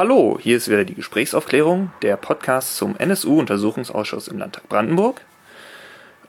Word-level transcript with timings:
Hallo, 0.00 0.38
hier 0.40 0.56
ist 0.56 0.70
wieder 0.70 0.86
die 0.86 0.94
Gesprächsaufklärung, 0.94 1.92
der 2.00 2.16
Podcast 2.16 2.78
zum 2.78 2.96
NSU-Untersuchungsausschuss 2.96 4.28
im 4.28 4.38
Landtag 4.38 4.66
Brandenburg. 4.66 5.20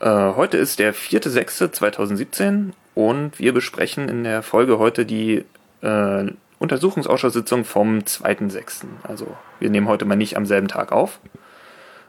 Äh, 0.02 0.10
heute 0.10 0.58
ist 0.58 0.78
der 0.80 0.94
4.6.2017 0.94 2.72
und 2.96 3.40
wir 3.40 3.54
besprechen 3.54 4.10
in 4.10 4.26
der 4.26 4.44
Folge 4.44 4.78
heute 4.78 5.06
die 5.06 5.46
äh, 5.84 6.26
Untersuchungsausschusssitzung 6.60 7.64
vom 7.64 8.00
2.6. 8.00 8.88
Also 9.04 9.38
wir 9.62 9.70
nehmen 9.70 9.88
heute 9.88 10.04
mal 10.04 10.18
nicht 10.18 10.36
am 10.36 10.46
selben 10.46 10.68
Tag 10.68 10.92
auf. 10.92 11.22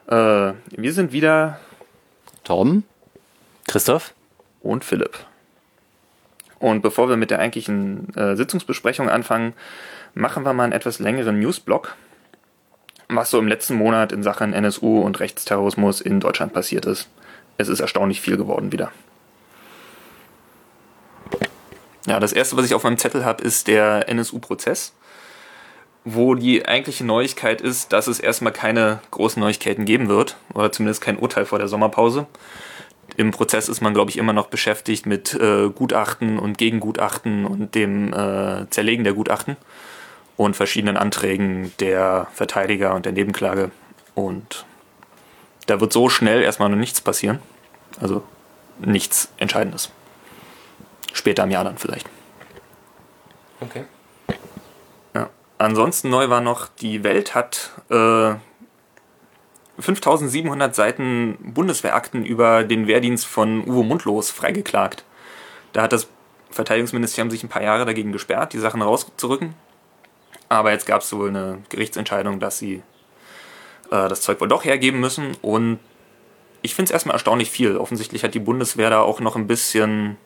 Äh, 0.09 0.15
wir 0.15 0.93
sind 0.93 1.13
wieder 1.13 1.61
Tom, 2.43 2.83
Christoph 3.69 4.15
und 4.63 4.85
Philipp. 4.85 5.17
Und 6.59 6.81
bevor 6.81 7.09
wir 7.09 7.17
mit 7.17 7.31
der 7.31 7.41
eigentlichen 7.41 8.15
äh, 8.17 8.37
Sitzungsbesprechung 8.37 9.09
anfangen, 9.09 9.53
machen 10.15 10.45
wir 10.45 10.53
mal 10.53 10.65
einen 10.65 10.73
etwas 10.73 10.99
längeren 10.99 11.41
Newsblock, 11.41 11.95
was 13.09 13.31
so 13.31 13.39
im 13.39 13.49
letzten 13.49 13.75
Monat 13.75 14.13
in 14.13 14.23
Sachen 14.23 14.53
NSU 14.53 15.01
und 15.01 15.21
Rechtsterrorismus 15.21 16.01
in 16.01 16.21
Deutschland 16.21 16.53
passiert 16.53 16.87
ist. 16.87 17.09
Es 17.59 17.69
ist 17.69 17.81
erstaunlich 17.81 18.21
viel 18.21 18.37
geworden 18.37 18.73
wieder. 18.73 18.93
Ja, 22.07 22.19
das 22.19 22.33
erste, 22.33 22.57
was 22.57 22.67
ich 22.67 22.75
auf 22.75 22.83
meinem 22.83 22.99
Zettel 22.99 23.25
habe, 23.25 23.45
ist 23.45 23.69
der 23.69 24.09
NSU-Prozess, 24.09 24.93
wo 26.05 26.35
die 26.35 26.67
eigentliche 26.67 27.05
Neuigkeit 27.05 27.61
ist, 27.61 27.93
dass 27.93 28.09
es 28.09 28.19
erstmal 28.19 28.53
keine 28.53 29.01
großen 29.13 29.41
Neuigkeiten 29.41 29.85
geben 29.85 30.09
wird, 30.09 30.37
oder 30.53 30.73
zumindest 30.73 31.01
kein 31.01 31.17
Urteil 31.17 31.45
vor 31.45 31.59
der 31.61 31.69
Sommerpause. 31.69 32.27
Im 33.17 33.31
Prozess 33.31 33.69
ist 33.69 33.83
man, 33.83 33.95
glaube 33.95 34.11
ich, 34.11 34.17
immer 34.17 34.33
noch 34.33 34.49
beschäftigt 34.49 35.07
mit 35.07 35.35
äh, 35.35 35.69
Gutachten 35.69 36.39
und 36.39 36.59
Gegengutachten 36.59 37.45
und 37.45 37.75
dem 37.75 38.13
äh, 38.13 38.69
Zerlegen 38.71 39.05
der 39.05 39.13
Gutachten 39.13 39.57
und 40.37 40.57
verschiedenen 40.57 40.97
Anträgen 40.97 41.73
der 41.79 42.27
Verteidiger 42.33 42.95
und 42.95 43.07
der 43.07 43.13
Nebenklage. 43.13 43.71
Und 44.15 44.65
da 45.67 45.81
wird 45.81 45.93
so 45.93 46.09
schnell 46.09 46.43
erstmal 46.43 46.69
noch 46.69 46.77
nichts 46.77 47.01
passieren. 47.01 47.41
Also 48.01 48.23
nichts 48.79 49.33
Entscheidendes. 49.37 49.91
Später 51.13 51.45
im 51.45 51.51
Jahr 51.51 51.65
dann 51.65 51.79
vielleicht. 51.79 52.09
Okay. 53.61 53.85
Ja. 55.15 55.31
Ansonsten 55.59 56.11
neu 56.11 56.29
war 56.31 56.41
noch, 56.41 56.69
die 56.69 57.05
Welt 57.05 57.35
hat 57.35 57.71
äh, 57.91 58.35
5700 59.79 60.75
Seiten 60.75 61.39
Bundeswehrakten 61.41 62.25
über 62.25 62.65
den 62.65 62.87
Wehrdienst 62.87 63.27
von 63.27 63.69
Uwe 63.69 63.85
Mundlos 63.85 64.31
freigeklagt. 64.31 65.05
Da 65.73 65.83
hat 65.83 65.93
das 65.93 66.09
Verteidigungsministerium 66.51 67.31
sich 67.31 67.43
ein 67.43 67.49
paar 67.49 67.63
Jahre 67.63 67.85
dagegen 67.85 68.13
gesperrt, 68.13 68.53
die 68.53 68.59
Sachen 68.59 68.83
rauszurücken. 68.83 69.55
Aber 70.53 70.71
jetzt 70.71 70.85
gab 70.85 71.01
es 71.01 71.11
wohl 71.15 71.31
eine 71.31 71.63
Gerichtsentscheidung, 71.71 72.39
dass 72.39 72.59
sie 72.59 72.83
äh, 73.91 74.09
das 74.09 74.21
Zeug 74.21 74.39
wohl 74.39 74.49
doch 74.49 74.67
hergeben 74.67 75.01
müssen. 75.01 75.35
Und 75.41 75.79
ich 76.61 76.75
finde 76.75 76.91
es 76.91 76.93
erstmal 76.93 77.15
erstaunlich 77.15 77.51
viel. 77.51 77.79
Offensichtlich 77.79 78.23
hat 78.23 78.35
die 78.35 78.39
Bundeswehr 78.39 78.91
da 78.91 79.01
auch 79.01 79.21
noch 79.21 79.35
ein 79.35 79.47
bisschen 79.47 80.19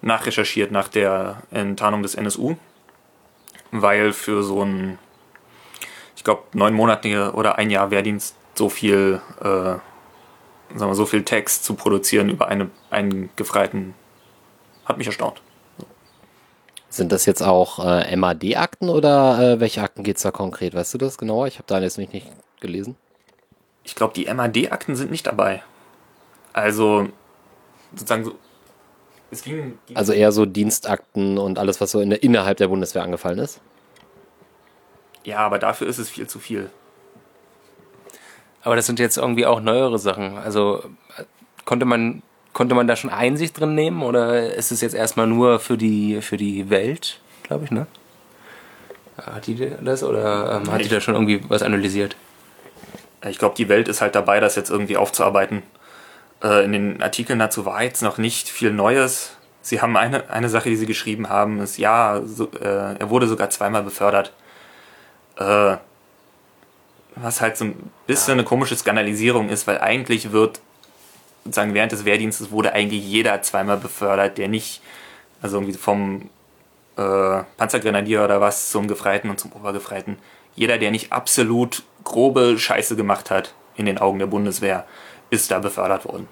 nachrecherchiert 0.00 0.70
nach 0.70 0.88
der 0.88 1.42
Enttarnung 1.50 2.02
des 2.02 2.14
NSU. 2.14 2.56
Weil 3.70 4.14
für 4.14 4.42
so 4.42 4.64
ein, 4.64 4.98
ich 6.16 6.24
glaube, 6.24 6.44
neun 6.54 6.72
Monate 6.72 7.32
oder 7.34 7.58
ein 7.58 7.68
Jahr 7.68 7.90
Wehrdienst 7.90 8.36
so 8.54 8.70
viel, 8.70 9.20
äh, 9.40 9.44
sagen 9.44 9.82
wir, 10.78 10.94
so 10.94 11.04
viel 11.04 11.24
Text 11.24 11.62
zu 11.64 11.74
produzieren 11.74 12.30
über 12.30 12.48
eine, 12.48 12.70
einen 12.88 13.28
Gefreiten 13.36 13.94
hat 14.86 14.96
mich 14.96 15.08
erstaunt. 15.08 15.42
Sind 16.90 17.12
das 17.12 17.26
jetzt 17.26 17.42
auch 17.42 17.84
äh, 17.84 18.16
MAD-Akten 18.16 18.88
oder 18.88 19.38
äh, 19.38 19.60
welche 19.60 19.82
Akten 19.82 20.02
geht 20.04 20.16
es 20.16 20.22
da 20.22 20.30
konkret? 20.30 20.74
Weißt 20.74 20.94
du 20.94 20.98
das 20.98 21.18
genauer? 21.18 21.46
Ich 21.46 21.56
habe 21.56 21.66
da 21.66 21.80
jetzt 21.80 21.98
nicht, 21.98 22.14
nicht 22.14 22.28
gelesen. 22.60 22.96
Ich 23.84 23.94
glaube, 23.94 24.14
die 24.14 24.32
MAD-Akten 24.32 24.96
sind 24.96 25.10
nicht 25.10 25.26
dabei. 25.26 25.62
Also, 26.52 27.08
sozusagen 27.94 28.24
so. 28.24 28.34
Es 29.30 29.42
ging, 29.42 29.78
ging 29.86 29.96
also 29.96 30.14
eher 30.14 30.32
so 30.32 30.46
Dienstakten 30.46 31.36
und 31.36 31.58
alles, 31.58 31.82
was 31.82 31.90
so 31.90 32.00
in 32.00 32.08
der, 32.08 32.22
innerhalb 32.22 32.56
der 32.56 32.68
Bundeswehr 32.68 33.02
angefallen 33.02 33.38
ist? 33.38 33.60
Ja, 35.24 35.40
aber 35.40 35.58
dafür 35.58 35.86
ist 35.86 35.98
es 35.98 36.08
viel 36.08 36.26
zu 36.26 36.38
viel. 36.38 36.70
Aber 38.62 38.76
das 38.76 38.86
sind 38.86 38.98
jetzt 38.98 39.18
irgendwie 39.18 39.44
auch 39.44 39.60
neuere 39.60 39.98
Sachen. 39.98 40.38
Also 40.38 40.82
konnte 41.66 41.84
man 41.84 42.22
Konnte 42.58 42.74
man 42.74 42.88
da 42.88 42.96
schon 42.96 43.10
Einsicht 43.10 43.60
drin 43.60 43.76
nehmen 43.76 44.02
oder 44.02 44.52
ist 44.52 44.72
es 44.72 44.80
jetzt 44.80 44.96
erstmal 44.96 45.28
nur 45.28 45.60
für 45.60 45.78
die, 45.78 46.20
für 46.20 46.36
die 46.36 46.70
Welt, 46.70 47.20
glaube 47.44 47.66
ich, 47.66 47.70
ne? 47.70 47.86
Hat 49.16 49.46
die 49.46 49.70
das 49.80 50.02
oder 50.02 50.56
ähm, 50.56 50.72
hat 50.72 50.84
die 50.84 50.88
da 50.88 51.00
schon 51.00 51.14
irgendwie 51.14 51.40
was 51.46 51.62
analysiert? 51.62 52.16
Ich 53.28 53.38
glaube, 53.38 53.54
die 53.54 53.68
Welt 53.68 53.86
ist 53.86 54.00
halt 54.00 54.16
dabei, 54.16 54.40
das 54.40 54.56
jetzt 54.56 54.70
irgendwie 54.70 54.96
aufzuarbeiten. 54.96 55.62
Äh, 56.42 56.64
in 56.64 56.72
den 56.72 57.00
Artikeln 57.00 57.38
dazu 57.38 57.64
war 57.64 57.84
jetzt 57.84 58.02
noch 58.02 58.18
nicht 58.18 58.48
viel 58.48 58.72
Neues. 58.72 59.36
Sie 59.62 59.80
haben 59.80 59.96
eine, 59.96 60.28
eine 60.28 60.48
Sache, 60.48 60.68
die 60.68 60.74
sie 60.74 60.86
geschrieben 60.86 61.28
haben, 61.28 61.60
ist, 61.60 61.78
ja, 61.78 62.22
so, 62.24 62.50
äh, 62.60 62.98
er 62.98 63.08
wurde 63.08 63.28
sogar 63.28 63.50
zweimal 63.50 63.84
befördert. 63.84 64.32
Äh, 65.36 65.76
was 67.14 67.40
halt 67.40 67.56
so 67.56 67.66
ein 67.66 67.92
bisschen 68.08 68.32
ja. 68.32 68.38
eine 68.40 68.44
komische 68.44 68.74
Skandalisierung 68.74 69.48
ist, 69.48 69.68
weil 69.68 69.78
eigentlich 69.78 70.32
wird 70.32 70.60
sozusagen 71.48 71.74
während 71.74 71.92
des 71.92 72.04
Wehrdienstes 72.04 72.50
wurde 72.50 72.72
eigentlich 72.72 73.04
jeder 73.04 73.40
zweimal 73.42 73.78
befördert, 73.78 74.38
der 74.38 74.48
nicht, 74.48 74.82
also 75.40 75.56
irgendwie 75.56 75.76
vom 75.76 76.30
äh, 76.96 77.42
Panzergrenadier 77.56 78.22
oder 78.24 78.40
was 78.40 78.70
zum 78.70 78.86
Gefreiten 78.86 79.30
und 79.30 79.40
zum 79.40 79.52
Obergefreiten. 79.52 80.18
Jeder, 80.54 80.78
der 80.78 80.90
nicht 80.90 81.12
absolut 81.12 81.84
grobe 82.04 82.58
Scheiße 82.58 82.96
gemacht 82.96 83.30
hat 83.30 83.54
in 83.76 83.86
den 83.86 83.98
Augen 83.98 84.18
der 84.18 84.26
Bundeswehr, 84.26 84.84
ist 85.30 85.50
da 85.50 85.58
befördert 85.58 86.04
worden. 86.04 86.28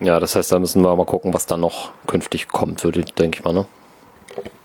Ja, 0.00 0.18
das 0.18 0.34
heißt, 0.34 0.50
da 0.50 0.58
müssen 0.58 0.82
wir 0.82 0.96
mal 0.96 1.04
gucken, 1.04 1.32
was 1.34 1.46
da 1.46 1.56
noch 1.56 1.92
künftig 2.06 2.48
kommt, 2.48 2.82
würde 2.82 3.02
denke 3.02 3.38
ich 3.38 3.44
mal, 3.44 3.52
ne? 3.52 3.66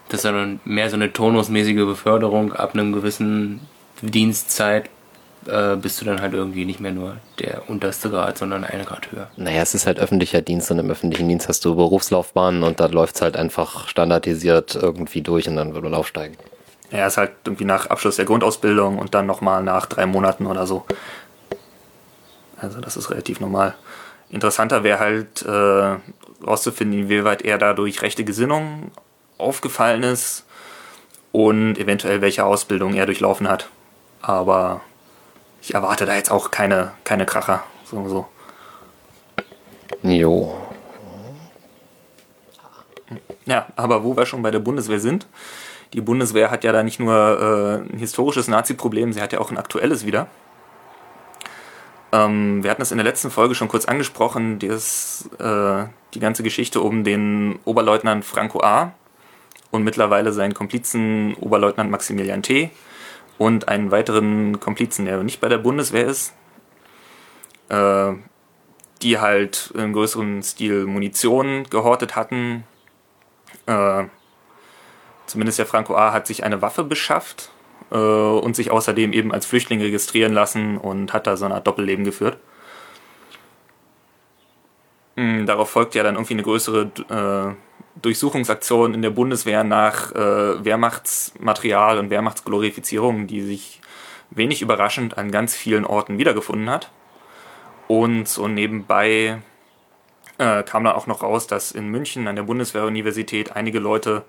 Das 0.08 0.20
ist 0.20 0.26
dann 0.26 0.60
mehr 0.64 0.90
so 0.90 0.96
eine 0.96 1.12
tonusmäßige 1.12 1.86
Beförderung 1.86 2.54
ab 2.54 2.74
einem 2.74 2.94
gewissen 2.94 3.62
Dienstzeit 4.02 4.90
äh, 5.48 5.76
bist 5.76 6.02
du 6.02 6.06
dann 6.06 6.22
halt 6.22 6.34
irgendwie 6.34 6.66
nicht 6.66 6.80
mehr 6.80 6.92
nur 6.92 7.18
der 7.40 7.70
unterste 7.70 8.10
Grad, 8.10 8.38
sondern 8.38 8.64
eine 8.64 8.84
Grad 8.84 9.12
höher. 9.12 9.30
Naja, 9.38 9.62
es 9.62 9.74
ist 9.74 9.88
halt 9.88 10.00
öffentlicher 10.00 10.42
Dienst 10.42 10.72
und 10.72 10.80
im 10.80 10.90
öffentlichen 10.90 11.28
Dienst 11.28 11.48
hast 11.48 11.64
du 11.66 11.76
Berufslaufbahnen 11.76 12.64
und 12.64 12.80
da 12.80 12.88
läuft 12.88 13.16
es 13.16 13.22
halt 13.22 13.38
einfach 13.38 13.88
standardisiert 13.88 14.76
irgendwie 14.76 15.22
durch 15.22 15.48
und 15.48 15.56
dann 15.56 15.74
wird 15.74 15.84
man 15.84 15.94
aufsteigen. 15.94 16.38
Ja, 16.92 17.08
ist 17.08 17.18
halt 17.18 17.32
irgendwie 17.46 17.66
nach 17.66 17.88
Abschluss 17.88 18.16
der 18.16 18.26
Grundausbildung 18.26 19.00
und 19.00 19.14
dann 19.14 19.26
nochmal 19.26 19.64
nach 19.64 19.86
drei 19.86 20.06
Monaten 20.06 20.46
oder 20.46 20.68
so. 20.68 20.86
Also 22.58 22.80
das 22.80 22.96
ist 22.98 23.10
relativ 23.10 23.40
normal. 23.40 23.76
Interessanter 24.30 24.84
wäre 24.84 25.00
halt 25.00 25.42
äh, 25.44 25.98
rauszufinden, 26.46 27.02
inwieweit 27.02 27.42
er 27.44 27.58
dadurch 27.58 28.02
rechte 28.02 28.24
Gesinnung 28.24 28.92
aufgefallen 29.38 30.04
ist 30.04 30.46
und 31.32 31.78
eventuell 31.78 32.22
welche 32.22 32.46
Ausbildung 32.46 32.94
er 32.94 33.06
durchlaufen 33.06 33.50
hat. 33.50 33.70
Aber 34.22 34.82
ich 35.66 35.74
erwarte 35.74 36.06
da 36.06 36.14
jetzt 36.14 36.30
auch 36.30 36.52
keine, 36.52 36.92
keine 37.04 37.26
Kracher. 37.26 37.64
So, 37.86 38.08
so. 38.08 38.28
Jo. 40.04 40.56
Ja, 43.46 43.66
aber 43.76 44.04
wo 44.04 44.16
wir 44.16 44.28
schon 44.28 44.44
bei 44.44 44.52
der 44.52 44.60
Bundeswehr 44.60 45.00
sind, 45.00 45.26
die 45.94 46.02
Bundeswehr 46.02 46.52
hat 46.52 46.64
ja 46.64 46.72
da 46.72 46.84
nicht 46.84 47.00
nur 47.00 47.16
äh, 47.90 47.92
ein 47.92 47.98
historisches 47.98 48.48
Nazi-Problem, 48.48 49.12
sie 49.12 49.22
hat 49.22 49.34
ja 49.34 49.40
auch 49.40 49.50
ein 49.50 49.58
aktuelles 49.58 50.06
wieder. 50.06 50.28
Ähm, 52.12 52.64
wir 52.64 52.70
hatten 52.70 52.84
es 52.84 52.92
in 52.92 52.98
der 52.98 53.06
letzten 53.06 53.32
Folge 53.32 53.56
schon 53.56 53.68
kurz 53.68 53.86
angesprochen, 53.86 54.60
das, 54.60 55.28
äh, 55.40 55.86
die 56.14 56.20
ganze 56.20 56.44
Geschichte 56.44 56.80
um 56.80 57.04
den 57.04 57.58
Oberleutnant 57.66 58.24
Franco 58.24 58.62
A. 58.62 58.94
und 59.72 59.84
mittlerweile 59.84 60.32
seinen 60.32 60.54
Komplizen 60.54 61.34
Oberleutnant 61.36 61.90
Maximilian 61.90 62.44
T 62.44 62.70
und 63.38 63.68
einen 63.68 63.92
weiteren 63.92 64.60
Komplizen, 64.60 65.06
der 65.06 65.24
nicht 65.24 65.42
bei 65.42 65.50
der 65.50 65.58
Bundeswehr 65.58 66.06
ist, 66.06 66.34
äh, 67.70 68.14
die 69.02 69.20
halt 69.20 69.72
im 69.76 69.94
größeren 69.94 70.42
Stil 70.42 70.86
Munition 70.86 71.66
gehortet 71.70 72.16
hatten. 72.16 72.64
Äh, 73.66 74.06
zumindest 75.26 75.60
der 75.60 75.66
Franco 75.66 75.96
A. 75.96 76.14
hat 76.14 76.28
sich 76.28 76.44
eine 76.44 76.62
Waffe 76.62 76.84
beschafft 76.84 77.52
äh, 77.92 77.98
und 77.98 78.56
sich 78.56 78.72
außerdem 78.72 79.14
eben 79.14 79.34
als 79.34 79.46
Flüchtling 79.46 79.82
registrieren 79.82 80.34
lassen 80.34 80.78
und 80.78 81.14
hat 81.14 81.28
da 81.28 81.38
so 81.38 81.46
eine 81.46 81.56
Art 81.56 81.68
Doppelleben 81.68 82.06
geführt. 82.06 82.38
Mhm, 85.16 85.46
darauf 85.46 85.70
folgt 85.70 85.96
ja 85.96 86.04
dann 86.04 86.16
irgendwie 86.16 86.34
eine 86.34 86.44
größere 86.44 86.92
äh, 87.10 87.65
Durchsuchungsaktionen 88.02 88.94
in 88.94 89.02
der 89.02 89.10
Bundeswehr 89.10 89.64
nach 89.64 90.12
äh, 90.14 90.64
Wehrmachtsmaterial 90.64 91.98
und 91.98 92.10
Wehrmachtsglorifizierung, 92.10 93.28
die 93.28 93.42
sich 93.42 93.82
wenig 94.32 94.62
überraschend 94.62 95.18
an 95.18 95.32
ganz 95.32 95.56
vielen 95.56 95.86
Orten 95.86 96.18
wiedergefunden 96.18 96.70
hat. 96.70 96.92
Und 97.88 98.28
so 98.28 98.48
nebenbei 98.48 99.40
äh, 100.38 100.64
kam 100.64 100.84
dann 100.84 100.96
auch 100.96 101.08
noch 101.08 101.24
raus, 101.24 101.48
dass 101.48 101.72
in 101.72 101.90
München 101.90 102.28
an 102.28 102.36
der 102.36 102.44
Bundeswehruniversität 102.44 103.56
einige 103.56 103.80
Leute 103.80 104.24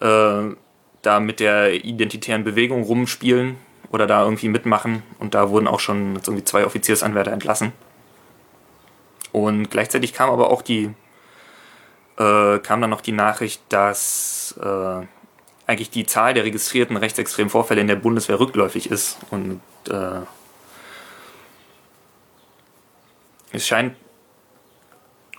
äh, 0.00 0.54
da 1.02 1.20
mit 1.20 1.40
der 1.40 1.84
identitären 1.84 2.44
Bewegung 2.44 2.82
rumspielen 2.82 3.56
oder 3.90 4.06
da 4.06 4.24
irgendwie 4.24 4.48
mitmachen. 4.48 5.02
Und 5.18 5.34
da 5.34 5.50
wurden 5.50 5.68
auch 5.68 5.80
schon 5.80 6.16
irgendwie 6.16 6.44
zwei 6.44 6.64
Offiziersanwärter 6.64 7.32
entlassen. 7.32 7.72
Und 9.32 9.70
gleichzeitig 9.70 10.14
kam 10.14 10.30
aber 10.30 10.50
auch 10.50 10.62
die, 10.62 10.90
äh, 12.18 12.58
kam 12.58 12.80
dann 12.80 12.90
noch 12.90 13.00
die 13.00 13.12
Nachricht, 13.12 13.62
dass 13.68 14.58
äh, 14.62 15.06
eigentlich 15.66 15.90
die 15.90 16.06
Zahl 16.06 16.34
der 16.34 16.44
registrierten 16.44 16.96
rechtsextremen 16.96 17.50
Vorfälle 17.50 17.80
in 17.80 17.86
der 17.86 17.96
Bundeswehr 17.96 18.40
rückläufig 18.40 18.90
ist. 18.90 19.18
Und 19.30 19.60
äh, 19.88 20.20
es 23.52 23.66
scheint 23.66 23.94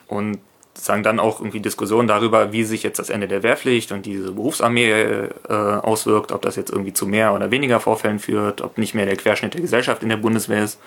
und 0.07 0.39
sagen 0.73 1.03
dann 1.03 1.19
auch 1.19 1.39
irgendwie 1.39 1.59
Diskussionen 1.59 2.07
darüber, 2.07 2.53
wie 2.53 2.63
sich 2.63 2.83
jetzt 2.83 2.99
das 2.99 3.09
Ende 3.09 3.27
der 3.27 3.43
Wehrpflicht 3.43 3.91
und 3.91 4.05
diese 4.05 4.31
Berufsarmee 4.31 4.91
äh, 4.91 5.29
auswirkt, 5.49 6.31
ob 6.31 6.41
das 6.41 6.55
jetzt 6.55 6.71
irgendwie 6.71 6.93
zu 6.93 7.05
mehr 7.05 7.33
oder 7.33 7.51
weniger 7.51 7.79
Vorfällen 7.79 8.19
führt, 8.19 8.61
ob 8.61 8.77
nicht 8.77 8.95
mehr 8.95 9.05
der 9.05 9.17
Querschnitt 9.17 9.53
der 9.53 9.61
Gesellschaft 9.61 10.03
in 10.03 10.09
der 10.09 10.17
Bundeswehr 10.17 10.63
ist. 10.63 10.79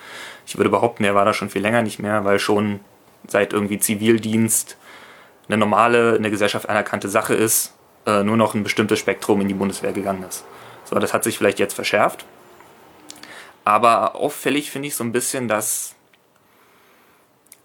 Ich 0.47 0.57
würde 0.57 0.69
behaupten, 0.71 1.03
er 1.03 1.13
war 1.15 1.25
da 1.25 1.33
schon 1.33 1.49
viel 1.49 1.61
länger 1.61 1.83
nicht 1.83 1.99
mehr, 1.99 2.25
weil 2.25 2.39
schon 2.39 2.79
seit 3.27 3.53
irgendwie 3.53 3.79
Zivildienst 3.79 4.77
eine 5.47 5.57
normale, 5.57 6.15
in 6.15 6.23
der 6.23 6.31
Gesellschaft 6.31 6.69
anerkannte 6.69 7.09
Sache 7.09 7.33
ist, 7.33 7.73
äh, 8.05 8.23
nur 8.23 8.37
noch 8.37 8.53
ein 8.53 8.63
bestimmtes 8.63 8.99
Spektrum 8.99 9.41
in 9.41 9.47
die 9.47 9.53
Bundeswehr 9.53 9.93
gegangen 9.93 10.23
ist. 10.27 10.45
So, 10.85 10.97
das 10.99 11.13
hat 11.13 11.23
sich 11.23 11.37
vielleicht 11.37 11.59
jetzt 11.59 11.73
verschärft. 11.73 12.25
Aber 13.65 14.15
auffällig 14.15 14.71
finde 14.71 14.89
ich 14.89 14.95
so 14.95 15.03
ein 15.03 15.11
bisschen, 15.11 15.47
dass 15.47 15.95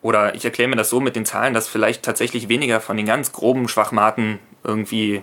oder 0.01 0.35
ich 0.35 0.45
erkläre 0.45 0.69
mir 0.69 0.77
das 0.77 0.91
so 0.91 1.01
mit 1.01 1.17
den 1.17 1.27
Zahlen, 1.27 1.55
dass 1.55 1.67
vielleicht 1.67 2.05
tatsächlich 2.05 2.49
weniger 2.49 2.81
von 2.81 2.97
den 2.97 3.07
ganz 3.07 3.33
groben 3.33 3.69
Schwachmaten 3.69 4.39
irgendwie 4.63 5.23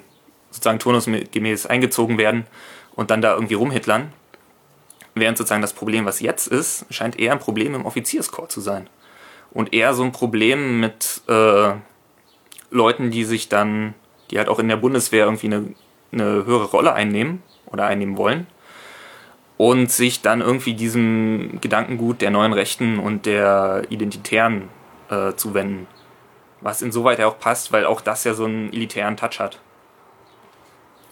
sozusagen 0.51 0.79
turnusgemäß 0.79 1.65
eingezogen 1.65 2.17
werden 2.17 2.45
und 2.95 3.09
dann 3.09 3.21
da 3.21 3.33
irgendwie 3.33 3.53
rumhitlern. 3.53 4.11
Während 5.13 5.37
sozusagen 5.37 5.61
das 5.61 5.73
Problem, 5.73 6.05
was 6.05 6.19
jetzt 6.19 6.47
ist, 6.47 6.85
scheint 6.89 7.17
eher 7.17 7.31
ein 7.31 7.39
Problem 7.39 7.73
im 7.73 7.85
Offizierskorps 7.85 8.53
zu 8.53 8.61
sein. 8.61 8.89
Und 9.51 9.73
eher 9.73 9.93
so 9.93 10.03
ein 10.03 10.11
Problem 10.11 10.81
mit 10.81 11.21
äh, 11.29 11.71
Leuten, 12.75 13.09
die 13.09 13.23
sich 13.23 13.49
dann, 13.49 13.93
die 14.29 14.37
halt 14.37 14.49
auch 14.49 14.59
in 14.59 14.67
der 14.67 14.75
Bundeswehr 14.75 15.25
irgendwie 15.25 15.47
eine, 15.47 15.65
eine 16.11 16.45
höhere 16.45 16.65
Rolle 16.65 16.93
einnehmen 16.93 17.41
oder 17.67 17.85
einnehmen 17.85 18.17
wollen 18.17 18.47
und 19.57 19.91
sich 19.91 20.21
dann 20.21 20.41
irgendwie 20.41 20.73
diesem 20.73 21.59
Gedankengut 21.61 22.21
der 22.21 22.31
neuen 22.31 22.53
Rechten 22.53 22.99
und 22.99 23.25
der 23.25 23.83
Identitären 23.89 24.69
äh, 25.09 25.33
zuwenden. 25.35 25.87
Was 26.61 26.81
insoweit 26.81 27.19
ja 27.19 27.27
auch 27.27 27.39
passt, 27.39 27.71
weil 27.71 27.85
auch 27.85 28.01
das 28.01 28.23
ja 28.23 28.33
so 28.33 28.45
einen 28.45 28.73
elitären 28.73 29.17
Touch 29.17 29.39
hat. 29.39 29.59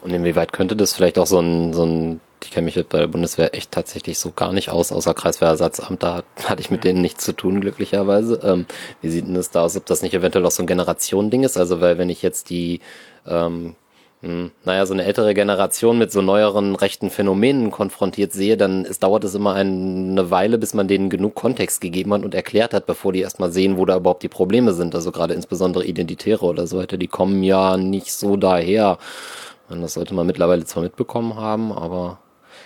Und 0.01 0.11
inwieweit 0.11 0.51
könnte 0.51 0.75
das 0.75 0.93
vielleicht 0.93 1.17
auch 1.17 1.27
so 1.27 1.39
ein, 1.39 1.73
so 1.73 1.85
ein 1.85 2.19
ich 2.43 2.51
kenne 2.51 2.65
mich 2.65 2.75
jetzt 2.75 2.89
bei 2.89 2.99
der 2.99 3.07
Bundeswehr 3.07 3.55
echt 3.55 3.71
tatsächlich 3.71 4.19
so 4.19 4.31
gar 4.31 4.53
nicht 4.53 4.69
aus, 4.69 4.91
außer 4.91 5.13
Kreiswehrersatzamt, 5.13 6.03
da 6.03 6.23
hatte 6.45 6.61
ich 6.61 6.71
mit 6.71 6.83
denen 6.83 7.01
nichts 7.01 7.23
zu 7.23 7.33
tun, 7.33 7.61
glücklicherweise. 7.61 8.39
Ähm, 8.43 8.65
wie 9.01 9.09
sieht 9.09 9.27
denn 9.27 9.35
das 9.35 9.51
da 9.51 9.63
aus, 9.63 9.77
ob 9.77 9.85
das 9.85 10.01
nicht 10.01 10.13
eventuell 10.13 10.45
auch 10.45 10.51
so 10.51 10.63
ein 10.63 10.67
Generationending 10.67 11.43
ist? 11.43 11.57
Also, 11.57 11.81
weil 11.81 11.97
wenn 11.97 12.09
ich 12.09 12.21
jetzt 12.21 12.49
die 12.49 12.81
ähm, 13.25 13.75
hm, 14.23 14.51
naja, 14.63 14.85
so 14.85 14.93
eine 14.93 15.03
ältere 15.03 15.33
Generation 15.33 15.97
mit 15.97 16.13
so 16.13 16.21
neueren 16.21 16.75
rechten 16.75 17.09
Phänomenen 17.09 17.71
konfrontiert 17.71 18.31
sehe, 18.31 18.55
dann 18.55 18.85
es 18.85 18.99
dauert 18.99 19.25
es 19.25 19.35
immer 19.35 19.53
eine 19.55 20.31
Weile, 20.31 20.57
bis 20.57 20.73
man 20.73 20.87
denen 20.87 21.09
genug 21.09 21.35
Kontext 21.35 21.81
gegeben 21.81 22.13
hat 22.13 22.23
und 22.23 22.33
erklärt 22.33 22.73
hat, 22.73 22.85
bevor 22.85 23.11
die 23.11 23.19
erstmal 23.19 23.51
sehen, 23.51 23.77
wo 23.77 23.85
da 23.85 23.97
überhaupt 23.97 24.23
die 24.23 24.29
Probleme 24.29 24.73
sind. 24.73 24.95
Also 24.95 25.11
gerade 25.11 25.33
insbesondere 25.33 25.85
Identitäre 25.85 26.45
oder 26.45 26.67
so 26.67 26.77
weiter, 26.77 26.95
die 26.95 27.09
kommen 27.09 27.43
ja 27.43 27.75
nicht 27.75 28.13
so 28.13 28.37
daher. 28.37 28.97
Und 29.67 29.81
das 29.81 29.95
sollte 29.95 30.13
man 30.13 30.25
mittlerweile 30.25 30.63
zwar 30.63 30.83
mitbekommen 30.83 31.35
haben, 31.35 31.73
aber 31.73 32.19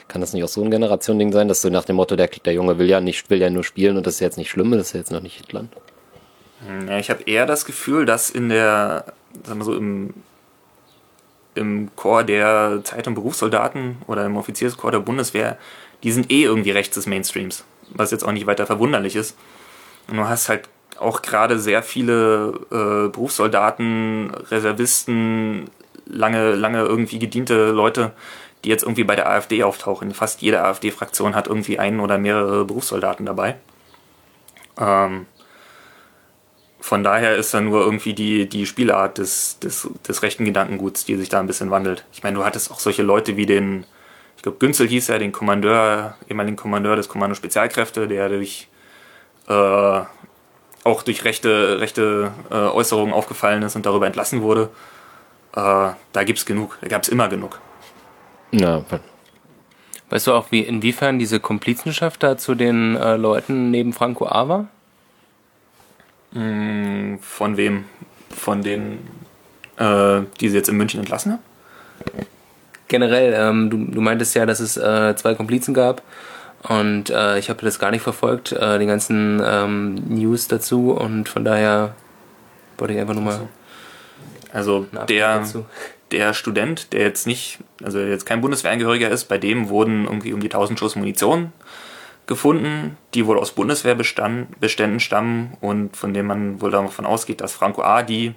kann 0.08 0.22
das 0.22 0.34
nicht 0.34 0.44
auch 0.44 0.50
so 0.50 0.64
ein 0.64 0.72
Generation-Ding 0.72 1.32
sein, 1.32 1.48
dass 1.48 1.62
so 1.62 1.70
nach 1.70 1.86
dem 1.86 1.98
Motto, 1.98 2.16
der, 2.16 2.28
der 2.28 2.54
Junge 2.54 2.78
will 2.78 2.88
ja 2.88 3.02
nicht, 3.02 3.30
will 3.30 3.42
ja 3.42 3.50
nur 3.50 3.64
spielen 3.64 3.98
und 3.98 4.08
das 4.08 4.16
ist 4.16 4.20
jetzt 4.22 4.38
nicht 4.38 4.50
schlimm, 4.50 4.72
das 4.72 4.88
ist 4.88 4.94
jetzt 4.94 5.12
noch 5.12 5.22
nicht 5.22 5.38
Hitler? 5.38 5.66
Ja, 6.88 6.98
ich 6.98 7.10
habe 7.10 7.24
eher 7.24 7.46
das 7.46 7.66
Gefühl, 7.66 8.06
dass 8.06 8.30
in 8.30 8.50
der, 8.50 9.06
sagen 9.46 9.60
wir 9.60 9.66
so, 9.66 9.76
im 9.76 10.14
im 11.58 11.90
Chor 11.96 12.24
der 12.24 12.82
Zeit- 12.84 13.08
und 13.08 13.16
Berufssoldaten 13.16 13.98
oder 14.08 14.26
im 14.26 14.38
Offizierschor 14.38 14.92
der 14.92 15.00
Bundeswehr, 15.00 15.58
die 16.04 16.12
sind 16.12 16.32
eh 16.32 16.44
irgendwie 16.44 16.72
rechts 16.72 16.96
des 16.96 17.08
Mainstreams, 17.08 17.66
was 17.90 18.12
jetzt 18.12 18.24
auch 18.24 18.32
nicht 18.32 18.46
weiter 18.46 18.66
verwunderlich 18.66 19.16
ist. 19.16 19.36
Und 20.08 20.18
du 20.18 20.28
hast 20.28 20.48
halt 20.48 20.70
auch 21.00 21.22
gerade 21.22 21.60
sehr 21.60 21.84
viele 21.84 22.60
äh, 22.72 23.10
Berufssoldaten, 23.10 24.32
Reservisten, 24.50 25.70
lange, 26.06 26.56
lange 26.56 26.82
irgendwie 26.82 27.20
gediente 27.20 27.72
Leute, 27.72 28.14
die 28.64 28.70
jetzt 28.70 28.84
irgendwie 28.84 29.04
bei 29.04 29.16
der 29.16 29.30
AfD 29.30 29.64
auftauchen. 29.64 30.14
Fast 30.14 30.42
jede 30.42 30.64
AfD-Fraktion 30.64 31.36
hat 31.36 31.48
irgendwie 31.48 31.80
einen 31.80 32.00
oder 32.00 32.18
mehrere 32.18 32.66
Berufssoldaten 32.66 33.26
dabei. 33.26 33.56
Ähm, 34.80 35.26
von 36.80 37.04
daher 37.04 37.36
ist 37.36 37.54
dann 37.54 37.66
nur 37.66 37.82
irgendwie 37.82 38.14
die, 38.14 38.48
die 38.48 38.66
Spielart 38.66 39.18
des, 39.18 39.60
des, 39.60 39.90
des 40.08 40.22
rechten 40.24 40.46
Gedankenguts, 40.46 41.06
die 41.06 41.16
sich 41.16 41.30
da 41.30 41.40
ein 41.40 41.48
bisschen 41.48 41.72
wandelt. 41.72 42.06
Ich 42.14 42.24
meine, 42.24 42.38
du 42.38 42.46
hattest 42.46 42.72
auch 42.72 42.80
solche 42.80 43.04
Leute 43.04 43.36
wie 43.36 43.46
den, 43.46 43.86
ich 44.38 44.44
glaube, 44.44 44.58
Günzel 44.60 44.88
hieß 44.88 45.10
er, 45.10 45.20
den 45.20 45.32
Kommandeur, 45.32 46.16
ehemaligen 46.30 46.56
Kommandeur 46.56 46.96
des 46.96 47.10
Kommando 47.10 47.36
Spezialkräfte, 47.36 48.08
der 48.08 48.30
durch 48.30 48.68
äh, 49.48 50.02
auch 50.84 51.04
durch 51.04 51.26
rechte, 51.26 51.82
rechte 51.82 52.32
äh, 52.50 52.56
Äußerungen 52.56 53.14
aufgefallen 53.14 53.64
ist 53.64 53.76
und 53.76 53.86
darüber 53.86 54.08
entlassen 54.08 54.42
wurde. 54.42 54.70
Äh, 55.56 55.60
da 56.14 56.24
gibt 56.24 56.40
es 56.40 56.46
genug, 56.46 56.78
da 56.82 56.88
gab 56.88 57.04
es 57.04 57.10
immer 57.10 57.28
genug. 57.28 57.60
Ja. 58.52 58.84
Weißt 60.10 60.28
du 60.28 60.34
auch, 60.34 60.52
wie 60.52 60.62
inwiefern 60.62 61.20
diese 61.20 61.40
Komplizenschaft 61.40 62.24
da 62.24 62.38
zu 62.38 62.56
den 62.56 62.96
äh, 62.96 63.18
Leuten 63.18 63.72
neben 63.72 63.92
Franco 63.94 64.26
A 64.28 64.48
war? 64.48 64.68
Hm, 66.34 67.20
von 67.22 67.58
wem? 67.58 67.86
Von 68.30 68.62
den, 68.62 69.00
äh, 69.78 70.22
die 70.40 70.50
sie 70.50 70.58
jetzt 70.58 70.70
in 70.70 70.78
München 70.78 71.00
entlassen 71.00 71.34
haben? 71.34 71.42
Generell, 72.88 73.34
ähm, 73.34 73.70
du, 73.70 73.78
du 73.86 74.00
meintest 74.00 74.34
ja, 74.36 74.46
dass 74.46 74.62
es 74.62 74.78
äh, 74.78 75.14
zwei 75.18 75.36
Komplizen 75.36 75.74
gab 75.74 76.02
und 76.64 77.10
äh, 77.10 77.38
ich 77.38 77.50
habe 77.50 77.64
das 77.66 77.80
gar 77.80 77.92
nicht 77.92 78.02
verfolgt, 78.02 78.54
äh, 78.54 78.80
die 78.80 78.86
ganzen 78.86 79.42
ähm, 79.44 79.96
News 80.08 80.48
dazu 80.48 80.92
und 80.92 81.28
von 81.28 81.44
daher 81.44 81.96
wollte 82.78 82.94
ich 82.94 83.00
einfach 83.00 83.14
nur 83.14 83.24
mal. 83.24 83.40
Also 84.54 84.88
der, 85.10 85.44
der 86.12 86.34
Student, 86.34 86.94
der 86.94 87.02
jetzt 87.02 87.28
nicht, 87.28 87.60
also 87.84 88.00
jetzt 88.00 88.26
kein 88.26 88.42
Bundeswehrangehöriger 88.42 89.10
ist, 89.10 89.26
bei 89.26 89.38
dem 89.38 89.70
wurden 89.70 90.06
irgendwie 90.06 90.34
um 90.34 90.40
die 90.40 90.48
1000 90.48 90.80
Schuss 90.80 90.96
Munition 90.96 91.52
gefunden, 92.28 92.98
die 93.14 93.26
wohl 93.26 93.40
aus 93.40 93.52
Bundeswehrbeständen 93.52 95.00
stammen 95.00 95.58
und 95.62 95.96
von 95.96 96.14
denen 96.14 96.28
man 96.28 96.62
wohl 96.62 96.72
davon 96.72 97.06
ausgeht, 97.06 97.42
dass 97.42 97.54
Franco 97.54 97.82
A. 97.82 98.04
die 98.04 98.36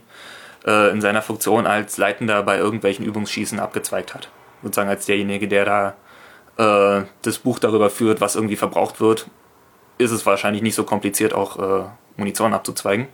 äh, 0.64 0.90
in 0.90 1.00
seiner 1.00 1.22
Funktion 1.22 1.66
als 1.66 1.98
Leitender 1.98 2.42
bei 2.42 2.58
irgendwelchen 2.58 3.04
Übungsschießen 3.04 3.58
abgezweigt 3.58 4.14
hat. 4.14 4.30
Sozusagen 4.62 4.90
als 4.90 5.06
derjenige, 5.06 5.48
der 5.48 5.64
da 5.64 7.00
äh, 7.00 7.04
das 7.22 7.38
Buch 7.38 7.58
darüber 7.58 7.90
führt, 7.90 8.20
was 8.20 8.36
irgendwie 8.36 8.56
verbraucht 8.56 9.00
wird, 9.00 9.26
ist 9.98 10.12
es 10.12 10.24
wahrscheinlich 10.24 10.62
nicht 10.62 10.74
so 10.74 10.84
kompliziert, 10.84 11.34
auch 11.34 11.58
äh, 11.58 11.84
Munition 12.16 12.54
abzuzweigen. 12.54 13.08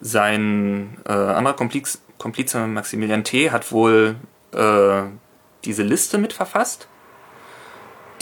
Sein 0.00 0.98
äh, 1.06 1.12
anderer 1.12 1.54
Kompliz, 1.54 2.00
Komplize 2.18 2.66
Maximilian 2.66 3.24
T. 3.24 3.50
hat 3.50 3.70
wohl 3.72 4.16
äh, 4.52 5.02
diese 5.64 5.82
Liste 5.82 6.18
mitverfasst 6.18 6.88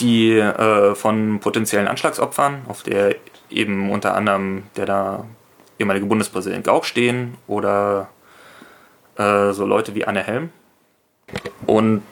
die 0.00 0.32
äh, 0.32 0.94
von 0.94 1.40
potenziellen 1.40 1.88
Anschlagsopfern, 1.88 2.62
auf 2.68 2.82
der 2.82 3.16
eben 3.50 3.90
unter 3.90 4.14
anderem 4.14 4.64
der 4.76 4.86
da 4.86 5.24
ehemalige 5.78 6.06
Bundespräsident 6.06 6.64
Gauck 6.64 6.84
stehen 6.84 7.36
oder 7.46 8.08
äh, 9.16 9.52
so 9.52 9.66
Leute 9.66 9.94
wie 9.94 10.04
Anne 10.04 10.22
Helm. 10.22 10.50
Und 11.66 12.02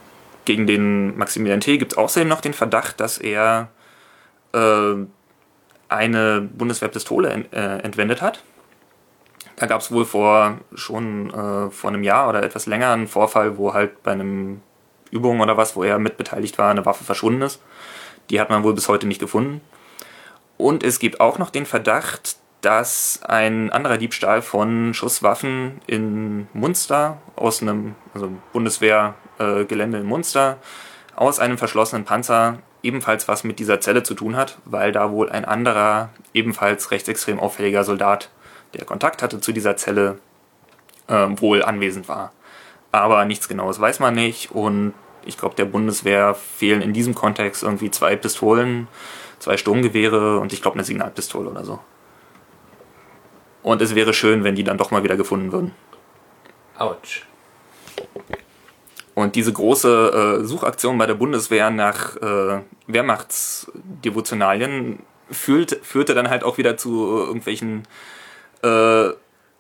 gegen 0.45 0.67
den 0.67 1.17
Maximilian 1.17 1.61
T. 1.61 1.79
gibt 1.79 1.93
es 1.93 1.99
außerdem 1.99 2.29
noch 2.29 2.41
den 2.41 2.53
Verdacht, 2.53 3.01
dass 3.01 3.19
er 3.19 3.69
äh, 4.53 4.95
eine 5.89 6.41
Bundeswehrpistole 6.41 7.31
ent, 7.31 7.53
äh, 7.53 7.79
entwendet 7.79 8.21
hat. 8.21 8.43
Da 9.57 9.67
gab 9.67 9.81
es 9.81 9.93
wohl 9.93 10.05
vor 10.05 10.59
schon 10.75 11.31
äh, 11.31 11.71
vor 11.71 11.91
einem 11.91 12.03
Jahr 12.03 12.29
oder 12.29 12.43
etwas 12.43 12.67
länger 12.67 12.93
einen 12.93 13.07
Vorfall, 13.07 13.57
wo 13.57 13.73
halt 13.73 14.03
bei 14.03 14.13
einem 14.13 14.61
Übung 15.11 15.41
oder 15.41 15.57
was, 15.57 15.77
wo 15.77 15.85
er 15.85 15.99
mitbeteiligt 15.99 16.59
war, 16.59 16.71
eine 16.71 16.85
Waffe 16.87 17.05
verschwunden 17.05 17.43
ist. 17.43 17.63
Die 18.31 18.41
hat 18.41 18.51
man 18.51 18.65
wohl 18.65 18.75
bis 18.75 18.89
heute 18.89 19.07
nicht 19.07 19.21
gefunden. 19.21 19.61
Und 20.57 20.83
es 20.83 20.99
gibt 20.99 21.21
auch 21.21 21.39
noch 21.39 21.51
den 21.51 21.67
Verdacht, 21.67 22.37
dass 22.61 23.21
ein 23.23 23.71
anderer 23.71 23.99
Diebstahl 23.99 24.41
von 24.41 24.95
Schusswaffen 24.95 25.81
in 25.87 26.49
Munster 26.55 27.19
aus 27.37 27.61
einem 27.61 27.95
also 28.15 28.31
Bundeswehrgelände 28.53 29.99
äh, 29.99 30.01
in 30.01 30.07
Munster 30.07 30.57
aus 31.15 31.41
einem 31.41 31.59
verschlossenen 31.59 32.05
Panzer 32.05 32.59
ebenfalls 32.83 33.29
was 33.29 33.45
mit 33.45 33.59
dieser 33.59 33.81
Zelle 33.81 34.03
zu 34.03 34.15
tun 34.15 34.37
hat, 34.37 34.59
weil 34.65 34.93
da 34.93 35.11
wohl 35.11 35.31
ein 35.31 35.45
anderer 35.45 36.11
ebenfalls 36.33 36.91
rechtsextrem 36.91 37.39
auffälliger 37.39 37.85
Soldat, 37.85 38.31
der 38.75 38.85
Kontakt 38.85 39.23
hatte 39.23 39.41
zu 39.41 39.53
dieser 39.53 39.77
Zelle, 39.77 40.19
äh, 41.09 41.27
wohl 41.37 41.63
anwesend 41.63 42.09
war. 42.09 42.33
aber 42.93 43.25
nichts 43.25 43.49
Genaues 43.49 43.81
weiß 43.81 43.99
man 43.99 44.15
nicht 44.15 44.53
und 44.53 44.95
ich 45.27 45.39
glaube, 45.39 45.55
der 45.57 45.65
Bundeswehr 45.65 46.35
fehlen 46.35 46.83
in 46.83 46.93
diesem 46.93 47.15
Kontext 47.15 47.63
irgendwie 47.63 47.91
zwei 47.91 48.15
Pistolen, 48.15 48.89
zwei 49.39 49.57
Sturmgewehre 49.57 50.39
und 50.39 50.53
ich 50.53 50.63
glaube 50.63 50.77
eine 50.77 50.85
Signalpistole 50.85 51.51
oder 51.51 51.65
so. 51.65 51.81
Und 53.63 53.81
es 53.81 53.95
wäre 53.95 54.13
schön, 54.13 54.45
wenn 54.45 54.55
die 54.55 54.65
dann 54.65 54.79
doch 54.79 54.91
mal 54.91 55.03
wieder 55.03 55.17
gefunden 55.17 55.51
würden. 55.51 55.73
Autsch. 56.77 57.27
Und 59.15 59.37
diese 59.37 59.53
große 59.53 60.41
äh, 60.41 60.45
Suchaktion 60.45 60.99
bei 60.99 61.07
der 61.07 61.15
Bundeswehr 61.15 61.71
nach 61.71 62.17
äh, 62.17 62.61
Wehrmachtsdevotionalien 62.87 64.99
führte 65.31 66.15
dann 66.15 66.29
halt 66.29 66.45
auch 66.45 66.59
wieder 66.59 66.77
zu 66.77 67.07
irgendwelchen 67.07 67.85
äh, 68.65 69.15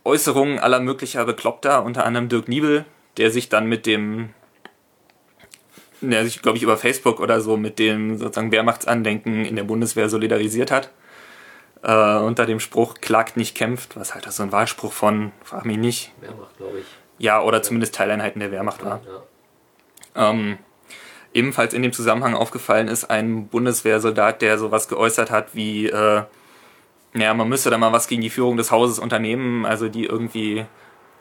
Äußerungen 0.05 0.59
aller 0.59 0.81
möglicher 0.81 1.25
Bekloppter, 1.25 1.85
unter 1.85 2.05
anderem 2.05 2.29
Dirk 2.29 2.49
Niebel, 2.49 2.85
der 3.17 3.31
sich 3.31 3.49
dann 3.49 3.67
mit 3.67 3.87
dem, 3.87 4.31
der 6.01 6.25
sich, 6.25 6.43
glaube 6.43 6.57
ich, 6.57 6.63
über 6.63 6.77
Facebook 6.77 7.21
oder 7.21 7.41
so 7.41 7.57
mit 7.57 7.79
dem 7.79 8.19
sozusagen 8.19 8.53
Wehrmachtsandenken 8.53 9.45
in 9.45 9.57
der 9.57 9.65
Bundeswehr 9.65 10.09
solidarisiert 10.09 10.71
hat. 10.71 10.91
Äh, 11.83 12.17
unter 12.19 12.47
dem 12.47 12.61
Spruch, 12.61 12.95
klagt 13.01 13.37
nicht 13.37 13.55
kämpft, 13.55 13.97
was 13.97 14.15
halt 14.15 14.31
so 14.31 14.43
ein 14.43 14.53
Wahlspruch 14.53 14.93
von, 14.93 15.33
frag 15.43 15.65
mich 15.65 15.77
nicht. 15.77 16.13
Wehrmacht, 16.21 16.57
glaube 16.57 16.79
ich. 16.81 16.87
Ja, 17.19 17.43
oder 17.43 17.63
zumindest 17.63 17.95
Teileinheiten 17.95 18.41
der 18.41 18.51
Wehrmacht 18.51 18.85
war. 18.85 19.01
Ja. 20.15 20.31
Ähm, 20.31 20.59
ebenfalls 21.33 21.75
in 21.75 21.83
dem 21.83 21.93
Zusammenhang 21.93 22.35
aufgefallen 22.35 22.89
ist 22.89 23.05
ein 23.05 23.49
Bundeswehrsoldat, 23.49 24.43
der 24.43 24.59
sowas 24.59 24.89
geäußert 24.89 25.31
hat 25.31 25.55
wie, 25.55 25.89
äh, 25.89 26.23
ja, 27.17 27.33
man 27.33 27.49
müsste 27.49 27.71
da 27.71 27.79
mal 27.79 27.93
was 27.93 28.09
gegen 28.09 28.23
die 28.23 28.31
Führung 28.31 28.57
des 28.57 28.71
Hauses 28.71 28.99
unternehmen, 28.99 29.65
also 29.65 29.89
die 29.89 30.05
irgendwie 30.05 30.65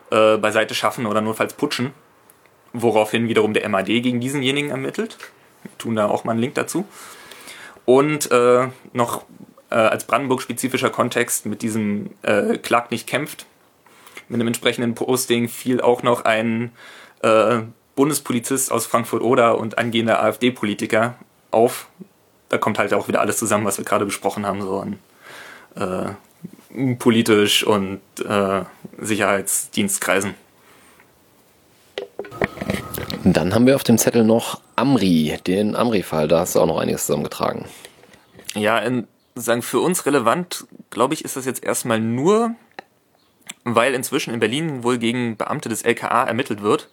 äh, 0.09 0.37
beiseite 0.37 0.73
schaffen 0.73 1.05
oder 1.05 1.21
notfalls 1.21 1.53
putschen. 1.53 1.91
Woraufhin 2.73 3.27
wiederum 3.27 3.53
der 3.53 3.67
MAD 3.69 3.85
gegen 3.85 4.19
diesenjenigen 4.19 4.71
ermittelt. 4.71 5.17
Wir 5.61 5.77
tun 5.77 5.95
da 5.95 6.07
auch 6.07 6.23
mal 6.23 6.31
einen 6.31 6.41
Link 6.41 6.55
dazu. 6.55 6.85
Und 7.85 8.31
äh, 8.31 8.67
noch 8.93 9.25
äh, 9.69 9.75
als 9.75 10.05
Brandenburg-spezifischer 10.05 10.89
Kontext 10.89 11.45
mit 11.45 11.61
diesem 11.61 12.09
äh, 12.23 12.57
Klagt 12.57 12.89
nicht 12.89 13.07
kämpft, 13.07 13.45
mit 14.29 14.39
einem 14.39 14.47
entsprechenden 14.47 14.95
Posting 14.95 15.47
fiel 15.47 15.81
auch 15.81 16.01
noch 16.01 16.25
ein 16.25 16.71
äh, 17.21 17.59
Bundespolizist 17.95 18.71
aus 18.71 18.87
Frankfurt-Oder 18.87 19.59
und 19.59 19.77
angehender 19.77 20.23
AfD-Politiker 20.23 21.15
auf. 21.51 21.87
Da 22.49 22.57
kommt 22.57 22.79
halt 22.79 22.93
auch 22.95 23.07
wieder 23.07 23.21
alles 23.21 23.37
zusammen, 23.37 23.65
was 23.65 23.77
wir 23.77 23.85
gerade 23.85 24.05
besprochen 24.05 24.47
haben, 24.47 24.61
so 24.61 24.79
an 24.79 24.97
äh, 25.75 26.95
politisch 26.95 27.63
und 27.63 28.01
äh, 28.25 28.61
Sicherheitsdienstkreisen. 28.99 30.35
Dann 33.23 33.53
haben 33.53 33.65
wir 33.65 33.75
auf 33.75 33.83
dem 33.83 33.97
Zettel 33.97 34.23
noch 34.23 34.59
Amri, 34.75 35.37
den 35.47 35.75
Amri-Fall. 35.75 36.27
Da 36.27 36.39
hast 36.39 36.55
du 36.55 36.59
auch 36.59 36.67
noch 36.67 36.79
einiges 36.79 37.05
zusammengetragen. 37.05 37.65
Ja, 38.53 38.79
in, 38.79 39.07
sagen 39.35 39.61
für 39.61 39.79
uns 39.79 40.05
relevant, 40.05 40.65
glaube 40.89 41.13
ich, 41.13 41.23
ist 41.23 41.37
das 41.37 41.45
jetzt 41.45 41.63
erstmal 41.63 41.99
nur, 41.99 42.55
weil 43.63 43.93
inzwischen 43.93 44.33
in 44.33 44.39
Berlin 44.39 44.83
wohl 44.83 44.97
gegen 44.97 45.37
Beamte 45.37 45.69
des 45.69 45.83
LKA 45.83 46.25
ermittelt 46.25 46.61
wird, 46.61 46.89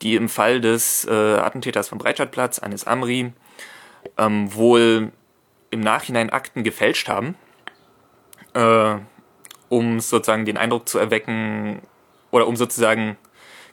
die 0.00 0.14
im 0.14 0.28
Fall 0.28 0.60
des 0.60 1.04
äh, 1.04 1.12
Attentäters 1.12 1.88
vom 1.88 1.98
Breitscheidplatz, 1.98 2.58
eines 2.58 2.86
Amri, 2.86 3.32
ähm, 4.16 4.54
wohl 4.54 5.12
im 5.70 5.80
Nachhinein 5.80 6.30
Akten 6.30 6.64
gefälscht 6.64 7.08
haben, 7.08 7.34
äh, 8.54 8.96
um 9.68 10.00
sozusagen 10.00 10.44
den 10.44 10.56
Eindruck 10.56 10.88
zu 10.88 10.98
erwecken 10.98 11.80
oder 12.30 12.46
um 12.46 12.56
sozusagen 12.56 13.16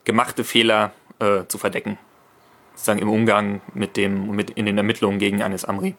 gemachte 0.04 0.44
Fehler 0.44 0.92
äh, 1.20 1.46
zu 1.48 1.58
verdecken. 1.58 1.98
Sozusagen 2.74 3.00
im 3.00 3.10
Umgang 3.10 3.62
mit 3.74 3.98
dem, 3.98 4.32
mit 4.32 4.52
in 4.52 4.66
den 4.66 4.78
Ermittlungen 4.78 5.20
gegen 5.20 5.42
Anis 5.42 5.66
Amri. 5.66 5.96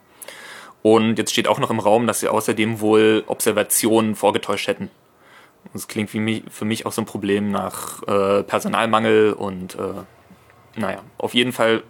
Und 0.82 1.18
jetzt 1.18 1.32
steht 1.32 1.48
auch 1.48 1.58
noch 1.58 1.70
im 1.70 1.80
Raum, 1.80 2.06
dass 2.06 2.20
sie 2.20 2.28
außerdem 2.28 2.80
wohl 2.80 3.24
Observationen 3.26 4.14
vorgetäuscht 4.14 4.68
hätten. 4.68 4.90
Das 5.72 5.88
klingt 5.88 6.10
für 6.10 6.20
mich, 6.20 6.44
für 6.48 6.64
mich 6.64 6.86
auch 6.86 6.92
so 6.92 7.02
ein 7.02 7.06
Problem 7.06 7.50
nach 7.50 8.02
äh, 8.04 8.44
Personalmangel 8.44 9.32
und 9.32 9.74
äh, 9.74 10.04
naja, 10.76 11.02
auf 11.18 11.34
jeden 11.34 11.52
Fall 11.52 11.82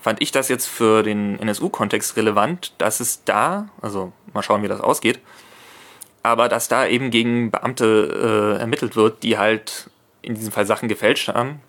fand 0.00 0.20
ich 0.22 0.32
das 0.32 0.48
jetzt 0.48 0.66
für 0.66 1.02
den 1.02 1.38
NSU-Kontext 1.38 2.16
relevant, 2.16 2.72
dass 2.78 3.00
es 3.00 3.24
da, 3.24 3.68
also 3.82 4.12
mal 4.32 4.42
schauen, 4.42 4.62
wie 4.62 4.68
das 4.68 4.80
ausgeht, 4.80 5.20
aber 6.28 6.48
dass 6.48 6.68
da 6.68 6.86
eben 6.86 7.10
gegen 7.10 7.50
Beamte 7.50 8.56
äh, 8.56 8.60
ermittelt 8.60 8.96
wird, 8.96 9.22
die 9.22 9.38
halt 9.38 9.90
in 10.22 10.34
diesem 10.34 10.52
Fall 10.52 10.66
Sachen 10.66 10.88
gefälscht 10.88 11.28
haben. 11.28 11.60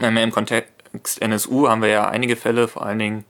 Im 0.00 0.30
Kontext 0.30 1.20
NSU 1.20 1.68
haben 1.68 1.82
wir 1.82 1.88
ja 1.88 2.08
einige 2.08 2.36
Fälle, 2.36 2.68
vor 2.68 2.86
allen 2.86 2.98
Dingen 2.98 3.24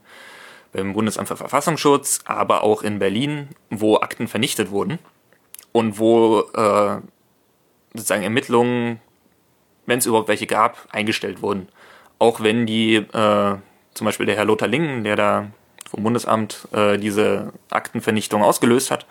beim 0.72 0.92
Bundesamt 0.92 1.28
für 1.28 1.36
Verfassungsschutz, 1.36 2.20
aber 2.24 2.62
auch 2.62 2.82
in 2.82 2.98
Berlin, 2.98 3.48
wo 3.70 3.96
Akten 3.96 4.28
vernichtet 4.28 4.70
wurden 4.70 4.98
und 5.72 5.98
wo 5.98 6.40
äh, 6.54 7.00
sozusagen 7.94 8.22
Ermittlungen, 8.22 9.00
wenn 9.86 9.98
es 9.98 10.06
überhaupt 10.06 10.28
welche 10.28 10.46
gab, 10.46 10.88
eingestellt 10.92 11.42
wurden. 11.42 11.68
Auch 12.18 12.40
wenn 12.40 12.66
die, 12.66 12.96
äh, 12.96 13.56
zum 13.94 14.04
Beispiel 14.04 14.26
der 14.26 14.36
Herr 14.36 14.44
Lothar 14.44 14.68
Lingen, 14.68 15.04
der 15.04 15.16
da 15.16 15.46
vom 15.90 16.04
Bundesamt 16.04 16.68
äh, 16.72 16.98
diese 16.98 17.52
Aktenvernichtung 17.70 18.42
ausgelöst 18.42 18.90
hat, 18.90 19.06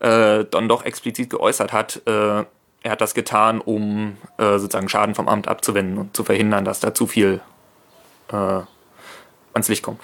äh, 0.00 0.44
dann 0.50 0.68
doch 0.68 0.84
explizit 0.84 1.30
geäußert 1.30 1.72
hat, 1.72 2.02
äh, 2.06 2.44
er 2.86 2.92
hat 2.92 3.00
das 3.00 3.14
getan, 3.14 3.60
um 3.60 4.16
äh, 4.38 4.58
sozusagen 4.58 4.88
Schaden 4.88 5.14
vom 5.14 5.28
Amt 5.28 5.48
abzuwenden 5.48 5.98
und 5.98 6.16
zu 6.16 6.22
verhindern, 6.22 6.64
dass 6.64 6.78
da 6.80 6.94
zu 6.94 7.06
viel 7.06 7.40
äh, 8.30 8.60
ans 9.52 9.68
Licht 9.68 9.82
kommt. 9.82 10.00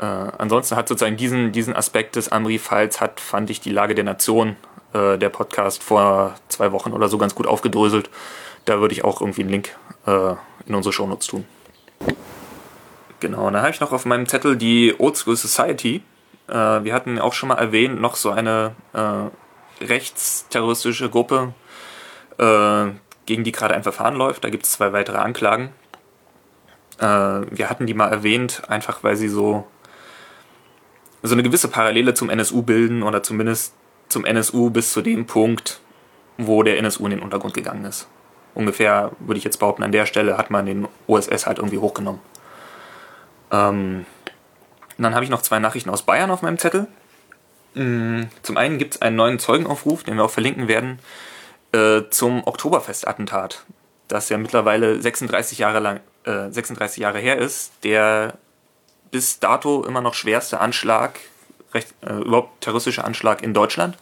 Äh, 0.00 0.04
ansonsten 0.06 0.76
hat 0.76 0.88
sozusagen 0.88 1.16
diesen, 1.16 1.52
diesen 1.52 1.76
Aspekt 1.76 2.16
des 2.16 2.32
Amri-Falls 2.32 2.98
fand 3.16 3.50
ich, 3.50 3.60
die 3.60 3.70
Lage 3.70 3.94
der 3.94 4.04
Nation, 4.04 4.56
äh, 4.94 5.18
der 5.18 5.28
Podcast 5.28 5.82
vor 5.82 6.36
zwei 6.48 6.72
Wochen 6.72 6.92
oder 6.92 7.08
so 7.08 7.18
ganz 7.18 7.34
gut 7.34 7.46
aufgedröselt. 7.46 8.08
Da 8.64 8.80
würde 8.80 8.94
ich 8.94 9.04
auch 9.04 9.20
irgendwie 9.20 9.42
einen 9.42 9.50
Link 9.50 9.76
in 10.06 10.74
unsere 10.74 10.92
Shownotes 10.92 11.26
tun. 11.26 11.44
Genau, 13.20 13.46
und 13.46 13.52
dann 13.52 13.62
habe 13.62 13.72
ich 13.72 13.80
noch 13.80 13.92
auf 13.92 14.04
meinem 14.04 14.26
Zettel 14.26 14.56
die 14.56 14.94
Old 14.98 15.16
School 15.16 15.36
Society. 15.36 16.02
Äh, 16.48 16.84
wir 16.84 16.94
hatten 16.94 17.18
auch 17.18 17.32
schon 17.32 17.48
mal 17.48 17.58
erwähnt, 17.58 18.00
noch 18.00 18.16
so 18.16 18.30
eine 18.30 18.74
äh, 18.92 19.84
rechtsterroristische 19.84 21.10
Gruppe, 21.10 21.54
äh, 22.38 22.86
gegen 23.26 23.44
die 23.44 23.52
gerade 23.52 23.74
ein 23.74 23.82
Verfahren 23.82 24.16
läuft. 24.16 24.44
Da 24.44 24.50
gibt 24.50 24.64
es 24.64 24.72
zwei 24.72 24.92
weitere 24.92 25.18
Anklagen. 25.18 25.70
Äh, 26.98 27.04
wir 27.04 27.70
hatten 27.70 27.86
die 27.86 27.94
mal 27.94 28.08
erwähnt, 28.08 28.62
einfach 28.68 29.02
weil 29.02 29.16
sie 29.16 29.28
so 29.28 29.66
so 31.22 31.34
eine 31.34 31.42
gewisse 31.42 31.68
Parallele 31.68 32.14
zum 32.14 32.30
NSU 32.30 32.62
bilden 32.62 33.02
oder 33.02 33.22
zumindest 33.22 33.74
zum 34.08 34.24
NSU 34.24 34.70
bis 34.70 34.92
zu 34.92 35.02
dem 35.02 35.26
Punkt, 35.26 35.80
wo 36.36 36.62
der 36.62 36.78
NSU 36.78 37.04
in 37.04 37.12
den 37.12 37.20
Untergrund 37.20 37.54
gegangen 37.54 37.84
ist. 37.84 38.08
Ungefähr, 38.54 39.12
würde 39.20 39.38
ich 39.38 39.44
jetzt 39.44 39.58
behaupten, 39.58 39.82
an 39.82 39.92
der 39.92 40.04
Stelle 40.06 40.36
hat 40.36 40.50
man 40.50 40.66
den 40.66 40.88
OSS 41.06 41.46
halt 41.46 41.58
irgendwie 41.58 41.78
hochgenommen. 41.78 42.20
Ähm, 43.50 44.04
dann 45.02 45.14
habe 45.14 45.24
ich 45.24 45.30
noch 45.30 45.42
zwei 45.42 45.58
Nachrichten 45.58 45.90
aus 45.90 46.02
Bayern 46.02 46.30
auf 46.30 46.42
meinem 46.42 46.58
Zettel. 46.58 46.86
Zum 47.74 48.56
einen 48.56 48.78
gibt 48.78 48.96
es 48.96 49.02
einen 49.02 49.16
neuen 49.16 49.38
Zeugenaufruf, 49.38 50.02
den 50.02 50.16
wir 50.16 50.24
auch 50.24 50.30
verlinken 50.30 50.68
werden, 50.68 50.98
äh, 51.72 52.02
zum 52.10 52.46
Oktoberfestattentat, 52.46 53.64
das 54.08 54.28
ja 54.28 54.36
mittlerweile 54.36 55.00
36 55.00 55.58
Jahre 55.58 55.80
lang, 55.80 56.00
äh, 56.24 56.50
36 56.50 56.98
Jahre 56.98 57.18
her 57.18 57.38
ist, 57.38 57.72
der 57.82 58.34
bis 59.10 59.38
dato 59.38 59.84
immer 59.84 60.02
noch 60.02 60.12
schwerste 60.12 60.60
Anschlag, 60.60 61.18
recht, 61.72 61.94
äh, 62.02 62.12
überhaupt 62.12 62.60
terroristischer 62.60 63.06
Anschlag 63.06 63.42
in 63.42 63.54
Deutschland, 63.54 63.96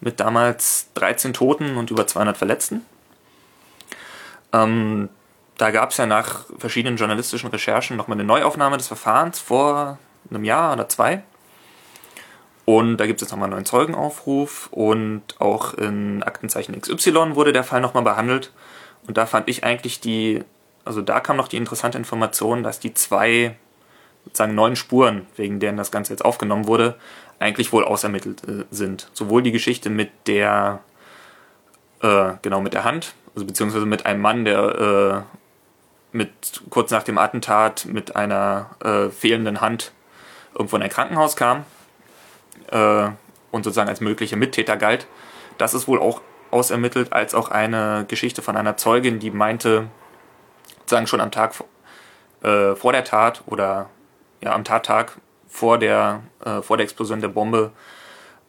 mit 0.00 0.20
damals 0.20 0.86
13 0.94 1.32
Toten 1.32 1.76
und 1.76 1.90
über 1.90 2.06
200 2.06 2.36
Verletzten. 2.36 2.86
Ähm, 4.52 5.08
da 5.58 5.72
gab 5.72 5.90
es 5.90 5.96
ja 5.96 6.06
nach 6.06 6.46
verschiedenen 6.58 6.96
journalistischen 6.96 7.50
Recherchen 7.50 7.96
nochmal 7.96 8.16
eine 8.16 8.24
Neuaufnahme 8.24 8.76
des 8.76 8.86
Verfahrens 8.86 9.40
vor 9.40 9.98
einem 10.28 10.44
Jahr 10.44 10.72
oder 10.72 10.88
zwei. 10.88 11.22
Und 12.64 12.98
da 12.98 13.06
gibt 13.06 13.20
es 13.20 13.26
jetzt 13.26 13.32
nochmal 13.32 13.46
einen 13.46 13.54
neuen 13.54 13.66
Zeugenaufruf 13.66 14.68
und 14.70 15.22
auch 15.40 15.74
in 15.74 16.22
Aktenzeichen 16.22 16.80
XY 16.80 17.34
wurde 17.34 17.52
der 17.52 17.64
Fall 17.64 17.80
nochmal 17.80 18.04
behandelt. 18.04 18.52
Und 19.08 19.16
da 19.16 19.26
fand 19.26 19.48
ich 19.48 19.64
eigentlich 19.64 20.00
die, 20.00 20.44
also 20.84 21.02
da 21.02 21.20
kam 21.20 21.36
noch 21.36 21.48
die 21.48 21.56
interessante 21.56 21.98
Information, 21.98 22.62
dass 22.62 22.78
die 22.78 22.94
zwei 22.94 23.56
sozusagen 24.24 24.54
neuen 24.54 24.76
Spuren, 24.76 25.26
wegen 25.36 25.58
deren 25.58 25.76
das 25.76 25.90
Ganze 25.90 26.12
jetzt 26.12 26.24
aufgenommen 26.24 26.66
wurde, 26.66 26.96
eigentlich 27.38 27.72
wohl 27.72 27.84
ausermittelt 27.84 28.44
äh, 28.46 28.64
sind. 28.70 29.10
Sowohl 29.14 29.42
die 29.42 29.52
Geschichte 29.52 29.90
mit 29.90 30.10
der, 30.26 30.80
äh, 32.02 32.34
genau 32.42 32.60
mit 32.60 32.74
der 32.74 32.84
Hand, 32.84 33.14
also 33.34 33.46
beziehungsweise 33.46 33.86
mit 33.86 34.06
einem 34.06 34.20
Mann, 34.20 34.44
der 34.44 35.24
äh, 35.32 35.36
mit 36.16 36.62
kurz 36.70 36.90
nach 36.90 37.02
dem 37.02 37.18
Attentat 37.18 37.86
mit 37.86 38.16
einer 38.16 38.70
äh, 38.84 39.10
fehlenden 39.10 39.60
Hand 39.60 39.92
irgendwo 40.54 40.76
in 40.76 40.82
ein 40.82 40.90
Krankenhaus 40.90 41.36
kam 41.36 41.64
äh, 42.70 43.08
und 43.50 43.64
sozusagen 43.64 43.88
als 43.88 44.00
möglicher 44.00 44.36
Mittäter 44.36 44.76
galt. 44.76 45.06
Das 45.58 45.74
ist 45.74 45.88
wohl 45.88 45.98
auch 45.98 46.20
ausermittelt, 46.50 47.12
als 47.12 47.34
auch 47.34 47.50
eine 47.50 48.04
Geschichte 48.08 48.42
von 48.42 48.56
einer 48.56 48.76
Zeugin, 48.76 49.18
die 49.18 49.30
meinte, 49.30 49.88
sozusagen 50.80 51.06
schon 51.06 51.20
am 51.20 51.30
Tag 51.30 51.54
äh, 52.42 52.74
vor 52.74 52.92
der 52.92 53.04
Tat 53.04 53.42
oder 53.46 53.88
ja, 54.40 54.54
am 54.54 54.64
Tattag 54.64 55.18
vor 55.48 55.78
der, 55.78 56.22
äh, 56.44 56.62
vor 56.62 56.76
der 56.76 56.84
Explosion 56.84 57.20
der 57.20 57.28
Bombe 57.28 57.72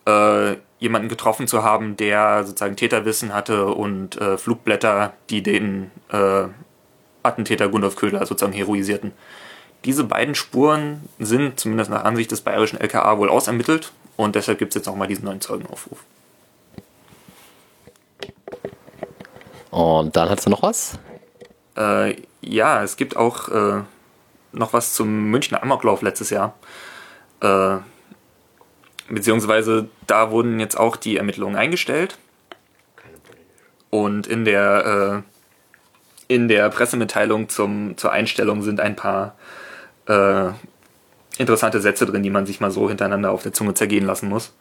äh, 0.07 0.55
jemanden 0.79 1.09
getroffen 1.09 1.47
zu 1.47 1.63
haben, 1.63 1.97
der 1.97 2.43
sozusagen 2.43 2.75
Täterwissen 2.75 3.33
hatte 3.33 3.67
und 3.67 4.19
äh, 4.19 4.37
Flugblätter, 4.37 5.13
die 5.29 5.43
den 5.43 5.91
äh, 6.09 6.45
Attentäter 7.23 7.69
Gundolf 7.69 7.95
Köhler 7.95 8.25
sozusagen 8.25 8.53
heroisierten. 8.53 9.13
Diese 9.85 10.03
beiden 10.03 10.35
Spuren 10.35 11.09
sind 11.17 11.59
zumindest 11.59 11.89
nach 11.89 12.03
Ansicht 12.03 12.31
des 12.31 12.41
bayerischen 12.41 12.79
LKA 12.79 13.17
wohl 13.17 13.29
ausermittelt 13.29 13.91
und 14.15 14.35
deshalb 14.35 14.59
gibt 14.59 14.71
es 14.71 14.75
jetzt 14.75 14.85
nochmal 14.85 15.07
diesen 15.07 15.25
neuen 15.25 15.41
Zeugenaufruf. 15.41 16.03
Und 19.71 20.15
dann 20.15 20.29
hast 20.29 20.45
du 20.45 20.49
noch 20.49 20.61
was? 20.61 20.99
Äh, 21.77 22.17
ja, 22.41 22.83
es 22.83 22.97
gibt 22.97 23.15
auch 23.15 23.47
äh, 23.49 23.81
noch 24.51 24.73
was 24.73 24.93
zum 24.93 25.31
Münchner 25.31 25.63
Amoklauf 25.63 26.01
letztes 26.01 26.29
Jahr. 26.29 26.53
Äh, 27.39 27.77
beziehungsweise 29.09 29.89
da 30.07 30.29
wurden 30.31 30.59
jetzt 30.59 30.77
auch 30.77 30.95
die 30.95 31.17
Ermittlungen 31.17 31.55
eingestellt. 31.55 32.17
Und 33.89 34.27
in 34.27 34.45
der, 34.45 35.23
äh, 36.27 36.33
in 36.33 36.47
der 36.47 36.69
Pressemitteilung 36.69 37.49
zum, 37.49 37.97
zur 37.97 38.11
Einstellung 38.11 38.61
sind 38.61 38.79
ein 38.79 38.95
paar 38.95 39.35
äh, 40.11 40.51
interessante 41.37 41.81
Sätze 41.81 42.05
drin, 42.05 42.23
die 42.23 42.29
man 42.29 42.45
sich 42.45 42.59
mal 42.59 42.71
so 42.71 42.89
hintereinander 42.89 43.31
auf 43.31 43.43
der 43.43 43.53
Zunge 43.53 43.73
zergehen 43.73 44.05
lassen 44.05 44.29
muss. 44.29 44.53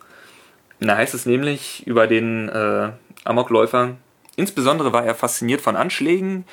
Da 0.81 0.97
heißt 0.97 1.15
es 1.15 1.27
nämlich 1.27 1.87
über 1.87 2.07
den 2.07 2.49
äh, 2.49 2.91
Amokläufer, 3.25 3.97
insbesondere 4.37 4.93
war 4.93 5.05
er 5.05 5.15
fasziniert 5.15 5.61
von 5.61 5.77
Anschlägen, 5.77 6.47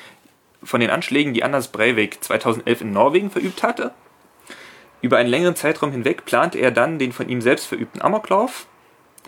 von 0.62 0.80
den 0.80 0.90
Anschlägen, 0.90 1.32
die 1.32 1.44
Anders 1.44 1.68
Breivik 1.68 2.22
2011 2.22 2.82
in 2.82 2.92
Norwegen 2.92 3.30
verübt 3.30 3.62
hatte. 3.62 3.92
Über 5.00 5.16
einen 5.16 5.30
längeren 5.30 5.56
Zeitraum 5.56 5.92
hinweg 5.92 6.24
plante 6.24 6.58
er 6.58 6.72
dann 6.72 6.98
den 6.98 7.12
von 7.12 7.28
ihm 7.28 7.40
selbst 7.40 7.66
verübten 7.66 8.02
Amoklauf. 8.02 8.66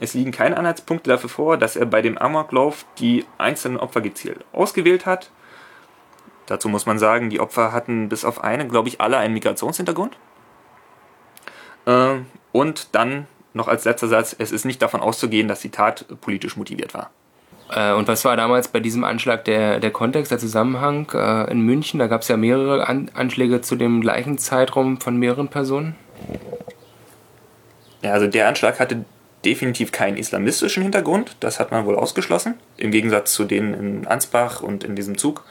Es 0.00 0.14
liegen 0.14 0.32
keine 0.32 0.56
Anhaltspunkte 0.56 1.10
dafür 1.10 1.30
vor, 1.30 1.56
dass 1.56 1.76
er 1.76 1.86
bei 1.86 2.02
dem 2.02 2.18
Amoklauf 2.18 2.84
die 2.98 3.24
einzelnen 3.38 3.78
Opfer 3.78 4.00
gezielt 4.00 4.44
ausgewählt 4.52 5.06
hat. 5.06 5.30
Dazu 6.50 6.68
muss 6.68 6.84
man 6.84 6.98
sagen, 6.98 7.30
die 7.30 7.38
Opfer 7.38 7.70
hatten 7.70 8.08
bis 8.08 8.24
auf 8.24 8.42
eine, 8.42 8.66
glaube 8.66 8.88
ich, 8.88 9.00
alle 9.00 9.18
einen 9.18 9.34
Migrationshintergrund. 9.34 10.16
Äh, 11.86 12.16
und 12.50 12.88
dann 12.90 13.28
noch 13.54 13.68
als 13.68 13.84
letzter 13.84 14.08
Satz, 14.08 14.34
es 14.36 14.50
ist 14.50 14.64
nicht 14.64 14.82
davon 14.82 15.00
auszugehen, 15.00 15.46
dass 15.46 15.60
die 15.60 15.70
Tat 15.70 16.06
politisch 16.20 16.56
motiviert 16.56 16.92
war. 16.92 17.10
Äh, 17.70 17.92
und 17.92 18.08
was 18.08 18.24
war 18.24 18.36
damals 18.36 18.66
bei 18.66 18.80
diesem 18.80 19.04
Anschlag 19.04 19.44
der, 19.44 19.78
der 19.78 19.92
Kontext, 19.92 20.32
der 20.32 20.40
Zusammenhang 20.40 21.08
äh, 21.14 21.48
in 21.52 21.60
München? 21.60 22.00
Da 22.00 22.08
gab 22.08 22.22
es 22.22 22.28
ja 22.28 22.36
mehrere 22.36 22.88
An 22.88 23.12
Anschläge 23.14 23.60
zu 23.60 23.76
dem 23.76 24.00
gleichen 24.00 24.36
Zeitraum 24.36 25.00
von 25.00 25.16
mehreren 25.16 25.46
Personen. 25.46 25.94
Ja, 28.02 28.10
also 28.10 28.26
der 28.26 28.48
Anschlag 28.48 28.80
hatte 28.80 29.04
definitiv 29.44 29.92
keinen 29.92 30.16
islamistischen 30.16 30.82
Hintergrund, 30.82 31.36
das 31.38 31.60
hat 31.60 31.70
man 31.70 31.86
wohl 31.86 31.94
ausgeschlossen, 31.94 32.54
im 32.76 32.90
Gegensatz 32.90 33.34
zu 33.34 33.44
denen 33.44 33.74
in 33.74 34.06
Ansbach 34.08 34.62
und 34.62 34.82
in 34.82 34.96
diesem 34.96 35.16
Zug. 35.16 35.44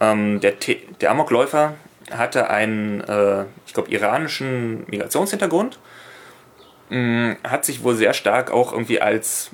Ähm, 0.00 0.40
der, 0.40 0.54
der 1.00 1.10
Amokläufer 1.10 1.74
hatte 2.10 2.50
einen, 2.50 3.00
äh, 3.00 3.44
ich 3.66 3.74
glaube, 3.74 3.90
iranischen 3.90 4.84
Migrationshintergrund, 4.88 5.78
mh, 6.90 7.36
hat 7.44 7.64
sich 7.64 7.82
wohl 7.82 7.94
sehr 7.94 8.12
stark 8.12 8.50
auch 8.50 8.72
irgendwie 8.72 9.00
als 9.00 9.50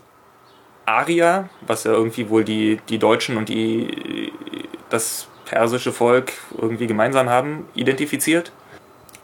Arier, 0.85 1.49
was 1.63 1.85
ja 1.85 1.93
irgendwie 1.93 2.29
wohl 2.29 2.45
die, 2.45 2.81
die 2.89 2.99
Deutschen 2.99 3.37
und 3.37 3.49
die, 3.49 4.33
das 4.91 5.29
persische 5.45 5.93
Volk 5.93 6.33
irgendwie 6.59 6.87
gemeinsam 6.87 7.29
haben, 7.29 7.69
identifiziert. 7.75 8.53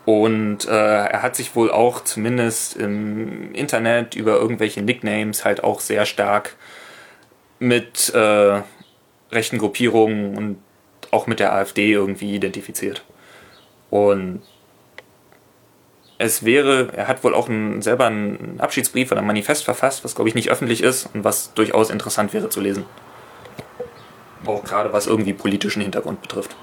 Und 0.05 0.67
äh, 0.67 0.71
er 0.71 1.23
hat 1.23 1.37
sich 1.37 1.55
wohl 1.55 1.71
auch 1.71 2.03
zumindest 2.03 2.77
im 2.77 3.53
Internet 3.53 4.15
über 4.15 4.37
irgendwelche 4.37 4.81
Nicknames 4.81 5.45
halt 5.45 5.63
auch 5.65 5.81
sehr 5.81 6.07
stark 6.07 6.57
mit 7.59 8.15
äh, 8.15 8.63
rechten 9.31 9.59
Gruppierungen 9.59 10.37
und 10.39 10.59
auch 11.10 11.26
mit 11.26 11.40
der 11.40 11.52
AfD 11.52 11.92
irgendwie 11.92 12.34
identifiziert. 12.34 13.04
Und 13.90 14.42
es 16.18 16.44
wäre, 16.44 16.92
er 16.94 17.08
hat 17.08 17.23
wohl 17.23 17.34
auch 17.34 17.49
ein, 17.49 17.80
selber 17.80 18.06
einen 18.06 18.60
Abschiedsbrief 18.60 19.12
oder 19.12 19.21
ein 19.21 19.26
Manifest 19.26 19.64
verfasst, 19.64 20.04
was 20.04 20.14
glaube 20.14 20.28
ich 20.28 20.34
nicht 20.34 20.50
öffentlich 20.50 20.82
ist 20.82 21.08
und 21.14 21.25
was 21.25 21.54
durchaus 21.54 21.90
interessant 21.90 22.32
wäre 22.34 22.49
zu 22.50 22.60
lesen. 22.60 22.84
Auch 24.44 24.64
gerade 24.64 24.92
was 24.92 25.06
irgendwie 25.06 25.32
politischen 25.32 25.82
Hintergrund 25.82 26.21
betrifft. 26.21 26.56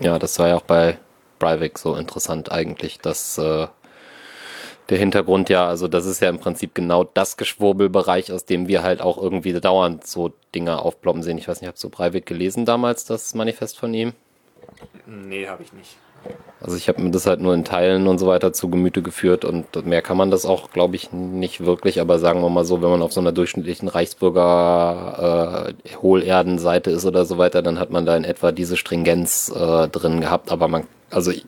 Ja, 0.00 0.18
das 0.18 0.38
war 0.38 0.48
ja 0.48 0.56
auch 0.56 0.62
bei 0.62 0.98
Breivik 1.38 1.78
so 1.78 1.94
interessant 1.94 2.50
eigentlich, 2.50 2.98
dass 2.98 3.38
äh, 3.38 3.68
der 4.90 4.98
Hintergrund 4.98 5.48
ja, 5.48 5.66
also 5.66 5.88
das 5.88 6.04
ist 6.06 6.20
ja 6.20 6.28
im 6.28 6.38
Prinzip 6.38 6.74
genau 6.74 7.04
das 7.04 7.36
Geschwurbelbereich, 7.36 8.32
aus 8.32 8.44
dem 8.44 8.68
wir 8.68 8.82
halt 8.82 9.00
auch 9.00 9.16
irgendwie 9.16 9.52
dauernd 9.52 10.06
so 10.06 10.32
Dinge 10.54 10.80
aufploppen 10.80 11.22
sehen. 11.22 11.38
Ich 11.38 11.48
weiß 11.48 11.60
nicht, 11.60 11.70
hast 11.72 11.82
du 11.82 11.88
Breivik 11.88 12.26
gelesen 12.26 12.64
damals, 12.64 13.04
das 13.04 13.34
Manifest 13.34 13.78
von 13.78 13.94
ihm? 13.94 14.12
Nee, 15.06 15.48
habe 15.48 15.62
ich 15.62 15.72
nicht. 15.72 15.96
Also 16.60 16.76
ich 16.78 16.88
habe 16.88 17.02
mir 17.02 17.10
das 17.10 17.26
halt 17.26 17.40
nur 17.40 17.52
in 17.52 17.64
Teilen 17.64 18.06
und 18.06 18.18
so 18.18 18.26
weiter 18.26 18.54
zu 18.54 18.70
Gemüte 18.70 19.02
geführt 19.02 19.44
und 19.44 19.84
mehr 19.84 20.00
kann 20.00 20.16
man 20.16 20.30
das 20.30 20.46
auch, 20.46 20.70
glaube 20.70 20.96
ich, 20.96 21.12
nicht 21.12 21.66
wirklich. 21.66 22.00
Aber 22.00 22.18
sagen 22.18 22.40
wir 22.40 22.48
mal 22.48 22.64
so, 22.64 22.80
wenn 22.80 22.88
man 22.88 23.02
auf 23.02 23.12
so 23.12 23.20
einer 23.20 23.32
durchschnittlichen 23.32 23.88
Reichsbürger 23.88 25.74
äh, 25.84 25.96
Hohlerdenseite 25.96 26.90
ist 26.90 27.04
oder 27.04 27.26
so 27.26 27.36
weiter, 27.36 27.60
dann 27.60 27.78
hat 27.78 27.90
man 27.90 28.06
da 28.06 28.16
in 28.16 28.24
etwa 28.24 28.50
diese 28.50 28.78
Stringenz 28.78 29.52
äh, 29.54 29.88
drin 29.88 30.22
gehabt. 30.22 30.50
Aber 30.50 30.68
man, 30.68 30.86
also 31.10 31.30
ich, 31.30 31.44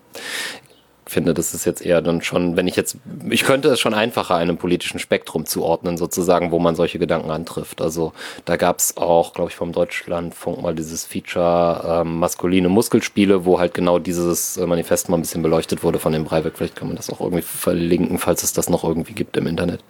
finde, 1.07 1.35
das 1.35 1.55
ist 1.55 1.65
jetzt 1.65 1.85
eher 1.85 2.03
dann 2.03 2.21
schon, 2.21 2.57
wenn 2.57 2.67
ich 2.67 2.75
jetzt, 2.75 2.97
ich 3.31 3.45
könnte 3.45 3.69
es 3.69 3.81
schon 3.81 3.95
einfacher 3.95 4.35
einem 4.35 4.57
politischen 4.57 4.99
Spektrum 4.99 5.47
zuordnen, 5.47 5.97
sozusagen, 5.97 6.51
wo 6.51 6.59
man 6.59 6.75
solche 6.75 6.99
Gedanken 6.99 7.31
antrifft. 7.31 7.81
Also 7.81 8.13
da 8.45 8.57
gab 8.57 8.79
es 8.79 8.97
auch, 8.97 9.33
glaube 9.33 9.51
ich, 9.51 9.57
vom 9.57 9.73
Deutschlandfunk 9.73 10.63
mal 10.63 10.75
dieses 10.75 11.05
Feature 11.05 12.03
ähm, 12.03 12.19
maskuline 12.19 12.69
Muskelspiele, 12.69 13.45
wo 13.45 13.61
halt 13.61 13.73
genau 13.75 13.99
dieses 13.99 14.57
äh, 14.57 14.67
Manifest 14.67 15.09
mal 15.09 15.17
ein 15.17 15.23
bisschen 15.23 15.43
beleuchtet 15.43 15.85
wurde 15.85 15.99
von 16.01 16.13
dem 16.13 16.25
Breivik. 16.25 16.57
Vielleicht 16.57 16.77
kann 16.77 16.89
man 16.89 16.97
das 16.97 17.09
auch 17.11 17.21
irgendwie 17.21 17.43
verlinken, 17.43 18.19
falls 18.19 18.43
es 18.43 18.53
das 18.53 18.69
noch 18.69 18.83
irgendwie 18.83 19.15
gibt 19.15 19.37
im 19.37 19.47
Internet. 19.47 19.81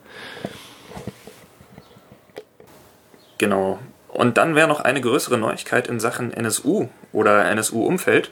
Genau. 3.39 3.79
Und 4.09 4.39
dann 4.39 4.55
wäre 4.55 4.69
noch 4.69 4.81
eine 4.81 5.01
größere 5.01 5.39
Neuigkeit 5.39 5.89
in 5.89 6.01
Sachen 6.01 6.33
NSU 6.33 6.89
oder 7.13 7.45
NSU-Umfeld. 7.51 8.31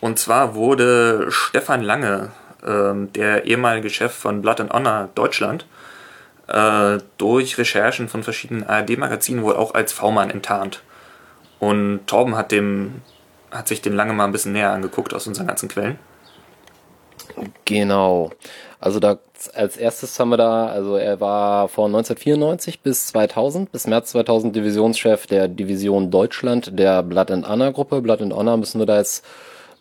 Und 0.00 0.18
zwar 0.18 0.54
wurde 0.54 1.26
Stefan 1.30 1.82
Lange, 1.82 2.30
ähm, 2.66 3.12
der 3.12 3.44
ehemalige 3.44 3.90
Chef 3.90 4.12
von 4.12 4.42
Blood 4.42 4.60
and 4.60 4.72
Honor 4.72 5.08
Deutschland, 5.14 5.66
äh, 6.48 6.98
durch 7.18 7.58
Recherchen 7.58 8.08
von 8.08 8.22
verschiedenen 8.22 8.66
ARD-Magazinen 8.66 9.42
wohl 9.42 9.56
auch 9.56 9.74
als 9.74 9.92
V-Mann 9.92 10.30
enttarnt. 10.30 10.82
Und 11.58 12.06
Torben 12.06 12.36
hat, 12.36 12.52
dem, 12.52 13.02
hat 13.50 13.68
sich 13.68 13.82
den 13.82 13.92
Lange 13.92 14.14
mal 14.14 14.24
ein 14.24 14.32
bisschen 14.32 14.52
näher 14.52 14.72
angeguckt 14.72 15.14
aus 15.14 15.26
unseren 15.26 15.46
ganzen 15.46 15.68
Quellen. 15.68 15.98
Genau. 17.66 18.30
Also 18.80 18.98
da 18.98 19.18
als 19.54 19.76
erstes 19.76 20.18
haben 20.18 20.30
wir 20.30 20.36
da, 20.36 20.66
also 20.66 20.96
er 20.96 21.20
war 21.20 21.68
von 21.68 21.86
1994 21.86 22.80
bis 22.80 23.06
2000, 23.08 23.70
bis 23.72 23.86
März 23.86 24.10
2000 24.10 24.54
Divisionschef 24.54 25.26
der 25.26 25.48
Division 25.48 26.10
Deutschland 26.10 26.78
der 26.78 27.02
Blood 27.02 27.30
and 27.30 27.48
Honor 27.48 27.72
Gruppe. 27.72 28.00
Blood 28.00 28.22
and 28.22 28.34
Honor 28.34 28.56
müssen 28.56 28.78
wir 28.78 28.86
da 28.86 28.96
jetzt 28.96 29.24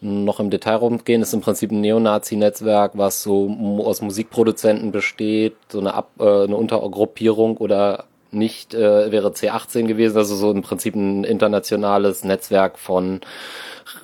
noch 0.02 0.40
im 0.40 0.50
Detail 0.50 0.76
rumgehen, 0.76 1.22
ist 1.22 1.34
im 1.34 1.42
Prinzip 1.42 1.72
ein 1.72 1.82
Neonazi-Netzwerk, 1.82 2.94
was 2.96 3.24
so 3.24 3.50
aus 3.84 4.02
Musikproduzenten 4.02 4.92
besteht, 4.92 5.56
so 5.70 5.80
eine, 5.80 5.94
Ab 5.94 6.12
äh, 6.20 6.44
eine 6.44 6.56
Untergruppierung 6.56 7.58
oder 7.58 8.06
nicht 8.32 8.74
äh, 8.74 9.12
wäre 9.12 9.30
C18 9.30 9.88
gewesen, 9.88 10.18
also 10.18 10.36
so 10.36 10.52
im 10.52 10.62
Prinzip 10.62 10.96
ein 10.96 11.24
internationales 11.24 12.24
Netzwerk 12.24 12.78
von 12.78 13.22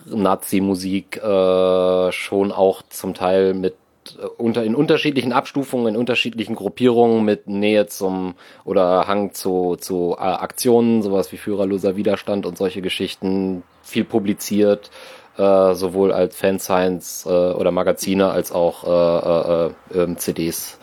Nazi-Musik, 0.06 1.18
äh, 1.18 2.12
schon 2.12 2.52
auch 2.52 2.82
zum 2.90 3.14
Teil 3.14 3.54
mit 3.54 3.76
äh, 4.18 4.26
unter 4.38 4.64
in 4.64 4.76
unterschiedlichen 4.76 5.32
Abstufungen, 5.32 5.94
in 5.94 5.98
unterschiedlichen 5.98 6.56
Gruppierungen 6.56 7.24
mit 7.24 7.48
Nähe 7.48 7.88
zum 7.88 8.36
oder 8.64 9.08
Hang 9.08 9.34
zu, 9.34 9.76
zu 9.76 10.16
äh, 10.18 10.24
Aktionen, 10.24 11.02
sowas 11.02 11.32
wie 11.32 11.38
führerloser 11.38 11.96
Widerstand 11.96 12.46
und 12.46 12.58
solche 12.58 12.82
Geschichten, 12.82 13.64
viel 13.84 14.04
publiziert, 14.04 14.90
äh, 15.38 15.74
sowohl 15.74 16.12
als 16.12 16.36
Fanscience 16.36 17.26
äh, 17.26 17.30
oder 17.30 17.72
Magazine 17.72 18.30
als 18.30 18.52
auch 18.52 18.84
äh, 18.84 19.98
äh, 19.98 20.04
ähm, 20.04 20.18
CDs. 20.18 20.80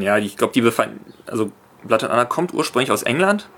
Ja, 0.00 0.18
ich 0.18 0.36
glaube, 0.36 0.52
die 0.52 0.60
befanden, 0.60 1.12
also 1.26 1.50
Blood 1.84 2.04
and 2.04 2.12
Honor 2.12 2.26
kommt 2.26 2.52
ursprünglich 2.52 2.90
aus 2.90 3.02
England 3.02 3.48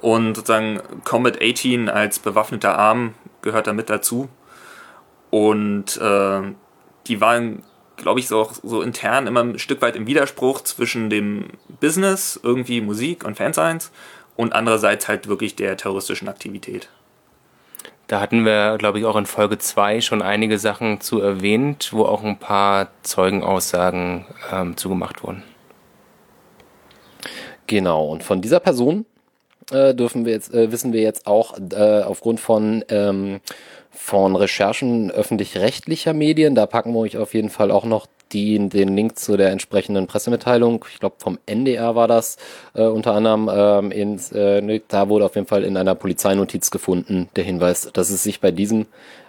und 0.00 0.34
sozusagen 0.34 0.80
Combat 1.04 1.40
18 1.40 1.88
als 1.88 2.18
bewaffneter 2.18 2.78
Arm 2.78 3.14
gehört 3.42 3.66
da 3.66 3.72
mit 3.72 3.90
dazu. 3.90 4.28
Und 5.30 5.96
äh, 5.98 6.40
die 7.06 7.20
waren, 7.20 7.62
glaube 7.96 8.20
ich, 8.20 8.28
so, 8.28 8.50
so 8.62 8.82
intern 8.82 9.26
immer 9.26 9.42
ein 9.42 9.58
Stück 9.58 9.82
weit 9.82 9.96
im 9.96 10.06
Widerspruch 10.06 10.62
zwischen 10.62 11.10
dem 11.10 11.50
Business, 11.80 12.40
irgendwie 12.42 12.80
Musik 12.80 13.24
und 13.24 13.36
Fanscience 13.36 13.92
und 14.36 14.54
andererseits 14.54 15.06
halt 15.06 15.28
wirklich 15.28 15.54
der 15.54 15.76
terroristischen 15.76 16.28
Aktivität. 16.28 16.88
Da 18.10 18.20
hatten 18.20 18.44
wir, 18.44 18.76
glaube 18.76 18.98
ich, 18.98 19.04
auch 19.04 19.14
in 19.14 19.24
Folge 19.24 19.56
2 19.58 20.00
schon 20.00 20.20
einige 20.20 20.58
Sachen 20.58 21.00
zu 21.00 21.20
erwähnt, 21.20 21.90
wo 21.92 22.02
auch 22.06 22.24
ein 22.24 22.40
paar 22.40 22.88
Zeugenaussagen 23.04 24.26
ähm, 24.52 24.76
zugemacht 24.76 25.22
wurden. 25.22 25.44
Genau, 27.68 28.08
und 28.08 28.24
von 28.24 28.40
dieser 28.40 28.58
Person 28.58 29.06
äh, 29.70 29.94
dürfen 29.94 30.24
wir 30.24 30.32
jetzt, 30.32 30.52
äh, 30.52 30.72
wissen 30.72 30.92
wir 30.92 31.02
jetzt 31.02 31.28
auch 31.28 31.56
äh, 31.70 32.02
aufgrund 32.02 32.40
von, 32.40 32.84
ähm, 32.88 33.38
von 33.92 34.34
Recherchen 34.34 35.12
öffentlich-rechtlicher 35.12 36.12
Medien, 36.12 36.56
da 36.56 36.66
packen 36.66 36.92
wir 36.92 36.98
euch 36.98 37.16
auf 37.16 37.32
jeden 37.32 37.48
Fall 37.48 37.70
auch 37.70 37.84
noch 37.84 38.08
die, 38.32 38.68
den 38.68 38.96
Link 38.96 39.18
zu 39.18 39.36
der 39.36 39.50
entsprechenden 39.50 40.06
Pressemitteilung, 40.06 40.84
ich 40.90 41.00
glaube 41.00 41.16
vom 41.18 41.38
NDR 41.46 41.94
war 41.94 42.08
das 42.08 42.36
äh, 42.74 42.84
unter 42.84 43.14
anderem, 43.14 43.50
ähm, 43.52 43.90
ins, 43.90 44.32
äh, 44.32 44.80
da 44.88 45.08
wurde 45.08 45.24
auf 45.24 45.34
jeden 45.34 45.46
Fall 45.46 45.64
in 45.64 45.76
einer 45.76 45.94
Polizeinotiz 45.94 46.70
gefunden 46.70 47.28
der 47.36 47.44
Hinweis, 47.44 47.90
dass 47.92 48.10
es 48.10 48.22
sich 48.22 48.40
bei 48.40 48.50
diesem 48.50 48.86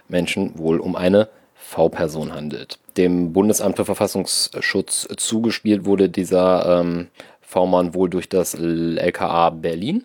Menschen 0.08 0.58
wohl 0.58 0.78
um 0.78 0.96
eine 0.96 1.28
V-Person 1.54 2.34
handelt. 2.34 2.78
Dem 2.96 3.32
Bundesamt 3.32 3.76
für 3.76 3.84
Verfassungsschutz 3.84 5.08
zugespielt 5.16 5.84
wurde 5.84 6.08
dieser 6.08 6.80
ähm, 6.80 7.08
V-Mann 7.40 7.94
wohl 7.94 8.10
durch 8.10 8.28
das 8.28 8.54
LKA 8.54 9.50
Berlin 9.50 10.04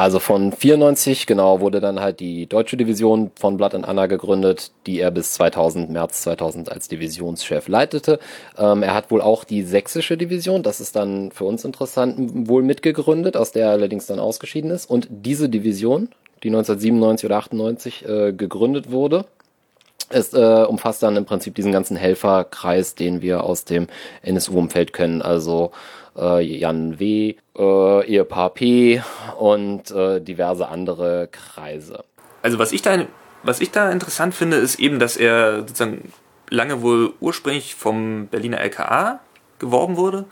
also 0.00 0.18
von 0.18 0.52
94 0.52 1.26
genau 1.26 1.60
wurde 1.60 1.80
dann 1.80 2.00
halt 2.00 2.20
die 2.20 2.46
deutsche 2.46 2.76
Division 2.76 3.30
von 3.38 3.56
Blood 3.56 3.74
and 3.74 3.88
Anna 3.88 4.06
gegründet, 4.06 4.72
die 4.86 5.00
er 5.00 5.10
bis 5.10 5.32
2000 5.32 5.90
März 5.90 6.22
2000 6.22 6.70
als 6.70 6.88
Divisionschef 6.88 7.68
leitete. 7.68 8.18
Ähm, 8.58 8.82
er 8.82 8.94
hat 8.94 9.10
wohl 9.10 9.20
auch 9.20 9.44
die 9.44 9.62
sächsische 9.62 10.16
Division, 10.16 10.62
das 10.62 10.80
ist 10.80 10.96
dann 10.96 11.30
für 11.30 11.44
uns 11.44 11.64
interessant, 11.64 12.48
wohl 12.48 12.62
mitgegründet, 12.62 13.36
aus 13.36 13.52
der 13.52 13.66
er 13.66 13.72
allerdings 13.72 14.06
dann 14.06 14.18
ausgeschieden 14.18 14.70
ist. 14.70 14.90
Und 14.90 15.08
diese 15.10 15.48
Division, 15.48 16.08
die 16.42 16.48
1997 16.48 17.24
oder 17.26 17.36
98 17.38 18.08
äh, 18.08 18.32
gegründet 18.32 18.90
wurde, 18.90 19.24
es 20.08 20.32
äh, 20.34 20.64
umfasst 20.68 21.02
dann 21.02 21.16
im 21.16 21.24
Prinzip 21.24 21.54
diesen 21.54 21.72
ganzen 21.72 21.96
Helferkreis, 21.96 22.94
den 22.94 23.22
wir 23.22 23.44
aus 23.44 23.64
dem 23.64 23.88
NSU-Umfeld 24.22 24.92
kennen. 24.92 25.22
Also 25.22 25.72
äh, 26.16 26.40
Jan 26.42 26.98
W., 26.98 27.34
äh, 27.56 28.06
Ehepaar 28.06 28.50
P. 28.50 29.02
und 29.38 29.90
äh, 29.90 30.20
diverse 30.20 30.68
andere 30.68 31.28
Kreise. 31.30 32.04
Also 32.42 32.58
was 32.58 32.72
ich 32.72 32.82
da, 32.82 33.06
was 33.42 33.60
ich 33.60 33.70
da 33.70 33.90
interessant 33.90 34.34
finde, 34.34 34.56
ist 34.56 34.78
eben, 34.78 34.98
dass 34.98 35.16
er 35.16 35.60
sozusagen 35.60 36.12
lange 36.50 36.82
wohl 36.82 37.12
ursprünglich 37.20 37.74
vom 37.74 38.28
Berliner 38.28 38.60
LKA 38.60 39.20
geworben 39.58 39.96
wurde 39.96 40.26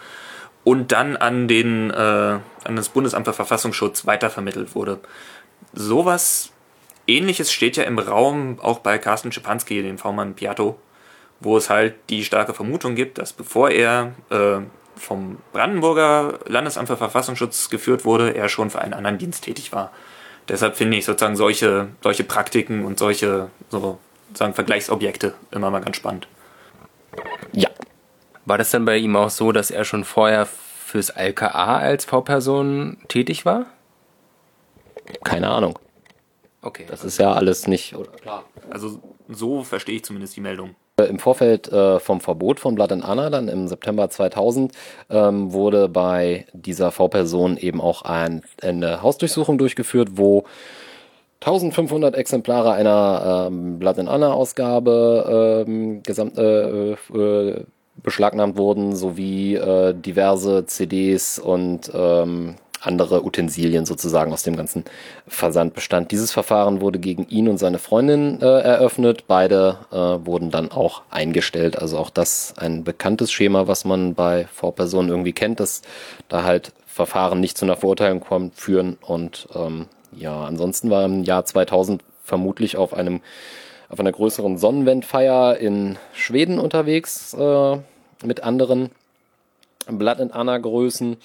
und 0.65 0.93
dann 0.93 1.17
an 1.17 1.49
den 1.49 1.91
äh, 1.91 1.95
an 1.95 2.77
das 2.77 2.89
Bundesamt 2.89 3.27
für 3.27 3.33
Verfassungsschutz 3.33 4.07
weitervermittelt 4.07 4.75
wurde. 4.75 5.01
Sowas 5.73 6.51
ähnliches 7.07 7.53
steht 7.53 7.77
ja 7.77 7.85
im 7.85 7.99
Raum 7.99 8.59
auch 8.63 8.79
bei 8.79 8.99
Carsten 8.99 9.33
Schipanski, 9.33 9.83
dem 9.83 9.99
V-Mann 9.99 10.35
Piatto, 10.35 10.79
wo 11.41 11.57
es 11.57 11.69
halt 11.69 11.95
die 12.11 12.25
starke 12.25 12.55
Vermutung 12.55 12.95
gibt, 12.95 13.19
dass 13.19 13.33
bevor 13.33 13.71
er 13.71 14.15
äh, 14.31 14.61
vom 14.97 15.39
Brandenburger 15.53 16.39
Landesamt 16.47 16.89
für 16.89 16.97
Verfassungsschutz 16.97 17.71
geführt 17.71 18.05
wurde, 18.05 18.35
er 18.35 18.49
schon 18.49 18.71
für 18.71 18.81
einen 18.81 18.95
anderen 18.95 19.19
Dienst 19.19 19.45
tätig 19.45 19.73
war. 19.73 19.91
Deshalb 20.49 20.77
finde 20.77 20.97
ich 20.97 21.05
sozusagen 21.05 21.37
solche, 21.37 21.89
solche 22.03 22.25
Praktiken 22.25 22.85
und 22.85 22.99
solche 22.99 23.49
so, 23.71 23.99
sozusagen 24.29 24.55
Vergleichsobjekte 24.55 25.35
immer 25.51 25.71
mal 25.71 25.81
ganz 25.81 25.97
spannend. 25.97 26.29
Ja. 27.53 27.71
War 28.45 28.59
das 28.59 28.71
dann 28.71 28.85
bei 28.85 28.99
ihm 28.99 29.17
auch 29.17 29.31
so, 29.31 29.53
dass 29.53 29.71
er 29.71 29.85
schon 29.85 30.05
vorher 30.05 30.47
fürs 30.47 31.11
LKA 31.11 31.79
als 31.79 32.05
V-Person 32.05 32.99
tätig 33.09 33.47
war? 33.47 33.67
Keine 35.25 35.49
Ahnung. 35.49 35.79
Okay. 36.61 36.87
Das 36.89 37.05
ist 37.05 37.19
ja 37.19 37.33
alles 37.33 37.67
nicht, 37.67 37.95
oder 37.95 38.11
klar. 38.13 38.45
Also 38.71 39.01
so 39.29 39.65
verstehe 39.65 39.97
ich 39.97 40.05
zumindest 40.05 40.37
die 40.37 40.41
Meldung. 40.41 40.75
Äh, 40.97 41.05
Im 41.05 41.19
Vorfeld 41.19 41.73
äh, 41.73 41.99
vom 41.99 42.21
Verbot 42.21 42.61
von 42.61 42.77
Blood 42.77 42.93
and 42.93 43.05
Anna, 43.05 43.29
dann 43.29 43.49
im 43.49 43.67
September 43.67 44.09
2000, 44.09 44.73
ähm, 45.11 45.53
wurde 45.53 45.89
bei 45.89 46.47
dieser 46.53 46.93
V-Person 46.93 47.57
eben 47.57 47.81
auch 47.81 48.03
ein, 48.03 48.43
eine 48.63 49.03
Hausdurchsuchung 49.03 49.59
durchgeführt, 49.59 50.11
wo 50.13 50.45
1500 51.41 52.15
Exemplare 52.15 52.73
einer 52.73 53.49
ähm, 53.49 53.79
Blood 53.81 53.99
and 53.99 54.09
Anna 54.09 54.33
Ausgabe 54.33 55.65
ähm, 55.67 56.01
äh, 56.07 56.93
äh, 56.93 57.65
beschlagnahmt 58.03 58.57
wurden, 58.57 58.95
sowie 58.95 59.57
äh, 59.57 59.95
diverse 59.95 60.65
CDs 60.67 61.41
und 61.41 61.91
ähm, 61.93 62.55
andere 62.87 63.25
Utensilien 63.25 63.87
sozusagen 63.87 64.33
aus 64.33 64.43
dem 64.43 64.57
ganzen 64.57 64.85
Versandbestand. 65.27 66.11
Dieses 66.11 66.33
Verfahren 66.33 66.81
wurde 66.81 66.99
gegen 66.99 67.27
ihn 67.29 67.49
und 67.49 67.59
seine 67.59 67.79
Freundin 67.79 68.41
äh, 68.41 68.45
eröffnet. 68.45 69.27
Beide 69.27 69.79
äh, 69.91 69.97
wurden 69.97 70.51
dann 70.51 70.71
auch 70.71 71.03
eingestellt. 71.11 71.79
Also 71.79 71.99
auch 71.99 72.11
das 72.11 72.55
ein 72.57 72.85
bekanntes 72.85 73.33
Schema, 73.33 73.67
was 73.67 73.85
man 73.85 74.15
bei 74.15 74.47
V-Personen 74.53 75.09
irgendwie 75.09 75.33
kennt, 75.33 75.61
dass 75.61 75.83
da 76.29 76.45
halt 76.45 76.73
Verfahren 76.87 77.41
nicht 77.41 77.59
zu 77.59 77.65
einer 77.65 77.77
Verurteilung 77.77 78.21
kommen, 78.21 78.53
führen. 78.53 78.99
Und 79.01 79.49
ähm, 79.55 79.87
ja, 80.13 80.45
ansonsten 80.45 80.91
war 80.91 81.05
im 81.05 81.25
Jahr 81.25 81.45
2000 81.45 82.03
vermutlich 82.23 82.77
auf 82.77 82.95
einem 82.95 83.21
auf 83.89 84.01
einer 84.01 84.13
größeren 84.13 84.59
Sonnenwendfeier 84.59 85.57
in 85.59 85.99
Schweden 86.15 86.59
unterwegs 86.59 87.35
äh, 87.35 87.79
mit 88.25 88.43
anderen 88.43 88.91
Blood 89.87 90.21
and 90.21 90.35
Anna 90.35 90.59
Größen 90.59 91.17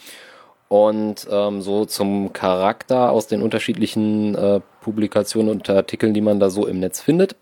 und 0.70 1.28
ähm, 1.32 1.62
so 1.62 1.86
zum 1.86 2.32
Charakter 2.32 3.12
aus 3.12 3.28
den 3.28 3.42
unterschiedlichen 3.42 4.36
äh, 4.36 4.62
Publikationen 4.82 5.50
und 5.50 5.70
Artikeln, 5.70 6.14
die 6.14 6.22
man 6.22 6.40
da 6.40 6.50
so 6.50 6.68
im 6.68 6.80
Netz 6.80 7.02
findet, 7.02 7.36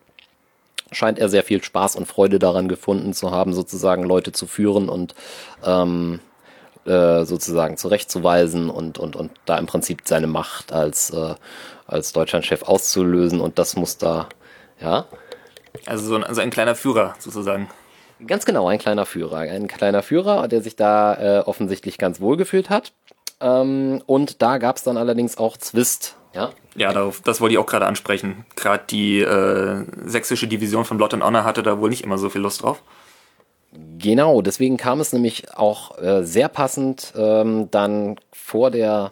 scheint 0.92 1.20
er 1.20 1.28
sehr 1.28 1.44
viel 1.44 1.62
Spaß 1.62 1.98
und 1.98 2.08
Freude 2.08 2.40
daran 2.40 2.70
gefunden 2.70 3.14
zu 3.14 3.32
haben, 3.32 3.54
sozusagen 3.54 4.04
Leute 4.04 4.32
zu 4.32 4.48
führen 4.48 4.88
und 4.88 5.14
ähm, 5.66 6.22
äh, 6.86 7.26
sozusagen 7.26 7.76
zurechtzuweisen 7.76 8.70
und, 8.70 8.98
und, 8.98 9.18
und 9.18 9.32
da 9.46 9.58
im 9.58 9.66
Prinzip 9.66 10.02
seine 10.06 10.28
Macht 10.28 10.72
als, 10.72 11.10
äh, 11.10 11.36
als 11.86 12.14
Deutschlandchef 12.14 12.64
auszulösen 12.64 13.42
und 13.42 13.60
das 13.60 13.76
muss 13.76 13.98
da, 13.98 14.30
ja. 14.80 15.06
Also 15.86 16.08
so 16.08 16.16
ein, 16.16 16.24
also 16.24 16.40
ein 16.40 16.50
kleiner 16.50 16.76
Führer 16.76 17.16
sozusagen. 17.20 17.68
Ganz 18.26 18.46
genau, 18.46 18.68
ein 18.68 18.80
kleiner 18.80 19.06
Führer. 19.06 19.40
Ein 19.40 19.68
kleiner 19.68 20.02
Führer, 20.02 20.48
der 20.48 20.62
sich 20.62 20.76
da 20.76 21.40
äh, 21.40 21.40
offensichtlich 21.42 21.98
ganz 21.98 22.20
wohl 22.20 22.38
gefühlt 22.38 22.70
hat. 22.70 22.94
Ähm, 23.40 24.02
und 24.06 24.42
da 24.42 24.58
gab 24.58 24.78
es 24.78 24.84
dann 24.84 24.98
allerdings 24.98 25.38
auch 25.38 25.58
Zwist. 25.58 26.16
Ja, 26.34 26.52
ja 26.76 26.94
darauf, 26.94 27.22
das 27.22 27.42
wollte 27.42 27.54
ich 27.54 27.60
auch 27.60 27.66
gerade 27.66 27.86
ansprechen. 27.86 28.46
Gerade 28.56 28.84
die 28.90 29.22
äh, 29.22 29.86
sächsische 30.06 30.48
Division 30.48 30.86
von 30.86 30.98
Blot 30.98 31.14
Honor 31.14 31.44
hatte 31.44 31.64
da 31.64 31.80
wohl 31.80 31.90
nicht 31.90 32.04
immer 32.04 32.18
so 32.18 32.30
viel 32.30 32.42
Lust 32.42 32.64
drauf. 32.64 32.82
Genau, 34.00 34.42
deswegen 34.42 34.78
kam 34.78 35.00
es 35.02 35.14
nämlich 35.14 35.56
auch 35.56 35.98
äh, 36.00 36.24
sehr 36.24 36.48
passend 36.50 37.14
ähm, 37.16 37.70
dann 37.70 38.16
vor 38.32 38.72
der 38.72 39.12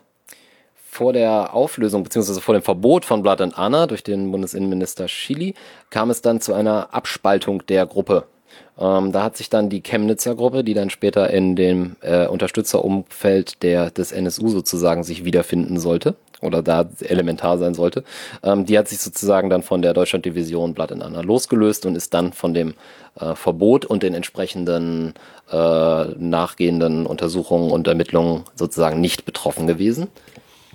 vor 0.95 1.11
der 1.11 1.53
Auflösung 1.53 2.03
bzw. 2.03 2.39
vor 2.39 2.53
dem 2.53 2.63
Verbot 2.63 3.03
von 3.03 3.21
Blood 3.21 3.41
and 3.41 3.57
Anna 3.57 3.85
durch 3.85 4.01
den 4.01 4.31
Bundesinnenminister 4.31 5.07
Chili 5.07 5.53
kam 5.89 6.09
es 6.09 6.21
dann 6.21 6.39
zu 6.39 6.53
einer 6.53 6.93
Abspaltung 6.93 7.65
der 7.65 7.85
Gruppe. 7.85 8.27
Ähm, 8.77 9.11
da 9.11 9.23
hat 9.23 9.37
sich 9.37 9.49
dann 9.49 9.69
die 9.69 9.81
Chemnitzer 9.81 10.35
Gruppe, 10.35 10.63
die 10.63 10.73
dann 10.73 10.89
später 10.89 11.29
in 11.29 11.55
dem 11.55 11.95
äh, 12.01 12.27
Unterstützerumfeld 12.27 13.63
der, 13.63 13.89
des 13.89 14.11
NSU 14.11 14.49
sozusagen 14.49 15.03
sich 15.03 15.23
wiederfinden 15.23 15.79
sollte 15.79 16.15
oder 16.41 16.61
da 16.61 16.85
elementar 17.01 17.57
sein 17.57 17.73
sollte, 17.73 18.03
ähm, 18.43 18.65
die 18.65 18.77
hat 18.77 18.89
sich 18.89 18.99
sozusagen 18.99 19.49
dann 19.49 19.63
von 19.63 19.81
der 19.81 19.93
Deutschlanddivision 19.93 20.73
Blatt 20.73 20.91
in 20.91 21.01
Anna 21.01 21.21
losgelöst 21.21 21.85
und 21.85 21.95
ist 21.95 22.13
dann 22.13 22.33
von 22.33 22.53
dem 22.53 22.73
äh, 23.19 23.35
Verbot 23.35 23.85
und 23.85 24.03
den 24.03 24.13
entsprechenden 24.13 25.13
äh, 25.51 26.05
nachgehenden 26.17 27.05
Untersuchungen 27.05 27.71
und 27.71 27.87
Ermittlungen 27.87 28.43
sozusagen 28.55 28.99
nicht 28.99 29.25
betroffen 29.25 29.67
gewesen. 29.67 30.07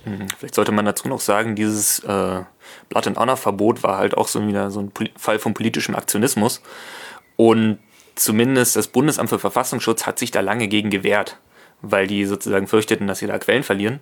Mhm. 0.05 0.27
Vielleicht 0.37 0.55
sollte 0.55 0.71
man 0.71 0.85
dazu 0.85 1.07
noch 1.07 1.19
sagen, 1.19 1.55
dieses 1.55 1.99
äh, 1.99 2.41
Blood 2.89 3.07
and 3.07 3.17
Honor 3.17 3.37
Verbot 3.37 3.83
war 3.83 3.97
halt 3.97 4.17
auch 4.17 4.27
so 4.27 4.45
wieder 4.47 4.71
so 4.71 4.81
ein 4.81 4.91
Fall 5.15 5.39
von 5.39 5.53
politischem 5.53 5.95
Aktionismus. 5.95 6.61
Und 7.41 7.79
zumindest 8.13 8.75
das 8.75 8.87
Bundesamt 8.87 9.29
für 9.29 9.39
Verfassungsschutz 9.39 10.05
hat 10.05 10.19
sich 10.19 10.29
da 10.29 10.41
lange 10.41 10.67
gegen 10.67 10.91
gewehrt, 10.91 11.39
weil 11.81 12.05
die 12.05 12.25
sozusagen 12.25 12.67
fürchteten, 12.67 13.07
dass 13.07 13.17
sie 13.17 13.25
da 13.25 13.39
Quellen 13.39 13.63
verlieren. 13.63 13.99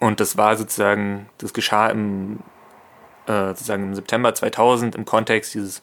Und 0.00 0.18
das 0.18 0.36
war 0.36 0.56
sozusagen, 0.56 1.28
das 1.38 1.52
geschah 1.52 1.86
im, 1.86 2.40
äh, 3.28 3.50
sozusagen 3.50 3.84
im 3.84 3.94
September 3.94 4.34
2000 4.34 4.96
im 4.96 5.04
Kontext 5.04 5.54
dieses 5.54 5.82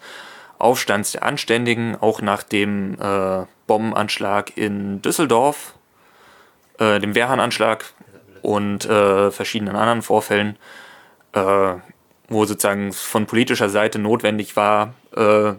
Aufstands 0.60 1.14
der 1.14 1.24
Anständigen, 1.24 1.96
auch 2.02 2.22
nach 2.22 2.44
dem 2.44 3.00
äh, 3.00 3.46
Bombenanschlag 3.66 4.58
in 4.58 5.02
Düsseldorf, 5.02 5.76
äh, 6.78 7.00
dem 7.00 7.16
Wehrhahnanschlag 7.16 7.86
und 8.42 8.84
äh, 8.84 9.32
verschiedenen 9.32 9.78
anderen 9.78 10.02
Vorfällen, 10.02 10.58
äh, 11.32 11.76
wo 12.28 12.44
sozusagen 12.44 12.92
von 12.92 13.28
politischer 13.28 13.70
Seite 13.70 13.98
notwendig 13.98 14.58
war, 14.58 14.94
äh, 15.16 15.54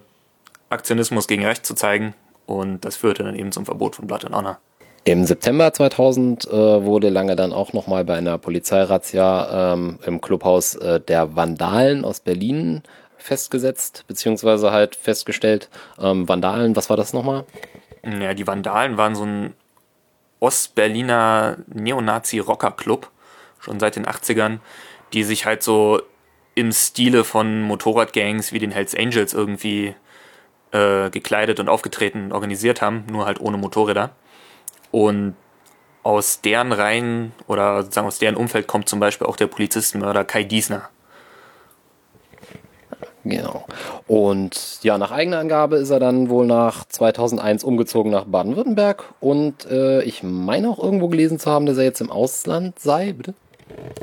Aktionismus 0.74 1.26
gegen 1.26 1.44
Recht 1.44 1.64
zu 1.64 1.74
zeigen. 1.74 2.14
Und 2.46 2.84
das 2.84 2.96
führte 2.96 3.24
dann 3.24 3.34
eben 3.34 3.52
zum 3.52 3.64
Verbot 3.64 3.96
von 3.96 4.06
Blood 4.06 4.26
and 4.26 4.34
Honor. 4.34 4.58
Im 5.04 5.24
September 5.24 5.72
2000 5.72 6.46
äh, 6.46 6.50
wurde 6.50 7.10
Lange 7.10 7.36
dann 7.36 7.52
auch 7.52 7.72
nochmal 7.74 8.04
bei 8.04 8.14
einer 8.14 8.38
Polizeirazzia 8.38 9.72
ähm, 9.74 9.98
im 10.06 10.20
Clubhaus 10.20 10.76
äh, 10.76 10.98
der 11.00 11.36
Vandalen 11.36 12.04
aus 12.04 12.20
Berlin 12.20 12.82
festgesetzt, 13.18 14.04
beziehungsweise 14.06 14.70
halt 14.70 14.96
festgestellt. 14.96 15.68
Ähm, 15.98 16.28
Vandalen, 16.28 16.74
was 16.74 16.88
war 16.88 16.96
das 16.96 17.12
nochmal? 17.12 17.44
Ja, 18.02 18.34
die 18.34 18.46
Vandalen 18.46 18.96
waren 18.96 19.14
so 19.14 19.24
ein 19.24 19.54
Ostberliner 20.40 21.56
Neonazi-Rocker-Club, 21.68 23.10
schon 23.60 23.80
seit 23.80 23.96
den 23.96 24.06
80ern, 24.06 24.58
die 25.12 25.24
sich 25.24 25.46
halt 25.46 25.62
so 25.62 26.00
im 26.54 26.72
Stile 26.72 27.24
von 27.24 27.62
Motorradgangs 27.62 28.52
wie 28.52 28.58
den 28.58 28.70
Hells 28.70 28.94
Angels 28.94 29.32
irgendwie 29.32 29.94
äh, 30.74 31.08
gekleidet 31.10 31.60
und 31.60 31.68
aufgetreten 31.68 32.24
und 32.24 32.32
organisiert 32.32 32.82
haben, 32.82 33.04
nur 33.10 33.26
halt 33.26 33.40
ohne 33.40 33.56
Motorräder. 33.56 34.10
Und 34.90 35.36
aus 36.02 36.40
deren 36.40 36.72
Reihen 36.72 37.32
oder 37.46 37.82
sozusagen 37.82 38.08
aus 38.08 38.18
deren 38.18 38.36
Umfeld 38.36 38.66
kommt 38.66 38.88
zum 38.88 39.00
Beispiel 39.00 39.26
auch 39.26 39.36
der 39.36 39.46
Polizistenmörder 39.46 40.24
Kai 40.24 40.42
Diesner. 40.42 40.90
Genau. 43.24 43.64
Und 44.06 44.80
ja, 44.82 44.98
nach 44.98 45.10
eigener 45.12 45.38
Angabe 45.38 45.76
ist 45.76 45.88
er 45.88 46.00
dann 46.00 46.28
wohl 46.28 46.44
nach 46.44 46.84
2001 46.84 47.64
umgezogen 47.64 48.12
nach 48.12 48.24
Baden-Württemberg 48.24 49.04
und 49.20 49.64
äh, 49.70 50.02
ich 50.02 50.22
meine 50.22 50.68
auch 50.68 50.78
irgendwo 50.78 51.08
gelesen 51.08 51.38
zu 51.38 51.50
haben, 51.50 51.64
dass 51.64 51.78
er 51.78 51.84
jetzt 51.84 52.02
im 52.02 52.10
Ausland 52.10 52.78
sei, 52.78 53.14
bitte? 53.14 53.32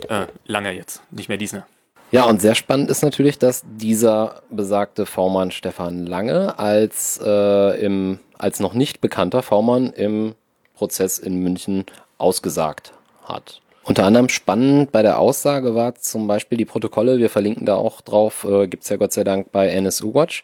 Äh, 0.10 0.26
lange 0.48 0.72
jetzt, 0.72 1.04
nicht 1.12 1.30
mehr 1.30 1.38
Diesner. 1.38 1.68
Ja, 2.12 2.26
und 2.26 2.42
sehr 2.42 2.56
spannend 2.56 2.90
ist 2.90 3.04
natürlich, 3.04 3.40
dass 3.40 3.64
dieser 3.66 4.42
besagte 4.50 5.06
V-Mann 5.06 5.52
Stefan 5.52 6.06
Lange 6.06 6.60
als, 6.60 7.20
äh, 7.24 7.86
im, 7.86 8.20
als 8.38 8.60
noch 8.60 8.74
nicht 8.74 9.00
bekannter 9.00 9.42
V-Mann 9.42 9.94
im 9.94 10.36
Prozess 10.76 11.20
in 11.20 11.40
München 11.40 11.86
ausgesagt 12.18 12.92
hat. 13.24 13.62
Unter 13.84 14.04
anderem 14.06 14.28
spannend 14.28 14.92
bei 14.92 15.02
der 15.02 15.20
Aussage 15.20 15.74
war 15.74 15.96
zum 15.96 16.28
Beispiel 16.28 16.58
die 16.58 16.66
Protokolle, 16.66 17.18
wir 17.18 17.30
verlinken 17.30 17.66
da 17.66 17.76
auch 17.76 18.02
drauf, 18.02 18.44
äh, 18.44 18.68
gibt's 18.68 18.90
ja 18.90 18.98
Gott 18.98 19.14
sei 19.14 19.24
Dank 19.24 19.52
bei 19.52 19.70
NSU 19.70 20.14
Watch. 20.14 20.44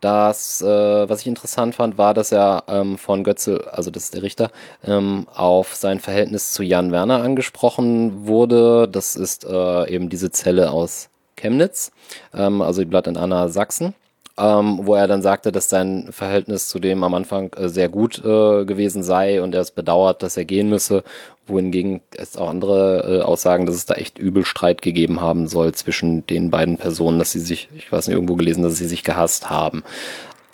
Das, 0.00 0.62
äh, 0.62 1.08
was 1.08 1.20
ich 1.22 1.26
interessant 1.26 1.74
fand, 1.74 1.98
war, 1.98 2.14
dass 2.14 2.30
er 2.30 2.64
ähm, 2.68 2.98
von 2.98 3.24
Götze, 3.24 3.68
also 3.72 3.90
das 3.90 4.04
ist 4.04 4.14
der 4.14 4.22
Richter, 4.22 4.50
ähm, 4.84 5.26
auf 5.34 5.74
sein 5.74 5.98
Verhältnis 5.98 6.52
zu 6.52 6.62
Jan 6.62 6.92
Werner 6.92 7.22
angesprochen 7.22 8.26
wurde. 8.26 8.88
Das 8.88 9.16
ist 9.16 9.44
äh, 9.44 9.90
eben 9.90 10.08
diese 10.08 10.30
Zelle 10.30 10.70
aus 10.70 11.08
Chemnitz, 11.36 11.90
ähm, 12.32 12.62
also 12.62 12.82
die 12.82 12.86
Blatt 12.86 13.06
in 13.06 13.16
Anna 13.16 13.48
Sachsen 13.48 13.94
ähm, 14.38 14.80
wo 14.82 14.94
er 14.94 15.08
dann 15.08 15.22
sagte, 15.22 15.52
dass 15.52 15.68
sein 15.68 16.08
Verhältnis 16.10 16.68
zu 16.68 16.78
dem 16.78 17.02
am 17.02 17.14
Anfang 17.14 17.52
äh, 17.54 17.68
sehr 17.68 17.88
gut 17.88 18.18
äh, 18.24 18.64
gewesen 18.64 19.02
sei 19.02 19.42
und 19.42 19.54
er 19.54 19.62
es 19.62 19.72
bedauert, 19.72 20.22
dass 20.22 20.36
er 20.36 20.44
gehen 20.44 20.68
müsse, 20.68 21.02
wohingegen 21.46 22.00
es 22.16 22.36
auch 22.36 22.48
andere 22.48 23.20
äh, 23.20 23.22
Aussagen, 23.22 23.66
dass 23.66 23.74
es 23.74 23.86
da 23.86 23.94
echt 23.94 24.18
übel 24.18 24.44
Streit 24.44 24.82
gegeben 24.82 25.20
haben 25.20 25.48
soll 25.48 25.72
zwischen 25.72 26.26
den 26.26 26.50
beiden 26.50 26.76
Personen, 26.76 27.18
dass 27.18 27.32
sie 27.32 27.40
sich, 27.40 27.68
ich 27.76 27.90
weiß 27.90 28.06
nicht, 28.06 28.14
irgendwo 28.14 28.36
gelesen, 28.36 28.62
dass 28.62 28.76
sie 28.76 28.86
sich 28.86 29.02
gehasst 29.02 29.50
haben. 29.50 29.82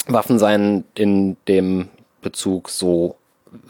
Waffen 0.06 0.38
seien 0.38 0.84
in 0.94 1.36
dem 1.46 1.88
Bezug 2.22 2.70
so 2.70 3.16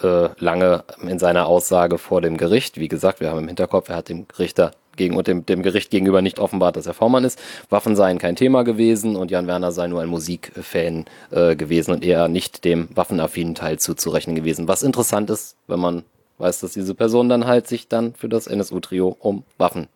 äh, 0.03 0.29
lange 0.39 0.85
in 1.03 1.19
seiner 1.19 1.47
Aussage 1.47 1.99
vor 1.99 2.21
dem 2.21 2.37
Gericht. 2.37 2.79
Wie 2.79 2.89
gesagt, 2.89 3.21
wir 3.21 3.31
haben 3.31 3.41
im 3.41 3.49
Hinterkopf, 3.49 3.89
er 3.89 3.97
hat 3.97 4.09
dem 4.09 4.27
Richter 4.39 4.73
gegen 4.97 5.17
und 5.17 5.27
dem, 5.27 5.47
dem 5.47 5.63
Gericht 5.63 5.91
gegenüber 5.91 6.23
nicht 6.23 6.39
offenbart, 6.39 6.77
dass 6.77 6.87
er 6.87 6.95
V-Mann 6.95 7.25
ist. 7.25 7.39
Waffen 7.71 7.97
seien 7.97 8.19
kein 8.19 8.37
Thema 8.37 8.63
gewesen 8.65 9.17
und 9.17 9.31
Jan 9.31 9.47
Werner 9.47 9.73
sei 9.73 9.87
nur 9.87 10.01
ein 10.01 10.09
Musikfan 10.09 11.05
äh, 11.31 11.57
gewesen 11.57 11.93
und 11.93 12.05
eher 12.05 12.29
nicht 12.29 12.65
dem 12.65 12.89
waffenaffinen 12.95 13.55
Teil 13.55 13.79
zuzurechnen 13.79 14.37
gewesen. 14.37 14.69
Was 14.69 14.83
interessant 14.83 15.31
ist, 15.31 15.57
wenn 15.67 15.81
man 15.81 16.05
weiß, 16.39 16.61
dass 16.61 16.73
diese 16.73 16.95
Person 16.95 17.29
dann 17.29 17.47
halt 17.47 17.69
sich 17.69 17.89
dann 17.89 18.15
für 18.15 18.29
das 18.29 18.47
NSU-Trio 18.47 19.17
um 19.21 19.45
Waffen 19.59 19.89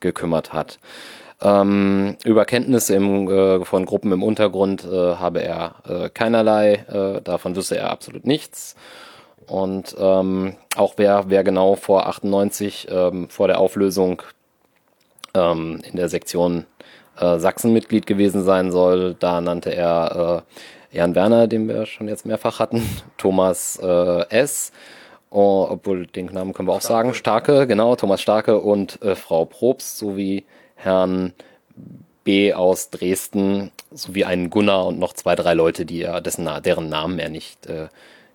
gekümmert 0.00 0.52
hat. 0.52 0.78
Ähm, 1.42 2.16
über 2.24 2.44
Kenntnisse 2.44 2.94
im, 2.94 3.28
äh, 3.28 3.64
von 3.64 3.86
Gruppen 3.86 4.12
im 4.12 4.22
Untergrund 4.22 4.84
äh, 4.84 5.14
habe 5.16 5.42
er 5.42 5.76
äh, 5.88 6.10
keinerlei, 6.10 6.74
äh, 6.74 7.22
davon 7.22 7.56
wüsste 7.56 7.78
er 7.78 7.90
absolut 7.90 8.26
nichts. 8.26 8.76
Und 9.46 9.96
ähm, 9.98 10.56
auch 10.76 10.94
wer, 10.96 11.24
wer 11.28 11.42
genau 11.44 11.74
vor 11.74 12.06
98, 12.06 12.88
ähm, 12.90 13.28
vor 13.28 13.48
der 13.48 13.58
Auflösung 13.58 14.22
ähm, 15.34 15.80
in 15.90 15.96
der 15.96 16.08
Sektion 16.08 16.66
äh, 17.18 17.38
Sachsen 17.38 17.72
Mitglied 17.72 18.06
gewesen 18.06 18.44
sein 18.44 18.70
soll, 18.70 19.14
da 19.18 19.40
nannte 19.40 19.74
er 19.74 20.44
äh, 20.92 20.96
Jan 20.96 21.14
Werner, 21.14 21.46
den 21.46 21.68
wir 21.68 21.86
schon 21.86 22.08
jetzt 22.08 22.26
mehrfach 22.26 22.58
hatten, 22.58 22.82
Thomas 23.16 23.78
äh, 23.82 24.28
S., 24.30 24.72
oh, 25.30 25.66
obwohl 25.70 26.06
den 26.06 26.26
Namen 26.26 26.52
können 26.52 26.68
wir 26.68 26.74
auch 26.74 26.80
sagen, 26.80 27.14
Starke, 27.14 27.66
genau, 27.66 27.94
Thomas 27.96 28.20
Starke 28.20 28.60
und 28.60 29.00
äh, 29.02 29.14
Frau 29.14 29.44
Probst 29.44 29.98
sowie 29.98 30.44
Herrn 30.74 31.32
B. 32.24 32.52
aus 32.52 32.90
Dresden 32.90 33.70
sowie 33.92 34.24
einen 34.24 34.50
Gunnar 34.50 34.86
und 34.86 34.98
noch 34.98 35.12
zwei, 35.12 35.34
drei 35.34 35.54
Leute, 35.54 35.86
die 35.86 36.02
er, 36.02 36.20
dessen, 36.20 36.48
deren 36.64 36.88
Namen 36.88 37.18
er 37.18 37.28
nicht 37.28 37.66
äh, 37.66 37.88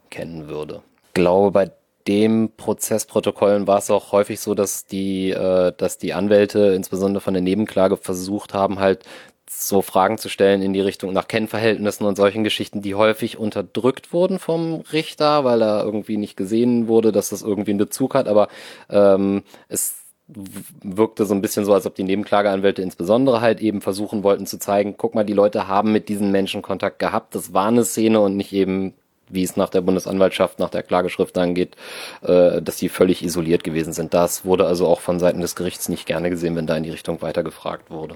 kennen 0.10 0.48
würde 0.48 0.82
glaube, 1.16 1.52
bei 1.52 1.72
dem 2.08 2.52
Prozessprotokollen 2.56 3.66
war 3.66 3.80
es 3.80 3.90
auch 3.90 4.12
häufig 4.12 4.40
so, 4.40 4.54
dass 4.54 4.86
die, 4.86 5.32
äh, 5.32 5.74
dass 5.76 5.98
die 5.98 6.14
Anwälte, 6.14 6.74
insbesondere 6.76 7.22
von 7.22 7.34
der 7.34 7.42
Nebenklage, 7.42 7.98
versucht 7.98 8.54
haben, 8.54 8.78
halt 8.80 9.04
so 9.50 9.82
Fragen 9.82 10.18
zu 10.18 10.30
stellen 10.30 10.62
in 10.62 10.74
die 10.74 10.82
Richtung 10.82 11.14
nach 11.14 11.28
Kennverhältnissen 11.28 12.06
und 12.06 12.16
solchen 12.16 12.44
Geschichten, 12.44 12.82
die 12.82 12.96
häufig 12.96 13.38
unterdrückt 13.38 14.14
wurden 14.14 14.38
vom 14.40 14.82
Richter, 14.92 15.44
weil 15.44 15.62
er 15.62 15.84
irgendwie 15.84 16.18
nicht 16.18 16.36
gesehen 16.36 16.88
wurde, 16.88 17.12
dass 17.12 17.30
das 17.30 17.42
irgendwie 17.42 17.72
einen 17.72 17.80
Bezug 17.80 18.16
hat, 18.16 18.28
aber 18.28 18.48
ähm, 18.90 19.44
es 19.68 19.96
wirkte 20.28 21.26
so 21.26 21.36
ein 21.36 21.42
bisschen 21.42 21.66
so, 21.66 21.74
als 21.74 21.86
ob 21.86 21.94
die 21.94 22.04
Nebenklageanwälte 22.04 22.82
insbesondere 22.82 23.42
halt 23.42 23.62
eben 23.62 23.82
versuchen 23.82 24.24
wollten 24.24 24.48
zu 24.48 24.58
zeigen, 24.58 24.96
guck 24.98 25.14
mal, 25.14 25.24
die 25.24 25.34
Leute 25.34 25.68
haben 25.68 25.92
mit 25.92 26.10
diesen 26.10 26.32
Menschen 26.32 26.64
Kontakt 26.64 27.00
gehabt, 27.00 27.36
das 27.36 27.54
war 27.54 27.68
eine 27.68 27.86
Szene 27.86 28.20
und 28.20 28.36
nicht 28.36 28.52
eben 28.52 28.96
wie 29.36 29.44
es 29.44 29.58
nach 29.58 29.70
der 29.70 29.82
Bundesanwaltschaft, 29.82 30.60
nach 30.60 30.70
der 30.70 30.84
Klageschrift 30.84 31.38
angeht, 31.38 31.76
äh, 32.24 32.62
dass 32.62 32.78
die 32.78 32.90
völlig 32.90 33.24
isoliert 33.24 33.64
gewesen 33.64 33.94
sind. 33.94 34.14
Das 34.14 34.46
wurde 34.46 34.66
also 34.66 34.88
auch 34.88 35.02
von 35.02 35.20
Seiten 35.20 35.42
des 35.42 35.56
Gerichts 35.56 35.90
nicht 35.90 36.06
gerne 36.06 36.30
gesehen, 36.30 36.56
wenn 36.56 36.68
da 36.68 36.76
in 36.76 36.84
die 36.84 36.92
Richtung 36.92 37.22
weitergefragt 37.22 37.92
wurde. 37.92 38.16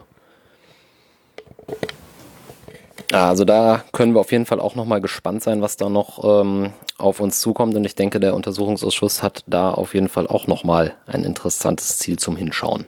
Also 3.12 3.43
da 3.43 3.84
können 3.91 4.13
wir 4.13 4.19
auf 4.19 4.32
jeden 4.32 4.45
Fall 4.45 4.60
auch 4.60 4.75
nochmal 4.75 5.01
gespannt 5.01 5.41
sein, 5.41 5.62
was 5.62 5.77
da 5.77 5.89
noch 5.89 6.23
ähm, 6.23 6.73
auf 6.99 7.19
uns 7.19 7.39
zukommt. 7.39 7.75
Und 7.75 7.84
ich 7.84 7.95
denke, 7.95 8.19
der 8.19 8.36
Untersuchungsausschuss 8.36 9.23
hat 9.23 9.43
da 9.47 9.71
auf 9.71 9.95
jeden 9.95 10.10
Fall 10.10 10.27
auch 10.27 10.45
nochmal 10.45 10.93
ein 11.08 11.23
interessantes 11.23 11.97
Ziel 11.97 12.19
zum 12.19 12.36
Hinschauen. 12.36 12.86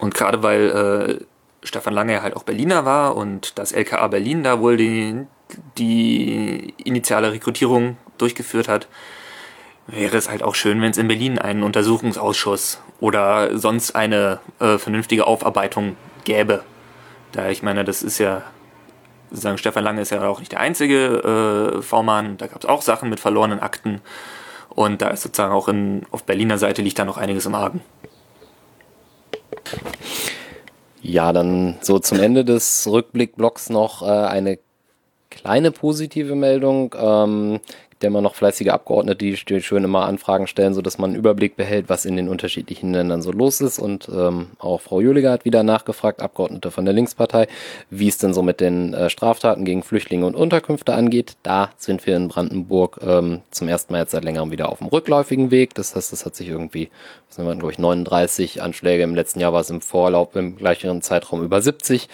Und 0.00 0.14
gerade 0.14 0.42
weil 0.42 1.20
äh, 1.20 1.24
Stefan 1.62 1.94
Lange 1.94 2.22
halt 2.22 2.36
auch 2.36 2.42
Berliner 2.42 2.84
war 2.84 3.16
und 3.16 3.58
das 3.58 3.72
LKA 3.72 4.08
Berlin 4.08 4.42
da 4.42 4.60
wohl 4.60 4.76
die, 4.76 5.26
die 5.76 6.74
initiale 6.84 7.32
Rekrutierung 7.32 7.96
durchgeführt 8.18 8.68
hat, 8.68 8.88
wäre 9.86 10.16
es 10.16 10.30
halt 10.30 10.42
auch 10.42 10.54
schön, 10.54 10.80
wenn 10.80 10.90
es 10.90 10.98
in 10.98 11.08
Berlin 11.08 11.38
einen 11.38 11.62
Untersuchungsausschuss 11.62 12.80
oder 13.00 13.58
sonst 13.58 13.94
eine 13.94 14.40
äh, 14.58 14.78
vernünftige 14.78 15.26
Aufarbeitung 15.26 15.96
gäbe. 16.24 16.62
Da 17.32 17.48
ich 17.48 17.62
meine, 17.62 17.84
das 17.84 18.02
ist 18.02 18.18
ja, 18.18 18.42
sozusagen 19.30 19.58
Stefan 19.58 19.84
Lange 19.84 20.00
ist 20.00 20.10
ja 20.10 20.26
auch 20.26 20.40
nicht 20.40 20.52
der 20.52 20.60
einzige 20.60 21.76
äh, 21.78 21.82
V-Mann, 21.82 22.36
da 22.36 22.46
gab 22.46 22.62
es 22.62 22.68
auch 22.68 22.82
Sachen 22.82 23.10
mit 23.10 23.20
verlorenen 23.20 23.60
Akten 23.60 24.00
und 24.68 25.02
da 25.02 25.08
ist 25.08 25.22
sozusagen 25.22 25.52
auch 25.52 25.68
in, 25.68 26.06
auf 26.10 26.24
Berliner 26.24 26.58
Seite 26.58 26.82
liegt 26.82 26.98
da 26.98 27.04
noch 27.04 27.18
einiges 27.18 27.46
im 27.46 27.54
Argen. 27.54 27.80
Ja, 31.02 31.32
dann 31.32 31.76
so 31.80 31.98
zum 31.98 32.20
Ende 32.20 32.44
des 32.44 32.86
Rückblickblocks 32.90 33.70
noch 33.70 34.02
äh, 34.02 34.06
eine 34.06 34.58
kleine 35.30 35.70
positive 35.70 36.34
Meldung. 36.34 36.94
Ähm, 36.98 37.60
gibt 38.00 38.04
ja 38.04 38.18
immer 38.18 38.22
noch 38.22 38.34
fleißige 38.34 38.68
Abgeordnete, 38.68 39.26
die 39.26 39.60
schön 39.60 39.84
immer 39.84 40.06
Anfragen 40.06 40.46
stellen, 40.46 40.72
so 40.72 40.80
dass 40.80 40.96
man 40.96 41.10
einen 41.10 41.18
Überblick 41.18 41.56
behält, 41.56 41.90
was 41.90 42.06
in 42.06 42.16
den 42.16 42.30
unterschiedlichen 42.30 42.94
Ländern 42.94 43.20
so 43.20 43.30
los 43.30 43.60
ist. 43.60 43.78
Und 43.78 44.08
ähm, 44.08 44.52
auch 44.58 44.80
Frau 44.80 45.02
Jüliger 45.02 45.30
hat 45.30 45.44
wieder 45.44 45.62
nachgefragt, 45.62 46.22
Abgeordnete 46.22 46.70
von 46.70 46.86
der 46.86 46.94
Linkspartei, 46.94 47.46
wie 47.90 48.08
es 48.08 48.16
denn 48.16 48.32
so 48.32 48.40
mit 48.42 48.60
den 48.60 48.94
äh, 48.94 49.10
Straftaten 49.10 49.66
gegen 49.66 49.82
Flüchtlinge 49.82 50.24
und 50.24 50.34
Unterkünfte 50.34 50.94
angeht. 50.94 51.36
Da 51.42 51.72
sind 51.76 52.06
wir 52.06 52.16
in 52.16 52.28
Brandenburg 52.28 53.00
ähm, 53.06 53.42
zum 53.50 53.68
ersten 53.68 53.92
Mal 53.92 53.98
jetzt 53.98 54.12
seit 54.12 54.24
längerem 54.24 54.50
wieder 54.50 54.70
auf 54.70 54.78
dem 54.78 54.86
rückläufigen 54.86 55.50
Weg. 55.50 55.74
Das 55.74 55.94
heißt, 55.94 56.14
es 56.14 56.24
hat 56.24 56.34
sich 56.34 56.48
irgendwie, 56.48 56.88
was 57.28 57.36
sind 57.36 57.44
wir, 57.44 57.54
glaube 57.54 57.72
ich, 57.72 57.78
39 57.78 58.62
Anschläge. 58.62 59.02
Im 59.02 59.14
letzten 59.14 59.40
Jahr 59.40 59.52
war 59.52 59.60
es 59.60 59.68
im 59.68 59.82
Vorlauf 59.82 60.34
im 60.36 60.56
gleichen 60.56 61.02
Zeitraum 61.02 61.44
über 61.44 61.60
70. 61.60 62.08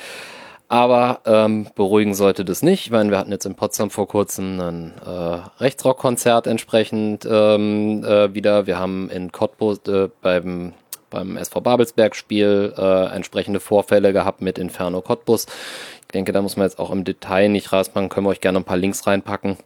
Aber 0.68 1.20
ähm, 1.26 1.68
beruhigen 1.76 2.14
sollte 2.14 2.44
das 2.44 2.62
nicht. 2.62 2.86
Ich 2.86 2.90
meine, 2.90 3.10
wir 3.10 3.18
hatten 3.18 3.30
jetzt 3.30 3.46
in 3.46 3.54
Potsdam 3.54 3.90
vor 3.90 4.08
kurzem 4.08 4.60
ein 4.60 4.94
äh, 5.06 5.62
Rechtsrockkonzert 5.62 6.48
entsprechend 6.48 7.24
ähm, 7.30 8.02
äh, 8.04 8.34
wieder. 8.34 8.66
Wir 8.66 8.78
haben 8.78 9.08
in 9.10 9.30
Cottbus 9.30 9.78
äh, 9.86 10.08
beim 10.22 10.72
beim 11.08 11.36
SV 11.36 11.60
Babelsberg 11.60 12.16
Spiel 12.16 12.74
äh, 12.76 13.06
entsprechende 13.14 13.60
Vorfälle 13.60 14.12
gehabt 14.12 14.42
mit 14.42 14.58
Inferno 14.58 15.00
Cottbus. 15.00 15.46
Ich 16.02 16.12
denke, 16.12 16.32
da 16.32 16.42
muss 16.42 16.56
man 16.56 16.66
jetzt 16.66 16.78
auch 16.78 16.90
im 16.90 17.04
Detail 17.04 17.48
nicht 17.48 17.72
rausmachen, 17.72 18.08
können 18.08 18.26
wir 18.26 18.30
euch 18.30 18.40
gerne 18.40 18.58
ein 18.58 18.64
paar 18.64 18.76
Links 18.76 19.06
reinpacken. 19.06 19.56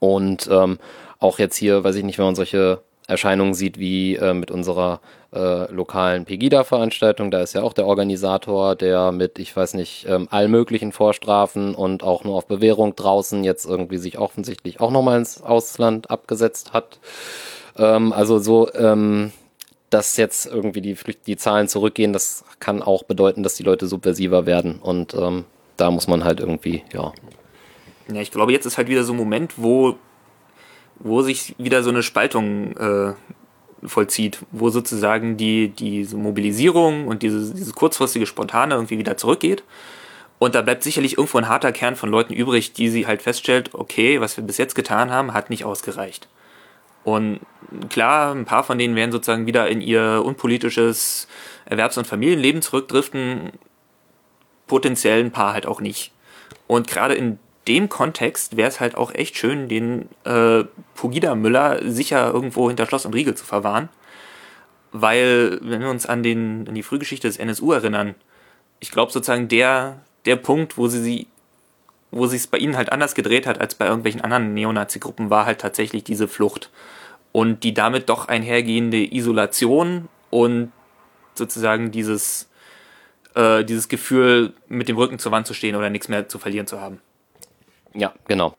Und 0.00 0.48
ähm, 0.50 0.78
auch 1.18 1.38
jetzt 1.38 1.56
hier, 1.56 1.84
weiß 1.84 1.96
ich 1.96 2.04
nicht, 2.04 2.18
wenn 2.18 2.26
man 2.26 2.34
solche 2.34 2.82
Erscheinungen 3.06 3.54
sieht 3.54 3.78
wie 3.78 4.16
äh, 4.16 4.34
mit 4.34 4.50
unserer 4.50 5.00
äh, 5.32 5.70
lokalen 5.72 6.24
Pegida-Veranstaltung. 6.24 7.30
Da 7.30 7.40
ist 7.40 7.54
ja 7.54 7.62
auch 7.62 7.72
der 7.72 7.86
Organisator, 7.86 8.74
der 8.74 9.12
mit, 9.12 9.38
ich 9.38 9.56
weiß 9.56 9.74
nicht, 9.74 10.06
ähm, 10.08 10.26
allmöglichen 10.30 10.92
Vorstrafen 10.92 11.74
und 11.74 12.02
auch 12.02 12.24
nur 12.24 12.34
auf 12.34 12.46
Bewährung 12.46 12.96
draußen 12.96 13.44
jetzt 13.44 13.64
irgendwie 13.64 13.98
sich 13.98 14.18
offensichtlich 14.18 14.80
auch 14.80 14.90
nochmal 14.90 15.18
ins 15.18 15.40
Ausland 15.42 16.10
abgesetzt 16.10 16.72
hat. 16.72 16.98
Ähm, 17.76 18.12
also 18.12 18.38
so, 18.38 18.72
ähm, 18.74 19.32
dass 19.90 20.16
jetzt 20.16 20.46
irgendwie 20.46 20.80
die, 20.80 20.96
die 21.26 21.36
Zahlen 21.36 21.68
zurückgehen, 21.68 22.12
das 22.12 22.44
kann 22.58 22.82
auch 22.82 23.04
bedeuten, 23.04 23.42
dass 23.42 23.54
die 23.54 23.62
Leute 23.62 23.86
subversiver 23.86 24.46
werden. 24.46 24.80
Und 24.80 25.14
ähm, 25.14 25.44
da 25.76 25.90
muss 25.90 26.08
man 26.08 26.24
halt 26.24 26.40
irgendwie, 26.40 26.82
ja. 26.92 27.12
Ja, 28.12 28.20
ich 28.20 28.30
glaube, 28.30 28.52
jetzt 28.52 28.66
ist 28.66 28.78
halt 28.78 28.88
wieder 28.88 29.04
so 29.04 29.12
ein 29.12 29.16
Moment, 29.16 29.54
wo 29.56 29.96
wo 30.98 31.22
sich 31.22 31.54
wieder 31.58 31.82
so 31.82 31.90
eine 31.90 32.02
Spaltung 32.02 32.76
äh, 32.76 33.14
vollzieht, 33.84 34.38
wo 34.50 34.70
sozusagen 34.70 35.36
die, 35.36 35.68
diese 35.68 36.16
Mobilisierung 36.16 37.06
und 37.06 37.22
dieses, 37.22 37.52
dieses 37.52 37.74
kurzfristige 37.74 38.26
Spontane 38.26 38.74
irgendwie 38.74 38.98
wieder 38.98 39.16
zurückgeht. 39.16 39.62
Und 40.38 40.54
da 40.54 40.62
bleibt 40.62 40.82
sicherlich 40.82 41.16
irgendwo 41.16 41.38
ein 41.38 41.48
harter 41.48 41.72
Kern 41.72 41.96
von 41.96 42.10
Leuten 42.10 42.34
übrig, 42.34 42.72
die 42.72 42.88
sie 42.88 43.06
halt 43.06 43.22
feststellt, 43.22 43.70
okay, 43.74 44.20
was 44.20 44.36
wir 44.36 44.44
bis 44.44 44.58
jetzt 44.58 44.74
getan 44.74 45.10
haben, 45.10 45.32
hat 45.32 45.48
nicht 45.50 45.64
ausgereicht. 45.64 46.28
Und 47.04 47.40
klar, 47.88 48.34
ein 48.34 48.44
paar 48.44 48.64
von 48.64 48.78
denen 48.78 48.96
werden 48.96 49.12
sozusagen 49.12 49.46
wieder 49.46 49.68
in 49.68 49.80
ihr 49.80 50.22
unpolitisches 50.24 51.28
Erwerbs- 51.64 51.96
und 51.96 52.06
Familienleben 52.06 52.62
zurückdriften, 52.62 53.52
potenziell 54.66 55.20
ein 55.20 55.30
paar 55.30 55.52
halt 55.52 55.66
auch 55.66 55.80
nicht. 55.80 56.12
Und 56.66 56.88
gerade 56.88 57.14
in 57.14 57.38
dem 57.68 57.88
Kontext 57.88 58.56
wäre 58.56 58.68
es 58.68 58.80
halt 58.80 58.96
auch 58.96 59.12
echt 59.14 59.36
schön, 59.36 59.68
den 59.68 60.08
äh, 60.24 60.64
Pugida 60.94 61.34
Müller 61.34 61.80
sicher 61.82 62.32
irgendwo 62.32 62.68
hinter 62.68 62.86
Schloss 62.86 63.06
und 63.06 63.14
Riegel 63.14 63.34
zu 63.34 63.44
verwahren. 63.44 63.88
Weil, 64.92 65.58
wenn 65.62 65.80
wir 65.80 65.90
uns 65.90 66.06
an, 66.06 66.22
den, 66.22 66.66
an 66.68 66.74
die 66.74 66.82
Frühgeschichte 66.82 67.28
des 67.28 67.38
NSU 67.38 67.72
erinnern, 67.72 68.14
ich 68.80 68.90
glaube 68.90 69.12
sozusagen 69.12 69.48
der, 69.48 70.00
der 70.24 70.36
Punkt, 70.36 70.78
wo 70.78 70.88
sie 70.88 71.02
sie 71.02 71.26
wo 72.10 72.26
sich 72.26 72.42
es 72.42 72.46
bei 72.46 72.58
ihnen 72.58 72.76
halt 72.76 72.92
anders 72.92 73.14
gedreht 73.14 73.46
hat 73.46 73.60
als 73.60 73.74
bei 73.74 73.86
irgendwelchen 73.86 74.20
anderen 74.20 74.54
Neonazi-Gruppen, 74.54 75.30
war 75.30 75.46
halt 75.46 75.60
tatsächlich 75.60 76.04
diese 76.04 76.28
Flucht. 76.28 76.70
Und 77.32 77.64
die 77.64 77.74
damit 77.74 78.08
doch 78.08 78.28
einhergehende 78.28 79.12
Isolation 79.12 80.08
und 80.30 80.72
sozusagen 81.34 81.90
dieses, 81.90 82.48
äh, 83.34 83.64
dieses 83.64 83.88
Gefühl, 83.88 84.54
mit 84.68 84.88
dem 84.88 84.96
Rücken 84.96 85.18
zur 85.18 85.32
Wand 85.32 85.46
zu 85.46 85.52
stehen 85.52 85.76
oder 85.76 85.90
nichts 85.90 86.08
mehr 86.08 86.28
zu 86.28 86.38
verlieren 86.38 86.66
zu 86.66 86.80
haben. 86.80 87.00
Ja, 87.96 88.12
genau. 88.28 88.54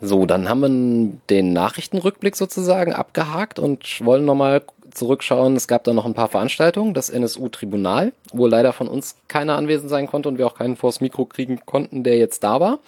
So, 0.00 0.24
dann 0.24 0.48
haben 0.48 0.60
wir 0.60 1.18
den 1.28 1.52
Nachrichtenrückblick 1.52 2.34
sozusagen 2.34 2.94
abgehakt 2.94 3.58
und 3.58 4.02
wollen 4.02 4.24
nochmal 4.24 4.62
zurückschauen. 4.92 5.56
Es 5.56 5.68
gab 5.68 5.84
da 5.84 5.92
noch 5.92 6.06
ein 6.06 6.14
paar 6.14 6.28
Veranstaltungen, 6.28 6.94
das 6.94 7.10
NSU-Tribunal, 7.10 8.12
wo 8.32 8.46
leider 8.46 8.72
von 8.72 8.88
uns 8.88 9.16
keiner 9.28 9.56
anwesend 9.56 9.90
sein 9.90 10.06
konnte 10.06 10.28
und 10.28 10.38
wir 10.38 10.46
auch 10.46 10.54
keinen 10.54 10.76
vors 10.76 11.00
Mikro 11.00 11.26
kriegen 11.26 11.60
konnten, 11.66 12.02
der 12.02 12.16
jetzt 12.16 12.42
da 12.42 12.60
war. 12.60 12.78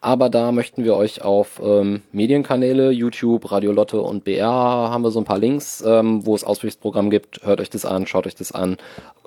Aber 0.00 0.30
da 0.30 0.52
möchten 0.52 0.84
wir 0.84 0.96
euch 0.96 1.22
auf 1.22 1.60
ähm, 1.62 2.02
Medienkanäle, 2.12 2.90
YouTube, 2.90 3.50
Radio 3.50 3.72
Lotte 3.72 4.00
und 4.00 4.24
BR 4.24 4.48
haben 4.48 5.02
wir 5.02 5.10
so 5.10 5.20
ein 5.20 5.24
paar 5.24 5.38
Links, 5.38 5.82
ähm, 5.86 6.26
wo 6.26 6.34
es 6.34 6.44
Ausbildungsprogramm 6.44 7.10
gibt. 7.10 7.42
Hört 7.44 7.60
euch 7.60 7.70
das 7.70 7.84
an, 7.84 8.06
schaut 8.06 8.26
euch 8.26 8.34
das 8.34 8.52
an, 8.52 8.78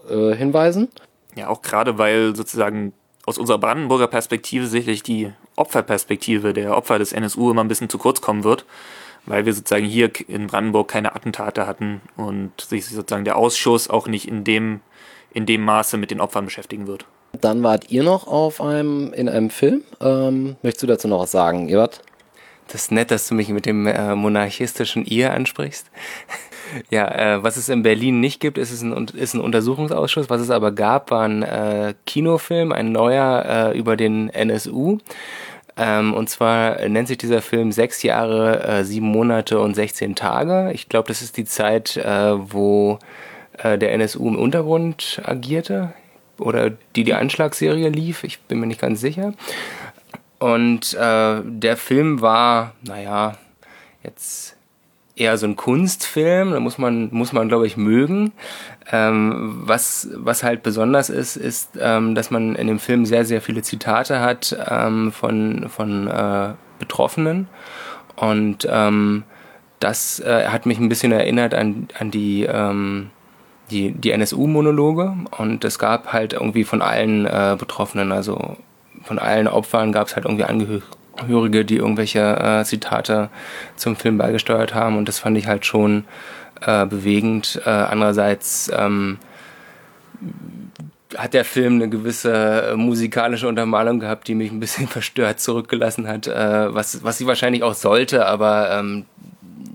äh, 0.09 0.33
hinweisen. 0.33 0.89
Ja, 1.35 1.49
auch 1.49 1.61
gerade 1.61 1.97
weil 1.97 2.35
sozusagen 2.35 2.93
aus 3.25 3.37
unserer 3.37 3.57
Brandenburger 3.57 4.07
Perspektive 4.07 4.67
sicherlich 4.67 5.03
die 5.03 5.31
Opferperspektive 5.55 6.53
der 6.53 6.77
Opfer 6.77 6.99
des 6.99 7.11
NSU 7.11 7.51
immer 7.51 7.63
ein 7.63 7.67
bisschen 7.67 7.89
zu 7.89 7.97
kurz 7.97 8.21
kommen 8.21 8.43
wird, 8.43 8.65
weil 9.25 9.45
wir 9.45 9.53
sozusagen 9.53 9.85
hier 9.85 10.11
in 10.27 10.47
Brandenburg 10.47 10.87
keine 10.87 11.15
Attentate 11.15 11.65
hatten 11.67 12.01
und 12.17 12.61
sich 12.61 12.85
sozusagen 12.85 13.25
der 13.25 13.37
Ausschuss 13.37 13.89
auch 13.89 14.07
nicht 14.07 14.27
in 14.27 14.43
dem, 14.43 14.81
in 15.33 15.45
dem 15.45 15.61
Maße 15.61 15.97
mit 15.97 16.11
den 16.11 16.21
Opfern 16.21 16.45
beschäftigen 16.45 16.87
wird. 16.87 17.05
Dann 17.41 17.63
wart 17.63 17.91
ihr 17.91 18.03
noch 18.03 18.27
auf 18.27 18.61
einem, 18.61 19.11
in 19.13 19.27
einem 19.27 19.49
Film. 19.49 19.83
Ähm, 19.99 20.55
möchtest 20.61 20.83
du 20.83 20.87
dazu 20.87 21.07
noch 21.07 21.19
was 21.19 21.31
sagen, 21.31 21.67
Ebert? 21.67 22.01
Das 22.67 22.83
ist 22.83 22.91
nett, 22.91 23.11
dass 23.11 23.27
du 23.27 23.35
mich 23.35 23.49
mit 23.49 23.65
dem 23.65 23.85
äh, 23.85 24.15
monarchistischen 24.15 25.05
Ihr 25.05 25.33
ansprichst. 25.33 25.91
Ja, 26.89 27.35
äh, 27.35 27.43
was 27.43 27.57
es 27.57 27.69
in 27.69 27.83
Berlin 27.83 28.19
nicht 28.19 28.39
gibt, 28.39 28.57
ist, 28.57 28.81
ein, 28.81 29.07
ist 29.13 29.33
ein 29.33 29.41
Untersuchungsausschuss. 29.41 30.29
Was 30.29 30.41
es 30.41 30.49
aber 30.49 30.71
gab, 30.71 31.11
war 31.11 31.23
ein 31.23 31.43
äh, 31.43 31.93
Kinofilm, 32.05 32.71
ein 32.71 32.91
neuer 32.91 33.71
äh, 33.73 33.77
über 33.77 33.95
den 33.97 34.29
NSU. 34.29 34.99
Ähm, 35.77 36.13
und 36.13 36.29
zwar 36.29 36.87
nennt 36.87 37.07
sich 37.07 37.17
dieser 37.17 37.41
Film 37.41 37.71
Sechs 37.71 38.01
Jahre, 38.03 38.63
äh, 38.63 38.83
sieben 38.83 39.07
Monate 39.07 39.59
und 39.59 39.75
16 39.75 40.15
Tage. 40.15 40.71
Ich 40.73 40.87
glaube, 40.87 41.07
das 41.07 41.21
ist 41.21 41.37
die 41.37 41.45
Zeit, 41.45 41.97
äh, 41.97 42.51
wo 42.51 42.99
äh, 43.57 43.77
der 43.77 43.93
NSU 43.93 44.27
im 44.27 44.37
Untergrund 44.37 45.21
agierte 45.25 45.93
oder 46.37 46.71
die 46.95 47.03
die 47.03 47.13
Anschlagsserie 47.13 47.89
lief. 47.89 48.23
Ich 48.23 48.39
bin 48.41 48.59
mir 48.59 48.67
nicht 48.67 48.81
ganz 48.81 49.01
sicher. 49.01 49.33
Und 50.39 50.93
äh, 50.93 51.41
der 51.43 51.77
Film 51.77 52.21
war, 52.21 52.73
naja, 52.83 53.37
jetzt 54.03 54.54
eher 55.15 55.37
so 55.37 55.47
ein 55.47 55.55
Kunstfilm, 55.55 56.51
da 56.51 56.59
muss 56.59 56.77
man, 56.77 57.09
muss 57.11 57.31
man 57.31 57.47
glaube 57.47 57.67
ich, 57.67 57.77
mögen. 57.77 58.33
Ähm, 58.91 59.61
was, 59.63 60.09
was 60.13 60.43
halt 60.43 60.61
besonders 60.61 61.09
ist, 61.09 61.37
ist, 61.37 61.71
ähm, 61.79 62.15
dass 62.15 62.31
man 62.31 62.55
in 62.55 62.67
dem 62.67 62.79
Film 62.79 63.05
sehr, 63.05 63.25
sehr 63.25 63.41
viele 63.41 63.61
Zitate 63.61 64.19
hat 64.19 64.55
ähm, 64.69 65.11
von, 65.11 65.69
von 65.69 66.07
äh, 66.07 66.53
Betroffenen. 66.79 67.47
Und 68.15 68.67
ähm, 68.69 69.23
das 69.79 70.19
äh, 70.19 70.47
hat 70.47 70.65
mich 70.65 70.79
ein 70.79 70.89
bisschen 70.89 71.11
erinnert 71.11 71.53
an, 71.53 71.87
an 71.97 72.11
die, 72.11 72.43
ähm, 72.43 73.09
die, 73.71 73.91
die 73.91 74.11
NSU-Monologe. 74.11 75.15
Und 75.37 75.63
es 75.63 75.79
gab 75.79 76.11
halt 76.11 76.33
irgendwie 76.33 76.65
von 76.65 76.81
allen 76.81 77.25
äh, 77.25 77.55
Betroffenen, 77.57 78.11
also 78.11 78.57
von 79.03 79.19
allen 79.19 79.47
Opfern 79.47 79.91
gab 79.91 80.07
es 80.07 80.15
halt 80.15 80.25
irgendwie 80.25 80.45
Angehörige 80.45 80.85
Hörige, 81.25 81.65
die 81.65 81.77
irgendwelche 81.77 82.19
äh, 82.19 82.63
Zitate 82.65 83.29
zum 83.75 83.95
Film 83.95 84.17
beigesteuert 84.17 84.73
haben 84.73 84.97
und 84.97 85.07
das 85.07 85.19
fand 85.19 85.37
ich 85.37 85.47
halt 85.47 85.65
schon 85.65 86.05
äh, 86.61 86.85
bewegend. 86.85 87.61
Äh, 87.65 87.69
andererseits 87.69 88.71
ähm, 88.75 89.17
hat 91.17 91.33
der 91.33 91.45
Film 91.45 91.75
eine 91.75 91.89
gewisse 91.89 92.71
äh, 92.71 92.75
musikalische 92.75 93.47
Untermalung 93.47 93.99
gehabt, 93.99 94.27
die 94.27 94.35
mich 94.35 94.51
ein 94.51 94.59
bisschen 94.59 94.87
verstört 94.89 95.39
zurückgelassen 95.39 96.07
hat, 96.07 96.27
äh, 96.27 96.73
was, 96.73 97.03
was 97.03 97.17
sie 97.17 97.27
wahrscheinlich 97.27 97.63
auch 97.63 97.75
sollte, 97.75 98.25
aber 98.25 98.71
ähm, 98.71 99.05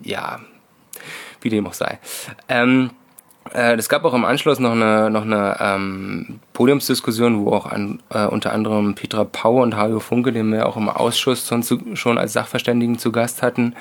ja, 0.03 0.41
wie 1.41 1.49
dem 1.49 1.67
auch 1.67 1.73
sei. 1.73 1.99
Ähm, 2.49 2.91
äh, 2.91 3.00
es 3.53 3.89
gab 3.89 4.05
auch 4.05 4.15
im 4.15 4.25
Anschluss 4.25 4.61
noch 4.61 4.73
eine, 4.73 5.11
noch 5.11 5.23
eine 5.23 5.57
ähm, 5.61 6.41
Podiumsdiskussion, 6.53 7.45
wo 7.45 7.53
auch 7.53 7.67
an, 7.67 8.01
äh, 8.11 8.27
unter 8.27 8.53
anderem 8.53 8.95
Petra 8.95 9.25
Pau 9.25 9.63
und 9.63 9.77
Hajo 9.77 9.99
Funke, 9.99 10.33
den 10.33 10.53
wir 10.53 10.69
auch 10.69 10.77
im 10.77 10.89
Ausschuss 10.89 11.49
schon, 11.49 11.65
schon 11.97 12.19
als 12.19 12.33
Sachverständigen 12.33 12.99
zu 12.99 13.11
Gast 13.11 13.43
hatten, 13.43 13.75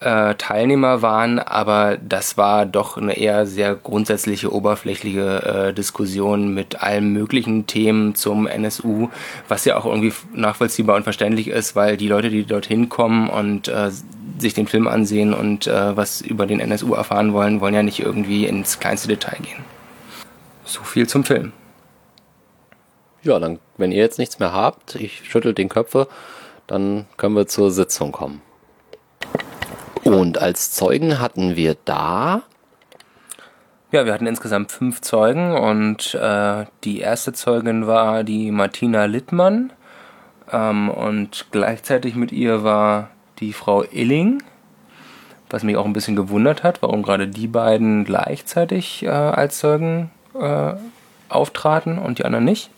äh, 0.00 0.34
Teilnehmer 0.36 1.02
waren, 1.02 1.38
aber 1.38 1.98
das 1.98 2.38
war 2.38 2.64
doch 2.64 2.96
eine 2.96 3.18
eher 3.18 3.46
sehr 3.46 3.74
grundsätzliche, 3.74 4.52
oberflächliche 4.52 5.68
äh, 5.68 5.74
Diskussion 5.74 6.54
mit 6.54 6.82
allen 6.82 7.12
möglichen 7.12 7.66
Themen 7.66 8.14
zum 8.14 8.46
NSU, 8.46 9.08
was 9.48 9.64
ja 9.66 9.76
auch 9.76 9.84
irgendwie 9.84 10.12
nachvollziehbar 10.32 10.96
und 10.96 11.02
verständlich 11.02 11.48
ist, 11.48 11.76
weil 11.76 11.96
die 11.96 12.08
Leute, 12.08 12.30
die 12.30 12.44
dorthin 12.44 12.88
kommen 12.88 13.28
und 13.28 13.68
äh, 13.68 13.90
sich 14.40 14.54
den 14.54 14.66
Film 14.66 14.88
ansehen 14.88 15.34
und 15.34 15.66
äh, 15.66 15.96
was 15.96 16.20
über 16.20 16.46
den 16.46 16.60
NSU 16.60 16.94
erfahren 16.94 17.32
wollen, 17.32 17.60
wollen 17.60 17.74
ja 17.74 17.82
nicht 17.82 18.00
irgendwie 18.00 18.46
ins 18.46 18.78
kleinste 18.78 19.08
Detail 19.08 19.38
gehen. 19.42 19.64
So 20.64 20.82
viel 20.82 21.08
zum 21.08 21.24
Film. 21.24 21.52
Ja, 23.22 23.38
dann, 23.38 23.58
wenn 23.76 23.92
ihr 23.92 23.98
jetzt 23.98 24.18
nichts 24.18 24.38
mehr 24.38 24.52
habt, 24.52 24.94
ich 24.94 25.28
schüttel 25.28 25.52
den 25.52 25.68
Köpfe, 25.68 26.08
dann 26.66 27.06
können 27.16 27.36
wir 27.36 27.46
zur 27.46 27.70
Sitzung 27.70 28.12
kommen. 28.12 28.40
Und 30.04 30.38
als 30.38 30.72
Zeugen 30.72 31.18
hatten 31.18 31.56
wir 31.56 31.76
da. 31.84 32.42
Ja, 33.92 34.06
wir 34.06 34.14
hatten 34.14 34.26
insgesamt 34.26 34.72
fünf 34.72 35.00
Zeugen 35.00 35.52
und 35.52 36.14
äh, 36.14 36.64
die 36.84 37.00
erste 37.00 37.32
Zeugin 37.32 37.86
war 37.86 38.24
die 38.24 38.52
Martina 38.52 39.04
Littmann 39.04 39.72
ähm, 40.50 40.88
und 40.88 41.46
gleichzeitig 41.50 42.14
mit 42.14 42.32
ihr 42.32 42.62
war 42.62 43.10
die 43.40 43.52
Frau 43.52 43.84
Illing, 43.90 44.42
was 45.48 45.62
mich 45.62 45.76
auch 45.76 45.84
ein 45.84 45.92
bisschen 45.92 46.16
gewundert 46.16 46.62
hat, 46.62 46.82
warum 46.82 47.02
gerade 47.02 47.26
die 47.26 47.46
beiden 47.46 48.04
gleichzeitig 48.04 49.02
äh, 49.02 49.08
als 49.08 49.58
Zeugen 49.58 50.10
äh, 50.38 50.74
auftraten 51.28 51.98
und 51.98 52.18
die 52.18 52.24
anderen 52.24 52.44
nicht. 52.44 52.70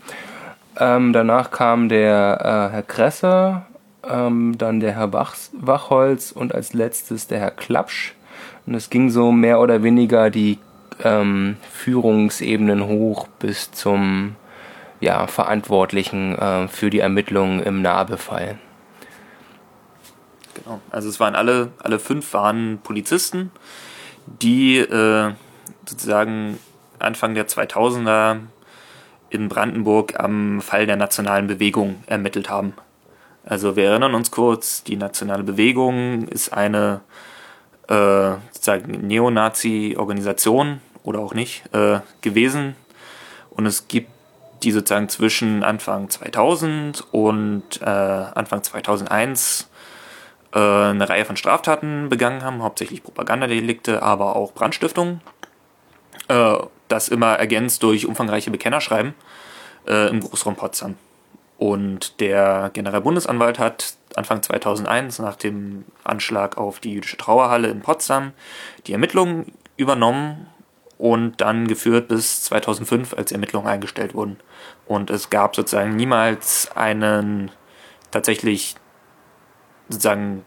Ähm, 0.78 1.12
danach 1.12 1.50
kam 1.50 1.88
der 1.88 2.38
äh, 2.40 2.74
Herr 2.74 2.82
Kresse, 2.82 3.62
ähm, 4.08 4.56
dann 4.56 4.80
der 4.80 4.92
Herr 4.92 5.12
Wachs, 5.12 5.50
Wachholz 5.52 6.32
und 6.32 6.54
als 6.54 6.72
letztes 6.72 7.26
der 7.26 7.40
Herr 7.40 7.50
Klapsch. 7.50 8.14
Und 8.66 8.74
es 8.74 8.90
ging 8.90 9.10
so 9.10 9.32
mehr 9.32 9.60
oder 9.60 9.82
weniger 9.82 10.30
die 10.30 10.58
ähm, 11.04 11.56
Führungsebenen 11.70 12.86
hoch 12.86 13.26
bis 13.38 13.72
zum 13.72 14.36
ja, 15.00 15.26
Verantwortlichen 15.26 16.38
äh, 16.38 16.68
für 16.68 16.88
die 16.88 17.00
Ermittlungen 17.00 17.60
im 17.60 17.82
Nahbefall. 17.82 18.56
Genau. 20.54 20.80
Also 20.90 21.08
es 21.08 21.20
waren 21.20 21.34
alle, 21.34 21.72
alle 21.78 21.98
fünf 21.98 22.32
waren 22.34 22.78
Polizisten, 22.82 23.50
die 24.26 24.78
äh, 24.78 25.32
sozusagen 25.86 26.58
Anfang 26.98 27.34
der 27.34 27.48
2000er 27.48 28.40
in 29.30 29.48
Brandenburg 29.48 30.20
am 30.20 30.60
Fall 30.60 30.86
der 30.86 30.96
nationalen 30.96 31.46
Bewegung 31.46 32.02
ermittelt 32.06 32.50
haben. 32.50 32.74
Also 33.44 33.76
wir 33.76 33.84
erinnern 33.84 34.14
uns 34.14 34.30
kurz, 34.30 34.84
die 34.84 34.96
nationale 34.96 35.42
Bewegung 35.42 36.28
ist 36.28 36.52
eine 36.52 37.00
äh, 37.88 38.32
sozusagen 38.52 39.06
Neonazi-Organisation 39.06 40.80
oder 41.02 41.20
auch 41.20 41.34
nicht 41.34 41.64
äh, 41.74 42.00
gewesen. 42.20 42.76
Und 43.50 43.66
es 43.66 43.88
gibt 43.88 44.10
die 44.62 44.70
sozusagen 44.70 45.08
zwischen 45.08 45.64
Anfang 45.64 46.08
2000 46.08 47.12
und 47.12 47.64
äh, 47.80 47.84
Anfang 47.84 48.62
2001 48.62 49.62
äh, 49.62 49.71
eine 50.58 51.08
Reihe 51.08 51.24
von 51.24 51.36
Straftaten 51.36 52.08
begangen 52.08 52.42
haben, 52.42 52.62
hauptsächlich 52.62 53.02
Propagandadelikte, 53.02 54.02
aber 54.02 54.36
auch 54.36 54.52
Brandstiftung. 54.52 55.20
Äh, 56.28 56.56
das 56.88 57.08
immer 57.08 57.34
ergänzt 57.34 57.82
durch 57.82 58.06
umfangreiche 58.06 58.50
Bekennerschreiben 58.50 59.14
äh, 59.88 60.08
im 60.08 60.20
Großraum 60.20 60.56
Potsdam. 60.56 60.96
Und 61.58 62.20
der 62.20 62.70
Generalbundesanwalt 62.72 63.58
hat 63.58 63.94
Anfang 64.14 64.42
2001 64.42 65.20
nach 65.20 65.36
dem 65.36 65.84
Anschlag 66.04 66.58
auf 66.58 66.80
die 66.80 66.92
jüdische 66.92 67.16
Trauerhalle 67.16 67.68
in 67.68 67.80
Potsdam 67.80 68.32
die 68.86 68.92
Ermittlungen 68.92 69.52
übernommen 69.76 70.48
und 70.98 71.40
dann 71.40 71.66
geführt 71.66 72.08
bis 72.08 72.44
2005, 72.44 73.14
als 73.14 73.32
Ermittlungen 73.32 73.68
eingestellt 73.68 74.14
wurden. 74.14 74.38
Und 74.86 75.10
es 75.10 75.30
gab 75.30 75.56
sozusagen 75.56 75.96
niemals 75.96 76.70
einen 76.74 77.50
tatsächlich 78.10 78.76
sozusagen 79.92 80.44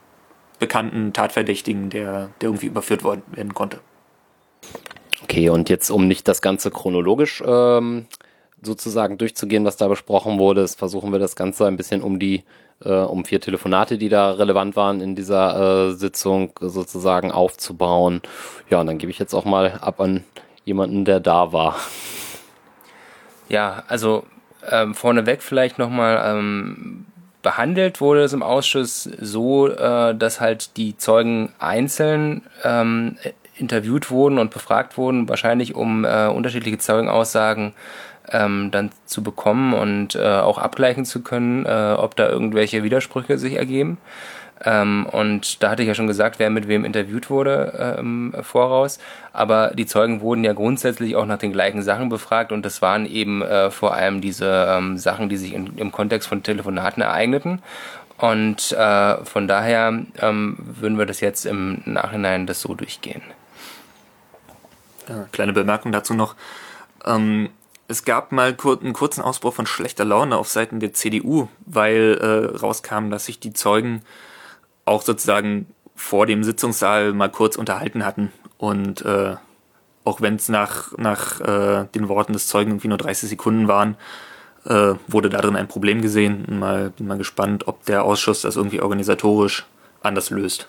bekannten 0.60 1.14
Tatverdächtigen, 1.14 1.90
der, 1.90 2.30
der 2.42 2.50
irgendwie 2.50 2.68
überführt 2.68 3.04
worden 3.04 3.24
werden 3.32 3.54
konnte. 3.54 3.80
Okay, 5.24 5.50
und 5.50 5.70
jetzt, 5.70 5.90
um 5.90 6.08
nicht 6.08 6.28
das 6.28 6.42
Ganze 6.42 6.72
chronologisch 6.72 7.44
ähm, 7.46 8.06
sozusagen 8.62 9.18
durchzugehen, 9.18 9.66
was 9.66 9.78
da 9.78 9.88
besprochen 9.88 10.40
wurde, 10.40 10.68
versuchen 10.68 11.12
wir 11.12 11.20
das 11.20 11.36
Ganze 11.36 11.66
ein 11.66 11.78
bisschen 11.78 12.02
um 12.02 12.20
die 12.20 12.44
äh, 12.84 12.90
um 12.90 13.26
vier 13.26 13.40
Telefonate, 13.40 13.98
die 13.98 14.10
da 14.10 14.32
relevant 14.32 14.76
waren 14.76 15.02
in 15.02 15.16
dieser 15.16 15.90
äh, 15.90 15.94
Sitzung 15.94 16.52
sozusagen 16.60 17.32
aufzubauen. 17.32 18.22
Ja, 18.70 18.82
und 18.82 18.88
dann 18.88 18.98
gebe 18.98 19.12
ich 19.12 19.20
jetzt 19.20 19.34
auch 19.34 19.46
mal 19.46 19.80
ab 19.82 20.00
an 20.02 20.24
jemanden, 20.66 21.06
der 21.06 21.20
da 21.20 21.54
war. 21.54 21.76
Ja, 23.48 23.84
also 23.88 24.26
ähm, 24.70 24.96
vorneweg 24.96 25.44
vielleicht 25.44 25.78
nochmal 25.78 26.38
ähm, 26.38 27.06
behandelt 27.46 28.02
wurde 28.02 28.24
es 28.24 28.34
im 28.34 28.42
Ausschuss 28.42 29.04
so, 29.22 29.68
äh, 29.68 30.16
dass 30.16 30.42
halt 30.42 30.78
die 30.78 30.98
Zeugen 30.98 31.54
einzeln 31.60 32.42
ähm, 32.64 33.18
interviewt 33.56 34.10
wurden 34.10 34.40
und 34.40 34.50
befragt 34.50 34.98
wurden, 34.98 35.30
wahrscheinlich 35.30 35.76
um 35.76 36.06
äh, 36.06 36.26
unterschiedliche 36.26 36.80
Zeugenaussagen 36.80 37.74
ähm, 38.32 38.72
dann 38.72 38.90
zu 39.06 39.22
bekommen 39.22 39.76
und 39.76 40.16
äh, 40.16 40.26
auch 40.26 40.58
abgleichen 40.58 41.06
zu 41.06 41.22
können, 41.22 41.68
äh, 41.68 41.94
ob 41.96 42.16
da 42.16 42.28
irgendwelche 42.28 42.82
Widersprüche 42.82 43.38
sich 43.38 43.54
ergeben. 43.54 44.00
Ähm, 44.64 45.06
und 45.06 45.62
da 45.62 45.72
hatte 45.72 45.82
ich 45.82 45.88
ja 45.88 45.96
schon 45.96 46.08
gesagt, 46.08 46.40
wer 46.40 46.50
mit 46.50 46.68
wem 46.68 46.86
interviewt 46.86 47.30
wurde 47.30 47.98
ähm, 48.00 48.34
voraus. 48.42 49.00
Aber 49.34 49.72
die 49.76 49.86
Zeugen 49.86 50.22
wurden 50.22 50.44
ja 50.44 50.54
grundsätzlich 50.54 51.16
auch 51.16 51.26
nach 51.26 51.38
den 51.38 51.52
gleichen 51.52 51.82
Sachen 51.82 52.10
befragt 52.10 52.52
und 52.52 52.66
das 52.66 52.82
waren 52.82 53.06
eben 53.06 53.42
äh, 53.42 53.70
vor 53.70 53.94
allem 53.94 54.22
diese 54.22 54.68
ähm, 54.70 54.98
Sachen, 54.98 55.28
die 55.28 55.38
sich 55.38 55.54
in, 55.54 55.78
im 55.78 55.92
Kontext 55.92 56.28
von 56.28 56.42
Telefonaten 56.42 57.04
ereigneten. 57.04 57.62
Und 58.18 58.72
äh, 58.72 59.26
von 59.26 59.48
daher 59.48 60.00
ähm, 60.22 60.56
würden 60.58 60.98
wir 60.98 61.06
das 61.06 61.20
jetzt 61.20 61.46
im 61.46 61.82
Nachhinein 61.86 62.48
das 62.48 62.62
so 62.62 62.74
durchgehen. 62.74 63.22
Kleine 65.32 65.54
Bemerkung 65.54 65.92
dazu 65.92 66.14
noch. 66.14 66.36
Ähm, 67.06 67.50
es 67.88 68.06
gab 68.06 68.32
mal 68.32 68.56
einen 68.58 68.94
kurzen 68.94 69.22
Ausbruch 69.22 69.54
von 69.54 69.68
schlechter 69.68 70.06
Laune 70.06 70.38
auf 70.38 70.48
Seiten 70.48 70.80
der 70.80 70.94
CDU, 70.94 71.50
weil 71.66 72.18
äh, 72.20 72.58
rauskam, 72.58 73.12
dass 73.12 73.26
sich 73.26 73.40
die 73.40 73.54
Zeugen 73.54 74.02
auch 74.86 75.02
sozusagen 75.02 75.68
vor 75.96 76.26
dem 76.26 76.44
Sitzungssaal 76.44 77.14
mal 77.14 77.30
kurz 77.30 77.56
unterhalten 77.56 78.06
hatten. 78.06 78.32
Und 78.58 79.04
äh, 79.04 79.36
auch 80.04 80.22
wenn 80.22 80.36
es 80.36 80.50
nach, 80.50 80.96
nach 80.98 81.42
äh, 81.42 81.88
den 81.96 82.08
Worten 82.08 82.34
des 82.34 82.48
Zeugen 82.48 82.72
irgendwie 82.72 82.88
nur 82.88 82.98
30 82.98 83.30
Sekunden 83.30 83.68
waren, 83.68 83.98
äh, 84.66 84.94
wurde 85.08 85.30
darin 85.30 85.56
ein 85.56 85.68
Problem 85.68 86.02
gesehen. 86.02 86.46
Und 86.46 86.60
mal, 86.60 86.92
bin 86.92 87.08
mal 87.08 87.18
gespannt, 87.18 87.68
ob 87.68 87.86
der 87.86 88.04
Ausschuss 88.04 88.42
das 88.42 88.56
irgendwie 88.56 88.82
organisatorisch 88.82 89.66
anders 90.02 90.30
löst. 90.30 90.68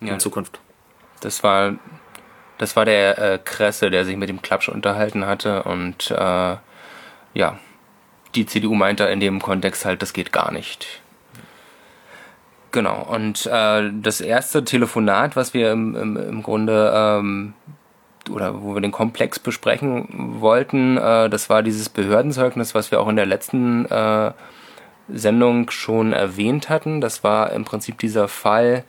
Ja, 0.00 0.14
in 0.14 0.20
Zukunft. 0.20 0.60
Das 1.20 1.42
war, 1.42 1.74
das 2.58 2.76
war 2.76 2.84
der 2.84 3.18
äh, 3.18 3.38
Kresse, 3.42 3.90
der 3.90 4.04
sich 4.04 4.16
mit 4.16 4.28
dem 4.28 4.42
Klapsch 4.42 4.68
unterhalten 4.68 5.26
hatte. 5.26 5.62
Und 5.64 6.10
äh, 6.10 6.56
ja, 7.34 7.58
die 8.34 8.46
CDU 8.46 8.74
meinte 8.74 9.04
in 9.04 9.20
dem 9.20 9.40
Kontext 9.40 9.84
halt, 9.84 10.02
das 10.02 10.12
geht 10.12 10.32
gar 10.32 10.52
nicht. 10.52 11.00
Genau, 12.70 13.06
und 13.10 13.46
äh, 13.46 13.90
das 14.02 14.20
erste 14.20 14.62
Telefonat, 14.62 15.36
was 15.36 15.54
wir 15.54 15.72
im, 15.72 15.96
im, 15.96 16.16
im 16.16 16.42
Grunde 16.42 16.92
ähm, 16.94 17.54
oder 18.30 18.62
wo 18.62 18.74
wir 18.74 18.82
den 18.82 18.92
Komplex 18.92 19.38
besprechen 19.38 20.36
wollten, 20.40 20.98
äh, 20.98 21.30
das 21.30 21.48
war 21.48 21.62
dieses 21.62 21.88
Behördenzeugnis, 21.88 22.74
was 22.74 22.90
wir 22.90 23.00
auch 23.00 23.08
in 23.08 23.16
der 23.16 23.24
letzten 23.24 23.86
äh, 23.86 24.32
Sendung 25.08 25.70
schon 25.70 26.12
erwähnt 26.12 26.68
hatten. 26.68 27.00
Das 27.00 27.24
war 27.24 27.52
im 27.52 27.64
Prinzip 27.64 27.98
dieser 27.98 28.28
Fall, 28.28 28.84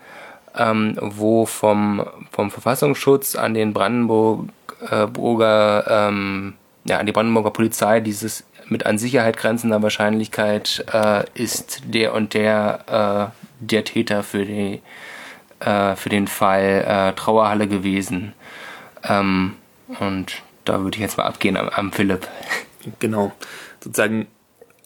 ähm, 0.57 0.97
wo 0.99 1.45
vom, 1.45 2.05
vom 2.31 2.51
Verfassungsschutz 2.51 3.35
an 3.35 3.53
den 3.53 3.71
Brandenburger, 3.71 4.49
ähm, 5.87 6.55
ja, 6.83 6.97
an 6.97 7.05
die 7.05 7.13
Brandenburger 7.13 7.51
Polizei 7.51 8.01
dieses 8.01 8.43
mit 8.67 8.85
an 8.85 8.97
Sicherheit 8.97 9.37
grenzender 9.37 9.81
Wahrscheinlichkeit 9.81 10.85
äh, 10.93 11.23
ist 11.33 11.81
der 11.85 12.13
und 12.13 12.33
der 12.33 13.31
äh, 13.33 13.38
der 13.59 13.83
Täter 13.83 14.23
für, 14.23 14.45
die, 14.45 14.81
äh, 15.59 15.95
für 15.95 16.09
den 16.09 16.27
Fall 16.27 16.85
äh, 16.87 17.13
Trauerhalle 17.13 17.67
gewesen. 17.67 18.33
Ähm, 19.03 19.55
und 19.99 20.41
da 20.65 20.81
würde 20.81 20.97
ich 20.97 21.01
jetzt 21.01 21.17
mal 21.17 21.25
abgehen 21.25 21.57
am, 21.57 21.69
am 21.69 21.91
Philipp. 21.91 22.27
Genau. 22.99 23.31
Sozusagen 23.83 24.27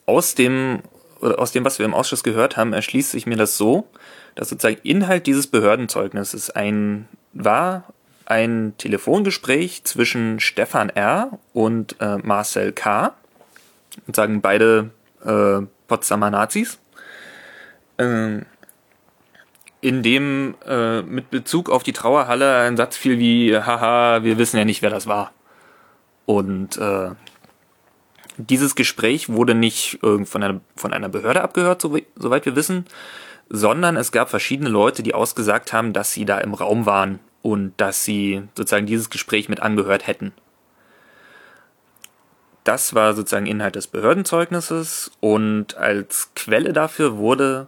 aus 0.06 0.34
dem, 0.34 0.80
oder 1.20 1.38
aus 1.38 1.52
dem, 1.52 1.64
was 1.64 1.78
wir 1.78 1.86
im 1.86 1.94
Ausschuss 1.94 2.22
gehört 2.22 2.56
haben, 2.56 2.72
erschließt 2.72 3.10
sich 3.10 3.26
mir 3.26 3.36
das 3.36 3.56
so, 3.56 3.88
dass 4.34 4.48
sozusagen 4.48 4.80
Inhalt 4.82 5.26
dieses 5.26 5.46
Behördenzeugnisses 5.46 6.50
ein, 6.50 7.08
war 7.32 7.84
ein 8.26 8.74
Telefongespräch 8.78 9.84
zwischen 9.84 10.40
Stefan 10.40 10.88
R. 10.88 11.38
und 11.52 11.96
äh, 12.00 12.16
Marcel 12.18 12.72
K. 12.72 13.14
Und 14.06 14.16
sagen 14.16 14.40
beide 14.40 14.90
äh, 15.24 15.64
Potsdamer 15.86 16.30
Nazis. 16.30 16.78
Ähm, 17.98 18.46
in 19.84 20.02
dem 20.02 20.54
äh, 20.66 21.02
mit 21.02 21.28
Bezug 21.28 21.68
auf 21.68 21.82
die 21.82 21.92
Trauerhalle 21.92 22.60
ein 22.60 22.78
Satz 22.78 22.96
fiel 22.96 23.18
wie, 23.18 23.54
haha, 23.54 24.22
wir 24.22 24.38
wissen 24.38 24.56
ja 24.56 24.64
nicht, 24.64 24.80
wer 24.80 24.88
das 24.88 25.06
war. 25.06 25.34
Und 26.24 26.78
äh, 26.78 27.10
dieses 28.38 28.76
Gespräch 28.76 29.28
wurde 29.28 29.54
nicht 29.54 30.02
äh, 30.02 30.24
von, 30.24 30.42
einer, 30.42 30.62
von 30.74 30.94
einer 30.94 31.10
Behörde 31.10 31.42
abgehört, 31.42 31.82
so, 31.82 31.98
soweit 32.16 32.46
wir 32.46 32.56
wissen, 32.56 32.86
sondern 33.50 33.98
es 33.98 34.10
gab 34.10 34.30
verschiedene 34.30 34.70
Leute, 34.70 35.02
die 35.02 35.12
ausgesagt 35.12 35.74
haben, 35.74 35.92
dass 35.92 36.12
sie 36.12 36.24
da 36.24 36.38
im 36.38 36.54
Raum 36.54 36.86
waren 36.86 37.18
und 37.42 37.74
dass 37.76 38.06
sie 38.06 38.42
sozusagen 38.56 38.86
dieses 38.86 39.10
Gespräch 39.10 39.50
mit 39.50 39.60
angehört 39.60 40.06
hätten. 40.06 40.32
Das 42.64 42.94
war 42.94 43.12
sozusagen 43.12 43.44
Inhalt 43.44 43.74
des 43.74 43.88
Behördenzeugnisses 43.88 45.12
und 45.20 45.76
als 45.76 46.30
Quelle 46.34 46.72
dafür 46.72 47.18
wurde 47.18 47.66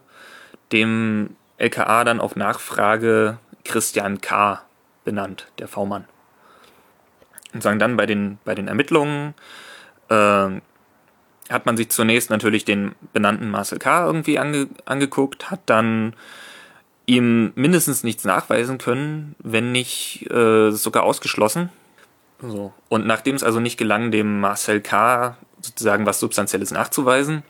dem 0.72 1.35
LKA 1.58 2.04
dann 2.04 2.20
auf 2.20 2.36
Nachfrage 2.36 3.38
Christian 3.64 4.20
K. 4.20 4.62
benannt, 5.04 5.48
der 5.58 5.68
V-Mann. 5.68 6.04
Und 7.54 7.62
sagen 7.62 7.78
dann 7.78 7.96
bei 7.96 8.06
den, 8.06 8.38
bei 8.44 8.54
den 8.54 8.68
Ermittlungen 8.68 9.34
äh, 10.08 10.48
hat 11.48 11.64
man 11.64 11.76
sich 11.76 11.90
zunächst 11.90 12.30
natürlich 12.30 12.64
den 12.64 12.94
benannten 13.12 13.50
Marcel 13.50 13.78
K. 13.78 14.06
irgendwie 14.06 14.38
ange, 14.38 14.68
angeguckt, 14.84 15.50
hat 15.50 15.60
dann 15.66 16.14
ihm 17.06 17.52
mindestens 17.54 18.02
nichts 18.02 18.24
nachweisen 18.24 18.78
können, 18.78 19.36
wenn 19.38 19.72
nicht 19.72 20.28
äh, 20.30 20.70
sogar 20.72 21.04
ausgeschlossen. 21.04 21.70
So. 22.40 22.72
Und 22.88 23.06
nachdem 23.06 23.36
es 23.36 23.44
also 23.44 23.60
nicht 23.60 23.78
gelang, 23.78 24.10
dem 24.10 24.40
Marcel 24.40 24.80
K. 24.80 25.36
sozusagen 25.60 26.04
was 26.04 26.20
Substanzielles 26.20 26.72
nachzuweisen, 26.72 27.42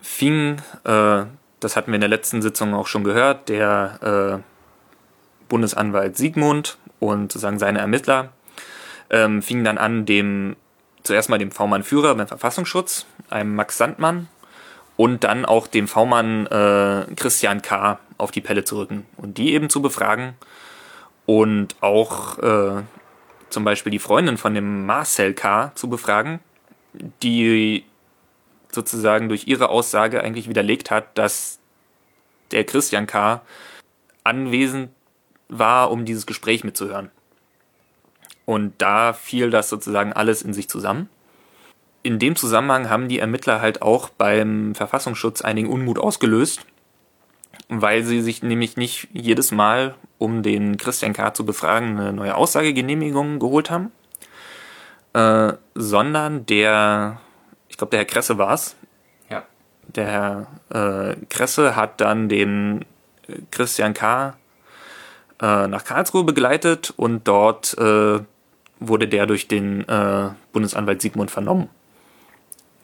fing 0.00 0.60
äh, 0.84 1.24
das 1.60 1.76
hatten 1.76 1.88
wir 1.88 1.96
in 1.96 2.00
der 2.00 2.10
letzten 2.10 2.42
Sitzung 2.42 2.74
auch 2.74 2.86
schon 2.86 3.04
gehört, 3.04 3.48
der 3.48 4.42
äh, 4.42 5.48
Bundesanwalt 5.48 6.16
Siegmund 6.16 6.78
und 7.00 7.32
sozusagen 7.32 7.58
seine 7.58 7.78
Ermittler 7.78 8.30
ähm, 9.10 9.42
fingen 9.42 9.64
dann 9.64 9.78
an, 9.78 10.06
dem 10.06 10.56
zuerst 11.02 11.28
mal 11.28 11.38
dem 11.38 11.52
V-Mann-Führer 11.52 12.14
beim 12.14 12.26
Verfassungsschutz, 12.26 13.06
einem 13.30 13.54
Max 13.54 13.78
Sandmann 13.78 14.28
und 14.96 15.24
dann 15.24 15.44
auch 15.44 15.66
den 15.66 15.86
V-Mann 15.86 16.46
äh, 16.46 17.06
Christian 17.14 17.62
K. 17.62 17.98
auf 18.18 18.30
die 18.30 18.40
Pelle 18.40 18.64
zu 18.64 18.78
rücken 18.78 19.06
und 19.16 19.38
die 19.38 19.52
eben 19.52 19.70
zu 19.70 19.80
befragen 19.80 20.34
und 21.26 21.76
auch 21.80 22.38
äh, 22.38 22.82
zum 23.50 23.64
Beispiel 23.64 23.92
die 23.92 23.98
Freundin 23.98 24.36
von 24.36 24.54
dem 24.54 24.86
Marcel 24.86 25.34
K. 25.34 25.72
zu 25.74 25.88
befragen, 25.88 26.40
die 27.22 27.84
sozusagen 28.76 29.28
durch 29.28 29.48
ihre 29.48 29.68
Aussage 29.70 30.22
eigentlich 30.22 30.48
widerlegt 30.48 30.92
hat, 30.92 31.18
dass 31.18 31.58
der 32.52 32.62
Christian 32.62 33.08
K. 33.08 33.42
anwesend 34.22 34.90
war, 35.48 35.90
um 35.90 36.04
dieses 36.04 36.26
Gespräch 36.26 36.62
mitzuhören. 36.62 37.10
Und 38.44 38.74
da 38.78 39.12
fiel 39.12 39.50
das 39.50 39.68
sozusagen 39.68 40.12
alles 40.12 40.42
in 40.42 40.54
sich 40.54 40.68
zusammen. 40.68 41.08
In 42.04 42.20
dem 42.20 42.36
Zusammenhang 42.36 42.88
haben 42.88 43.08
die 43.08 43.18
Ermittler 43.18 43.60
halt 43.60 43.82
auch 43.82 44.10
beim 44.10 44.76
Verfassungsschutz 44.76 45.42
einigen 45.42 45.68
Unmut 45.68 45.98
ausgelöst, 45.98 46.64
weil 47.68 48.04
sie 48.04 48.20
sich 48.22 48.44
nämlich 48.44 48.76
nicht 48.76 49.08
jedes 49.12 49.50
Mal, 49.50 49.96
um 50.18 50.44
den 50.44 50.76
Christian 50.76 51.12
K. 51.12 51.34
zu 51.34 51.44
befragen, 51.44 51.98
eine 51.98 52.12
neue 52.12 52.36
Aussagegenehmigung 52.36 53.40
geholt 53.40 53.70
haben, 53.70 53.90
äh, 55.14 55.54
sondern 55.74 56.46
der, 56.46 57.20
ich 57.76 57.78
glaube, 57.78 57.90
der 57.90 57.98
Herr 57.98 58.06
Kresse 58.06 58.38
war 58.38 58.54
es. 58.54 58.74
Ja. 59.28 59.44
Der 59.82 60.06
Herr 60.06 61.10
äh, 61.10 61.16
Kresse 61.28 61.76
hat 61.76 62.00
dann 62.00 62.30
den 62.30 62.86
Christian 63.50 63.92
K. 63.92 64.34
Äh, 65.42 65.66
nach 65.66 65.84
Karlsruhe 65.84 66.24
begleitet 66.24 66.94
und 66.96 67.28
dort 67.28 67.76
äh, 67.76 68.20
wurde 68.80 69.08
der 69.08 69.26
durch 69.26 69.46
den 69.46 69.86
äh, 69.86 70.30
Bundesanwalt 70.54 71.02
Sigmund 71.02 71.30
vernommen. 71.30 71.68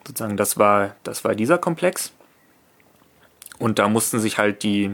Sozusagen, 0.05 0.37
das 0.37 0.59
war, 0.59 0.95
das 1.01 1.23
war 1.23 1.33
dieser 1.33 1.57
Komplex. 1.57 2.13
Und 3.57 3.79
da 3.79 3.89
mussten 3.89 4.19
sich 4.19 4.37
halt 4.37 4.61
die 4.61 4.91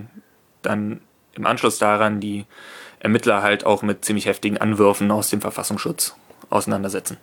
dann 0.62 1.02
im 1.34 1.46
Anschluss 1.46 1.78
daran 1.78 2.22
die 2.22 2.46
Ermittler 3.02 3.42
halt 3.42 3.66
auch 3.66 3.82
mit 3.82 4.06
ziemlich 4.06 4.28
heftigen 4.28 4.60
Anwürfen 4.60 5.12
aus 5.12 5.30
dem 5.30 5.42
Verfassungsschutz 5.42 6.16
auseinandersetzen. 6.50 7.18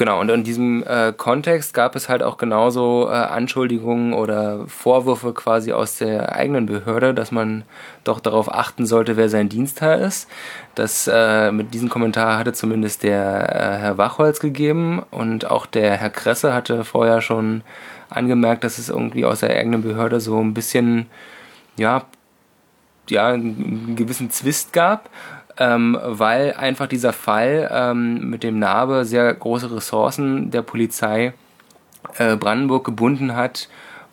Genau, 0.00 0.18
und 0.18 0.30
in 0.30 0.44
diesem 0.44 0.82
äh, 0.84 1.12
Kontext 1.14 1.74
gab 1.74 1.94
es 1.94 2.08
halt 2.08 2.22
auch 2.22 2.38
genauso 2.38 3.06
äh, 3.10 3.12
Anschuldigungen 3.12 4.14
oder 4.14 4.66
Vorwürfe 4.66 5.34
quasi 5.34 5.74
aus 5.74 5.98
der 5.98 6.34
eigenen 6.34 6.64
Behörde, 6.64 7.12
dass 7.12 7.32
man 7.32 7.64
doch 8.02 8.18
darauf 8.18 8.50
achten 8.50 8.86
sollte, 8.86 9.18
wer 9.18 9.28
sein 9.28 9.50
Dienstherr 9.50 9.98
ist. 9.98 10.26
Das 10.74 11.06
äh, 11.06 11.52
mit 11.52 11.74
diesem 11.74 11.90
Kommentar 11.90 12.38
hatte 12.38 12.54
zumindest 12.54 13.02
der 13.02 13.54
äh, 13.54 13.78
Herr 13.78 13.98
Wachholz 13.98 14.40
gegeben 14.40 15.02
und 15.10 15.44
auch 15.50 15.66
der 15.66 15.98
Herr 15.98 16.08
Kresse 16.08 16.54
hatte 16.54 16.82
vorher 16.84 17.20
schon 17.20 17.60
angemerkt, 18.08 18.64
dass 18.64 18.78
es 18.78 18.88
irgendwie 18.88 19.26
aus 19.26 19.40
der 19.40 19.50
eigenen 19.50 19.82
Behörde 19.82 20.18
so 20.20 20.40
ein 20.40 20.54
bisschen, 20.54 21.10
ja, 21.76 22.06
ja, 23.10 23.28
einen 23.28 23.96
gewissen 23.96 24.30
Zwist 24.30 24.72
gab 24.72 25.10
ähm, 25.60 25.96
weil 26.02 26.54
einfach 26.54 26.86
dieser 26.86 27.12
Fall 27.12 27.70
ähm, 27.70 28.30
mit 28.30 28.42
dem 28.42 28.58
Narbe 28.58 29.04
sehr 29.04 29.32
große 29.32 29.70
Ressourcen 29.70 30.50
der 30.50 30.62
Polizei 30.62 31.34
äh, 32.16 32.36
Brandenburg 32.36 32.84
gebunden 32.84 33.36
hat 33.36 33.68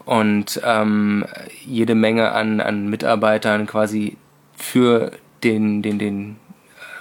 und 0.06 0.62
ähm, 0.64 1.26
jede 1.66 1.96
Menge 1.96 2.34
an, 2.34 2.60
an 2.60 2.90
Mitarbeitern 2.90 3.66
quasi 3.66 4.18
für 4.58 5.12
den, 5.44 5.82
den, 5.82 6.00
den 6.00 6.36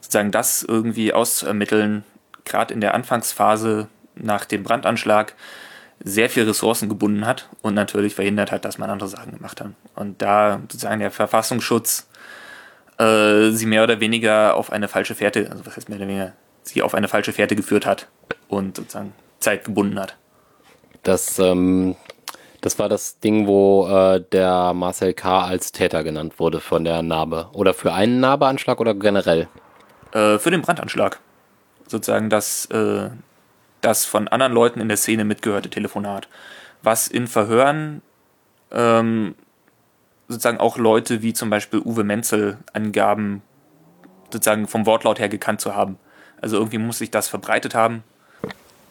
sozusagen 0.00 0.30
das 0.30 0.62
irgendwie 0.62 1.12
auszuermitteln, 1.12 2.04
gerade 2.44 2.72
in 2.72 2.80
der 2.80 2.94
Anfangsphase 2.94 3.88
nach 4.14 4.44
dem 4.44 4.62
Brandanschlag, 4.62 5.34
sehr 6.02 6.28
viel 6.28 6.44
Ressourcen 6.44 6.88
gebunden 6.88 7.26
hat 7.26 7.48
und 7.62 7.74
natürlich 7.74 8.14
verhindert 8.14 8.52
hat, 8.52 8.64
dass 8.64 8.78
man 8.78 8.90
andere 8.90 9.08
Sachen 9.08 9.32
gemacht 9.32 9.60
hat. 9.60 9.70
Und 9.94 10.20
da 10.20 10.60
sozusagen 10.62 11.00
der 11.00 11.10
Verfassungsschutz 11.10 12.08
äh, 12.98 13.50
sie 13.50 13.66
mehr 13.66 13.82
oder 13.82 14.00
weniger 14.00 14.54
auf 14.54 14.70
eine 14.70 14.88
falsche 14.88 15.14
Fährte, 15.14 15.48
also 15.50 15.64
was 15.66 15.76
heißt 15.76 15.88
mehr 15.88 15.98
oder 15.98 16.08
weniger, 16.08 16.32
sie 16.62 16.82
auf 16.82 16.94
eine 16.94 17.08
falsche 17.08 17.32
Fährte 17.32 17.56
geführt 17.56 17.86
hat 17.86 18.08
und 18.48 18.76
sozusagen 18.76 19.12
Zeit 19.40 19.64
gebunden 19.64 19.98
hat. 19.98 20.16
Das 21.02 21.38
ähm, 21.38 21.96
das 22.64 22.78
war 22.78 22.88
das 22.88 23.20
Ding, 23.20 23.46
wo 23.46 23.86
äh, 23.88 24.24
der 24.32 24.72
Marcel 24.72 25.12
K. 25.12 25.44
als 25.44 25.70
Täter 25.70 26.02
genannt 26.02 26.38
wurde 26.38 26.60
von 26.60 26.82
der 26.82 27.02
Narbe. 27.02 27.50
Oder 27.52 27.74
für 27.74 27.92
einen 27.92 28.20
Narbeanschlag 28.20 28.80
oder 28.80 28.94
generell? 28.94 29.48
Äh, 30.12 30.38
für 30.38 30.50
den 30.50 30.62
Brandanschlag. 30.62 31.20
Sozusagen 31.86 32.30
das, 32.30 32.64
äh, 32.66 33.10
das 33.82 34.06
von 34.06 34.28
anderen 34.28 34.54
Leuten 34.54 34.80
in 34.80 34.88
der 34.88 34.96
Szene 34.96 35.26
mitgehörte 35.26 35.68
Telefonat. 35.68 36.26
Was 36.82 37.06
in 37.06 37.26
Verhören 37.26 38.00
ähm, 38.72 39.34
sozusagen 40.28 40.58
auch 40.58 40.78
Leute 40.78 41.20
wie 41.20 41.34
zum 41.34 41.50
Beispiel 41.50 41.80
Uwe 41.80 42.02
Menzel 42.02 42.56
angaben, 42.72 43.42
sozusagen 44.32 44.68
vom 44.68 44.86
Wortlaut 44.86 45.18
her 45.18 45.28
gekannt 45.28 45.60
zu 45.60 45.74
haben. 45.74 45.98
Also 46.40 46.56
irgendwie 46.56 46.78
muss 46.78 46.96
sich 46.96 47.10
das 47.10 47.28
verbreitet 47.28 47.74
haben. 47.74 48.04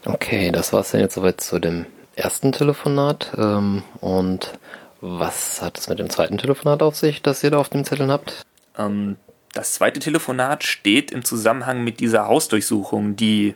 Okay, 0.06 0.52
das 0.52 0.74
war 0.74 0.82
es 0.82 0.92
denn 0.92 1.00
jetzt 1.00 1.16
soweit 1.16 1.42
zu 1.42 1.58
dem 1.58 1.88
ersten 2.16 2.52
Telefonat. 2.52 3.32
Ähm, 3.38 3.84
und 4.02 4.54
was 5.02 5.62
hat 5.62 5.78
es 5.78 5.90
mit 5.90 6.00
dem 6.00 6.10
zweiten 6.10 6.38
Telefonat 6.38 6.82
auf 6.82 6.96
sich, 6.96 7.22
das 7.22 7.44
ihr 7.44 7.52
da 7.52 7.58
auf 7.58 7.70
dem 7.70 7.84
Zettel 7.84 8.10
habt? 8.10 8.46
Ähm, 8.78 9.18
das 9.54 9.74
zweite 9.74 10.00
Telefonat 10.00 10.64
steht 10.64 11.12
im 11.12 11.24
Zusammenhang 11.24 11.84
mit 11.84 12.00
dieser 12.00 12.28
Hausdurchsuchung, 12.28 13.16
die 13.16 13.56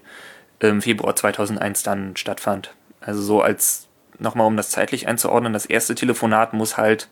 im 0.60 0.82
Februar 0.82 1.16
2001 1.16 1.84
dann 1.84 2.16
stattfand. 2.18 2.74
Also 3.02 3.22
so 3.22 3.42
als, 3.42 3.88
nochmal 4.20 4.48
um 4.48 4.58
das 4.58 4.70
zeitlich 4.70 5.08
einzuordnen, 5.08 5.54
das 5.54 5.66
erste 5.66 5.96
Telefonat 5.96 6.54
muss 6.54 6.78
halt 6.78 7.10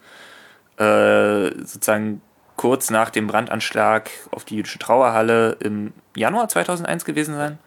äh, 0.77 1.51
sozusagen 1.63 2.21
kurz 2.55 2.89
nach 2.89 3.09
dem 3.09 3.27
Brandanschlag 3.27 4.09
auf 4.31 4.45
die 4.45 4.55
jüdische 4.55 4.79
Trauerhalle 4.79 5.57
im 5.59 5.93
Januar 6.15 6.47
2001 6.47 7.05
gewesen 7.05 7.35
sein. 7.35 7.57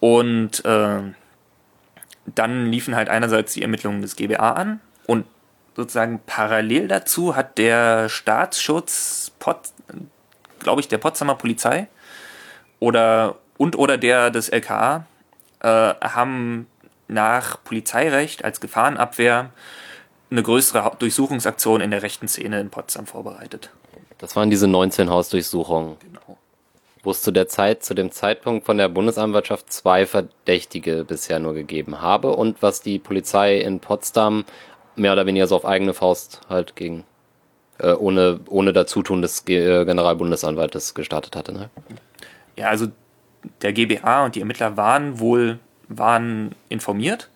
Und 0.00 0.64
äh, 0.64 1.00
dann 2.26 2.70
liefen 2.70 2.94
halt 2.94 3.08
einerseits 3.08 3.52
die 3.54 3.62
Ermittlungen 3.62 4.02
des 4.02 4.16
GBA 4.16 4.52
an 4.52 4.80
und 5.06 5.24
sozusagen 5.76 6.20
parallel 6.26 6.88
dazu 6.88 7.36
hat 7.36 7.58
der 7.58 8.08
Staatsschutz, 8.08 9.32
glaube 10.58 10.80
ich, 10.80 10.88
der 10.88 10.98
Potsdamer 10.98 11.34
Polizei 11.34 11.88
oder 12.78 13.36
und 13.56 13.76
oder 13.76 13.98
der 13.98 14.30
des 14.30 14.48
LKA 14.48 15.06
äh, 15.60 15.66
haben 15.68 16.66
nach 17.08 17.62
Polizeirecht 17.64 18.44
als 18.44 18.60
Gefahrenabwehr 18.60 19.50
eine 20.30 20.42
größere 20.42 20.92
Durchsuchungsaktion 20.98 21.80
in 21.80 21.90
der 21.90 22.02
rechten 22.02 22.28
Szene 22.28 22.60
in 22.60 22.70
Potsdam 22.70 23.06
vorbereitet. 23.06 23.70
Das 24.18 24.36
waren 24.36 24.50
diese 24.50 24.68
19 24.68 25.10
Hausdurchsuchungen. 25.10 25.96
Wo 27.02 27.10
es 27.10 27.22
zu 27.22 27.30
der 27.30 27.48
Zeit, 27.48 27.82
zu 27.82 27.94
dem 27.94 28.10
Zeitpunkt 28.10 28.66
von 28.66 28.76
der 28.76 28.88
Bundesanwaltschaft 28.88 29.72
zwei 29.72 30.04
Verdächtige 30.04 31.04
bisher 31.04 31.38
nur 31.38 31.54
gegeben 31.54 32.02
habe 32.02 32.32
und 32.32 32.62
was 32.62 32.82
die 32.82 32.98
Polizei 32.98 33.58
in 33.58 33.80
Potsdam 33.80 34.44
mehr 34.96 35.12
oder 35.12 35.26
weniger 35.26 35.46
so 35.46 35.56
auf 35.56 35.64
eigene 35.64 35.94
Faust 35.94 36.42
halt 36.48 36.76
gegen, 36.76 37.04
äh, 37.78 37.92
ohne, 37.92 38.40
ohne 38.48 38.72
Dazutun 38.72 39.22
des 39.22 39.46
äh, 39.48 39.84
Generalbundesanwaltes 39.84 40.94
gestartet 40.94 41.36
hatte. 41.36 41.52
Ne? 41.52 41.70
Ja, 42.56 42.68
also 42.68 42.88
der 43.62 43.72
GBA 43.72 44.24
und 44.24 44.34
die 44.34 44.40
Ermittler 44.40 44.76
waren 44.76 45.18
wohl 45.18 45.58
waren 45.88 46.54
informiert 46.68 47.30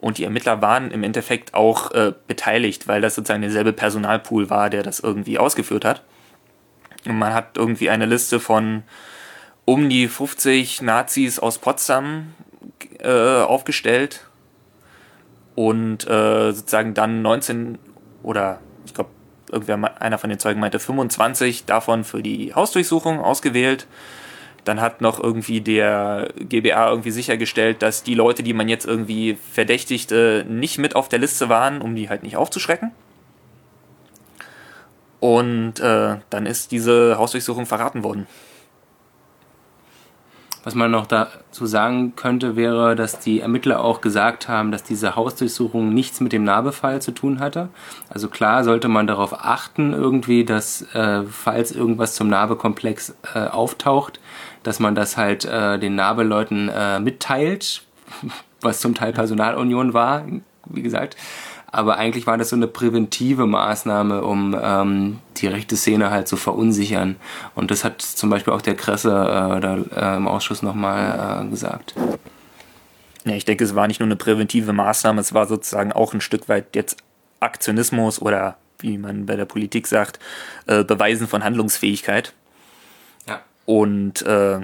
und 0.00 0.18
die 0.18 0.24
Ermittler 0.24 0.60
waren 0.60 0.90
im 0.90 1.04
Endeffekt 1.04 1.54
auch 1.54 1.92
äh, 1.92 2.12
beteiligt, 2.26 2.88
weil 2.88 3.00
das 3.00 3.14
sozusagen 3.14 3.42
derselbe 3.42 3.72
Personalpool 3.72 4.50
war, 4.50 4.68
der 4.68 4.82
das 4.82 4.98
irgendwie 5.00 5.38
ausgeführt 5.38 5.84
hat. 5.84 6.02
Und 7.06 7.18
man 7.18 7.34
hat 7.34 7.56
irgendwie 7.56 7.90
eine 7.90 8.06
Liste 8.06 8.40
von 8.40 8.82
um 9.64 9.88
die 9.88 10.08
50 10.08 10.82
Nazis 10.82 11.38
aus 11.38 11.58
Potsdam 11.58 12.34
äh, 12.98 13.42
aufgestellt 13.42 14.26
und 15.54 16.06
äh, 16.08 16.52
sozusagen 16.52 16.94
dann 16.94 17.22
19 17.22 17.78
oder 18.22 18.60
ich 18.86 18.94
glaube, 18.94 19.10
irgendwer, 19.50 20.00
einer 20.00 20.18
von 20.18 20.30
den 20.30 20.38
Zeugen 20.38 20.60
meinte 20.60 20.78
25 20.78 21.64
davon 21.64 22.04
für 22.04 22.22
die 22.22 22.54
Hausdurchsuchung 22.54 23.20
ausgewählt. 23.20 23.86
Dann 24.64 24.80
hat 24.80 25.00
noch 25.00 25.20
irgendwie 25.20 25.60
der 25.60 26.30
GBA 26.38 26.88
irgendwie 26.88 27.10
sichergestellt, 27.10 27.82
dass 27.82 28.04
die 28.04 28.14
Leute, 28.14 28.44
die 28.44 28.52
man 28.52 28.68
jetzt 28.68 28.86
irgendwie 28.86 29.36
verdächtigte, 29.52 30.46
nicht 30.48 30.78
mit 30.78 30.94
auf 30.94 31.08
der 31.08 31.18
Liste 31.18 31.48
waren, 31.48 31.82
um 31.82 31.96
die 31.96 32.08
halt 32.08 32.22
nicht 32.22 32.36
aufzuschrecken. 32.36 32.92
Und 35.22 35.78
äh, 35.78 36.16
dann 36.30 36.46
ist 36.46 36.72
diese 36.72 37.16
Hausdurchsuchung 37.16 37.64
verraten 37.64 38.02
worden. 38.02 38.26
Was 40.64 40.74
man 40.74 40.90
noch 40.90 41.06
dazu 41.06 41.64
sagen 41.64 42.16
könnte, 42.16 42.56
wäre, 42.56 42.96
dass 42.96 43.20
die 43.20 43.38
Ermittler 43.38 43.84
auch 43.84 44.00
gesagt 44.00 44.48
haben, 44.48 44.72
dass 44.72 44.82
diese 44.82 45.14
Hausdurchsuchung 45.14 45.94
nichts 45.94 46.18
mit 46.20 46.32
dem 46.32 46.42
Nabefall 46.42 47.00
zu 47.00 47.12
tun 47.12 47.38
hatte. 47.38 47.68
Also 48.10 48.26
klar 48.26 48.64
sollte 48.64 48.88
man 48.88 49.06
darauf 49.06 49.32
achten, 49.44 49.92
irgendwie, 49.92 50.44
dass 50.44 50.82
äh, 50.92 51.22
falls 51.22 51.70
irgendwas 51.70 52.16
zum 52.16 52.26
Nabekomplex 52.26 53.14
äh, 53.36 53.46
auftaucht, 53.46 54.18
dass 54.64 54.80
man 54.80 54.96
das 54.96 55.16
halt 55.16 55.44
äh, 55.44 55.78
den 55.78 55.94
Nabeleuten 55.94 56.68
äh, 56.68 56.98
mitteilt, 56.98 57.84
was 58.60 58.80
zum 58.80 58.96
Teil 58.96 59.12
Personalunion 59.12 59.94
war, 59.94 60.24
wie 60.66 60.82
gesagt. 60.82 61.16
Aber 61.74 61.96
eigentlich 61.96 62.26
war 62.26 62.36
das 62.36 62.50
so 62.50 62.56
eine 62.56 62.66
präventive 62.66 63.46
Maßnahme, 63.46 64.22
um 64.22 64.54
ähm, 64.62 65.18
die 65.38 65.46
rechte 65.46 65.74
Szene 65.74 66.10
halt 66.10 66.28
zu 66.28 66.36
verunsichern. 66.36 67.16
Und 67.54 67.70
das 67.70 67.82
hat 67.82 68.02
zum 68.02 68.28
Beispiel 68.28 68.52
auch 68.52 68.60
der 68.60 68.76
Kresse 68.76 69.08
äh, 69.08 69.60
da, 69.60 69.78
äh, 69.96 70.16
im 70.18 70.28
Ausschuss 70.28 70.62
nochmal 70.62 71.46
äh, 71.46 71.48
gesagt. 71.48 71.94
Ja, 73.24 73.34
ich 73.34 73.46
denke, 73.46 73.64
es 73.64 73.74
war 73.74 73.88
nicht 73.88 74.00
nur 74.00 74.06
eine 74.06 74.16
präventive 74.16 74.74
Maßnahme, 74.74 75.20
es 75.22 75.32
war 75.32 75.46
sozusagen 75.46 75.92
auch 75.92 76.12
ein 76.12 76.20
Stück 76.20 76.48
weit 76.50 76.76
jetzt 76.76 76.98
Aktionismus 77.40 78.20
oder 78.20 78.56
wie 78.80 78.98
man 78.98 79.24
bei 79.24 79.36
der 79.36 79.46
Politik 79.46 79.86
sagt, 79.86 80.18
äh, 80.66 80.84
Beweisen 80.84 81.26
von 81.26 81.42
Handlungsfähigkeit. 81.42 82.34
Ja. 83.26 83.40
Und 83.64 84.20
äh, 84.22 84.60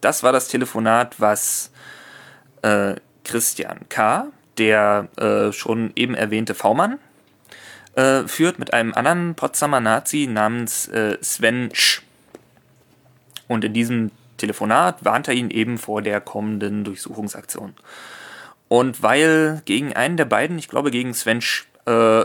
das 0.00 0.22
war 0.24 0.32
das 0.32 0.48
Telefonat, 0.48 1.20
was 1.20 1.70
äh, 2.62 2.94
Christian 3.22 3.88
K., 3.88 4.26
der 4.58 5.08
äh, 5.16 5.52
schon 5.52 5.92
eben 5.96 6.14
erwähnte 6.14 6.54
V-Mann, 6.54 6.98
äh, 7.94 8.26
führt 8.26 8.58
mit 8.58 8.72
einem 8.72 8.94
anderen 8.94 9.34
Potsdamer 9.34 9.80
Nazi 9.80 10.26
namens 10.30 10.88
äh, 10.88 11.18
Sven 11.22 11.70
Sch. 11.72 12.02
Und 13.48 13.64
in 13.64 13.72
diesem 13.72 14.10
Telefonat 14.36 15.04
warnt 15.04 15.28
er 15.28 15.34
ihn 15.34 15.50
eben 15.50 15.78
vor 15.78 16.02
der 16.02 16.20
kommenden 16.20 16.84
Durchsuchungsaktion. 16.84 17.74
Und 18.68 19.02
weil 19.02 19.62
gegen 19.64 19.92
einen 19.92 20.16
der 20.16 20.24
beiden, 20.24 20.58
ich 20.58 20.68
glaube 20.68 20.90
gegen 20.90 21.14
Sven 21.14 21.40
Sch, 21.40 21.66
äh, 21.86 22.24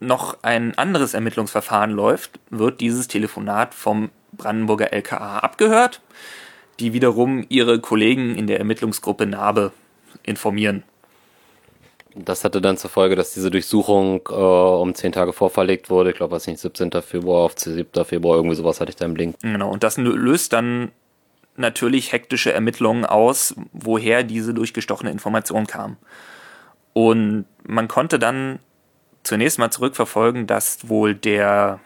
noch 0.00 0.42
ein 0.42 0.76
anderes 0.76 1.14
Ermittlungsverfahren 1.14 1.90
läuft, 1.90 2.38
wird 2.50 2.80
dieses 2.80 3.08
Telefonat 3.08 3.74
vom 3.74 4.10
Brandenburger 4.32 4.92
LKA 4.92 5.38
abgehört, 5.38 6.02
die 6.80 6.92
wiederum 6.92 7.46
ihre 7.48 7.80
Kollegen 7.80 8.36
in 8.36 8.46
der 8.46 8.58
Ermittlungsgruppe 8.58 9.26
Nabe 9.26 9.72
informieren. 10.22 10.82
Das 12.18 12.44
hatte 12.44 12.60
dann 12.62 12.78
zur 12.78 12.88
Folge, 12.88 13.14
dass 13.14 13.34
diese 13.34 13.50
Durchsuchung 13.50 14.22
äh, 14.28 14.32
um 14.32 14.94
zehn 14.94 15.12
Tage 15.12 15.32
vorverlegt 15.32 15.90
wurde. 15.90 16.10
Ich 16.10 16.16
glaube, 16.16 16.34
was 16.34 16.46
nicht, 16.46 16.60
17. 16.60 16.90
Februar 17.02 17.44
auf 17.44 17.58
7. 17.58 18.04
Februar, 18.04 18.36
irgendwie 18.36 18.56
sowas 18.56 18.80
hatte 18.80 18.90
ich 18.90 18.96
da 18.96 19.04
im 19.04 19.16
Link. 19.16 19.36
Genau, 19.42 19.70
und 19.70 19.82
das 19.82 19.98
löst 19.98 20.52
dann 20.52 20.92
natürlich 21.56 22.12
hektische 22.12 22.52
Ermittlungen 22.52 23.04
aus, 23.04 23.54
woher 23.72 24.22
diese 24.22 24.54
durchgestochene 24.54 25.10
Information 25.10 25.66
kam. 25.66 25.96
Und 26.92 27.44
man 27.64 27.88
konnte 27.88 28.18
dann 28.18 28.60
zunächst 29.22 29.58
mal 29.58 29.70
zurückverfolgen, 29.70 30.46
dass 30.46 30.88
wohl 30.88 31.14
der 31.14 31.80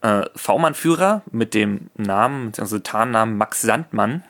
äh, 0.00 0.22
V-Mann-Führer 0.34 1.22
mit 1.30 1.52
dem 1.52 1.90
Namen, 1.96 2.46
beziehungsweise 2.46 2.82
Tarnnamen 2.82 3.36
Max 3.36 3.62
Sandmann, 3.62 4.22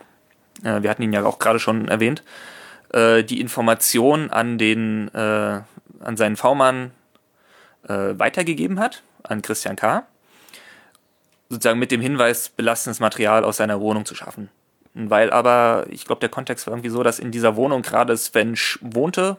äh, 0.64 0.82
wir 0.82 0.90
hatten 0.90 1.02
ihn 1.02 1.12
ja 1.12 1.24
auch 1.24 1.38
gerade 1.38 1.58
schon 1.58 1.88
erwähnt, 1.88 2.22
äh, 2.94 3.24
die 3.24 3.40
Information 3.40 4.30
an 4.30 4.56
den, 4.56 5.08
äh, 5.14 5.60
an 6.00 6.16
seinen 6.16 6.36
V-Mann 6.36 6.92
äh, 7.88 8.14
weitergegeben 8.18 8.78
hat, 8.78 9.02
an 9.22 9.42
Christian 9.42 9.76
K 9.76 10.06
sozusagen 11.48 11.78
mit 11.78 11.90
dem 11.90 12.00
Hinweis, 12.00 12.48
belastendes 12.48 13.00
Material 13.00 13.44
aus 13.44 13.58
seiner 13.58 13.80
Wohnung 13.80 14.04
zu 14.04 14.14
schaffen. 14.14 14.48
Weil 14.94 15.30
aber, 15.30 15.86
ich 15.90 16.04
glaube, 16.04 16.20
der 16.20 16.28
Kontext 16.28 16.66
war 16.66 16.74
irgendwie 16.74 16.90
so, 16.90 17.02
dass 17.02 17.18
in 17.18 17.30
dieser 17.30 17.56
Wohnung 17.56 17.82
gerade 17.82 18.16
Sven 18.16 18.56
Sch 18.56 18.78
wohnte 18.80 19.36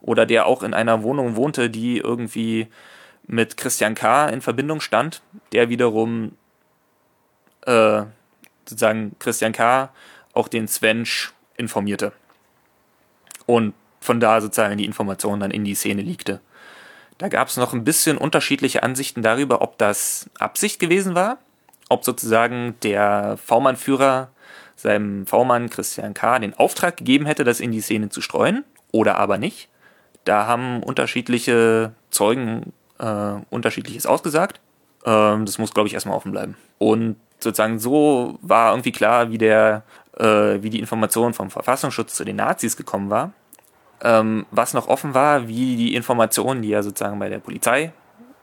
oder 0.00 0.26
der 0.26 0.46
auch 0.46 0.62
in 0.62 0.74
einer 0.74 1.02
Wohnung 1.02 1.36
wohnte, 1.36 1.70
die 1.70 1.98
irgendwie 1.98 2.68
mit 3.26 3.56
Christian 3.56 3.94
K. 3.94 4.28
in 4.28 4.40
Verbindung 4.40 4.80
stand, 4.80 5.22
der 5.52 5.68
wiederum 5.68 6.32
äh, 7.66 8.02
sozusagen 8.66 9.16
Christian 9.18 9.52
K. 9.52 9.90
auch 10.32 10.48
den 10.48 10.68
Sven 10.68 11.06
Sch 11.06 11.32
informierte. 11.56 12.12
Und 13.46 13.74
von 14.00 14.20
da 14.20 14.40
sozusagen 14.40 14.76
die 14.76 14.84
Information 14.84 15.40
dann 15.40 15.50
in 15.50 15.64
die 15.64 15.74
Szene 15.74 16.02
liegte. 16.02 16.40
Da 17.18 17.28
gab 17.28 17.48
es 17.48 17.56
noch 17.56 17.72
ein 17.72 17.84
bisschen 17.84 18.18
unterschiedliche 18.18 18.82
Ansichten 18.82 19.22
darüber, 19.22 19.62
ob 19.62 19.78
das 19.78 20.28
Absicht 20.38 20.80
gewesen 20.80 21.14
war, 21.14 21.38
ob 21.88 22.04
sozusagen 22.04 22.74
der 22.82 23.38
V-Mann-Führer 23.44 24.30
seinem 24.76 25.26
V-Mann 25.26 25.70
Christian 25.70 26.14
K. 26.14 26.38
den 26.38 26.54
Auftrag 26.54 26.96
gegeben 26.96 27.26
hätte, 27.26 27.44
das 27.44 27.60
in 27.60 27.72
die 27.72 27.80
Szene 27.80 28.08
zu 28.08 28.20
streuen 28.20 28.64
oder 28.90 29.16
aber 29.18 29.38
nicht. 29.38 29.68
Da 30.24 30.46
haben 30.46 30.82
unterschiedliche 30.82 31.92
Zeugen 32.10 32.72
äh, 32.98 33.34
unterschiedliches 33.50 34.06
ausgesagt. 34.06 34.60
Ähm, 35.04 35.44
das 35.46 35.58
muss, 35.58 35.74
glaube 35.74 35.86
ich, 35.86 35.94
erstmal 35.94 36.16
offen 36.16 36.32
bleiben. 36.32 36.56
Und 36.78 37.16
sozusagen 37.38 37.78
so 37.78 38.38
war 38.42 38.72
irgendwie 38.72 38.92
klar, 38.92 39.30
wie 39.30 39.38
der, 39.38 39.82
äh, 40.18 40.62
wie 40.62 40.70
die 40.70 40.78
Information 40.78 41.34
vom 41.34 41.50
Verfassungsschutz 41.50 42.14
zu 42.14 42.24
den 42.24 42.36
Nazis 42.36 42.76
gekommen 42.76 43.10
war. 43.10 43.32
Ähm, 44.02 44.46
was 44.50 44.74
noch 44.74 44.88
offen 44.88 45.14
war, 45.14 45.48
wie 45.48 45.76
die 45.76 45.94
Information, 45.94 46.62
die 46.62 46.68
ja 46.68 46.82
sozusagen 46.82 47.18
bei 47.18 47.28
der 47.28 47.38
Polizei 47.38 47.92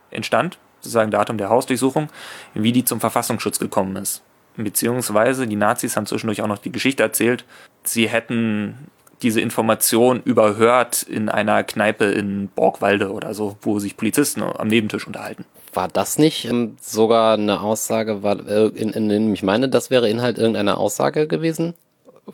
entstand, 0.09 0.57
sozusagen 0.79 1.11
Datum 1.11 1.37
der 1.37 1.49
Hausdurchsuchung, 1.49 2.09
wie 2.53 2.71
die 2.71 2.85
zum 2.85 2.99
Verfassungsschutz 2.99 3.59
gekommen 3.59 3.95
ist. 3.95 4.23
Beziehungsweise 4.57 5.47
die 5.47 5.55
Nazis 5.55 5.95
haben 5.95 6.05
zwischendurch 6.05 6.41
auch 6.41 6.47
noch 6.47 6.57
die 6.57 6.71
Geschichte 6.71 7.03
erzählt, 7.03 7.45
sie 7.83 8.09
hätten 8.09 8.89
diese 9.21 9.39
Information 9.39 10.21
überhört 10.23 11.03
in 11.03 11.29
einer 11.29 11.63
Kneipe 11.63 12.05
in 12.05 12.49
Borgwalde 12.49 13.11
oder 13.11 13.33
so, 13.33 13.57
wo 13.61 13.79
sich 13.79 13.95
Polizisten 13.95 14.41
am 14.41 14.67
Nebentisch 14.67 15.05
unterhalten. 15.05 15.45
War 15.73 15.87
das 15.87 16.17
nicht 16.17 16.45
ähm, 16.45 16.77
sogar 16.81 17.35
eine 17.35 17.61
Aussage, 17.61 18.23
war, 18.23 18.45
äh, 18.47 18.67
in, 18.67 18.89
in, 18.89 19.09
in, 19.09 19.33
ich 19.33 19.43
meine, 19.43 19.69
das 19.69 19.89
wäre 19.89 20.09
Inhalt 20.09 20.37
irgendeiner 20.37 20.77
Aussage 20.77 21.27
gewesen? 21.27 21.75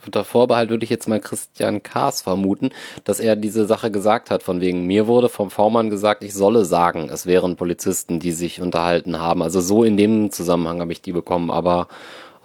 Unter 0.05 0.25
Vorbehalt 0.25 0.69
würde 0.69 0.83
ich 0.83 0.89
jetzt 0.89 1.07
mal 1.07 1.19
Christian 1.19 1.81
Kaas 1.81 2.21
vermuten, 2.21 2.71
dass 3.03 3.19
er 3.19 3.35
diese 3.35 3.65
Sache 3.65 3.89
gesagt 3.89 4.31
hat, 4.31 4.43
von 4.43 4.59
wegen 4.59 4.85
mir 4.85 5.07
wurde 5.07 5.29
vom 5.29 5.49
V-Mann 5.49 5.89
gesagt, 5.89 6.23
ich 6.23 6.33
solle 6.33 6.65
sagen, 6.65 7.09
es 7.11 7.25
wären 7.25 7.55
Polizisten, 7.55 8.19
die 8.19 8.31
sich 8.31 8.61
unterhalten 8.61 9.19
haben. 9.19 9.41
Also 9.41 9.61
so 9.61 9.83
in 9.83 9.97
dem 9.97 10.31
Zusammenhang 10.31 10.81
habe 10.81 10.91
ich 10.91 11.01
die 11.01 11.13
bekommen, 11.13 11.49
aber 11.49 11.87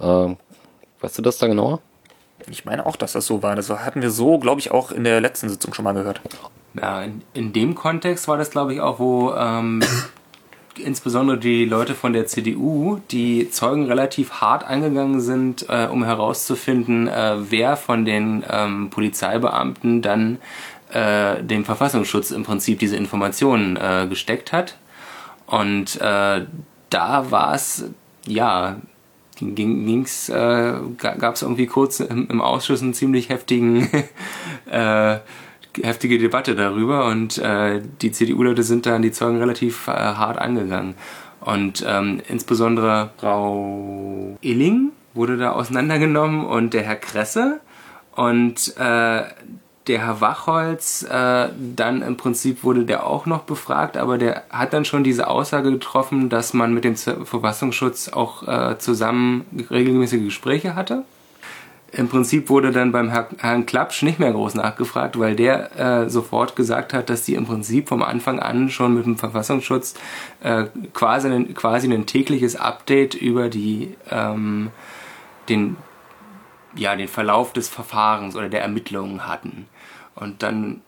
äh, 0.01 0.34
weißt 1.01 1.18
du 1.18 1.22
das 1.22 1.38
da 1.38 1.47
genauer? 1.49 1.80
Ich 2.49 2.64
meine 2.64 2.86
auch, 2.86 2.97
dass 2.97 3.12
das 3.12 3.26
so 3.26 3.43
war. 3.43 3.57
Das 3.57 3.70
hatten 3.70 4.03
wir 4.03 4.11
so, 4.11 4.38
glaube 4.38 4.61
ich, 4.61 4.70
auch 4.70 4.90
in 4.90 5.05
der 5.05 5.20
letzten 5.20 5.49
Sitzung 5.49 5.74
schon 5.74 5.84
mal 5.84 5.95
gehört. 5.95 6.20
Ja, 6.74 7.03
in, 7.03 7.22
in 7.34 7.53
dem 7.53 7.74
Kontext 7.74 8.28
war 8.28 8.38
das, 8.38 8.51
glaube 8.51 8.74
ich, 8.74 8.80
auch, 8.80 8.99
wo 8.99 9.32
ähm, 9.34 9.82
insbesondere 10.79 11.39
die 11.39 11.64
Leute 11.64 11.95
von 11.95 12.12
der 12.12 12.27
CDU, 12.27 13.01
die 13.11 13.51
Zeugen 13.51 13.87
relativ 13.87 14.41
hart 14.41 14.64
angegangen 14.64 15.20
sind, 15.20 15.66
äh, 15.68 15.87
um 15.87 16.05
herauszufinden, 16.05 17.09
äh, 17.09 17.37
wer 17.51 17.77
von 17.77 18.05
den 18.05 18.45
ähm, 18.49 18.91
Polizeibeamten 18.91 20.03
dann 20.03 20.39
äh, 20.93 21.43
dem 21.43 21.64
Verfassungsschutz 21.64 22.31
im 22.31 22.45
Prinzip 22.45 22.79
diese 22.79 22.97
Informationen 22.97 23.77
äh, 23.77 24.07
gesteckt 24.09 24.53
hat. 24.53 24.79
Und 25.47 26.01
äh, 26.01 26.47
da 26.91 27.31
war 27.31 27.55
es, 27.55 27.85
ja, 28.27 28.77
ging, 29.39 29.87
ging's, 29.87 30.29
äh, 30.29 30.75
gab 30.99 31.35
es 31.35 31.43
irgendwie 31.43 31.66
kurz 31.66 32.01
im, 32.01 32.29
im 32.29 32.41
Ausschuss 32.41 32.83
einen 32.83 32.95
ziemlich 32.95 33.29
heftigen 33.29 33.89
heftige 35.83 36.18
Debatte 36.18 36.55
darüber 36.55 37.07
und 37.07 37.39
äh, 37.39 37.81
die 38.01 38.12
CDU-Leute 38.12 38.62
sind 38.62 38.87
da 38.87 38.97
an 38.97 39.03
die 39.03 39.12
Zeugen 39.12 39.39
relativ 39.39 39.89
äh, 39.89 39.93
hart 39.93 40.39
angegangen. 40.39 40.95
Und 41.41 41.85
ähm, 41.87 42.20
insbesondere 42.29 43.11
Frau 43.18 44.37
Illing 44.43 44.93
wurde 45.14 45.37
da 45.37 45.53
auseinandergenommen 45.53 46.45
und 46.45 46.73
der 46.73 46.83
Herr 46.83 46.97
Kresse. 46.97 47.61
Und 48.14 48.77
äh, 48.77 49.23
der 49.87 49.99
Herr 50.07 50.20
Wachholz, 50.20 51.03
äh, 51.03 51.49
dann 51.75 52.03
im 52.03 52.16
Prinzip 52.16 52.62
wurde 52.62 52.85
der 52.85 53.07
auch 53.07 53.27
noch 53.27 53.43
befragt, 53.43 53.97
aber 53.97 54.18
der 54.18 54.45
hat 54.51 54.73
dann 54.73 54.85
schon 54.85 55.03
diese 55.03 55.27
Aussage 55.27 55.73
getroffen, 55.73 56.29
dass 56.29 56.55
man 56.55 56.73
mit 56.73 56.85
dem 56.85 56.97
Verfassungsschutz 56.97 58.09
auch 58.09 58.47
äh, 58.47 58.79
zusammen 58.79 59.45
regelmäßige 59.70 60.23
Gespräche 60.23 60.75
hatte. 60.77 61.05
Im 61.93 62.09
Prinzip 62.09 62.49
wurde 62.49 62.72
dann 62.72 62.90
beim 62.90 63.11
Herr, 63.11 63.28
Herrn 63.38 63.66
Klapsch 63.66 64.03
nicht 64.03 64.18
mehr 64.18 64.32
groß 64.32 64.55
nachgefragt, 64.55 65.18
weil 65.18 65.36
der 65.36 65.78
äh, 65.78 66.11
sofort 66.11 66.57
gesagt 66.57 66.95
hat, 66.95 67.11
dass 67.11 67.24
die 67.24 67.34
im 67.34 67.45
Prinzip 67.45 67.88
vom 67.88 68.03
Anfang 68.03 68.40
an 68.40 68.70
schon 68.70 68.95
mit 68.95 69.05
dem 69.05 69.18
Verfassungsschutz 69.18 69.95
äh, 70.43 70.64
quasi, 70.95 71.28
ein, 71.28 71.53
quasi 71.55 71.93
ein 71.93 72.07
tägliches 72.07 72.57
Update 72.57 73.14
über 73.14 73.51
die, 73.51 73.95
ähm, 74.11 74.70
den, 75.51 75.76
ja, 76.74 76.97
den 76.97 77.09
Verlauf 77.09 77.53
des 77.53 77.68
Verfahrens 77.68 78.36
oder 78.36 78.49
der 78.49 78.62
Ermittlungen 78.62 79.26
hatten. 79.26 79.66
Und 80.14 80.43
dann 80.43 80.80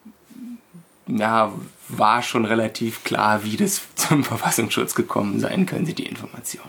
ja, 1.07 1.53
war 1.89 2.23
schon 2.23 2.47
relativ 2.47 3.05
klar, 3.05 3.45
wie 3.45 3.59
das 3.59 3.83
zum 3.95 4.25
Verfassungsschutz 4.25 4.95
gekommen 4.95 5.39
sein 5.39 5.67
könnte, 5.67 5.93
die 5.93 6.07
Information. 6.07 6.65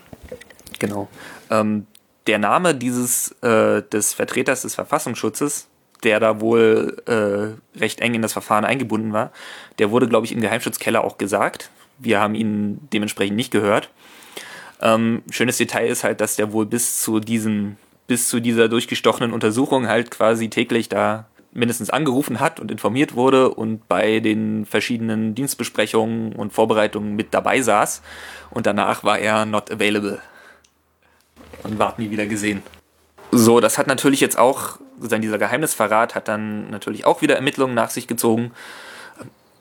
Genau. 0.79 1.07
Ähm, 1.49 1.87
der 2.27 2.39
Name 2.39 2.75
dieses 2.75 3.31
äh, 3.41 3.83
des 3.83 4.13
Vertreters 4.13 4.63
des 4.63 4.75
Verfassungsschutzes, 4.75 5.67
der 6.03 6.19
da 6.19 6.41
wohl 6.41 6.97
äh, 7.05 7.79
recht 7.79 7.99
eng 8.01 8.13
in 8.13 8.21
das 8.21 8.33
Verfahren 8.33 8.65
eingebunden 8.65 9.13
war, 9.13 9.31
der 9.79 9.91
wurde, 9.91 10.07
glaube 10.07 10.25
ich, 10.25 10.31
im 10.31 10.41
Geheimschutzkeller 10.41 11.03
auch 11.03 11.17
gesagt. 11.17 11.69
Wir 11.97 12.19
haben 12.19 12.35
ihn 12.35 12.79
dementsprechend 12.93 13.37
nicht 13.37 13.51
gehört. 13.51 13.89
Ähm, 14.81 15.23
schönes 15.29 15.57
Detail 15.57 15.87
ist 15.87 16.03
halt, 16.03 16.19
dass 16.19 16.35
der 16.35 16.51
wohl 16.51 16.65
bis 16.65 17.01
zu 17.01 17.19
diesem, 17.19 17.77
bis 18.07 18.27
zu 18.27 18.39
dieser 18.39 18.67
durchgestochenen 18.67 19.31
Untersuchung 19.31 19.87
halt 19.87 20.11
quasi 20.11 20.49
täglich 20.49 20.89
da 20.89 21.25
mindestens 21.53 21.89
angerufen 21.89 22.41
hat 22.41 22.59
und 22.59 22.69
informiert 22.69 23.15
wurde 23.15 23.49
und 23.49 23.87
bei 23.87 24.19
den 24.19 24.65
verschiedenen 24.65 25.35
Dienstbesprechungen 25.35 26.33
und 26.33 26.51
Vorbereitungen 26.51 27.15
mit 27.15 27.33
dabei 27.33 27.61
saß. 27.61 28.01
Und 28.51 28.65
danach 28.65 29.05
war 29.05 29.17
er 29.17 29.45
not 29.45 29.71
available 29.71 30.19
und 31.65 31.79
ward 31.79 31.99
nie 31.99 32.11
wieder 32.11 32.25
gesehen. 32.25 32.63
So, 33.31 33.59
das 33.59 33.77
hat 33.77 33.87
natürlich 33.87 34.21
jetzt 34.21 34.37
auch, 34.37 34.79
sozusagen 34.95 35.21
dieser 35.21 35.37
Geheimnisverrat 35.37 36.15
hat 36.15 36.27
dann 36.27 36.69
natürlich 36.69 37.05
auch 37.05 37.21
wieder 37.21 37.35
Ermittlungen 37.35 37.73
nach 37.73 37.89
sich 37.89 38.07
gezogen. 38.07 38.51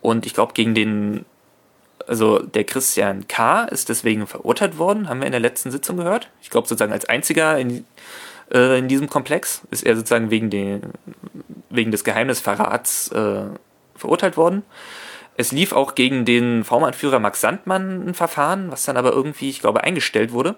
Und 0.01 0.27
ich 0.27 0.35
glaube, 0.35 0.53
gegen 0.53 0.75
den, 0.75 1.25
also 2.07 2.39
der 2.39 2.65
Christian 2.65 3.27
K. 3.27 3.65
ist 3.65 3.89
deswegen 3.89 4.27
verurteilt 4.27 4.79
worden, 4.79 5.09
haben 5.09 5.21
wir 5.21 5.27
in 5.27 5.33
der 5.33 5.41
letzten 5.41 5.71
Sitzung 5.71 5.97
gehört. 5.97 6.31
Ich 6.43 6.51
glaube, 6.51 6.69
sozusagen 6.69 6.93
als 6.93 7.07
einziger 7.07 7.59
in, 7.59 7.85
äh, 8.53 8.79
in 8.79 8.89
diesem 8.89 9.09
Komplex 9.09 9.63
ist 9.71 9.85
er 9.85 9.97
sozusagen 9.97 10.31
wegen, 10.31 10.51
den, 10.51 10.83
wegen 11.71 11.91
des 11.91 12.05
Geheimnisverrats 12.05 13.09
äh, 13.13 13.47
verurteilt 13.97 14.37
worden. 14.37 14.63
Es 15.37 15.51
lief 15.51 15.73
auch 15.73 15.97
gegen 15.97 16.25
den 16.25 16.63
V-Anführer 16.63 17.19
Max 17.19 17.41
Sandmann 17.41 18.09
ein 18.09 18.15
Verfahren, 18.15 18.71
was 18.71 18.85
dann 18.85 18.97
aber 18.97 19.13
irgendwie, 19.13 19.51
ich 19.51 19.61
glaube, 19.61 19.83
eingestellt 19.83 20.31
wurde 20.31 20.55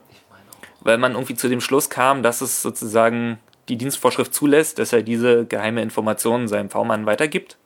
weil 0.86 0.98
man 0.98 1.12
irgendwie 1.12 1.34
zu 1.34 1.48
dem 1.48 1.60
Schluss 1.60 1.90
kam, 1.90 2.22
dass 2.22 2.40
es 2.40 2.62
sozusagen 2.62 3.38
die 3.68 3.76
Dienstvorschrift 3.76 4.32
zulässt, 4.32 4.78
dass 4.78 4.92
er 4.92 5.02
diese 5.02 5.44
geheime 5.44 5.82
Informationen 5.82 6.48
seinem 6.48 6.70
V-Mann 6.70 7.06
weitergibt. 7.06 7.58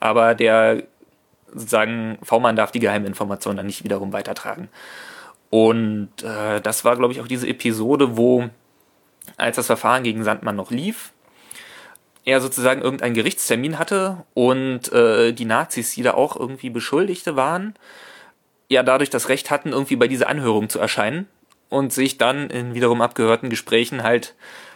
Aber 0.00 0.34
der 0.34 0.82
sozusagen 1.52 2.18
V-Mann 2.22 2.56
darf 2.56 2.72
die 2.72 2.80
geheime 2.80 3.06
Information 3.06 3.56
dann 3.56 3.66
nicht 3.66 3.84
wiederum 3.84 4.12
weitertragen. 4.12 4.68
Und 5.50 6.10
äh, 6.24 6.60
das 6.60 6.84
war, 6.84 6.96
glaube 6.96 7.12
ich, 7.12 7.20
auch 7.20 7.28
diese 7.28 7.46
Episode, 7.46 8.16
wo, 8.16 8.50
als 9.36 9.54
das 9.56 9.66
Verfahren 9.66 10.02
gegen 10.02 10.24
Sandmann 10.24 10.56
noch 10.56 10.72
lief, 10.72 11.12
er 12.24 12.40
sozusagen 12.40 12.82
irgendeinen 12.82 13.14
Gerichtstermin 13.14 13.78
hatte 13.78 14.24
und 14.32 14.92
äh, 14.92 15.32
die 15.32 15.44
Nazis, 15.44 15.94
die 15.94 16.02
da 16.02 16.14
auch 16.14 16.34
irgendwie 16.34 16.70
Beschuldigte 16.70 17.36
waren, 17.36 17.74
ja 18.68 18.82
dadurch 18.82 19.10
das 19.10 19.28
Recht 19.28 19.50
hatten, 19.50 19.68
irgendwie 19.68 19.96
bei 19.96 20.08
dieser 20.08 20.28
Anhörung 20.28 20.68
zu 20.68 20.80
erscheinen 20.80 21.28
und 21.74 21.92
sich 21.92 22.16
dann 22.16 22.48
in 22.48 22.74
wiederum 22.74 23.00
abgehörten 23.00 23.50
Gesprächen 23.50 24.02
halt 24.02 24.34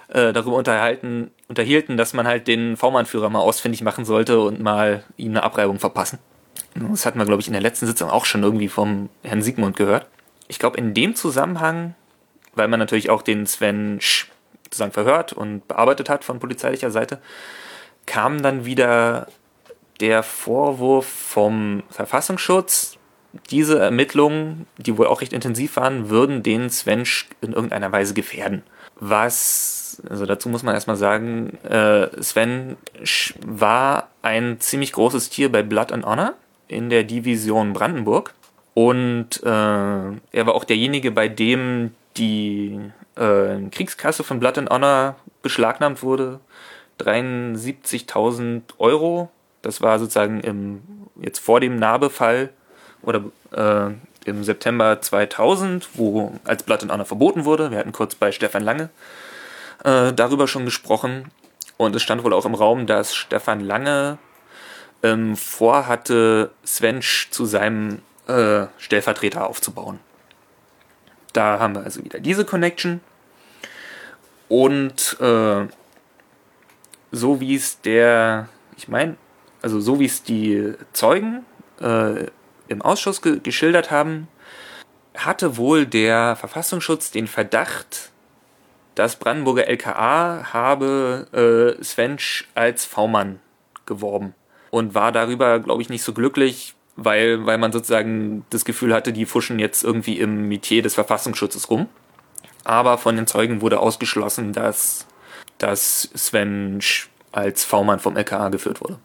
äh, 0.09 0.33
darüber 0.33 0.57
unterhalten, 0.57 1.31
unterhielten, 1.49 1.97
dass 1.97 2.13
man 2.13 2.27
halt 2.27 2.49
den 2.49 2.77
V-Mann-Führer 2.77 3.31
mal 3.31 3.41
ausfindig 3.41 3.83
machen 3.83 4.05
sollte 4.05 4.41
und 4.41 4.61
mal 4.61 5.05
ihm 5.17 5.33
eine 5.33 5.43
Abreibung 5.43 5.79
verpassen. 5.79 6.19
Das 6.75 7.07
hatten 7.07 7.19
wir, 7.19 7.25
glaube 7.25 7.41
ich, 7.41 7.47
in 7.47 7.53
der 7.53 7.63
letzten 7.63 7.87
Sitzung 7.87 8.11
auch 8.11 8.25
schon 8.25 8.43
irgendwie 8.43 8.69
vom 8.69 9.09
Herrn 9.23 9.43
Siegmund 9.43 9.77
gehört. 9.77 10.07
Ich 10.49 10.59
glaube, 10.59 10.77
in 10.77 10.95
dem 10.95 11.15
Zusammenhang, 11.15 11.95
weil 12.55 12.69
man 12.69 12.79
natürlich 12.79 13.11
auch 13.11 13.23
den 13.23 13.47
Sven 13.47 14.01
Sch 14.01 14.29
sozusagen 14.65 14.93
verhört 14.93 15.33
und 15.33 15.67
bearbeitet 15.67 16.11
hat 16.11 16.25
von 16.25 16.41
polizeilicher 16.41 16.91
Seite, 16.91 17.21
kam 18.07 18.43
dann 18.43 18.65
wieder 18.65 19.29
der 20.01 20.23
Vorwurf 20.23 21.07
vom 21.07 21.83
Verfassungsschutz, 21.91 22.98
diese 23.51 23.79
Ermittlungen, 23.79 24.67
die 24.79 24.97
wohl 24.97 25.07
auch 25.07 25.21
recht 25.21 25.33
intensiv 25.33 25.77
waren, 25.77 26.11
würden 26.11 26.43
den 26.43 26.71
Sven 26.71 27.05
in 27.41 27.53
irgendeiner 27.53 27.93
Weise 27.93 28.15
gefährden. 28.15 28.63
Was, 29.01 30.03
also 30.09 30.27
dazu 30.27 30.49
muss 30.49 30.63
man 30.63 30.75
erstmal 30.75 30.97
sagen, 30.97 31.57
äh, 31.65 32.09
Sven 32.23 32.77
war 33.47 34.09
ein 34.23 34.61
ziemlich 34.61 34.93
großes 34.93 35.31
Tier 35.31 35.53
bei 35.53 35.63
Blood 35.63 35.93
and 35.93 36.05
Honor 36.05 36.35
in 36.67 36.91
der 36.91 37.05
Division 37.05 37.73
Brandenburg. 37.73 38.35
Und 38.75 39.43
äh, 39.43 39.49
er 39.49 40.47
war 40.47 40.55
auch 40.55 40.65
derjenige, 40.65 41.11
bei 41.11 41.29
dem 41.29 41.93
die 42.17 42.79
äh, 43.17 43.69
Kriegskasse 43.71 44.25
von 44.25 44.41
Blood 44.41 44.59
and 44.59 44.71
Honor 44.71 45.17
beschlagnahmt 45.43 46.03
wurde. 46.03 46.41
73.000 47.01 48.63
Euro. 48.79 49.31
Das 49.63 49.81
war 49.81 49.99
sozusagen 49.99 50.41
im, 50.41 50.83
jetzt 51.21 51.39
vor 51.39 51.61
dem 51.61 51.77
Nabefall 51.77 52.51
oder 53.03 53.25
äh, 53.53 53.95
im 54.29 54.45
September 54.45 55.01
2000, 55.01 55.89
wo 55.95 56.33
als 56.45 56.63
Blood 56.63 56.83
and 56.83 56.93
Honor 56.93 57.07
verboten 57.07 57.45
wurde. 57.45 57.71
Wir 57.71 57.79
hatten 57.79 57.93
kurz 57.93 58.15
bei 58.15 58.33
Stefan 58.33 58.63
Lange 58.63 58.91
äh, 59.85 60.13
darüber 60.13 60.49
schon 60.49 60.65
gesprochen. 60.65 61.31
Und 61.77 61.95
es 61.95 62.03
stand 62.03 62.25
wohl 62.25 62.33
auch 62.33 62.45
im 62.45 62.55
Raum, 62.55 62.87
dass 62.87 63.15
Stefan 63.15 63.61
Lange 63.61 64.19
ähm, 65.03 65.37
vorhatte, 65.37 66.51
Svensch 66.67 67.29
zu 67.31 67.45
seinem 67.47 68.03
äh, 68.27 68.67
Stellvertreter 68.79 69.47
aufzubauen. 69.47 70.01
Da 71.33 71.59
haben 71.59 71.75
wir 71.77 71.85
also 71.85 72.05
wieder 72.05 72.19
diese 72.19 72.45
Connection. 72.45 73.01
Und 74.49 75.17
äh, 75.21 75.67
so 77.13 77.41
wie 77.41 77.55
es 77.55 77.81
der, 77.81 78.49
ich 78.77 78.89
meine, 78.89 79.17
also 79.63 79.81
so 79.81 80.01
wie 80.01 80.07
es 80.07 80.23
die 80.23 80.75
Zeugen 80.93 81.45
äh, 81.81 82.27
im 82.69 82.83
Ausschuss 82.83 83.23
ge 83.23 83.41
geschildert 83.43 83.91
haben, 83.91 84.29
hatte 85.17 85.57
wohl 85.57 85.87
der 85.87 86.37
Verfassungsschutz 86.37 87.11
den 87.11 87.27
Verdacht, 87.27 88.11
das 88.95 89.17
Brandenburger 89.17 89.69
LKA 89.69 90.53
habe 90.53 91.77
äh, 91.79 91.83
Svensch 91.85 92.49
als 92.55 92.85
V-Mann 92.85 93.39
geworben 93.87 94.35
und 94.71 94.95
war 94.95 95.13
darüber, 95.13 95.61
glaube 95.61 95.83
ich, 95.83 95.89
nicht 95.89 96.03
so 96.03 96.13
glücklich, 96.13 96.75
weil, 96.97 97.47
weil 97.47 97.59
man 97.59 97.71
sozusagen 97.71 98.45
das 98.51 98.65
Gefühl 98.65 98.93
hatte, 98.93 99.13
die 99.13 99.25
fuschen 99.25 99.61
jetzt 99.61 99.85
irgendwie 99.85 100.19
im 100.19 100.49
Metier 100.49 100.83
des 100.83 100.95
Verfassungsschutzes 100.95 101.71
rum. 101.71 101.89
Aber 102.65 102.99
von 102.99 103.15
den 103.15 103.29
Zeugen 103.29 103.61
wurde 103.61 103.79
ausgeschlossen, 103.79 104.53
dass, 104.53 105.07
dass 105.59 106.11
Svensch 106.17 107.09
als 107.31 107.65
V-Mann 107.65 108.01
vom 108.01 108.17
LKA 108.17 108.49
geführt 108.49 108.81
wurde. 108.81 108.99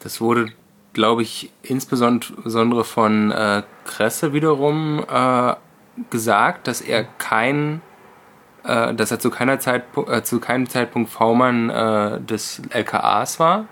Das 0.00 0.20
wurde 0.20 0.52
glaube 0.96 1.20
ich, 1.20 1.52
insbesondere 1.62 2.82
von 2.82 3.30
äh, 3.30 3.62
Kresse 3.84 4.32
wiederum 4.32 5.04
äh, 5.06 5.54
gesagt, 6.08 6.66
dass 6.66 6.80
er 6.80 7.04
kein, 7.04 7.82
äh, 8.64 8.94
dass 8.94 9.10
er 9.10 9.18
zu 9.18 9.28
keiner 9.28 9.60
Zeitpunkt, 9.60 10.10
äh, 10.10 10.22
zu 10.24 10.40
keinem 10.40 10.66
Zeitpunkt 10.70 11.10
V-Mann 11.10 11.68
äh, 11.68 12.20
des 12.22 12.62
LKAs 12.70 13.38
war. 13.38 13.66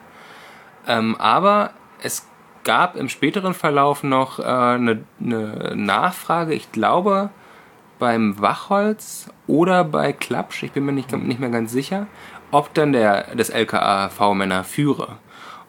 Ähm, 0.87 1.17
aber 1.19 1.71
es 2.03 2.29
gab 2.63 2.95
im 2.95 3.09
späteren 3.09 3.55
Verlauf 3.55 4.03
noch 4.03 4.39
eine 4.39 4.91
äh, 4.91 4.97
ne 5.19 5.73
Nachfrage, 5.75 6.53
ich 6.53 6.73
glaube 6.73 7.31
beim 7.99 8.39
Wachholz 8.39 9.31
oder 9.47 9.83
bei 9.83 10.13
Klapsch, 10.13 10.63
ich 10.63 10.73
bin 10.73 10.85
mir 10.85 10.93
nicht, 10.93 11.11
nicht 11.11 11.41
mehr 11.41 11.49
ganz 11.49 11.73
sicher, 11.73 12.07
ob 12.51 12.75
dann 12.75 12.93
der 12.93 13.35
das 13.35 13.49
LKA 13.49 14.11
V-Männer 14.11 14.63
führe. 14.63 15.17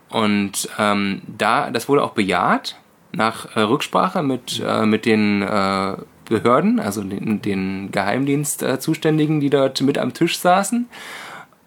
Und 0.10 0.70
ähm, 0.78 1.22
da, 1.28 1.72
das 1.72 1.90
wurde 1.90 2.04
auch 2.04 2.12
bejaht 2.12 2.78
nach 3.12 3.56
äh, 3.56 3.62
Rücksprache 3.62 4.24
mit, 4.24 4.62
äh, 4.66 4.86
mit 4.86 5.06
den 5.06 5.42
äh, 5.42 5.96
Behörden, 6.26 6.80
also 6.80 7.04
den, 7.04 7.42
den 7.42 7.92
Geheimdienstzuständigen, 7.92 9.40
die 9.40 9.50
dort 9.50 9.82
mit 9.82 9.98
am 9.98 10.14
Tisch 10.14 10.40
saßen. 10.40 10.88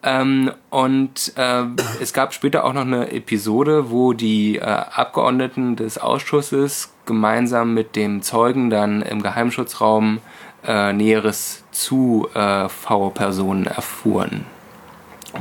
Ähm, 0.03 0.53
und 0.71 1.33
äh, 1.37 1.65
es 2.01 2.13
gab 2.13 2.33
später 2.33 2.65
auch 2.65 2.73
noch 2.73 2.83
eine 2.83 3.11
Episode, 3.11 3.91
wo 3.91 4.13
die 4.13 4.57
äh, 4.57 4.63
Abgeordneten 4.63 5.75
des 5.75 5.99
Ausschusses 5.99 6.93
gemeinsam 7.07 7.75
mit 7.75 7.97
dem 7.97 8.23
Zeugen 8.23 8.71
dann 8.71 9.03
im 9.03 9.23
Geheimschutzraum 9.23 10.21
äh, 10.65 10.93
Näheres 10.93 11.65
zu 11.73 12.29
äh, 12.35 12.69
V-Personen 12.69 13.67
erfuhren. 13.67 14.45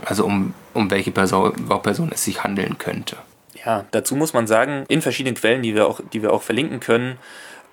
Also 0.06 0.26
um, 0.26 0.54
um 0.78 0.89
welche 0.91 1.11
Person, 1.11 1.53
Person 1.82 2.11
es 2.13 2.23
sich 2.23 2.43
handeln 2.43 2.78
könnte. 2.78 3.17
Ja, 3.65 3.86
dazu 3.91 4.15
muss 4.15 4.34
man 4.34 4.47
sagen, 4.47 4.86
in 4.88 5.01
verschiedenen 5.01 5.36
Quellen, 5.36 5.63
die 5.63 5.75
wir 5.75 5.88
auch, 5.88 5.99
die 6.13 6.21
wir 6.21 6.32
auch 6.32 6.43
verlinken 6.43 6.80
können, 6.80 7.17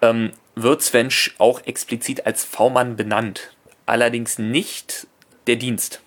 ähm, 0.03 0.33
wird 0.57 0.83
Svensch 0.83 1.35
auch 1.39 1.61
explizit 1.67 2.27
als 2.27 2.45
V-Mann 2.45 2.97
benannt. 2.97 3.53
Allerdings 3.87 4.39
nicht 4.39 5.07
der 5.47 5.57
Dienst. 5.57 6.01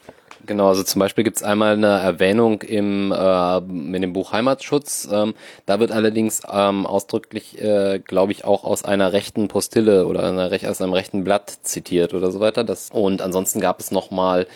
Genau, 0.45 0.69
also 0.69 0.81
zum 0.81 0.99
Beispiel 0.99 1.25
gibt 1.25 1.37
es 1.37 1.43
einmal 1.43 1.73
eine 1.73 1.99
Erwähnung 1.99 2.61
im, 2.61 3.11
äh, 3.11 3.57
in 3.57 4.01
dem 4.01 4.13
Buch 4.13 4.31
Heimatschutz. 4.31 5.07
Ähm, 5.11 5.33
da 5.65 5.79
wird 5.79 5.91
allerdings 5.91 6.41
ähm, 6.49 6.85
ausdrücklich, 6.85 7.61
äh, 7.61 7.99
glaube 7.99 8.31
ich, 8.31 8.45
auch 8.45 8.63
aus 8.63 8.85
einer 8.85 9.11
rechten 9.11 9.49
Postille 9.49 10.07
oder 10.07 10.23
einer, 10.23 10.49
aus 10.69 10.81
einem 10.81 10.93
rechten 10.93 11.25
Blatt 11.25 11.49
zitiert 11.63 12.13
oder 12.13 12.31
so 12.31 12.39
weiter. 12.39 12.63
Das, 12.63 12.89
und 12.91 13.21
ansonsten 13.21 13.59
gab 13.59 13.81
es 13.81 13.91
nochmal 13.91 14.47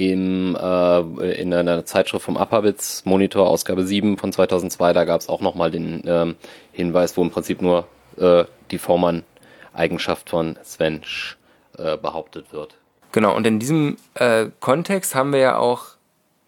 im, 0.00 0.56
äh, 0.56 1.00
in 1.40 1.52
einer 1.52 1.84
Zeitschrift 1.84 2.24
vom 2.24 2.38
Appabitz 2.38 3.04
Monitor 3.04 3.48
Ausgabe 3.48 3.84
7 3.84 4.16
von 4.16 4.32
2002, 4.32 4.94
da 4.94 5.04
gab 5.04 5.20
es 5.20 5.28
auch 5.28 5.42
nochmal 5.42 5.70
den 5.70 6.02
ähm, 6.06 6.36
Hinweis, 6.72 7.16
wo 7.18 7.22
im 7.22 7.30
Prinzip 7.30 7.60
nur 7.60 7.86
äh, 8.16 8.44
die 8.70 8.78
Vormann-Eigenschaft 8.78 10.30
von 10.30 10.58
Svensch 10.64 11.36
äh, 11.76 11.98
behauptet 11.98 12.50
wird. 12.50 12.76
Genau, 13.12 13.36
und 13.36 13.46
in 13.46 13.58
diesem 13.58 13.98
äh, 14.14 14.46
Kontext 14.60 15.14
haben 15.14 15.32
wir 15.32 15.40
ja 15.40 15.58
auch 15.58 15.88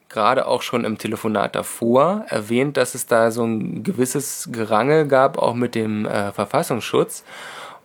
gerade 0.08 0.46
auch 0.46 0.62
schon 0.62 0.84
im 0.84 0.96
Telefonat 0.96 1.54
davor 1.54 2.24
erwähnt, 2.28 2.78
dass 2.78 2.94
es 2.94 3.06
da 3.06 3.30
so 3.30 3.44
ein 3.44 3.82
gewisses 3.82 4.48
Gerangel 4.50 5.06
gab, 5.06 5.36
auch 5.36 5.54
mit 5.54 5.74
dem 5.74 6.06
äh, 6.06 6.32
Verfassungsschutz. 6.32 7.24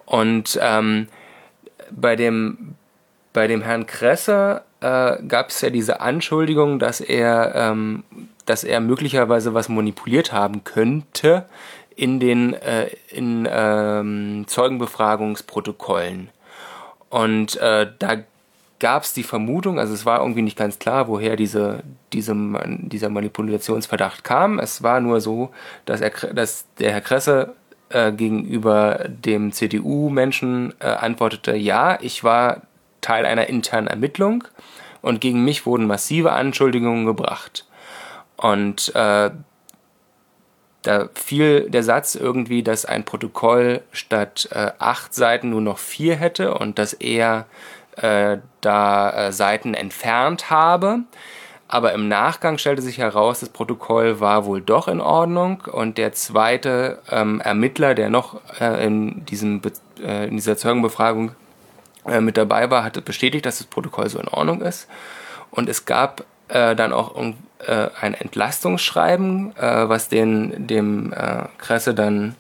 Und 0.06 0.58
ähm, 0.62 1.08
bei 1.92 2.16
dem 2.16 2.76
bei 3.34 3.46
dem 3.48 3.62
Herrn 3.62 3.86
Kresse 3.86 4.64
äh, 4.82 5.18
gab 5.28 5.50
es 5.50 5.62
ja 5.62 5.70
diese 5.70 6.02
Anschuldigung, 6.02 6.80
dass 6.80 7.02
er, 7.02 7.54
ähm, 7.56 8.04
dass 8.46 8.64
er 8.64 8.80
möglicherweise 8.80 9.54
was 9.54 9.70
manipuliert 9.70 10.32
haben 10.32 10.64
könnte 10.64 11.46
in 11.96 12.20
den 12.20 12.54
äh, 12.54 12.90
in, 13.10 13.48
ähm, 13.52 14.46
Zeugenbefragungsprotokollen. 14.48 16.30
Und 17.10 17.56
äh, 17.58 17.88
da 17.98 18.18
gab 18.80 19.04
es 19.04 19.14
die 19.14 19.24
Vermutung, 19.24 19.80
also 19.80 19.94
es 19.94 20.06
war 20.06 20.20
irgendwie 20.20 20.44
nicht 20.44 20.58
ganz 20.58 20.78
klar, 20.78 21.08
woher 21.08 21.36
diese, 21.36 21.80
diese, 22.14 22.36
dieser 22.84 23.10
Manipulationsverdacht 23.10 24.24
kam. 24.24 24.60
Es 24.60 24.84
war 24.84 25.00
nur 25.00 25.22
so, 25.22 25.50
dass, 25.86 26.02
er, 26.02 26.12
dass 26.12 26.66
der 26.78 26.92
Herr 26.92 27.02
Kresse 27.02 27.56
äh, 27.90 28.12
gegenüber 28.12 29.06
dem 29.08 29.52
CDU-Menschen 29.52 30.74
äh, 30.80 30.88
antwortete, 30.88 31.56
ja, 31.56 31.98
ich 32.02 32.24
war 32.24 32.62
Teil 33.08 33.26
einer 33.26 33.48
internen 33.48 33.88
Ermittlung 33.88 34.44
und 35.02 35.22
gegen 35.22 35.46
mich 35.46 35.66
wurden 35.66 35.88
massive 35.88 36.34
Anschuldigungen 36.34 37.06
gebracht. 37.06 37.66
Und 38.36 38.94
äh, 38.96 39.32
da 40.82 41.10
fiel 41.14 41.70
der 41.70 41.84
Satz 41.84 42.16
irgendwie, 42.16 42.64
dass 42.64 42.84
ein 42.84 43.06
Protokoll 43.06 43.82
statt 43.94 44.50
äh, 44.52 44.72
acht 44.78 45.14
Seiten 45.14 45.52
nur 45.52 45.62
noch 45.62 45.78
vier 45.78 46.18
hätte 46.18 46.54
und 46.54 46.80
dass 46.80 46.92
er 46.92 47.46
äh, 47.96 48.40
da 48.60 49.28
äh, 49.28 49.32
Seiten 49.32 49.74
entfernt 49.74 50.50
habe. 50.50 51.00
Aber 51.70 51.94
im 51.94 52.10
Nachgang 52.10 52.58
stellte 52.58 52.82
sich 52.82 52.98
heraus, 52.98 53.40
das 53.40 53.50
Protokoll 53.50 54.20
war 54.20 54.46
wohl 54.46 54.62
doch 54.62 54.90
in 54.90 55.00
Ordnung 55.00 55.64
und 55.72 55.98
der 55.98 56.12
zweite 56.12 57.00
ähm, 57.10 57.40
Ermittler, 57.40 57.96
der 57.96 58.10
noch 58.10 58.42
äh, 58.60 58.86
in, 58.86 59.26
diesem, 59.26 59.62
äh, 60.02 60.28
in 60.28 60.36
dieser 60.36 60.58
Zeugenbefragung 60.58 61.32
äh, 62.08 62.22
mit 62.22 62.38
dabei 62.38 62.70
war, 62.70 62.84
hatte 62.84 63.02
bestätigt, 63.02 63.46
dass 63.46 63.60
das 63.60 63.68
Protokoll 63.68 64.10
so 64.10 64.20
in 64.20 64.28
Ordnung 64.28 64.62
ist. 64.62 64.88
Und 65.52 65.70
es 65.70 65.86
gab 65.86 66.26
äh, 66.50 66.76
dann 66.76 66.94
auch 66.94 67.16
äh, 67.60 67.88
ein 68.00 68.14
Entlastungsschreiben, 68.14 69.56
äh, 69.58 69.90
was 69.90 70.10
den, 70.10 70.68
dem 70.68 71.14
äh, 71.14 71.44
Kresse 71.58 71.94
dann 71.94 72.36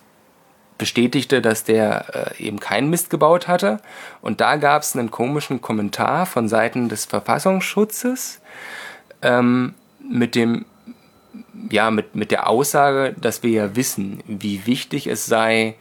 bestätigte, 0.77 1.41
dass 1.41 1.63
der 1.63 2.33
äh, 2.37 2.43
eben 2.43 2.59
keinen 2.59 2.89
Mist 2.89 3.09
gebaut 3.09 3.47
hatte. 3.47 3.79
Und 4.21 4.41
da 4.41 4.57
gab 4.57 4.83
es 4.83 4.95
einen 4.95 5.11
komischen 5.11 5.61
Kommentar 5.61 6.25
von 6.25 6.47
Seiten 6.47 6.89
des 6.89 7.05
Verfassungsschutzes 7.05 8.41
ähm, 9.21 9.73
mit 9.99 10.35
dem 10.35 10.65
ja, 11.71 11.91
mit, 11.91 12.15
mit 12.15 12.31
der 12.31 12.47
Aussage, 12.47 13.15
dass 13.19 13.43
wir 13.43 13.49
ja 13.49 13.75
wissen, 13.75 14.23
wie 14.27 14.65
wichtig 14.65 15.07
es 15.07 15.25
sei, 15.25 15.75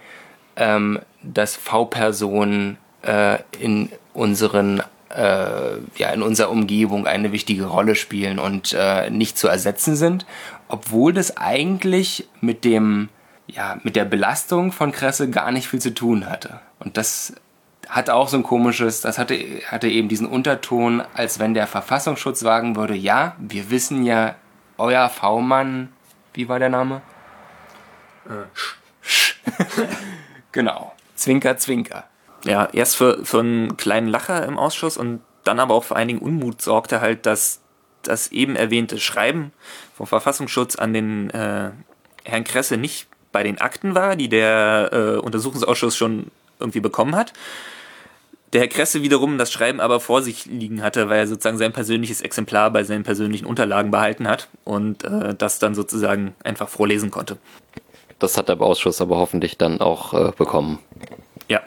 ähm, 0.56 1.00
dass 1.22 1.54
V-Personen 1.54 2.78
äh, 3.06 3.38
in 3.58 3.90
unseren 4.14 4.82
äh, 5.14 5.78
ja, 5.96 6.10
in 6.12 6.22
unserer 6.22 6.50
Umgebung 6.50 7.06
eine 7.06 7.32
wichtige 7.32 7.66
Rolle 7.66 7.94
spielen 7.94 8.38
und 8.38 8.76
äh, 8.78 9.08
nicht 9.10 9.38
zu 9.38 9.48
ersetzen 9.48 9.96
sind, 9.96 10.26
obwohl 10.68 11.12
das 11.12 11.36
eigentlich 11.36 12.28
mit 12.40 12.64
dem 12.64 13.08
ja, 13.46 13.78
mit 13.84 13.94
der 13.96 14.04
Belastung 14.04 14.72
von 14.72 14.90
Kresse 14.90 15.30
gar 15.30 15.52
nicht 15.52 15.68
viel 15.68 15.80
zu 15.80 15.94
tun 15.94 16.28
hatte. 16.28 16.60
Und 16.80 16.96
das 16.96 17.34
hat 17.88 18.10
auch 18.10 18.28
so 18.28 18.36
ein 18.36 18.42
komisches, 18.42 19.00
das 19.00 19.18
hatte, 19.18 19.38
hatte 19.68 19.88
eben 19.88 20.08
diesen 20.08 20.26
Unterton, 20.26 21.02
als 21.14 21.38
wenn 21.38 21.54
der 21.54 21.68
Verfassungsschutz 21.68 22.40
sagen 22.40 22.74
würde, 22.74 22.94
ja, 22.94 23.36
wir 23.38 23.70
wissen 23.70 24.04
ja, 24.04 24.34
euer 24.78 25.08
V-Mann, 25.08 25.92
wie 26.34 26.48
war 26.48 26.58
der 26.58 26.68
Name? 26.68 27.02
Äh. 28.28 28.46
genau. 30.52 30.92
Zwinker, 31.14 31.56
zwinker. 31.56 32.04
Ja, 32.46 32.68
erst 32.72 32.96
für, 32.96 33.24
für 33.24 33.40
einen 33.40 33.76
kleinen 33.76 34.08
Lacher 34.08 34.44
im 34.46 34.58
Ausschuss 34.58 34.96
und 34.96 35.20
dann 35.44 35.60
aber 35.60 35.74
auch 35.74 35.84
für 35.84 35.96
einigen 35.96 36.20
Unmut 36.20 36.62
sorgte 36.62 37.00
halt, 37.00 37.26
dass 37.26 37.60
das 38.02 38.30
eben 38.32 38.56
erwähnte 38.56 38.98
Schreiben 38.98 39.52
vom 39.94 40.06
Verfassungsschutz 40.06 40.76
an 40.76 40.92
den 40.92 41.30
äh, 41.30 41.70
Herrn 42.24 42.44
Kresse 42.44 42.76
nicht 42.76 43.08
bei 43.32 43.42
den 43.42 43.58
Akten 43.58 43.94
war, 43.94 44.16
die 44.16 44.28
der 44.28 44.90
äh, 44.92 45.16
Untersuchungsausschuss 45.18 45.96
schon 45.96 46.30
irgendwie 46.58 46.80
bekommen 46.80 47.16
hat. 47.16 47.32
Der 48.52 48.60
Herr 48.60 48.68
Kresse 48.68 49.02
wiederum 49.02 49.38
das 49.38 49.52
Schreiben 49.52 49.80
aber 49.80 49.98
vor 50.00 50.22
sich 50.22 50.46
liegen 50.46 50.82
hatte, 50.82 51.08
weil 51.08 51.18
er 51.18 51.26
sozusagen 51.26 51.58
sein 51.58 51.72
persönliches 51.72 52.20
Exemplar 52.20 52.70
bei 52.70 52.84
seinen 52.84 53.02
persönlichen 53.02 53.44
Unterlagen 53.44 53.90
behalten 53.90 54.28
hat 54.28 54.48
und 54.64 55.04
äh, 55.04 55.34
das 55.34 55.58
dann 55.58 55.74
sozusagen 55.74 56.34
einfach 56.44 56.68
vorlesen 56.68 57.10
konnte. 57.10 57.38
Das 58.18 58.38
hat 58.38 58.48
der 58.48 58.60
Ausschuss 58.60 59.00
aber 59.00 59.18
hoffentlich 59.18 59.58
dann 59.58 59.80
auch 59.80 60.14
äh, 60.14 60.32
bekommen. 60.36 60.78
Ja. 61.48 61.60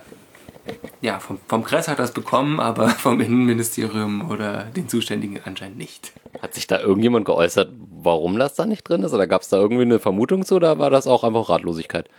Ja, 1.01 1.19
vom, 1.19 1.39
vom 1.47 1.63
Kress 1.63 1.87
hat 1.87 1.99
das 1.99 2.11
bekommen, 2.11 2.59
aber 2.59 2.89
vom 2.89 3.19
Innenministerium 3.21 4.29
oder 4.29 4.63
den 4.63 4.89
Zuständigen 4.89 5.39
anscheinend 5.45 5.77
nicht. 5.77 6.13
Hat 6.41 6.53
sich 6.53 6.67
da 6.67 6.79
irgendjemand 6.79 7.25
geäußert, 7.25 7.71
warum 8.01 8.37
das 8.37 8.55
da 8.55 8.65
nicht 8.65 8.87
drin 8.87 9.03
ist? 9.03 9.13
Oder 9.13 9.27
gab 9.27 9.41
es 9.41 9.49
da 9.49 9.57
irgendwie 9.57 9.83
eine 9.83 9.99
Vermutung 9.99 10.45
zu 10.45 10.55
oder 10.55 10.79
war 10.79 10.89
das 10.89 11.07
auch 11.07 11.23
einfach 11.23 11.49
Ratlosigkeit? 11.49 12.09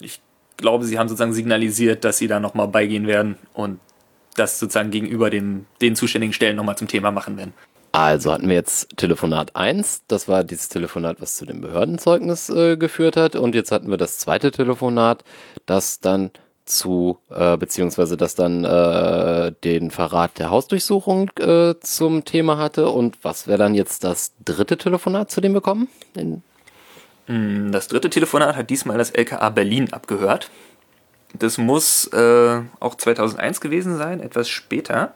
Ich 0.00 0.20
glaube, 0.56 0.84
sie 0.84 0.98
haben 0.98 1.08
sozusagen 1.08 1.34
signalisiert, 1.34 2.04
dass 2.04 2.18
sie 2.18 2.28
da 2.28 2.40
nochmal 2.40 2.68
beigehen 2.68 3.06
werden 3.06 3.36
und 3.52 3.78
das 4.34 4.58
sozusagen 4.58 4.90
gegenüber 4.90 5.30
den, 5.30 5.66
den 5.80 5.96
zuständigen 5.96 6.32
Stellen 6.32 6.56
nochmal 6.56 6.76
zum 6.76 6.88
Thema 6.88 7.10
machen 7.10 7.36
werden. 7.36 7.54
Also 7.92 8.30
hatten 8.30 8.48
wir 8.48 8.56
jetzt 8.56 8.94
Telefonat 8.98 9.56
1, 9.56 10.02
das 10.06 10.28
war 10.28 10.44
dieses 10.44 10.68
Telefonat, 10.68 11.20
was 11.20 11.36
zu 11.36 11.46
dem 11.46 11.62
Behördenzeugnis 11.62 12.50
äh, 12.50 12.76
geführt 12.76 13.16
hat. 13.16 13.36
Und 13.36 13.54
jetzt 13.54 13.72
hatten 13.72 13.88
wir 13.88 13.96
das 13.96 14.18
zweite 14.18 14.50
Telefonat, 14.50 15.24
das 15.64 16.00
dann 16.00 16.30
zu, 16.66 17.18
äh, 17.30 17.56
beziehungsweise 17.56 18.16
das 18.16 18.34
dann 18.34 18.64
äh, 18.64 19.52
den 19.64 19.90
Verrat 19.90 20.38
der 20.38 20.50
Hausdurchsuchung 20.50 21.30
äh, 21.38 21.74
zum 21.80 22.24
Thema 22.24 22.58
hatte. 22.58 22.88
Und 22.88 23.16
was 23.22 23.46
wäre 23.46 23.58
dann 23.58 23.74
jetzt 23.74 24.04
das 24.04 24.32
dritte 24.44 24.76
Telefonat, 24.76 25.30
zu 25.30 25.40
dem 25.40 25.54
wir 25.54 25.60
kommen? 25.60 25.88
In 26.14 26.42
mm, 27.28 27.72
das 27.72 27.88
dritte 27.88 28.10
Telefonat 28.10 28.56
hat 28.56 28.68
diesmal 28.68 28.98
das 28.98 29.10
LKA 29.10 29.48
Berlin 29.50 29.92
abgehört. 29.92 30.50
Das 31.34 31.56
muss 31.56 32.06
äh, 32.08 32.60
auch 32.80 32.94
2001 32.96 33.60
gewesen 33.60 33.96
sein, 33.96 34.20
etwas 34.20 34.48
später. 34.48 35.14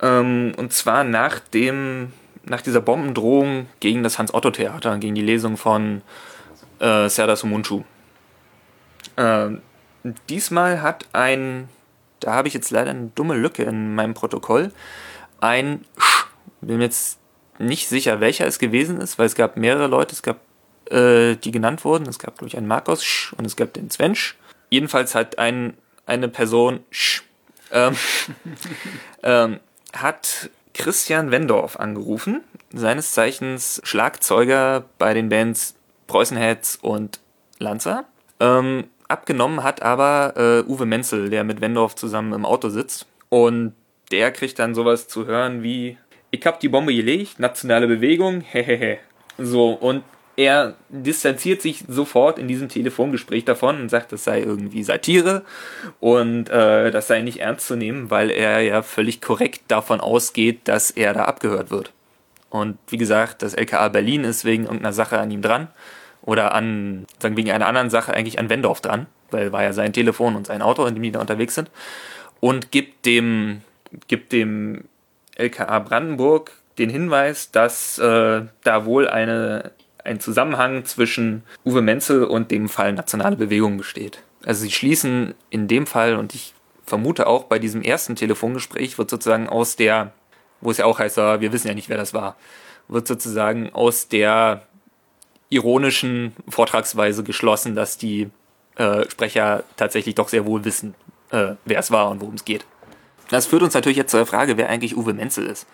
Ähm, 0.00 0.52
und 0.56 0.72
zwar 0.72 1.04
nach 1.04 1.38
dem, 1.38 2.12
nach 2.44 2.60
dieser 2.60 2.80
Bombendrohung 2.80 3.66
gegen 3.80 4.02
das 4.02 4.18
Hans-Otto-Theater, 4.18 4.98
gegen 4.98 5.14
die 5.14 5.22
Lesung 5.22 5.56
von 5.56 6.02
äh, 6.80 7.08
Serdar 7.08 7.36
Sumunchu. 7.36 7.82
Ähm, 9.16 9.62
diesmal 10.28 10.82
hat 10.82 11.06
ein, 11.12 11.68
da 12.20 12.34
habe 12.34 12.48
ich 12.48 12.54
jetzt 12.54 12.70
leider 12.70 12.90
eine 12.90 13.10
dumme 13.14 13.34
Lücke 13.34 13.62
in 13.64 13.94
meinem 13.94 14.14
Protokoll, 14.14 14.72
ein 15.40 15.84
Sch, 15.98 16.26
bin 16.60 16.78
mir 16.78 16.84
jetzt 16.84 17.18
nicht 17.58 17.88
sicher, 17.88 18.20
welcher 18.20 18.46
es 18.46 18.58
gewesen 18.58 19.00
ist, 19.00 19.18
weil 19.18 19.26
es 19.26 19.34
gab 19.34 19.56
mehrere 19.56 19.86
Leute, 19.86 20.12
es 20.12 20.22
gab, 20.22 20.38
äh, 20.90 21.36
die 21.36 21.50
genannt 21.50 21.84
wurden. 21.84 22.08
Es 22.08 22.18
gab, 22.18 22.38
glaube 22.38 22.48
ich, 22.48 22.56
einen 22.56 22.66
Markus 22.66 23.04
Sch 23.04 23.32
und 23.34 23.44
es 23.44 23.56
gab 23.56 23.72
den 23.74 23.90
Svensch. 23.90 24.36
Jedenfalls 24.70 25.14
hat 25.14 25.38
ein, 25.38 25.76
eine 26.06 26.28
Person 26.28 26.80
Sch, 26.90 27.22
ähm, 27.70 27.96
ähm, 29.22 29.60
hat 29.92 30.50
Christian 30.74 31.30
Wendorf 31.30 31.76
angerufen, 31.76 32.42
seines 32.72 33.12
Zeichens 33.12 33.80
Schlagzeuger 33.84 34.84
bei 34.98 35.12
den 35.14 35.28
Bands 35.28 35.74
Preußenheads 36.06 36.76
und 36.76 37.20
Lanza. 37.58 38.04
Ähm, 38.40 38.84
abgenommen 39.12 39.62
hat 39.62 39.82
aber 39.82 40.34
äh, 40.36 40.70
Uwe 40.70 40.86
Menzel, 40.86 41.30
der 41.30 41.44
mit 41.44 41.60
Wendorf 41.60 41.94
zusammen 41.94 42.32
im 42.32 42.44
Auto 42.44 42.68
sitzt. 42.68 43.06
Und 43.28 43.74
der 44.10 44.32
kriegt 44.32 44.58
dann 44.58 44.74
sowas 44.74 45.08
zu 45.08 45.26
hören 45.26 45.62
wie, 45.62 45.96
ich 46.30 46.44
hab 46.46 46.60
die 46.60 46.68
Bombe 46.68 46.94
gelegt, 46.94 47.38
nationale 47.38 47.86
Bewegung, 47.86 48.40
hehehe. 48.50 48.98
So, 49.38 49.70
und 49.70 50.02
er 50.36 50.74
distanziert 50.88 51.60
sich 51.60 51.84
sofort 51.88 52.38
in 52.38 52.48
diesem 52.48 52.68
Telefongespräch 52.68 53.44
davon 53.44 53.82
und 53.82 53.88
sagt, 53.90 54.12
das 54.12 54.24
sei 54.24 54.40
irgendwie 54.40 54.82
Satire 54.82 55.42
und 56.00 56.48
äh, 56.48 56.90
das 56.90 57.06
sei 57.06 57.20
nicht 57.20 57.40
ernst 57.40 57.66
zu 57.66 57.76
nehmen, 57.76 58.10
weil 58.10 58.30
er 58.30 58.60
ja 58.60 58.82
völlig 58.82 59.20
korrekt 59.20 59.62
davon 59.68 60.00
ausgeht, 60.00 60.60
dass 60.64 60.90
er 60.90 61.12
da 61.12 61.24
abgehört 61.26 61.70
wird. 61.70 61.92
Und 62.48 62.78
wie 62.88 62.96
gesagt, 62.96 63.42
das 63.42 63.54
LKA 63.54 63.88
Berlin 63.88 64.24
ist 64.24 64.44
wegen 64.44 64.64
irgendeiner 64.64 64.92
Sache 64.92 65.18
an 65.18 65.30
ihm 65.30 65.42
dran 65.42 65.68
oder 66.22 66.54
an, 66.54 67.06
sagen 67.20 67.36
wegen 67.36 67.50
einer 67.50 67.66
anderen 67.66 67.90
Sache 67.90 68.14
eigentlich 68.14 68.38
an 68.38 68.48
Wendorf 68.48 68.80
dran, 68.80 69.06
weil 69.30 69.52
war 69.52 69.62
ja 69.62 69.72
sein 69.72 69.92
Telefon 69.92 70.36
und 70.36 70.46
sein 70.46 70.62
Auto, 70.62 70.84
in 70.86 70.94
dem 70.94 71.02
die 71.02 71.12
da 71.12 71.20
unterwegs 71.20 71.54
sind 71.54 71.70
und 72.40 72.70
gibt 72.70 73.06
dem, 73.06 73.62
gibt 74.08 74.32
dem 74.32 74.84
LKA 75.36 75.78
Brandenburg 75.80 76.52
den 76.78 76.90
Hinweis, 76.90 77.50
dass 77.50 77.98
äh, 77.98 78.42
da 78.62 78.84
wohl 78.84 79.08
eine 79.08 79.72
ein 80.04 80.20
Zusammenhang 80.20 80.84
zwischen 80.84 81.42
Uwe 81.64 81.82
Menzel 81.82 82.24
und 82.24 82.50
dem 82.50 82.68
Fall 82.68 82.92
Nationale 82.92 83.36
Bewegung 83.36 83.76
besteht. 83.76 84.22
Also 84.44 84.62
sie 84.62 84.70
schließen 84.70 85.34
in 85.50 85.68
dem 85.68 85.86
Fall, 85.86 86.16
und 86.16 86.34
ich 86.34 86.54
vermute 86.84 87.26
auch 87.26 87.44
bei 87.44 87.58
diesem 87.58 87.82
ersten 87.82 88.16
Telefongespräch, 88.16 88.98
wird 88.98 89.10
sozusagen 89.10 89.48
aus 89.48 89.76
der, 89.76 90.12
wo 90.60 90.70
es 90.70 90.78
ja 90.78 90.84
auch 90.84 90.98
heißt, 90.98 91.16
wir 91.16 91.52
wissen 91.52 91.68
ja 91.68 91.74
nicht, 91.74 91.88
wer 91.88 91.96
das 91.96 92.14
war, 92.14 92.36
wird 92.88 93.06
sozusagen 93.06 93.72
aus 93.72 94.08
der 94.08 94.62
ironischen 95.52 96.32
Vortragsweise 96.48 97.22
geschlossen, 97.22 97.74
dass 97.74 97.98
die 97.98 98.30
äh, 98.76 99.08
Sprecher 99.10 99.64
tatsächlich 99.76 100.14
doch 100.14 100.28
sehr 100.28 100.46
wohl 100.46 100.64
wissen, 100.64 100.94
äh, 101.30 101.54
wer 101.64 101.78
es 101.78 101.90
war 101.90 102.10
und 102.10 102.20
worum 102.20 102.34
es 102.34 102.44
geht. 102.44 102.64
Das 103.30 103.46
führt 103.46 103.62
uns 103.62 103.74
natürlich 103.74 103.98
jetzt 103.98 104.10
zur 104.10 104.26
Frage, 104.26 104.56
wer 104.56 104.68
eigentlich 104.68 104.96
Uwe 104.96 105.14
Menzel 105.14 105.46
ist. 105.46 105.66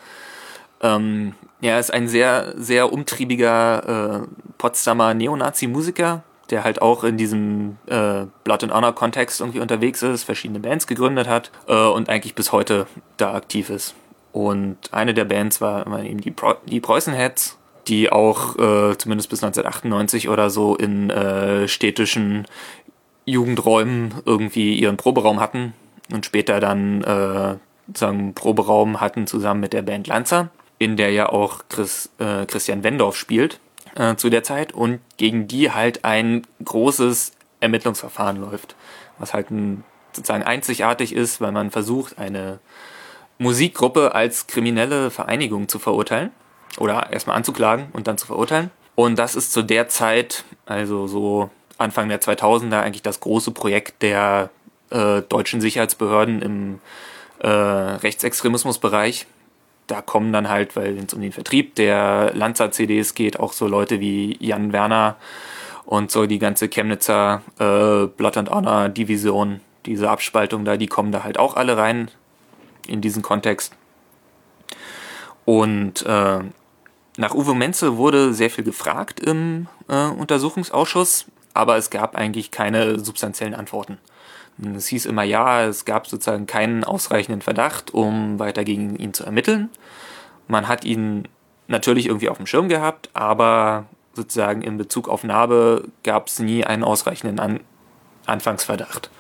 Ähm, 0.80 1.34
er 1.60 1.80
ist 1.80 1.92
ein 1.92 2.08
sehr, 2.08 2.54
sehr 2.56 2.92
umtriebiger 2.92 4.22
äh, 4.22 4.26
Potsdamer 4.58 5.14
Neonazi-Musiker, 5.14 6.22
der 6.50 6.64
halt 6.64 6.80
auch 6.80 7.04
in 7.04 7.16
diesem 7.16 7.78
äh, 7.86 8.26
Blood 8.44 8.64
and 8.64 8.72
Honor 8.72 8.94
Kontext 8.94 9.40
irgendwie 9.40 9.60
unterwegs 9.60 10.02
ist, 10.02 10.24
verschiedene 10.24 10.60
Bands 10.60 10.86
gegründet 10.86 11.28
hat 11.28 11.50
äh, 11.66 11.74
und 11.74 12.08
eigentlich 12.08 12.34
bis 12.34 12.52
heute 12.52 12.86
da 13.16 13.34
aktiv 13.34 13.70
ist. 13.70 13.94
Und 14.32 14.76
eine 14.92 15.14
der 15.14 15.24
Bands 15.24 15.60
war 15.60 15.86
eben 16.02 16.20
die, 16.20 16.30
Pro 16.30 16.54
die 16.66 16.80
Preußenheads, 16.80 17.57
die 17.88 18.10
auch 18.10 18.56
äh, 18.56 18.96
zumindest 18.98 19.30
bis 19.30 19.42
1998 19.42 20.28
oder 20.28 20.50
so 20.50 20.76
in 20.76 21.10
äh, 21.10 21.68
städtischen 21.68 22.46
Jugendräumen 23.24 24.14
irgendwie 24.24 24.78
ihren 24.78 24.96
Proberaum 24.96 25.40
hatten 25.40 25.74
und 26.12 26.24
später 26.24 26.60
dann 26.60 27.02
äh, 27.02 27.56
sozusagen 27.86 28.34
Proberaum 28.34 29.00
hatten 29.00 29.26
zusammen 29.26 29.60
mit 29.60 29.72
der 29.72 29.82
Band 29.82 30.06
Lanza 30.06 30.50
in 30.78 30.96
der 30.96 31.10
ja 31.10 31.28
auch 31.28 31.64
Chris, 31.68 32.10
äh, 32.18 32.46
Christian 32.46 32.84
Wendorf 32.84 33.16
spielt 33.16 33.60
äh, 33.96 34.14
zu 34.14 34.30
der 34.30 34.44
Zeit 34.44 34.72
und 34.72 35.00
gegen 35.16 35.48
die 35.48 35.70
halt 35.70 36.04
ein 36.04 36.46
großes 36.64 37.32
Ermittlungsverfahren 37.60 38.36
läuft, 38.36 38.76
was 39.18 39.34
halt 39.34 39.50
ein, 39.50 39.84
sozusagen 40.12 40.44
einzigartig 40.44 41.12
ist, 41.12 41.40
weil 41.40 41.52
man 41.52 41.70
versucht, 41.70 42.18
eine 42.18 42.60
Musikgruppe 43.38 44.14
als 44.14 44.46
kriminelle 44.46 45.10
Vereinigung 45.10 45.68
zu 45.68 45.78
verurteilen 45.78 46.30
oder 46.78 47.12
erstmal 47.12 47.36
anzuklagen 47.36 47.86
und 47.92 48.06
dann 48.06 48.18
zu 48.18 48.26
verurteilen. 48.26 48.70
Und 48.94 49.18
das 49.18 49.36
ist 49.36 49.52
zu 49.52 49.62
der 49.62 49.88
Zeit, 49.88 50.44
also 50.66 51.06
so 51.06 51.50
Anfang 51.76 52.08
der 52.08 52.20
2000er, 52.20 52.80
eigentlich 52.80 53.02
das 53.02 53.20
große 53.20 53.52
Projekt 53.52 54.02
der 54.02 54.50
äh, 54.90 55.22
deutschen 55.22 55.60
Sicherheitsbehörden 55.60 56.42
im 56.42 56.80
äh, 57.40 57.48
Rechtsextremismusbereich, 57.48 59.26
da 59.86 60.02
kommen 60.02 60.32
dann 60.32 60.48
halt, 60.48 60.76
weil 60.76 60.98
es 60.98 61.14
um 61.14 61.20
den 61.20 61.32
Vertrieb 61.32 61.74
der 61.74 62.32
Lanza-CDs 62.34 63.14
geht, 63.14 63.40
auch 63.40 63.52
so 63.52 63.66
Leute 63.66 64.00
wie 64.00 64.36
Jan 64.38 64.72
Werner 64.72 65.16
und 65.86 66.10
so 66.10 66.26
die 66.26 66.38
ganze 66.38 66.68
Chemnitzer 66.68 67.42
äh, 67.58 68.06
Blood 68.06 68.36
and 68.36 68.50
Honor 68.50 68.88
Division, 68.90 69.60
diese 69.86 70.10
Abspaltung 70.10 70.64
da, 70.64 70.76
die 70.76 70.86
kommen 70.86 71.10
da 71.10 71.24
halt 71.24 71.38
auch 71.38 71.56
alle 71.56 71.76
rein 71.76 72.10
in 72.86 73.00
diesen 73.00 73.22
Kontext. 73.22 73.74
Und 75.46 76.04
äh, 76.04 76.40
nach 77.18 77.34
Uwe 77.34 77.54
Menze 77.54 77.96
wurde 77.96 78.32
sehr 78.32 78.48
viel 78.48 78.62
gefragt 78.62 79.18
im 79.18 79.66
äh, 79.88 80.06
Untersuchungsausschuss, 80.06 81.26
aber 81.52 81.76
es 81.76 81.90
gab 81.90 82.14
eigentlich 82.14 82.52
keine 82.52 83.00
substanziellen 83.00 83.56
Antworten. 83.56 83.98
Es 84.76 84.86
hieß 84.86 85.06
immer, 85.06 85.24
ja, 85.24 85.64
es 85.64 85.84
gab 85.84 86.06
sozusagen 86.06 86.46
keinen 86.46 86.84
ausreichenden 86.84 87.42
Verdacht, 87.42 87.92
um 87.92 88.38
weiter 88.38 88.62
gegen 88.62 88.96
ihn 88.96 89.14
zu 89.14 89.24
ermitteln. 89.24 89.68
Man 90.46 90.68
hat 90.68 90.84
ihn 90.84 91.26
natürlich 91.66 92.06
irgendwie 92.06 92.28
auf 92.28 92.36
dem 92.36 92.46
Schirm 92.46 92.68
gehabt, 92.68 93.10
aber 93.14 93.86
sozusagen 94.14 94.62
in 94.62 94.78
Bezug 94.78 95.08
auf 95.08 95.24
Narbe 95.24 95.88
gab 96.04 96.28
es 96.28 96.38
nie 96.38 96.64
einen 96.64 96.84
ausreichenden 96.84 97.40
An 97.40 97.60
Anfangsverdacht. 98.26 99.10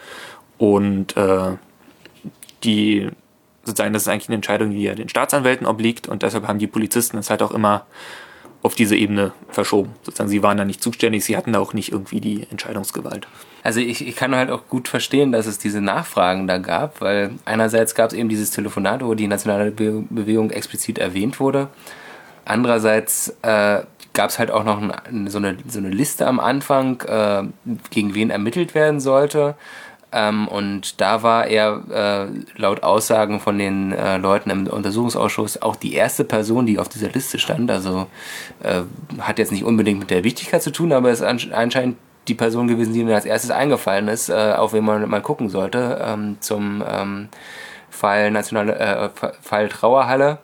Und 0.56 1.16
äh, 1.16 1.56
die 2.62 3.10
sozusagen, 3.68 3.92
das 3.92 4.02
ist 4.02 4.08
eigentlich 4.08 4.28
eine 4.28 4.36
Entscheidung, 4.36 4.70
die 4.70 4.82
ja 4.82 4.94
den 4.94 5.08
Staatsanwälten 5.08 5.66
obliegt 5.66 6.08
und 6.08 6.22
deshalb 6.22 6.46
haben 6.48 6.58
die 6.58 6.66
Polizisten 6.66 7.18
es 7.18 7.30
halt 7.30 7.42
auch 7.42 7.52
immer 7.52 7.86
auf 8.62 8.74
diese 8.74 8.96
Ebene 8.96 9.32
verschoben. 9.48 9.94
Sozusagen, 10.02 10.28
sie 10.28 10.42
waren 10.42 10.56
da 10.56 10.64
nicht 10.64 10.82
zuständig, 10.82 11.24
sie 11.24 11.36
hatten 11.36 11.52
da 11.52 11.60
auch 11.60 11.74
nicht 11.74 11.92
irgendwie 11.92 12.20
die 12.20 12.46
Entscheidungsgewalt. 12.50 13.28
Also 13.62 13.80
ich, 13.80 14.06
ich 14.06 14.16
kann 14.16 14.34
halt 14.34 14.50
auch 14.50 14.66
gut 14.68 14.88
verstehen, 14.88 15.30
dass 15.32 15.46
es 15.46 15.58
diese 15.58 15.80
Nachfragen 15.80 16.46
da 16.46 16.58
gab, 16.58 17.00
weil 17.00 17.30
einerseits 17.44 17.94
gab 17.94 18.10
es 18.10 18.16
eben 18.16 18.28
dieses 18.28 18.50
Telefonat, 18.50 19.04
wo 19.04 19.14
die 19.14 19.28
nationale 19.28 19.70
Be 19.70 20.04
Bewegung 20.10 20.50
explizit 20.50 20.98
erwähnt 20.98 21.38
wurde. 21.38 21.68
Andererseits 22.44 23.36
äh, 23.42 23.82
gab 24.14 24.30
es 24.30 24.38
halt 24.38 24.50
auch 24.50 24.64
noch 24.64 24.80
ein, 24.80 25.28
so, 25.28 25.38
eine, 25.38 25.58
so 25.68 25.78
eine 25.78 25.90
Liste 25.90 26.26
am 26.26 26.40
Anfang, 26.40 27.00
äh, 27.02 27.44
gegen 27.90 28.14
wen 28.14 28.30
ermittelt 28.30 28.74
werden 28.74 29.00
sollte. 29.00 29.54
Ähm, 30.10 30.48
und 30.48 31.00
da 31.00 31.22
war 31.22 31.46
er 31.46 31.82
äh, 31.90 32.60
laut 32.60 32.82
Aussagen 32.82 33.40
von 33.40 33.58
den 33.58 33.92
äh, 33.92 34.16
Leuten 34.16 34.48
im 34.48 34.66
Untersuchungsausschuss 34.66 35.60
auch 35.60 35.76
die 35.76 35.94
erste 35.94 36.24
Person, 36.24 36.64
die 36.64 36.78
auf 36.78 36.88
dieser 36.88 37.10
Liste 37.10 37.38
stand. 37.38 37.70
Also 37.70 38.06
äh, 38.62 38.82
hat 39.20 39.38
jetzt 39.38 39.52
nicht 39.52 39.64
unbedingt 39.64 40.00
mit 40.00 40.10
der 40.10 40.24
Wichtigkeit 40.24 40.62
zu 40.62 40.70
tun, 40.70 40.92
aber 40.92 41.10
ist 41.10 41.22
anscheinend 41.22 41.98
die 42.26 42.34
Person 42.34 42.68
gewesen, 42.68 42.94
die 42.94 43.04
mir 43.04 43.16
als 43.16 43.26
erstes 43.26 43.50
eingefallen 43.50 44.08
ist, 44.08 44.30
äh, 44.30 44.54
auf 44.56 44.72
wen 44.72 44.84
man 44.84 45.08
mal 45.08 45.22
gucken 45.22 45.50
sollte, 45.50 46.00
ähm, 46.02 46.36
zum 46.40 46.82
ähm, 46.86 47.28
Fall 47.90 48.30
nationale 48.30 48.76
äh, 48.76 49.08
Fall 49.42 49.68
Trauerhalle. 49.68 50.38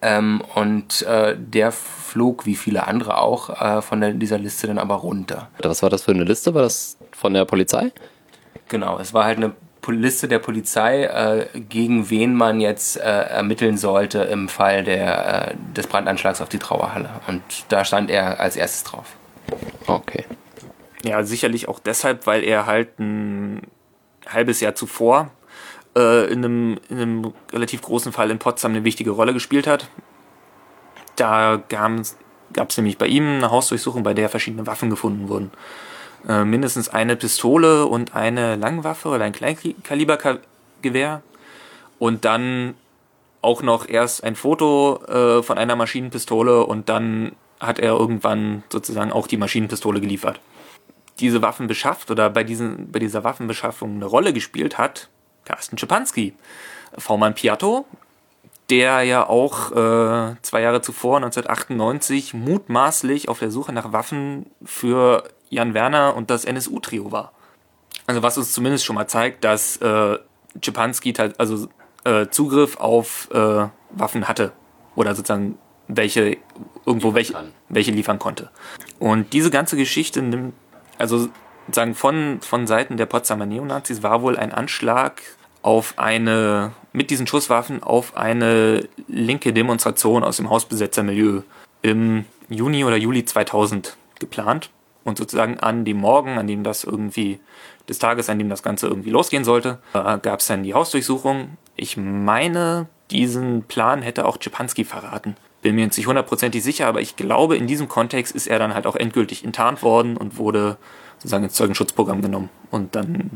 Ähm, 0.00 0.42
und 0.54 1.02
äh, 1.02 1.36
der 1.38 1.70
flog 1.70 2.46
wie 2.46 2.56
viele 2.56 2.86
andere 2.86 3.18
auch 3.18 3.82
von 3.82 4.00
der, 4.00 4.12
dieser 4.12 4.38
Liste 4.38 4.66
dann 4.66 4.78
aber 4.78 4.96
runter. 4.96 5.48
Was 5.62 5.82
war 5.82 5.88
das 5.88 6.02
für 6.02 6.10
eine 6.10 6.24
Liste? 6.24 6.54
War 6.54 6.62
das 6.62 6.98
von 7.12 7.32
der 7.32 7.46
Polizei? 7.46 7.90
Genau, 8.72 8.98
es 8.98 9.12
war 9.12 9.26
halt 9.26 9.36
eine 9.36 9.52
Liste 9.88 10.28
der 10.28 10.38
Polizei, 10.38 11.04
äh, 11.04 11.60
gegen 11.60 12.08
wen 12.08 12.34
man 12.34 12.58
jetzt 12.58 12.96
äh, 12.96 13.02
ermitteln 13.02 13.76
sollte 13.76 14.20
im 14.20 14.48
Fall 14.48 14.82
der, 14.82 15.50
äh, 15.50 15.54
des 15.76 15.86
Brandanschlags 15.86 16.40
auf 16.40 16.48
die 16.48 16.58
Trauerhalle. 16.58 17.10
Und 17.26 17.42
da 17.68 17.84
stand 17.84 18.08
er 18.08 18.40
als 18.40 18.56
erstes 18.56 18.84
drauf. 18.84 19.04
Okay. 19.86 20.24
Ja, 21.04 21.22
sicherlich 21.22 21.68
auch 21.68 21.80
deshalb, 21.80 22.26
weil 22.26 22.44
er 22.44 22.64
halt 22.64 22.98
ein 22.98 23.60
halbes 24.26 24.60
Jahr 24.60 24.74
zuvor 24.74 25.28
äh, 25.94 26.32
in, 26.32 26.42
einem, 26.42 26.80
in 26.88 26.98
einem 26.98 27.34
relativ 27.52 27.82
großen 27.82 28.10
Fall 28.10 28.30
in 28.30 28.38
Potsdam 28.38 28.72
eine 28.72 28.84
wichtige 28.84 29.10
Rolle 29.10 29.34
gespielt 29.34 29.66
hat. 29.66 29.90
Da 31.16 31.60
gab 31.68 32.70
es 32.70 32.76
nämlich 32.78 32.96
bei 32.96 33.06
ihm 33.06 33.36
eine 33.36 33.50
Hausdurchsuchung, 33.50 34.02
bei 34.02 34.14
der 34.14 34.30
verschiedene 34.30 34.66
Waffen 34.66 34.88
gefunden 34.88 35.28
wurden. 35.28 35.50
Äh, 36.28 36.44
mindestens 36.44 36.88
eine 36.88 37.16
Pistole 37.16 37.86
und 37.86 38.14
eine 38.14 38.56
Langwaffe 38.56 39.08
oder 39.08 39.24
ein 39.24 39.32
Kleinkalibergewehr. 39.32 41.22
Und 41.98 42.24
dann 42.24 42.74
auch 43.40 43.62
noch 43.62 43.88
erst 43.88 44.24
ein 44.24 44.36
Foto 44.36 45.02
äh, 45.06 45.42
von 45.42 45.58
einer 45.58 45.76
Maschinenpistole 45.76 46.64
und 46.64 46.88
dann 46.88 47.32
hat 47.60 47.78
er 47.78 47.92
irgendwann 47.92 48.62
sozusagen 48.70 49.12
auch 49.12 49.26
die 49.26 49.36
Maschinenpistole 49.36 50.00
geliefert 50.00 50.40
diese 51.20 51.42
Waffen 51.42 51.66
beschafft 51.66 52.10
oder 52.10 52.30
bei, 52.30 52.44
diesen, 52.44 52.90
bei 52.90 52.98
dieser 52.98 53.24
Waffenbeschaffung 53.24 53.96
eine 53.96 54.06
Rolle 54.06 54.32
gespielt 54.32 54.78
hat, 54.78 55.08
Carsten 55.44 55.78
Schipanski, 55.78 56.34
V-Mann 56.96 57.34
Piatto, 57.34 57.86
der 58.70 59.02
ja 59.02 59.28
auch 59.28 59.72
äh, 59.72 60.34
zwei 60.42 60.62
Jahre 60.62 60.82
zuvor, 60.82 61.16
1998, 61.16 62.34
mutmaßlich 62.34 63.28
auf 63.28 63.38
der 63.38 63.50
Suche 63.50 63.72
nach 63.72 63.92
Waffen 63.92 64.46
für 64.64 65.24
Jan 65.52 65.74
Werner 65.74 66.16
und 66.16 66.30
das 66.30 66.44
NSU-Trio 66.44 67.12
war. 67.12 67.32
Also 68.06 68.22
was 68.22 68.38
uns 68.38 68.52
zumindest 68.52 68.84
schon 68.84 68.96
mal 68.96 69.06
zeigt, 69.06 69.44
dass 69.44 69.76
äh, 69.76 70.18
Schipanski 70.60 71.12
also 71.38 71.68
äh, 72.04 72.26
Zugriff 72.28 72.78
auf 72.78 73.28
äh, 73.32 73.68
Waffen 73.90 74.28
hatte 74.28 74.52
oder 74.96 75.14
sozusagen 75.14 75.58
welche 75.88 76.38
irgendwo 76.86 77.14
welche, 77.14 77.34
welche 77.68 77.90
liefern 77.90 78.18
konnte. 78.18 78.50
Und 78.98 79.32
diese 79.34 79.50
ganze 79.50 79.76
Geschichte 79.76 80.22
nimmt, 80.22 80.54
also 80.96 81.28
sozusagen 81.66 81.94
von, 81.94 82.40
von 82.40 82.66
Seiten 82.66 82.96
der 82.96 83.06
Potsdamer 83.06 83.46
Neonazis 83.46 84.02
war 84.02 84.22
wohl 84.22 84.38
ein 84.38 84.52
Anschlag 84.52 85.22
auf 85.60 85.94
eine, 85.98 86.72
mit 86.92 87.10
diesen 87.10 87.26
Schusswaffen 87.26 87.82
auf 87.82 88.16
eine 88.16 88.88
linke 89.06 89.52
Demonstration 89.52 90.24
aus 90.24 90.38
dem 90.38 90.48
Hausbesetzermilieu 90.48 91.42
im 91.82 92.24
Juni 92.48 92.84
oder 92.84 92.96
Juli 92.96 93.24
2000 93.24 93.96
geplant. 94.18 94.70
Und 95.04 95.18
sozusagen 95.18 95.58
an 95.58 95.84
dem 95.84 95.98
Morgen, 95.98 96.38
an 96.38 96.46
dem 96.46 96.62
das 96.62 96.84
irgendwie, 96.84 97.40
des 97.88 97.98
Tages, 97.98 98.28
an 98.30 98.38
dem 98.38 98.48
das 98.48 98.62
Ganze 98.62 98.86
irgendwie 98.86 99.10
losgehen 99.10 99.44
sollte, 99.44 99.78
äh, 99.94 100.18
gab 100.18 100.40
es 100.40 100.46
dann 100.46 100.62
die 100.62 100.74
Hausdurchsuchung. 100.74 101.56
Ich 101.76 101.96
meine, 101.96 102.86
diesen 103.10 103.64
Plan 103.64 104.02
hätte 104.02 104.24
auch 104.24 104.38
Czepanski 104.38 104.84
verraten. 104.84 105.36
Bin 105.62 105.74
mir 105.74 105.84
jetzt 105.84 105.96
nicht 105.96 106.06
hundertprozentig 106.06 106.62
sicher, 106.62 106.86
aber 106.86 107.00
ich 107.00 107.16
glaube, 107.16 107.56
in 107.56 107.66
diesem 107.66 107.88
Kontext 107.88 108.34
ist 108.34 108.46
er 108.46 108.58
dann 108.58 108.74
halt 108.74 108.86
auch 108.86 108.96
endgültig 108.96 109.44
enttarnt 109.44 109.82
worden 109.82 110.16
und 110.16 110.38
wurde 110.38 110.76
sozusagen 111.18 111.44
ins 111.44 111.54
Zeugenschutzprogramm 111.54 112.22
genommen. 112.22 112.48
Und 112.70 112.96
dann 112.96 113.30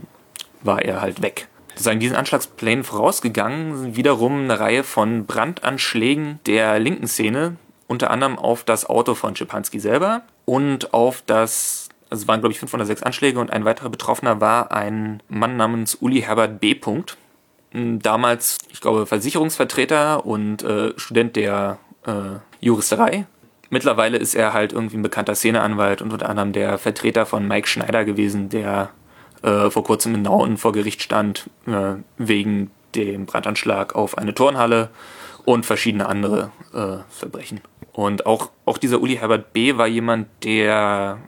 war 0.62 0.82
er 0.82 1.00
halt 1.00 1.22
weg. 1.22 1.48
Sozusagen 1.70 2.00
diesen 2.00 2.16
Anschlagsplänen 2.16 2.84
vorausgegangen 2.84 3.76
sind 3.76 3.96
wiederum 3.96 4.44
eine 4.44 4.58
Reihe 4.58 4.82
von 4.82 5.26
Brandanschlägen 5.26 6.40
der 6.46 6.78
linken 6.78 7.06
Szene, 7.06 7.56
unter 7.86 8.10
anderem 8.10 8.38
auf 8.38 8.64
das 8.64 8.86
Auto 8.88 9.14
von 9.14 9.36
Schipanski 9.36 9.80
selber 9.80 10.22
und 10.44 10.92
auf 10.92 11.22
das, 11.26 11.88
also 12.10 12.22
es 12.22 12.28
waren 12.28 12.40
glaube 12.40 12.52
ich 12.52 12.58
fünf 12.58 12.74
oder 12.74 12.86
sechs 12.86 13.02
Anschläge 13.02 13.38
und 13.38 13.50
ein 13.50 13.64
weiterer 13.64 13.90
Betroffener 13.90 14.40
war 14.40 14.72
ein 14.72 15.22
Mann 15.28 15.56
namens 15.56 15.96
Uli 15.96 16.22
Herbert 16.22 16.60
B. 16.60 16.78
Damals, 17.72 18.58
ich 18.72 18.80
glaube, 18.80 19.06
Versicherungsvertreter 19.06 20.24
und 20.24 20.62
äh, 20.62 20.92
Student 20.96 21.36
der 21.36 21.78
äh, 22.06 22.38
Juristerei. 22.60 23.26
Mittlerweile 23.68 24.16
ist 24.16 24.34
er 24.34 24.52
halt 24.52 24.72
irgendwie 24.72 24.96
ein 24.96 25.02
bekannter 25.02 25.34
Szeneanwalt 25.34 26.00
und 26.00 26.12
unter 26.12 26.28
anderem 26.28 26.52
der 26.52 26.78
Vertreter 26.78 27.26
von 27.26 27.46
Mike 27.46 27.68
Schneider 27.68 28.04
gewesen, 28.04 28.48
der 28.48 28.90
äh, 29.42 29.70
vor 29.70 29.84
kurzem 29.84 30.14
in 30.14 30.22
Nauen 30.22 30.56
vor 30.56 30.72
Gericht 30.72 31.02
stand 31.02 31.50
äh, 31.66 31.96
wegen 32.16 32.70
dem 32.94 33.26
Brandanschlag 33.26 33.94
auf 33.94 34.16
eine 34.16 34.34
Turnhalle 34.34 34.88
und 35.46 35.64
verschiedene 35.64 36.06
andere 36.06 36.50
äh, 36.74 36.98
Verbrechen. 37.08 37.62
Und 37.92 38.26
auch, 38.26 38.50
auch 38.66 38.76
dieser 38.76 39.00
Uli 39.00 39.16
Herbert 39.16 39.54
B. 39.54 39.78
war 39.78 39.86
jemand, 39.86 40.28
der 40.44 41.18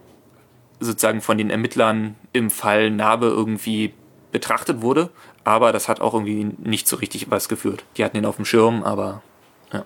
sozusagen 0.81 1.23
von 1.23 1.39
den 1.39 1.49
Ermittlern 1.49 2.16
im 2.35 2.51
Fall 2.51 2.91
Narbe 2.91 3.27
irgendwie 3.27 3.95
betrachtet 4.31 4.83
wurde, 4.83 5.09
aber 5.45 5.73
das 5.73 5.89
hat 5.89 6.01
auch 6.01 6.12
irgendwie 6.12 6.45
nicht 6.59 6.87
so 6.87 6.97
richtig 6.97 7.31
was 7.31 7.49
geführt. 7.49 7.85
Die 7.97 8.05
hatten 8.05 8.19
ihn 8.19 8.27
auf 8.27 8.37
dem 8.37 8.45
Schirm, 8.45 8.83
aber 8.83 9.23
ja. 9.73 9.85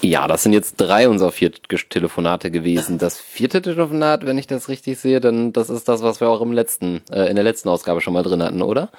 Ja, 0.00 0.26
das 0.26 0.42
sind 0.42 0.52
jetzt 0.52 0.76
drei 0.76 1.08
unserer 1.08 1.30
vier 1.30 1.52
Telefonate 1.52 2.50
gewesen. 2.50 2.98
Das 2.98 3.20
vierte 3.20 3.62
Telefonat, 3.62 4.26
wenn 4.26 4.36
ich 4.36 4.48
das 4.48 4.68
richtig 4.68 4.98
sehe, 4.98 5.20
dann 5.20 5.52
das 5.52 5.70
ist 5.70 5.88
das, 5.88 6.02
was 6.02 6.20
wir 6.20 6.28
auch 6.28 6.40
im 6.40 6.52
letzten, 6.52 7.02
äh, 7.12 7.28
in 7.28 7.36
der 7.36 7.44
letzten 7.44 7.68
Ausgabe 7.68 8.00
schon 8.00 8.14
mal 8.14 8.24
drin 8.24 8.42
hatten, 8.42 8.62
oder? 8.62 8.90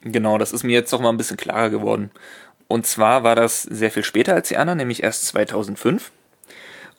Genau, 0.00 0.38
das 0.38 0.52
ist 0.52 0.64
mir 0.64 0.72
jetzt 0.72 0.92
noch 0.92 1.00
mal 1.00 1.10
ein 1.10 1.16
bisschen 1.16 1.36
klarer 1.36 1.70
geworden. 1.70 2.10
Und 2.68 2.86
zwar 2.86 3.24
war 3.24 3.34
das 3.34 3.62
sehr 3.62 3.90
viel 3.90 4.04
später 4.04 4.34
als 4.34 4.48
die 4.48 4.58
anderen, 4.58 4.76
nämlich 4.76 5.02
erst 5.02 5.26
2005. 5.28 6.12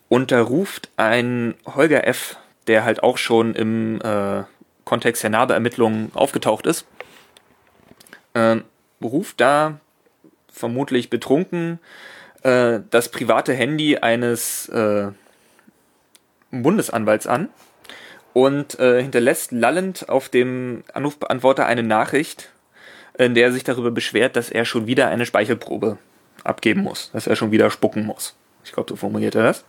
Und 0.10 0.32
da 0.32 0.42
ruft 0.42 0.90
ein 0.98 1.54
Holger 1.66 2.06
F., 2.08 2.38
der 2.68 2.84
halt 2.84 3.04
auch 3.04 3.18
schon 3.18 3.56
im 3.56 4.02
äh, 4.02 4.44
Kontext 4.84 5.24
der 5.24 5.30
Narbeermittlungen 5.30 6.12
aufgetaucht 6.16 6.66
ist, 6.66 6.86
äh, 8.34 8.58
ruft 9.02 9.40
da 9.40 9.80
vermutlich 10.52 11.10
betrunken 11.10 11.80
äh, 12.44 12.80
das 12.90 13.10
private 13.10 13.54
Handy 13.54 13.98
eines 13.98 14.68
äh, 14.70 15.12
Bundesanwalts 16.52 17.28
an 17.28 17.50
und 18.34 18.80
äh, 18.80 19.02
hinterlässt 19.02 19.52
lallend 19.52 20.10
auf 20.10 20.30
dem 20.30 20.84
Anrufbeantworter 20.94 21.66
eine 21.66 21.84
Nachricht, 21.84 22.50
in 23.26 23.36
der 23.36 23.48
er 23.48 23.52
sich 23.52 23.64
darüber 23.64 23.92
beschwert, 23.92 24.36
dass 24.36 24.50
er 24.50 24.66
schon 24.66 24.88
wieder 24.88 25.10
eine 25.10 25.26
Speichelprobe 25.26 25.98
abgeben 26.44 26.82
muss, 26.82 27.12
dass 27.12 27.28
er 27.28 27.36
schon 27.36 27.52
wieder 27.52 27.70
spucken 27.70 28.06
muss. 28.06 28.36
Ich 28.64 28.72
glaube, 28.72 28.90
so 28.90 28.96
formuliert 28.96 29.36
er 29.36 29.44
das. 29.44 29.66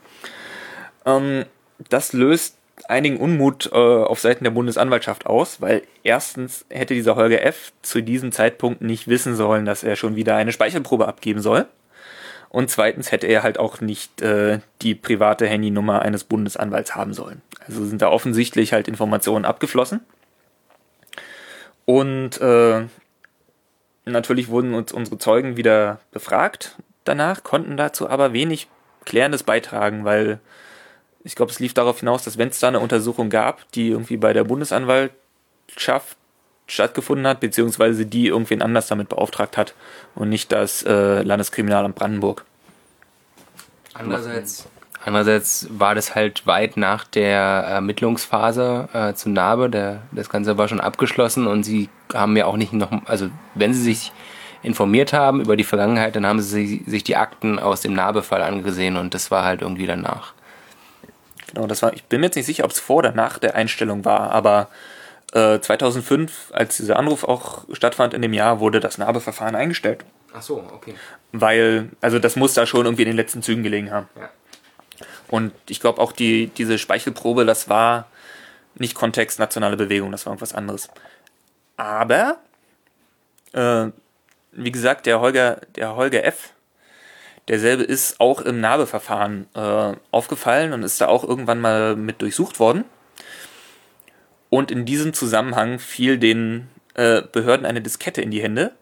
Ähm, 1.04 1.44
das 1.88 2.12
löst 2.12 2.56
einigen 2.88 3.18
Unmut 3.18 3.70
äh, 3.72 3.76
auf 3.76 4.20
Seiten 4.20 4.44
der 4.44 4.52
Bundesanwaltschaft 4.52 5.26
aus, 5.26 5.60
weil 5.60 5.82
erstens 6.02 6.64
hätte 6.70 6.94
dieser 6.94 7.16
Holger 7.16 7.42
F. 7.42 7.72
zu 7.82 8.02
diesem 8.02 8.32
Zeitpunkt 8.32 8.82
nicht 8.82 9.08
wissen 9.08 9.34
sollen, 9.34 9.64
dass 9.64 9.82
er 9.82 9.96
schon 9.96 10.16
wieder 10.16 10.36
eine 10.36 10.52
Speichelprobe 10.52 11.08
abgeben 11.08 11.40
soll. 11.40 11.66
Und 12.48 12.70
zweitens 12.70 13.12
hätte 13.12 13.26
er 13.26 13.42
halt 13.42 13.58
auch 13.58 13.80
nicht 13.80 14.22
äh, 14.22 14.60
die 14.82 14.94
private 14.94 15.46
Handynummer 15.46 16.02
eines 16.02 16.24
Bundesanwalts 16.24 16.96
haben 16.96 17.14
sollen. 17.14 17.42
Also 17.66 17.84
sind 17.84 18.02
da 18.02 18.08
offensichtlich 18.08 18.72
halt 18.72 18.88
Informationen 18.88 19.44
abgeflossen. 19.44 20.00
Und 21.84 22.40
äh, 22.40 22.86
natürlich 24.04 24.48
wurden 24.48 24.74
uns 24.74 24.92
unsere 24.92 25.18
Zeugen 25.18 25.56
wieder 25.56 26.00
befragt 26.10 26.76
danach, 27.04 27.42
konnten 27.42 27.76
dazu 27.76 28.08
aber 28.08 28.32
wenig 28.32 28.68
Klärendes 29.04 29.42
beitragen, 29.42 30.04
weil 30.04 30.40
ich 31.24 31.34
glaube, 31.34 31.52
es 31.52 31.58
lief 31.60 31.74
darauf 31.74 32.00
hinaus, 32.00 32.24
dass 32.24 32.38
wenn 32.38 32.48
es 32.48 32.60
da 32.60 32.68
eine 32.68 32.80
Untersuchung 32.80 33.30
gab, 33.30 33.70
die 33.72 33.88
irgendwie 33.88 34.16
bei 34.16 34.32
der 34.32 34.44
Bundesanwaltschaft 34.44 36.16
stattgefunden 36.66 37.26
hat, 37.26 37.40
beziehungsweise 37.40 38.06
die 38.06 38.28
irgendwen 38.28 38.62
anders 38.62 38.86
damit 38.86 39.08
beauftragt 39.08 39.56
hat 39.56 39.74
und 40.14 40.28
nicht 40.28 40.52
das 40.52 40.82
äh, 40.84 41.22
Landeskriminalamt 41.22 41.96
Brandenburg. 41.96 42.44
Andererseits, 43.92 44.66
andererseits 45.04 45.66
war 45.70 45.94
das 45.94 46.14
halt 46.14 46.46
weit 46.46 46.76
nach 46.76 47.04
der 47.04 47.38
Ermittlungsphase 47.38 48.88
äh, 48.92 49.14
zu 49.14 49.30
Narbe. 49.30 49.70
Der, 49.70 50.02
das 50.12 50.28
Ganze 50.28 50.58
war 50.58 50.68
schon 50.68 50.80
abgeschlossen 50.80 51.46
und 51.46 51.64
sie 51.64 51.88
haben 52.12 52.36
ja 52.36 52.46
auch 52.46 52.56
nicht 52.56 52.72
noch, 52.72 52.90
also 53.06 53.28
wenn 53.54 53.74
sie 53.74 53.82
sich 53.82 54.12
informiert 54.62 55.12
haben 55.12 55.40
über 55.40 55.56
die 55.56 55.64
Vergangenheit, 55.64 56.16
dann 56.16 56.26
haben 56.26 56.40
sie 56.40 56.84
sich 56.86 57.04
die 57.04 57.16
Akten 57.16 57.58
aus 57.58 57.80
dem 57.80 57.94
Narbe-Fall 57.94 58.42
angesehen 58.42 58.96
und 58.96 59.14
das 59.14 59.30
war 59.30 59.44
halt 59.44 59.62
irgendwie 59.62 59.86
danach. 59.86 60.34
Genau, 61.46 61.66
das 61.66 61.82
war, 61.82 61.94
ich 61.94 62.04
bin 62.04 62.20
mir 62.20 62.26
jetzt 62.26 62.36
nicht 62.36 62.46
sicher, 62.46 62.64
ob 62.64 62.70
es 62.70 62.78
vor 62.78 62.96
oder 62.96 63.12
nach 63.12 63.38
der 63.38 63.54
Einstellung 63.54 64.04
war, 64.04 64.30
aber 64.32 64.68
2005, 65.32 66.50
äh, 66.50 66.54
als 66.54 66.76
dieser 66.76 66.98
Anruf 66.98 67.22
auch 67.24 67.64
stattfand 67.72 68.14
in 68.14 68.22
dem 68.22 68.32
Jahr, 68.32 68.58
wurde 68.58 68.80
das 68.80 68.98
Narbeverfahren 68.98 69.54
eingestellt. 69.54 70.04
Ach 70.34 70.42
so, 70.42 70.64
okay. 70.74 70.94
Weil, 71.32 71.90
also 72.00 72.18
das 72.18 72.36
muss 72.36 72.54
da 72.54 72.66
schon 72.66 72.84
irgendwie 72.84 73.02
in 73.02 73.08
den 73.08 73.16
letzten 73.16 73.42
Zügen 73.42 73.62
gelegen 73.62 73.90
haben. 73.92 74.08
Ja. 74.18 74.28
Und 75.30 75.52
ich 75.68 75.80
glaube 75.80 76.00
auch 76.00 76.12
die, 76.12 76.48
diese 76.48 76.78
Speichelprobe, 76.78 77.44
das 77.44 77.68
war 77.68 78.08
nicht 78.74 78.94
Kontext 78.94 79.38
nationale 79.38 79.76
Bewegung, 79.76 80.10
das 80.12 80.26
war 80.26 80.32
irgendwas 80.32 80.54
anderes. 80.54 80.88
Aber, 81.76 82.38
äh, 83.52 83.86
wie 84.52 84.72
gesagt, 84.72 85.06
der 85.06 85.20
Holger, 85.20 85.60
der 85.76 85.96
Holger 85.96 86.24
F., 86.24 86.52
derselbe 87.48 87.84
ist 87.84 88.20
auch 88.20 88.40
im 88.40 88.60
Narbeverfahren 88.60 89.46
äh, 89.54 89.94
aufgefallen 90.10 90.72
und 90.72 90.82
ist 90.82 91.00
da 91.00 91.08
auch 91.08 91.24
irgendwann 91.24 91.60
mal 91.60 91.96
mit 91.96 92.22
durchsucht 92.22 92.58
worden. 92.58 92.84
Und 94.50 94.70
in 94.72 94.84
diesem 94.84 95.12
Zusammenhang 95.12 95.78
fiel 95.78 96.18
den 96.18 96.68
äh, 96.94 97.22
Behörden 97.22 97.66
eine 97.66 97.80
Diskette 97.80 98.20
in 98.20 98.32
die 98.32 98.42
Hände 98.42 98.72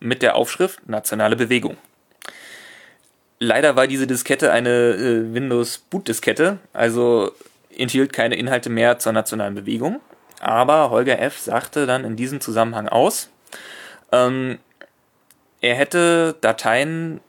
mit 0.00 0.22
der 0.22 0.34
Aufschrift 0.34 0.88
Nationale 0.88 1.36
Bewegung. 1.36 1.76
Leider 3.40 3.76
war 3.76 3.86
diese 3.86 4.06
Diskette 4.06 4.50
eine 4.50 4.94
äh, 4.94 5.34
Windows-Boot-Diskette, 5.34 6.58
also 6.72 7.32
enthielt 7.76 8.12
keine 8.12 8.34
Inhalte 8.34 8.68
mehr 8.68 8.98
zur 8.98 9.12
nationalen 9.12 9.54
Bewegung. 9.54 10.00
Aber 10.40 10.90
Holger 10.90 11.20
F. 11.20 11.38
sagte 11.38 11.86
dann 11.86 12.04
in 12.04 12.16
diesem 12.16 12.40
Zusammenhang 12.40 12.88
aus, 12.88 13.30
ähm, 14.12 14.58
er 15.60 15.74
hätte 15.74 16.36
Dateien 16.40 17.20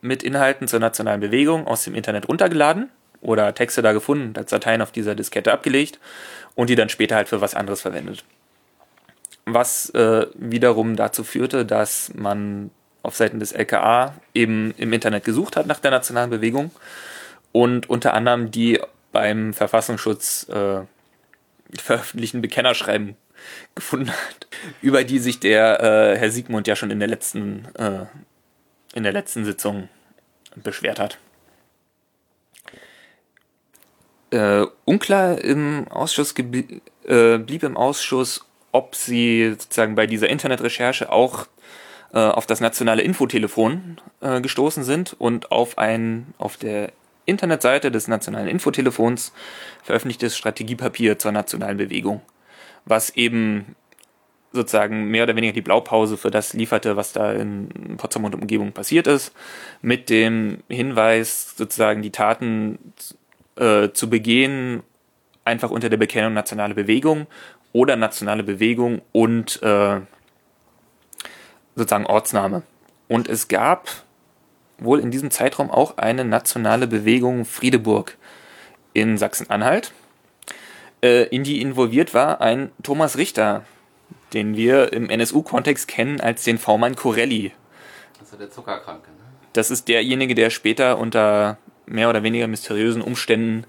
mit 0.00 0.22
Inhalten 0.22 0.68
zur 0.68 0.80
nationalen 0.80 1.20
Bewegung 1.20 1.66
aus 1.66 1.84
dem 1.84 1.94
Internet 1.94 2.28
runtergeladen 2.28 2.90
oder 3.20 3.54
Texte 3.54 3.82
da 3.82 3.92
gefunden, 3.92 4.34
als 4.36 4.50
Dateien 4.50 4.82
auf 4.82 4.92
dieser 4.92 5.14
Diskette 5.14 5.52
abgelegt 5.52 5.98
und 6.54 6.70
die 6.70 6.76
dann 6.76 6.88
später 6.88 7.16
halt 7.16 7.28
für 7.28 7.40
was 7.40 7.54
anderes 7.54 7.82
verwendet. 7.82 8.24
Was 9.44 9.90
äh, 9.90 10.26
wiederum 10.34 10.94
dazu 10.94 11.24
führte, 11.24 11.64
dass 11.64 12.12
man 12.14 12.70
auf 13.02 13.16
Seiten 13.16 13.40
des 13.40 13.52
LKA 13.52 14.14
eben 14.34 14.72
im 14.76 14.92
Internet 14.92 15.24
gesucht 15.24 15.56
hat 15.56 15.66
nach 15.66 15.80
der 15.80 15.90
nationalen 15.90 16.30
Bewegung 16.30 16.70
und 17.52 17.88
unter 17.88 18.14
anderem 18.14 18.50
die 18.50 18.80
beim 19.12 19.54
Verfassungsschutz 19.54 20.48
äh, 20.48 20.80
veröffentlichten 21.78 22.42
Bekennerschreiben 22.42 23.16
gefunden 23.74 24.10
hat, 24.10 24.46
über 24.82 25.04
die 25.04 25.18
sich 25.18 25.40
der 25.40 25.80
äh, 25.80 26.18
Herr 26.18 26.30
Siegmund 26.30 26.66
ja 26.66 26.76
schon 26.76 26.90
in 26.90 26.98
der 26.98 27.08
letzten 27.08 27.66
äh, 27.76 28.06
in 28.94 29.02
der 29.02 29.12
letzten 29.12 29.44
Sitzung 29.44 29.88
beschwert 30.56 30.98
hat. 30.98 31.18
Äh, 34.30 34.66
unklar 34.84 35.42
im 35.42 35.88
Ausschuss 35.88 36.34
äh, 36.36 37.38
blieb 37.38 37.62
im 37.62 37.76
Ausschuss, 37.76 38.44
ob 38.72 38.94
sie 38.94 39.50
sozusagen 39.58 39.94
bei 39.94 40.06
dieser 40.06 40.28
Internetrecherche 40.28 41.10
auch 41.10 41.46
äh, 42.12 42.18
auf 42.18 42.46
das 42.46 42.60
nationale 42.60 43.02
Infotelefon 43.02 44.00
äh, 44.20 44.40
gestoßen 44.40 44.84
sind 44.84 45.14
und 45.18 45.52
auf 45.52 45.78
ein 45.78 46.34
auf 46.38 46.56
der 46.56 46.92
Internetseite 47.26 47.90
des 47.90 48.08
nationalen 48.08 48.48
Infotelefons 48.48 49.32
veröffentlichtes 49.82 50.36
Strategiepapier 50.36 51.18
zur 51.18 51.32
nationalen 51.32 51.76
Bewegung, 51.76 52.22
was 52.86 53.10
eben 53.10 53.76
sozusagen 54.52 55.08
mehr 55.08 55.24
oder 55.24 55.36
weniger 55.36 55.52
die 55.52 55.60
Blaupause 55.60 56.16
für 56.16 56.30
das 56.30 56.54
lieferte, 56.54 56.96
was 56.96 57.12
da 57.12 57.32
in 57.32 57.96
Potsdam 57.98 58.24
und 58.24 58.34
Umgebung 58.34 58.72
passiert 58.72 59.06
ist, 59.06 59.32
mit 59.82 60.08
dem 60.08 60.62
Hinweis, 60.68 61.54
sozusagen 61.56 62.00
die 62.00 62.10
Taten 62.10 62.78
äh, 63.56 63.90
zu 63.90 64.08
begehen, 64.08 64.82
einfach 65.44 65.70
unter 65.70 65.90
der 65.90 65.98
Bekennung 65.98 66.32
nationale 66.32 66.74
Bewegung 66.74 67.26
oder 67.72 67.96
nationale 67.96 68.42
Bewegung 68.42 69.02
und 69.12 69.62
äh, 69.62 70.00
sozusagen 71.78 72.06
Ortsname. 72.06 72.62
Und 73.08 73.28
es 73.28 73.48
gab 73.48 73.88
wohl 74.78 75.00
in 75.00 75.10
diesem 75.10 75.30
Zeitraum 75.30 75.70
auch 75.70 75.96
eine 75.96 76.24
nationale 76.24 76.86
Bewegung 76.86 77.44
Friedeburg 77.44 78.16
in 78.92 79.18
Sachsen-Anhalt, 79.18 79.92
äh, 81.02 81.24
in 81.24 81.44
die 81.44 81.60
involviert 81.60 82.14
war 82.14 82.40
ein 82.40 82.70
Thomas 82.82 83.16
Richter, 83.16 83.64
den 84.32 84.56
wir 84.56 84.92
im 84.92 85.08
NSU-Kontext 85.08 85.88
kennen 85.88 86.20
als 86.20 86.44
den 86.44 86.58
V-Mann 86.58 86.96
Corelli. 86.96 87.52
Also 88.20 88.36
der 88.36 88.50
Zuckerkranke, 88.50 89.10
ne? 89.10 89.16
Das 89.52 89.70
ist 89.70 89.88
derjenige, 89.88 90.34
der 90.34 90.50
später 90.50 90.98
unter 90.98 91.58
mehr 91.86 92.10
oder 92.10 92.22
weniger 92.22 92.46
mysteriösen 92.46 93.00
Umständen 93.00 93.64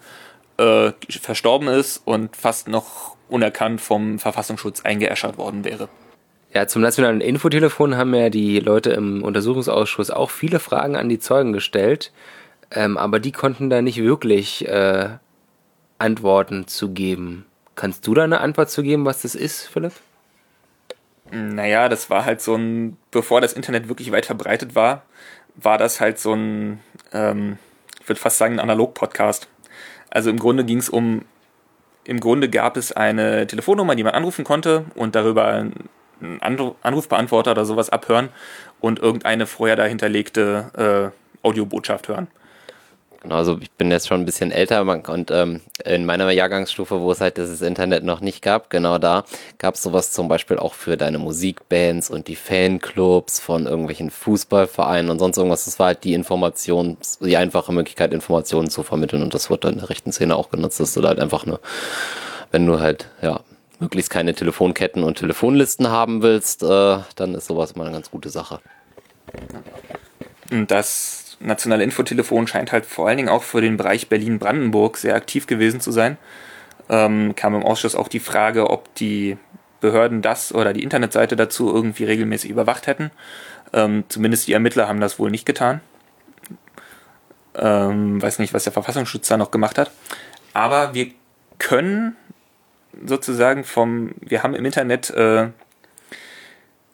äh, 0.57 0.91
verstorben 1.09 1.67
ist 1.67 2.01
und 2.05 2.35
fast 2.35 2.67
noch 2.67 3.15
unerkannt 3.29 3.79
vom 3.79 4.19
Verfassungsschutz 4.19 4.81
eingeäschert 4.81 5.37
worden 5.37 5.63
wäre. 5.63 5.87
Ja, 6.53 6.65
zum 6.65 6.81
nationalen 6.81 7.21
Infotelefon 7.21 7.95
haben 7.95 8.13
ja 8.15 8.29
die 8.29 8.59
Leute 8.59 8.89
im 8.91 9.23
Untersuchungsausschuss 9.23 10.09
auch 10.09 10.31
viele 10.31 10.59
Fragen 10.59 10.95
an 10.95 11.07
die 11.07 11.19
Zeugen 11.19 11.53
gestellt, 11.53 12.11
ähm, 12.71 12.97
aber 12.97 13.19
die 13.19 13.31
konnten 13.31 13.69
da 13.69 13.83
nicht 13.83 14.01
wirklich 14.01 14.67
äh, 14.67 15.09
Antworten 15.99 16.67
zu 16.67 16.89
geben. 16.89 17.45
Kannst 17.75 18.07
du 18.07 18.15
da 18.15 18.23
eine 18.23 18.41
Antwort 18.41 18.71
zu 18.71 18.81
geben, 18.81 19.05
was 19.05 19.21
das 19.21 19.35
ist, 19.35 19.67
Philipp? 19.67 19.93
Naja, 21.31 21.87
das 21.87 22.09
war 22.09 22.25
halt 22.25 22.41
so 22.41 22.55
ein, 22.55 22.97
bevor 23.11 23.41
das 23.41 23.53
Internet 23.53 23.87
wirklich 23.87 24.11
weit 24.11 24.25
verbreitet 24.25 24.73
war, 24.73 25.03
war 25.55 25.77
das 25.77 26.01
halt 26.01 26.17
so 26.17 26.33
ein, 26.33 26.79
ähm, 27.13 27.59
ich 28.01 28.09
würde 28.09 28.19
fast 28.19 28.39
sagen, 28.39 28.55
ein 28.55 28.59
Analog-Podcast. 28.59 29.47
Also 30.09 30.31
im 30.31 30.39
Grunde 30.39 30.65
ging 30.65 30.79
es 30.79 30.89
um, 30.89 31.25
im 32.05 32.19
Grunde 32.19 32.49
gab 32.49 32.75
es 32.75 32.91
eine 32.91 33.45
Telefonnummer, 33.45 33.95
die 33.95 34.03
man 34.03 34.15
anrufen 34.15 34.43
konnte 34.43 34.85
und 34.95 35.13
darüber 35.13 35.67
einen 36.21 36.75
Anrufbeantworter 36.81 37.51
oder 37.51 37.65
sowas 37.65 37.89
abhören 37.89 38.29
und 38.79 38.99
irgendeine 38.99 39.45
vorher 39.45 39.75
dahinterlegte 39.75 41.11
äh, 41.43 41.47
Audiobotschaft 41.47 42.07
hören. 42.07 42.27
Genau, 43.21 43.35
also 43.35 43.57
ich 43.59 43.69
bin 43.71 43.91
jetzt 43.91 44.07
schon 44.07 44.21
ein 44.21 44.25
bisschen 44.25 44.49
älter 44.49 44.81
und 44.81 45.29
ähm, 45.29 45.59
in 45.83 46.05
meiner 46.05 46.29
Jahrgangsstufe, 46.31 47.01
wo 47.01 47.11
es 47.11 47.19
halt 47.19 47.35
dieses 47.35 47.61
Internet 47.61 48.05
noch 48.05 48.21
nicht 48.21 48.41
gab, 48.41 48.69
genau 48.69 48.97
da 48.97 49.25
gab 49.57 49.75
es 49.75 49.83
sowas 49.83 50.13
zum 50.13 50.29
Beispiel 50.29 50.57
auch 50.57 50.73
für 50.73 50.95
deine 50.95 51.17
Musikbands 51.19 52.09
und 52.09 52.29
die 52.29 52.37
Fanclubs 52.37 53.41
von 53.41 53.65
irgendwelchen 53.65 54.09
Fußballvereinen 54.09 55.11
und 55.11 55.19
sonst 55.19 55.35
irgendwas. 55.35 55.65
Das 55.65 55.79
war 55.79 55.87
halt 55.87 56.05
die 56.05 56.13
Information, 56.13 56.95
die 57.19 57.35
einfache 57.35 57.73
Möglichkeit, 57.73 58.13
Informationen 58.13 58.69
zu 58.69 58.83
vermitteln 58.83 59.21
und 59.21 59.33
das 59.33 59.49
wird 59.49 59.65
dann 59.65 59.73
in 59.73 59.79
der 59.79 59.89
rechten 59.89 60.13
Szene 60.13 60.37
auch 60.37 60.49
genutzt, 60.49 60.79
dass 60.79 60.93
du 60.93 61.01
da 61.01 61.09
halt 61.09 61.19
einfach 61.19 61.45
nur, 61.45 61.59
wenn 62.51 62.65
du 62.65 62.79
halt, 62.79 63.09
ja, 63.21 63.41
möglichst 63.79 64.09
keine 64.09 64.33
Telefonketten 64.33 65.03
und 65.03 65.17
Telefonlisten 65.17 65.89
haben 65.89 66.21
willst, 66.21 66.63
äh, 66.63 66.99
dann 67.15 67.35
ist 67.35 67.47
sowas 67.47 67.75
mal 67.75 67.85
eine 67.85 67.93
ganz 67.93 68.11
gute 68.11 68.29
Sache. 68.29 68.59
Das 70.67 71.37
nationale 71.39 71.83
Infotelefon 71.83 72.47
scheint 72.47 72.71
halt 72.71 72.85
vor 72.85 73.07
allen 73.07 73.17
Dingen 73.17 73.29
auch 73.29 73.43
für 73.43 73.61
den 73.61 73.77
Bereich 73.77 74.09
Berlin-Brandenburg 74.09 74.97
sehr 74.97 75.15
aktiv 75.15 75.47
gewesen 75.47 75.79
zu 75.79 75.91
sein. 75.91 76.17
Ähm, 76.89 77.35
kam 77.35 77.55
im 77.55 77.63
Ausschuss 77.63 77.95
auch 77.95 78.07
die 78.07 78.19
Frage, 78.19 78.69
ob 78.69 78.93
die 78.95 79.37
Behörden 79.79 80.21
das 80.21 80.53
oder 80.53 80.73
die 80.73 80.83
Internetseite 80.83 81.35
dazu 81.35 81.73
irgendwie 81.73 82.03
regelmäßig 82.03 82.49
überwacht 82.49 82.87
hätten. 82.87 83.11
Ähm, 83.71 84.03
zumindest 84.09 84.47
die 84.47 84.53
Ermittler 84.53 84.87
haben 84.87 84.99
das 84.99 85.19
wohl 85.19 85.31
nicht 85.31 85.45
getan. 85.45 85.81
Ähm, 87.55 88.21
weiß 88.21 88.39
nicht, 88.39 88.53
was 88.53 88.63
der 88.63 88.73
Verfassungsschutz 88.73 89.27
da 89.27 89.37
noch 89.37 89.51
gemacht 89.51 89.77
hat. 89.77 89.91
Aber 90.53 90.93
wir 90.93 91.11
können 91.59 92.15
sozusagen 93.05 93.63
vom, 93.63 94.11
wir 94.21 94.43
haben 94.43 94.55
im 94.55 94.65
Internet 94.65 95.09
äh, 95.11 95.49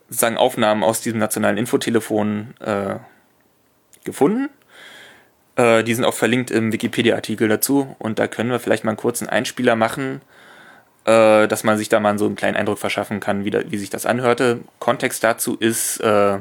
sozusagen 0.10 0.38
Aufnahmen 0.38 0.84
aus 0.84 1.02
diesem 1.02 1.20
nationalen 1.20 1.58
Infotelefon 1.58 2.54
äh, 2.60 2.96
gefunden. 4.04 4.50
Äh, 5.56 5.84
die 5.84 5.94
sind 5.94 6.06
auch 6.06 6.14
verlinkt 6.14 6.52
im 6.52 6.72
Wikipedia-Artikel 6.72 7.48
dazu 7.48 7.96
und 8.00 8.20
da 8.20 8.28
können 8.28 8.52
wir 8.52 8.60
vielleicht 8.60 8.84
mal 8.84 8.92
einen 8.92 8.98
kurzen 8.98 9.28
Einspieler 9.28 9.76
machen, 9.76 10.22
äh, 11.06 11.48
dass 11.48 11.64
man 11.64 11.78
sich 11.78 11.90
da 11.90 12.00
mal 12.00 12.18
so 12.18 12.26
einen 12.26 12.36
kleinen 12.36 12.58
Eindruck 12.58 12.80
verschaffen 12.80 13.20
kann, 13.20 13.46
wie, 13.46 13.52
da, 13.52 13.60
wie 13.70 13.78
sich 13.78 13.90
das 13.90 14.06
anhörte. 14.06 14.60
Kontext 14.80 15.24
dazu 15.24 15.56
ist 15.58 16.00
äh, 16.02 16.40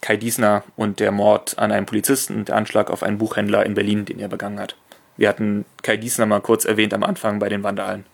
Kai 0.00 0.16
Diesner 0.16 0.62
und 0.76 1.00
der 1.00 1.12
Mord 1.12 1.58
an 1.58 1.72
einem 1.72 1.86
Polizisten 1.86 2.36
und 2.36 2.48
der 2.48 2.56
Anschlag 2.56 2.90
auf 2.90 3.02
einen 3.02 3.18
Buchhändler 3.18 3.66
in 3.66 3.74
Berlin, 3.74 4.04
den 4.04 4.18
er 4.18 4.28
begangen 4.28 4.60
hat. 4.60 4.76
Wir 5.16 5.28
hatten 5.28 5.64
Kai 5.82 5.96
Diesner 5.96 6.26
mal 6.26 6.40
kurz 6.40 6.64
erwähnt 6.64 6.94
am 6.94 7.02
Anfang 7.02 7.38
bei 7.38 7.48
den 7.48 7.62
Vandalen. 7.62 8.04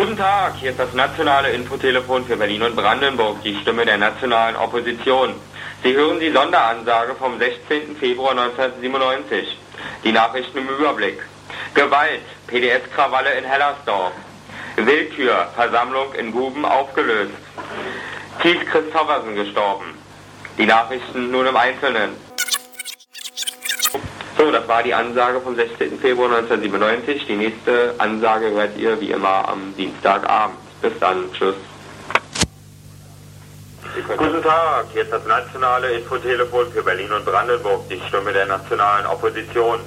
Guten 0.00 0.16
Tag, 0.16 0.54
hier 0.56 0.70
ist 0.70 0.80
das 0.80 0.94
nationale 0.94 1.50
Infotelefon 1.50 2.24
für 2.24 2.34
Berlin 2.34 2.62
und 2.62 2.74
Brandenburg, 2.74 3.42
die 3.42 3.54
Stimme 3.56 3.84
der 3.84 3.98
nationalen 3.98 4.56
Opposition. 4.56 5.34
Sie 5.82 5.92
hören 5.92 6.18
die 6.18 6.32
Sonderansage 6.32 7.14
vom 7.16 7.38
16. 7.38 7.96
Februar 7.96 8.30
1997. 8.30 9.58
Die 10.02 10.12
Nachrichten 10.12 10.56
im 10.56 10.68
Überblick. 10.68 11.18
Gewalt, 11.74 12.22
PDS-Krawalle 12.46 13.32
in 13.34 13.44
Hellersdorf. 13.44 14.12
Willkür, 14.76 15.48
Versammlung 15.54 16.14
in 16.14 16.32
Guben 16.32 16.64
aufgelöst. 16.64 17.34
Thies 18.40 18.64
Christoffersen 18.72 19.34
gestorben. 19.34 19.98
Die 20.56 20.64
Nachrichten 20.64 21.30
nun 21.30 21.46
im 21.46 21.56
Einzelnen. 21.58 22.16
So, 24.36 24.50
das 24.50 24.66
war 24.68 24.82
die 24.82 24.94
Ansage 24.94 25.40
vom 25.40 25.54
16. 25.56 25.98
Februar 25.98 26.28
1997. 26.28 27.26
Die 27.26 27.36
nächste 27.36 27.94
Ansage 27.98 28.50
hört 28.50 28.76
ihr 28.76 29.00
wie 29.00 29.10
immer 29.10 29.48
am 29.48 29.74
Dienstagabend. 29.76 30.56
Bis 30.80 30.92
dann. 30.98 31.32
Tschüss. 31.32 31.56
Guten 34.16 34.42
Tag, 34.42 34.86
hier 34.92 35.02
ist 35.02 35.12
das 35.12 35.26
nationale 35.26 35.92
Infotelefon 35.92 36.70
für 36.72 36.82
Berlin 36.82 37.10
und 37.12 37.24
Brandenburg, 37.24 37.88
die 37.88 38.00
Stimme 38.08 38.32
der 38.32 38.46
nationalen 38.46 39.04
Opposition. 39.06 39.80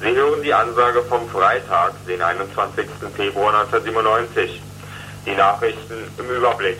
Sie 0.00 0.10
hören 0.14 0.42
die 0.42 0.52
Ansage 0.52 1.02
vom 1.02 1.28
Freitag, 1.28 1.92
den 2.08 2.22
21. 2.22 2.86
Februar 3.14 3.54
1997. 3.60 4.60
Die 5.26 5.34
Nachrichten 5.36 6.10
im 6.18 6.30
Überblick. 6.30 6.78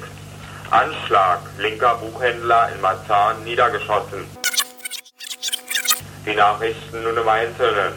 Anschlag, 0.70 1.40
linker 1.58 1.94
Buchhändler 1.96 2.70
in 2.74 2.80
Marzahn 2.80 3.44
niedergeschossen. 3.44 4.24
Die 6.24 6.36
Nachrichten 6.36 7.02
nun 7.02 7.16
im 7.16 7.28
Einzelnen. 7.28 7.94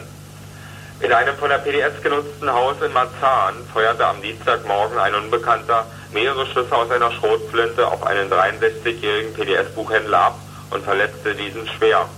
In 0.98 1.12
einem 1.12 1.36
von 1.36 1.48
der 1.48 1.58
PDS 1.58 2.02
genutzten 2.02 2.52
Haus 2.52 2.74
in 2.84 2.92
Marzahn 2.92 3.54
feuerte 3.72 4.04
am 4.04 4.20
Dienstagmorgen 4.20 4.98
ein 4.98 5.14
Unbekannter 5.14 5.86
mehrere 6.10 6.44
Schüsse 6.46 6.74
aus 6.74 6.90
einer 6.90 7.12
Schrotflinte 7.12 7.86
auf 7.86 8.02
einen 8.04 8.28
63-jährigen 8.28 9.32
PDS-Buchhändler 9.32 10.18
ab 10.18 10.40
und 10.70 10.82
verletzte 10.82 11.36
diesen 11.36 11.68
schwer. 11.68 12.08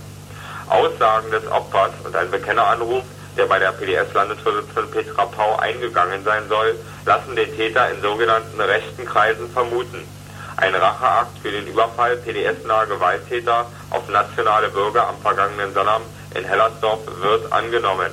Aussagen 0.67 1.29
des 1.29 1.45
Opfers 1.45 1.91
und 2.03 2.15
ein 2.15 2.31
Bekenneranruf, 2.31 3.03
der 3.37 3.45
bei 3.45 3.59
der 3.59 3.73
PDS-Landesvorsitzenden 3.73 4.89
Petra 4.89 5.25
Pau 5.25 5.57
eingegangen 5.57 6.23
sein 6.23 6.49
soll, 6.49 6.75
lassen 7.05 7.35
den 7.35 7.55
Täter 7.55 7.91
in 7.91 8.01
sogenannten 8.01 8.59
rechten 8.59 9.05
Kreisen 9.05 9.47
vermuten. 9.51 10.07
Ein 10.57 10.73
Racheakt 10.73 11.37
für 11.43 11.51
den 11.51 11.67
Überfall 11.67 12.17
PDS-nahe 12.17 12.87
Gewalttäter 12.87 13.67
auf 13.91 14.07
nationale 14.09 14.69
Bürger 14.69 15.07
am 15.07 15.17
vergangenen 15.21 15.73
Sonnabend 15.73 16.07
in 16.35 16.43
Hellersdorf 16.43 16.99
wird 17.21 17.51
angenommen. 17.51 18.11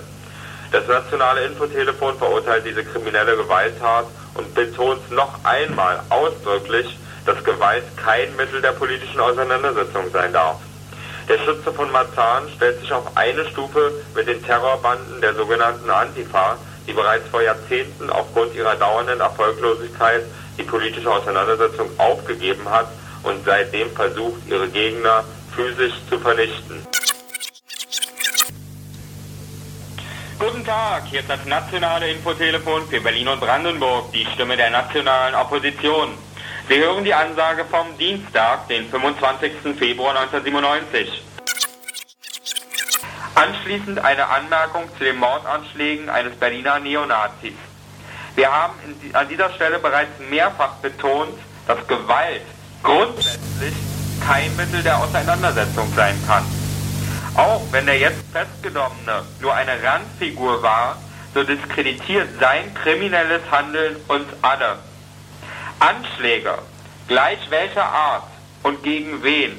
Das 0.72 0.86
nationale 0.86 1.44
Infotelefon 1.44 2.18
verurteilt 2.18 2.64
diese 2.66 2.84
kriminelle 2.84 3.36
Gewalttat 3.36 4.06
und 4.34 4.54
betont 4.54 5.10
noch 5.10 5.44
einmal 5.44 6.00
ausdrücklich, 6.10 6.98
dass 7.24 7.42
Gewalt 7.44 7.84
kein 7.96 8.34
Mittel 8.36 8.60
der 8.60 8.72
politischen 8.72 9.20
Auseinandersetzung 9.20 10.10
sein 10.12 10.32
darf. 10.32 10.56
Der 11.28 11.38
Schütze 11.38 11.72
von 11.72 11.90
Marzahn 11.90 12.44
stellt 12.54 12.80
sich 12.80 12.92
auf 12.92 13.16
eine 13.16 13.44
Stufe 13.46 13.92
mit 14.14 14.28
den 14.28 14.44
Terrorbanden 14.44 15.20
der 15.20 15.34
sogenannten 15.34 15.90
Antifa, 15.90 16.56
die 16.86 16.92
bereits 16.92 17.28
vor 17.28 17.42
Jahrzehnten 17.42 18.10
aufgrund 18.10 18.54
ihrer 18.54 18.76
dauernden 18.76 19.20
Erfolglosigkeit 19.20 20.22
die 20.56 20.62
politische 20.62 21.10
Auseinandersetzung 21.10 21.90
aufgegeben 21.98 22.70
hat 22.70 22.86
und 23.24 23.44
seitdem 23.44 23.90
versucht, 23.90 24.46
ihre 24.46 24.68
Gegner 24.68 25.24
physisch 25.56 25.94
zu 26.10 26.18
vernichten. 26.20 26.86
Guten 30.38 30.64
Tag, 30.66 31.06
hier 31.06 31.20
ist 31.20 31.30
das 31.30 31.44
nationale 31.46 32.10
Infotelefon 32.10 32.86
für 32.88 33.00
Berlin 33.00 33.28
und 33.28 33.40
Brandenburg, 33.40 34.12
die 34.12 34.26
Stimme 34.34 34.56
der 34.56 34.68
nationalen 34.68 35.34
Opposition. 35.34 36.10
Sie 36.68 36.78
hören 36.78 37.04
die 37.04 37.14
Ansage 37.14 37.64
vom 37.64 37.96
Dienstag, 37.96 38.68
den 38.68 38.88
25. 38.90 39.52
Februar 39.78 40.10
1997. 40.20 41.22
Anschließend 43.34 43.98
eine 43.98 44.28
Anmerkung 44.28 44.84
zu 44.98 45.04
den 45.04 45.16
Mordanschlägen 45.16 46.10
eines 46.10 46.36
Berliner 46.36 46.80
Neonazis. 46.80 47.54
Wir 48.34 48.52
haben 48.52 48.74
an 49.14 49.28
dieser 49.28 49.50
Stelle 49.54 49.78
bereits 49.78 50.18
mehrfach 50.28 50.74
betont, 50.82 51.38
dass 51.66 51.86
Gewalt 51.86 52.42
grundsätzlich 52.82 53.74
kein 54.20 54.54
Mittel 54.56 54.82
der 54.82 54.98
Auseinandersetzung 54.98 55.92
sein 55.94 56.16
kann. 56.26 56.44
Auch 57.34 57.62
wenn 57.70 57.86
der 57.86 57.98
jetzt 57.98 58.22
Festgenommene 58.32 59.24
nur 59.40 59.54
eine 59.54 59.82
Randfigur 59.82 60.62
war, 60.62 60.96
so 61.34 61.42
diskreditiert 61.42 62.28
sein 62.40 62.72
kriminelles 62.74 63.42
Handeln 63.50 63.96
uns 64.08 64.26
alle. 64.40 64.78
Anschläge, 65.78 66.54
gleich 67.08 67.38
welcher 67.50 67.84
Art 67.84 68.28
und 68.62 68.82
gegen 68.82 69.22
wen, 69.22 69.58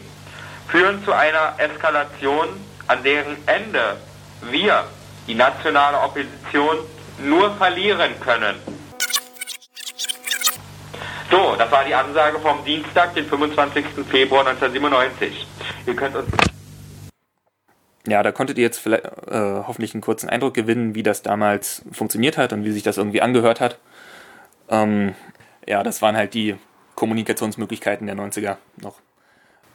führen 0.67 1.03
zu 1.05 1.13
einer 1.13 1.53
Eskalation, 1.57 2.47
an 2.87 3.03
deren 3.03 3.37
Ende 3.47 3.97
wir, 4.41 4.85
die 5.27 5.35
nationale 5.35 5.99
Opposition, 5.99 6.77
nur 7.19 7.55
verlieren 7.57 8.19
können. 8.21 8.55
So, 11.29 11.55
das 11.57 11.71
war 11.71 11.83
die 11.83 11.93
Ansage 11.93 12.39
vom 12.39 12.63
Dienstag, 12.63 13.13
den 13.13 13.25
25. 13.25 13.85
Februar 14.09 14.47
1997. 14.47 15.45
Ihr 15.85 15.95
könnt 15.95 16.15
uns 16.15 16.27
ja, 18.07 18.23
da 18.23 18.31
konntet 18.31 18.57
ihr 18.57 18.63
jetzt 18.63 18.79
vielleicht 18.79 19.03
äh, 19.03 19.63
hoffentlich 19.67 19.93
einen 19.93 20.01
kurzen 20.01 20.29
Eindruck 20.29 20.53
gewinnen, 20.53 20.95
wie 20.95 21.03
das 21.03 21.23
damals 21.23 21.83
funktioniert 21.91 22.37
hat 22.37 22.53
und 22.53 22.63
wie 22.63 22.71
sich 22.71 22.83
das 22.83 22.97
irgendwie 22.97 23.21
angehört 23.21 23.59
hat. 23.59 23.77
Ähm, 24.69 25.13
ja, 25.67 25.83
das 25.83 26.01
waren 26.01 26.15
halt 26.15 26.33
die 26.33 26.55
Kommunikationsmöglichkeiten 26.95 28.07
der 28.07 28.15
90er 28.15 28.55
noch. 28.81 28.95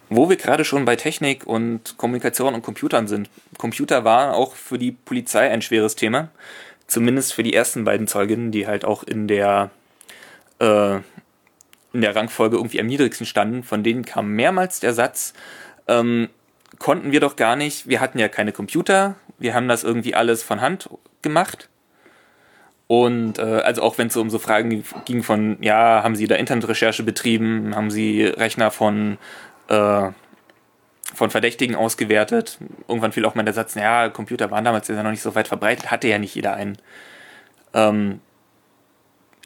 Wo 0.09 0.31
wir 0.31 0.37
gerade 0.37 0.65
schon 0.65 0.87
bei 0.87 0.97
Technik 0.97 1.47
und 1.47 1.99
Kommunikation 1.99 2.55
und 2.55 2.63
Computern 2.63 3.07
sind. 3.07 3.29
Computer 3.59 4.05
waren 4.05 4.33
auch 4.33 4.55
für 4.55 4.79
die 4.79 4.93
Polizei 4.93 5.51
ein 5.51 5.61
schweres 5.61 5.95
Thema. 5.95 6.29
Zumindest 6.87 7.35
für 7.35 7.43
die 7.43 7.55
ersten 7.55 7.85
beiden 7.85 8.09
Zeuginnen, 8.09 8.51
die 8.51 8.67
halt 8.67 8.87
auch 8.87 9.03
in 9.03 9.29
der, 9.29 9.71
äh, 10.59 10.99
in 11.93 12.01
der 12.01 12.17
Rangfolge 12.17 12.57
irgendwie 12.57 12.81
am 12.81 12.87
niedrigsten 12.87 13.27
standen. 13.27 13.63
Von 13.63 13.83
denen 13.83 14.05
kam 14.05 14.33
mehrmals 14.33 14.81
der 14.81 14.95
Satz, 14.95 15.35
ähm, 15.89 16.29
konnten 16.79 17.13
wir 17.13 17.21
doch 17.21 17.37
gar 17.37 17.57
nicht. 17.57 17.89
Wir 17.89 18.01
hatten 18.01 18.19
ja 18.19 18.29
keine 18.29 18.53
Computer. 18.53 19.17
Wir 19.39 19.55
haben 19.55 19.69
das 19.69 19.85
irgendwie 19.85 20.15
alles 20.15 20.43
von 20.43 20.61
Hand 20.61 20.89
gemacht. 21.23 21.69
Und 22.87 23.39
äh, 23.39 23.43
also 23.43 23.83
auch 23.83 23.97
wenn 23.99 24.09
es 24.09 24.15
so 24.15 24.21
um 24.21 24.29
so 24.29 24.39
Fragen 24.39 24.85
ging 25.05 25.23
von, 25.23 25.57
ja, 25.63 26.03
haben 26.03 26.17
Sie 26.17 26.27
da 26.27 26.35
Internetrecherche 26.35 27.03
betrieben, 27.03 27.75
haben 27.75 27.91
Sie 27.91 28.25
Rechner 28.25 28.71
von, 28.71 29.17
äh, 29.69 30.11
von 31.15 31.31
Verdächtigen 31.31 31.75
ausgewertet. 31.75 32.59
Irgendwann 32.89 33.13
fiel 33.13 33.25
auch 33.25 33.35
mal 33.35 33.45
der 33.45 33.55
Satz, 33.55 33.75
ja, 33.75 34.09
Computer 34.11 34.51
waren 34.51 34.65
damals 34.65 34.89
ja 34.89 35.03
noch 35.03 35.11
nicht 35.11 35.23
so 35.23 35.35
weit 35.35 35.49
verbreitet, 35.49 35.91
hatte 35.91 36.09
ja 36.09 36.19
nicht 36.19 36.35
jeder 36.35 36.55
einen. 36.55 36.77
Ähm, 37.73 38.21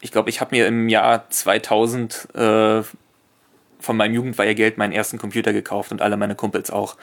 ich 0.01 0.11
glaube, 0.11 0.29
ich 0.29 0.41
habe 0.41 0.55
mir 0.55 0.67
im 0.67 0.89
Jahr 0.89 1.29
2000 1.29 2.35
äh, 2.35 2.83
von 3.79 3.97
meinem 3.97 4.15
Jugendweihegeld 4.15 4.77
meinen 4.77 4.91
ersten 4.93 5.17
Computer 5.17 5.53
gekauft 5.53 5.91
und 5.91 6.01
alle 6.01 6.17
meine 6.17 6.35
Kumpels 6.35 6.71
auch. 6.71 6.97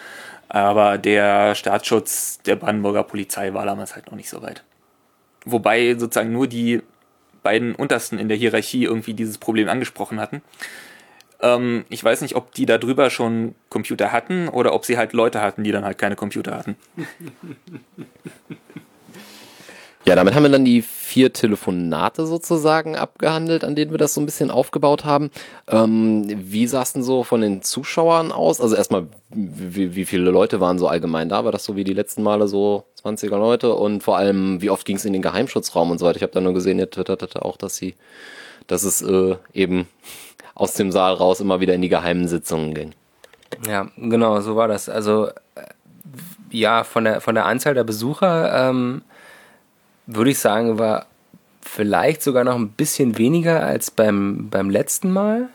Aber 0.49 0.99
der 0.99 1.55
Staatsschutz 1.55 2.41
der 2.43 2.57
Brandenburger 2.57 3.03
Polizei 3.03 3.55
war 3.55 3.65
damals 3.65 3.95
halt 3.95 4.07
noch 4.07 4.17
nicht 4.17 4.29
so 4.29 4.43
weit. 4.43 4.63
Wobei 5.45 5.95
sozusagen 5.95 6.33
nur 6.33 6.47
die 6.47 6.83
beiden 7.43 7.75
Untersten 7.75 8.19
in 8.19 8.29
der 8.29 8.37
Hierarchie 8.37 8.85
irgendwie 8.85 9.15
dieses 9.15 9.39
Problem 9.39 9.69
angesprochen 9.69 10.21
hatten. 10.21 10.43
Ähm, 11.41 11.85
ich 11.91 12.03
weiß 12.03 12.23
nicht, 12.23 12.37
ob 12.37 12.55
die 12.55 12.67
da 12.67 12.79
drüber 12.79 13.11
schon 13.11 13.55
Computer 13.69 14.13
hatten 14.13 14.49
oder 14.49 14.73
ob 14.73 14.85
sie 14.85 14.97
halt 14.97 15.13
Leute 15.13 15.41
hatten, 15.41 15.65
die 15.65 15.73
dann 15.73 15.85
halt 15.85 15.99
keine 15.99 16.17
Computer 16.17 16.57
hatten. 16.57 16.77
Ja, 20.07 20.15
damit 20.17 20.35
haben 20.35 20.43
wir 20.43 20.51
dann 20.51 20.67
die 20.67 20.83
vier 20.83 21.33
Telefonate 21.33 22.27
sozusagen 22.27 22.95
abgehandelt, 22.95 23.65
an 23.65 23.75
denen 23.75 23.91
wir 23.91 23.97
das 23.97 24.13
so 24.13 24.21
ein 24.21 24.27
bisschen 24.27 24.51
aufgebaut 24.51 25.07
haben. 25.07 25.31
Ähm, 25.67 26.25
wie 26.29 26.67
sah 26.67 26.83
es 26.83 26.93
denn 26.93 27.03
so 27.03 27.25
von 27.25 27.41
den 27.41 27.63
Zuschauern 27.63 28.31
aus? 28.31 28.61
Also 28.61 28.77
erstmal, 28.77 29.07
wie, 29.31 29.95
wie 29.95 30.05
viele 30.05 30.31
Leute 30.31 30.61
waren 30.61 30.79
so 30.79 30.89
allgemein 30.89 31.31
da? 31.31 31.47
War 31.47 31.53
das 31.53 31.65
so 31.65 31.75
wie 31.75 31.85
die 31.85 31.95
letzten 31.95 32.23
Male 32.23 32.49
so 32.49 32.85
20er 33.03 33.39
Leute? 33.39 33.75
Und 33.75 34.03
vor 34.03 34.19
allem, 34.19 34.61
wie 34.61 34.69
oft 34.69 34.85
ging 34.85 34.97
es 34.97 35.07
in 35.07 35.15
den 35.15 35.23
Geheimschutzraum 35.23 35.91
und 35.91 35.99
so 35.99 36.05
weiter? 36.05 36.17
Ich 36.17 36.23
habe 36.23 36.33
da 36.33 36.41
nur 36.43 36.53
gesehen, 36.53 36.79
ihr 36.79 36.91
twitterte 36.91 37.43
auch, 37.43 37.57
dass 37.57 37.77
sie, 37.77 37.95
dass 38.67 38.83
es 38.83 39.01
äh, 39.01 39.37
eben 39.55 39.89
aus 40.55 40.75
dem 40.75 40.93
Saal 40.93 41.15
raus 41.15 41.41
immer 41.41 41.61
wieder 41.61 41.73
in 41.73 41.81
die 41.81 41.89
geheimen 41.89 42.29
Sitzungen 42.29 42.75
ging. 42.75 42.93
Ja, 43.67 43.89
genau, 43.97 44.41
so 44.43 44.55
war 44.55 44.69
das. 44.69 44.91
Also 44.91 45.29
äh, 45.29 45.33
ja, 46.51 46.85
von 46.85 47.05
der 47.05 47.21
von 47.21 47.35
der 47.35 47.47
Anzahl 47.47 47.75
der 47.75 47.85
Besucher 47.85 48.69
ähm, 48.69 49.03
würde 50.07 50.31
ich 50.31 50.39
sagen, 50.39 50.79
war 50.79 51.07
vielleicht 51.61 52.23
sogar 52.23 52.45
noch 52.45 52.57
ein 52.57 52.71
bisschen 52.71 53.19
weniger 53.19 53.65
als 53.65 53.91
beim, 53.91 54.49
beim 54.51 54.71
letzten 54.71 55.11
Mal. 55.13 55.49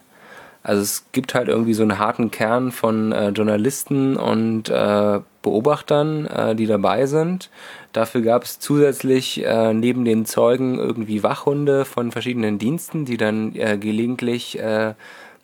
Also 0.61 0.81
es 0.81 1.05
gibt 1.13 1.35
halt 1.35 1.47
irgendwie 1.47 1.73
so 1.73 1.83
einen 1.83 1.99
harten 1.99 2.31
Kern 2.31 2.71
von 2.71 3.11
äh, 3.11 3.29
Journalisten 3.29 4.17
und 4.17 4.69
äh, 4.69 5.19
Beobachtern, 5.41 6.25
äh, 6.25 6.55
die 6.55 6.65
dabei 6.65 7.05
sind. 7.05 7.49
Dafür 7.93 8.21
gab 8.21 8.43
es 8.43 8.59
zusätzlich 8.59 9.43
äh, 9.45 9.73
neben 9.73 10.03
den 10.03 10.25
Zeugen 10.25 10.77
irgendwie 10.77 11.23
Wachhunde 11.23 11.85
von 11.85 12.11
verschiedenen 12.11 12.59
Diensten, 12.59 13.05
die 13.05 13.17
dann 13.17 13.55
äh, 13.55 13.77
gelegentlich 13.77 14.59
äh, 14.59 14.95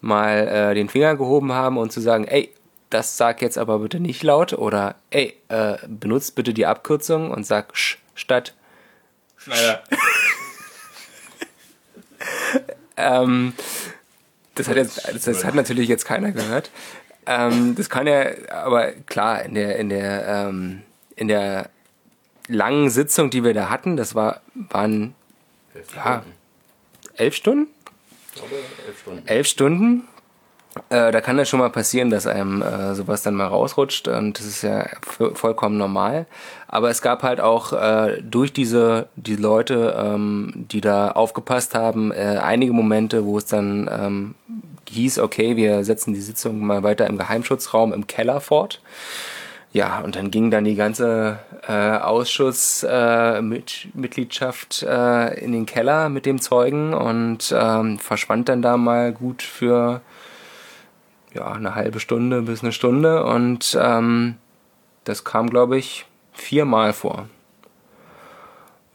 mal 0.01 0.75
den 0.75 0.87
Finger 0.87 1.15
gehoben 1.15 1.51
haben 1.53 1.77
und 1.77 1.91
zu 1.91 1.99
sagen, 1.99 2.25
ey, 2.25 2.51
das 2.91 3.17
sag 3.17 3.41
jetzt 3.41 3.57
aber 3.57 3.79
bitte 3.79 3.99
nicht 3.99 4.21
laut 4.21 4.53
oder 4.53 4.93
ey, 5.09 5.33
benutzt 5.87 6.35
bitte 6.35 6.53
die 6.53 6.67
Abkürzung 6.67 7.31
und 7.31 7.43
sag 7.43 7.75
sch 7.75 7.97
statt 8.13 8.53
Schneider. 9.45 9.83
ähm, 12.97 13.53
das 14.55 14.67
hat 14.67 14.75
jetzt, 14.75 15.07
das, 15.07 15.23
das, 15.23 15.45
hat 15.45 15.53
natürlich 15.53 15.87
jetzt 15.87 16.05
keiner 16.05 16.31
gehört. 16.31 16.71
Ähm, 17.27 17.75
das 17.75 17.89
kann 17.89 18.07
ja, 18.07 18.25
aber 18.49 18.91
klar, 18.91 19.43
in 19.43 19.53
der, 19.53 19.77
in 19.77 19.89
der, 19.89 20.27
ähm, 20.27 20.81
in 21.15 21.27
der 21.27 21.69
langen 22.47 22.89
Sitzung, 22.89 23.29
die 23.29 23.43
wir 23.43 23.53
da 23.53 23.69
hatten, 23.69 23.97
das 23.97 24.15
war, 24.15 24.41
waren, 24.55 25.13
ja, 25.95 26.23
elf 27.15 27.35
Stunden? 27.35 27.67
Ich 28.33 28.41
glaube, 28.41 28.55
elf 28.87 28.99
Stunden. 28.99 29.27
Elf 29.27 29.47
Stunden. 29.47 30.07
Äh, 30.89 31.11
da 31.11 31.21
kann 31.21 31.37
das 31.37 31.47
schon 31.47 31.59
mal 31.59 31.69
passieren, 31.69 32.09
dass 32.09 32.27
einem 32.27 32.61
äh, 32.61 32.95
sowas 32.95 33.23
dann 33.23 33.35
mal 33.35 33.47
rausrutscht 33.47 34.07
und 34.07 34.37
das 34.37 34.45
ist 34.45 34.61
ja 34.61 34.85
vollkommen 35.01 35.77
normal. 35.77 36.25
Aber 36.67 36.89
es 36.89 37.01
gab 37.01 37.23
halt 37.23 37.39
auch 37.39 37.71
äh, 37.73 38.21
durch 38.21 38.51
diese 38.51 39.07
die 39.15 39.37
Leute, 39.37 39.95
ähm, 39.97 40.65
die 40.71 40.81
da 40.81 41.11
aufgepasst 41.11 41.75
haben, 41.75 42.11
äh, 42.11 42.39
einige 42.41 42.73
Momente, 42.73 43.25
wo 43.25 43.37
es 43.37 43.45
dann 43.45 43.89
ähm, 43.91 44.35
hieß, 44.89 45.19
okay, 45.19 45.55
wir 45.55 45.83
setzen 45.83 46.13
die 46.13 46.21
Sitzung 46.21 46.65
mal 46.65 46.83
weiter 46.83 47.07
im 47.07 47.17
Geheimschutzraum 47.17 47.93
im 47.93 48.07
Keller 48.07 48.41
fort. 48.41 48.81
Ja, 49.71 49.99
und 49.99 50.15
dann 50.15 50.31
ging 50.31 50.49
dann 50.51 50.63
die 50.63 50.75
ganze 50.75 51.39
äh, 51.67 51.97
Ausschussmitgliedschaft 51.97 54.83
äh, 54.83 55.27
äh, 55.27 55.43
in 55.43 55.51
den 55.51 55.65
Keller 55.65 56.07
mit 56.07 56.25
dem 56.25 56.39
Zeugen 56.39 56.93
und 56.93 57.53
ähm, 57.57 57.99
verschwand 57.99 58.47
dann 58.47 58.61
da 58.61 58.77
mal 58.77 59.11
gut 59.11 59.41
für 59.41 59.99
ja, 61.35 61.51
eine 61.51 61.75
halbe 61.75 61.99
Stunde 61.99 62.41
bis 62.41 62.63
eine 62.63 62.71
Stunde 62.71 63.25
und 63.25 63.77
ähm, 63.79 64.35
das 65.03 65.23
kam, 65.23 65.49
glaube 65.49 65.77
ich, 65.77 66.05
viermal 66.33 66.93
vor. 66.93 67.27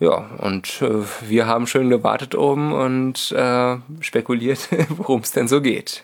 Ja, 0.01 0.31
und 0.39 0.81
äh, 0.81 1.05
wir 1.29 1.47
haben 1.47 1.67
schön 1.67 1.91
gewartet 1.91 2.35
oben 2.35 2.73
und 2.73 3.33
äh, 3.33 3.77
spekuliert, 4.01 4.69
worum 4.89 5.21
es 5.21 5.31
denn 5.31 5.47
so 5.47 5.61
geht. 5.61 6.03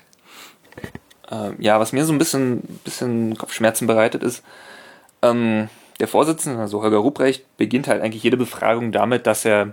Äh, 1.30 1.52
ja, 1.58 1.80
was 1.80 1.92
mir 1.92 2.04
so 2.04 2.12
ein 2.12 2.18
bisschen, 2.18 2.60
bisschen 2.84 3.38
Kopfschmerzen 3.38 3.86
bereitet 3.86 4.22
ist, 4.22 4.44
ähm, 5.22 5.70
der 5.98 6.08
Vorsitzende, 6.08 6.60
also 6.60 6.82
Holger 6.82 6.98
Ruprecht, 6.98 7.56
beginnt 7.56 7.88
halt 7.88 8.02
eigentlich 8.02 8.22
jede 8.22 8.36
Befragung 8.36 8.92
damit, 8.92 9.26
dass 9.26 9.46
er 9.46 9.72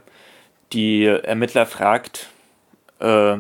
die 0.72 1.06
Ermittler 1.06 1.66
fragt, 1.66 2.30
äh, 3.00 3.40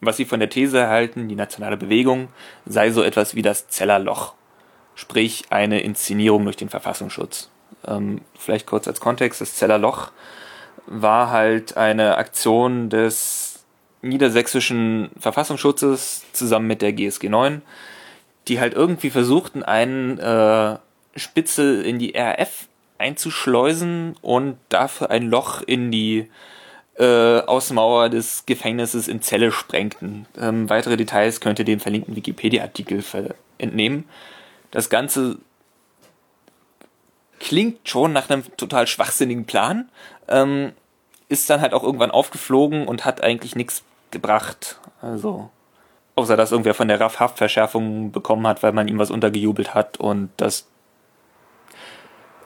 was 0.00 0.16
sie 0.16 0.24
von 0.24 0.40
der 0.40 0.50
These 0.50 0.78
erhalten, 0.78 1.28
die 1.28 1.34
nationale 1.34 1.76
Bewegung 1.76 2.28
sei 2.66 2.90
so 2.90 3.02
etwas 3.02 3.34
wie 3.34 3.42
das 3.42 3.68
Zellerloch, 3.68 4.34
sprich 4.94 5.44
eine 5.50 5.80
Inszenierung 5.80 6.44
durch 6.44 6.56
den 6.56 6.68
Verfassungsschutz. 6.68 7.50
Ähm, 7.86 8.20
vielleicht 8.38 8.66
kurz 8.66 8.86
als 8.86 9.00
Kontext, 9.00 9.40
das 9.40 9.54
Zellerloch 9.54 10.10
war 10.86 11.30
halt 11.30 11.76
eine 11.76 12.16
Aktion 12.16 12.88
des 12.88 13.64
niedersächsischen 14.00 15.10
Verfassungsschutzes 15.18 16.24
zusammen 16.32 16.66
mit 16.66 16.82
der 16.82 16.92
GSG 16.92 17.28
9, 17.28 17.62
die 18.46 18.60
halt 18.60 18.74
irgendwie 18.74 19.10
versuchten, 19.10 19.62
einen 19.62 20.18
äh, 20.18 20.78
Spitzel 21.16 21.84
in 21.84 21.98
die 21.98 22.14
RF 22.16 22.68
einzuschleusen 22.96 24.16
und 24.22 24.56
dafür 24.68 25.10
ein 25.10 25.28
Loch 25.28 25.62
in 25.62 25.90
die 25.90 26.18
äh, 26.20 26.26
Außenmauer 27.04 28.08
des 28.08 28.44
Gefängnisses 28.46 29.06
in 29.06 29.22
Zelle 29.22 29.52
sprengten. 29.52 30.26
Ähm, 30.40 30.68
weitere 30.68 30.96
Details 30.96 31.40
könnt 31.40 31.58
ihr 31.58 31.64
dem 31.64 31.80
verlinkten 31.80 32.16
Wikipedia-Artikel 32.16 33.04
entnehmen. 33.58 34.08
Das 34.70 34.90
Ganze 34.90 35.38
klingt 37.38 37.88
schon 37.88 38.12
nach 38.12 38.28
einem 38.28 38.44
total 38.56 38.86
schwachsinnigen 38.86 39.44
Plan, 39.44 39.88
ähm, 40.28 40.72
ist 41.28 41.48
dann 41.50 41.60
halt 41.60 41.72
auch 41.72 41.82
irgendwann 41.82 42.10
aufgeflogen 42.10 42.86
und 42.86 43.04
hat 43.04 43.22
eigentlich 43.22 43.54
nichts 43.54 43.82
gebracht. 44.10 44.80
Also, 45.00 45.50
außer 46.16 46.36
dass 46.36 46.50
irgendwer 46.50 46.74
von 46.74 46.88
der 46.88 47.00
RAF 47.00 47.20
Haftverschärfung 47.20 48.10
bekommen 48.10 48.46
hat, 48.46 48.62
weil 48.62 48.72
man 48.72 48.88
ihm 48.88 48.98
was 48.98 49.10
untergejubelt 49.10 49.74
hat 49.74 49.98
und 49.98 50.30
dass 50.36 50.66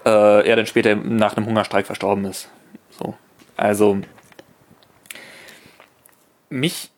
äh, 0.04 0.46
er 0.46 0.56
dann 0.56 0.66
später 0.66 0.94
nach 0.94 1.36
einem 1.36 1.46
Hungerstreik 1.46 1.86
verstorben 1.86 2.24
ist. 2.24 2.48
So. 2.90 3.14
Also, 3.56 4.02
mich 6.52 6.90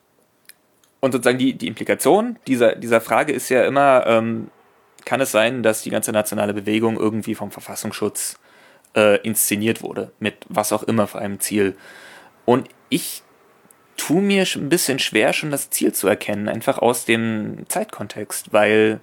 und 1.01 1.12
sozusagen 1.12 1.39
die, 1.39 1.55
die 1.55 1.66
Implikation 1.66 2.39
dieser, 2.47 2.74
dieser 2.76 3.01
Frage 3.01 3.32
ist 3.32 3.48
ja 3.51 3.64
immer, 3.64 4.05
ähm, 4.06 4.51
kann 5.05 5.20
es 5.20 5.31
sein, 5.31 5.62
dass 5.62 5.82
die 5.82 5.90
ganze 5.90 6.12
nationale 6.12 6.55
Bewegung 6.55 6.97
irgendwie 6.97 7.35
vom 7.35 7.51
Verfassungsschutz 7.51 8.39
äh, 8.97 9.20
inszeniert 9.20 9.82
wurde, 9.82 10.12
mit 10.18 10.47
was 10.48 10.72
auch 10.72 10.82
immer 10.82 11.06
für 11.06 11.18
einem 11.18 11.40
Ziel. 11.40 11.76
Und 12.47 12.68
ich 12.89 13.22
tue 13.97 14.22
mir 14.22 14.47
ein 14.55 14.68
bisschen 14.68 14.98
schwer, 14.98 15.32
schon 15.32 15.51
das 15.51 15.70
Ziel 15.70 15.93
zu 15.93 16.09
erkennen, 16.09 16.48
einfach 16.48 16.78
aus 16.78 17.05
dem 17.05 17.68
Zeitkontext, 17.68 18.52
weil 18.52 19.01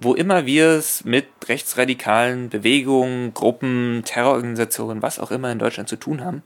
wo 0.00 0.14
immer 0.14 0.46
wir 0.46 0.68
es 0.68 1.04
mit 1.04 1.26
rechtsradikalen 1.48 2.48
Bewegungen, 2.48 3.34
Gruppen, 3.34 4.02
Terrororganisationen, 4.04 5.02
was 5.02 5.18
auch 5.18 5.32
immer 5.32 5.50
in 5.50 5.58
Deutschland 5.58 5.88
zu 5.88 5.96
tun 5.96 6.24
haben, 6.24 6.44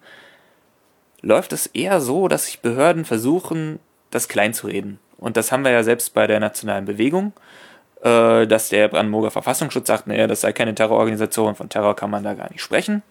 läuft 1.22 1.52
es 1.52 1.66
eher 1.66 2.00
so, 2.00 2.28
dass 2.28 2.46
sich 2.46 2.60
Behörden 2.60 3.04
versuchen, 3.04 3.78
das 4.10 4.28
klein 4.28 4.52
zu 4.54 4.66
reden. 4.66 4.98
Und 5.16 5.36
das 5.36 5.52
haben 5.52 5.64
wir 5.64 5.70
ja 5.70 5.84
selbst 5.84 6.14
bei 6.14 6.26
der 6.26 6.40
nationalen 6.40 6.84
Bewegung, 6.84 7.32
äh, 8.02 8.46
dass 8.46 8.68
der 8.68 8.88
Brandenburger 8.88 9.30
Verfassungsschutz 9.30 9.86
sagt, 9.86 10.06
naja, 10.08 10.26
das 10.26 10.40
sei 10.40 10.52
keine 10.52 10.74
Terrororganisation, 10.74 11.54
von 11.54 11.68
Terror 11.68 11.96
kann 11.96 12.10
man 12.10 12.24
da 12.24 12.34
gar 12.34 12.50
nicht 12.50 12.60
sprechen. 12.60 13.02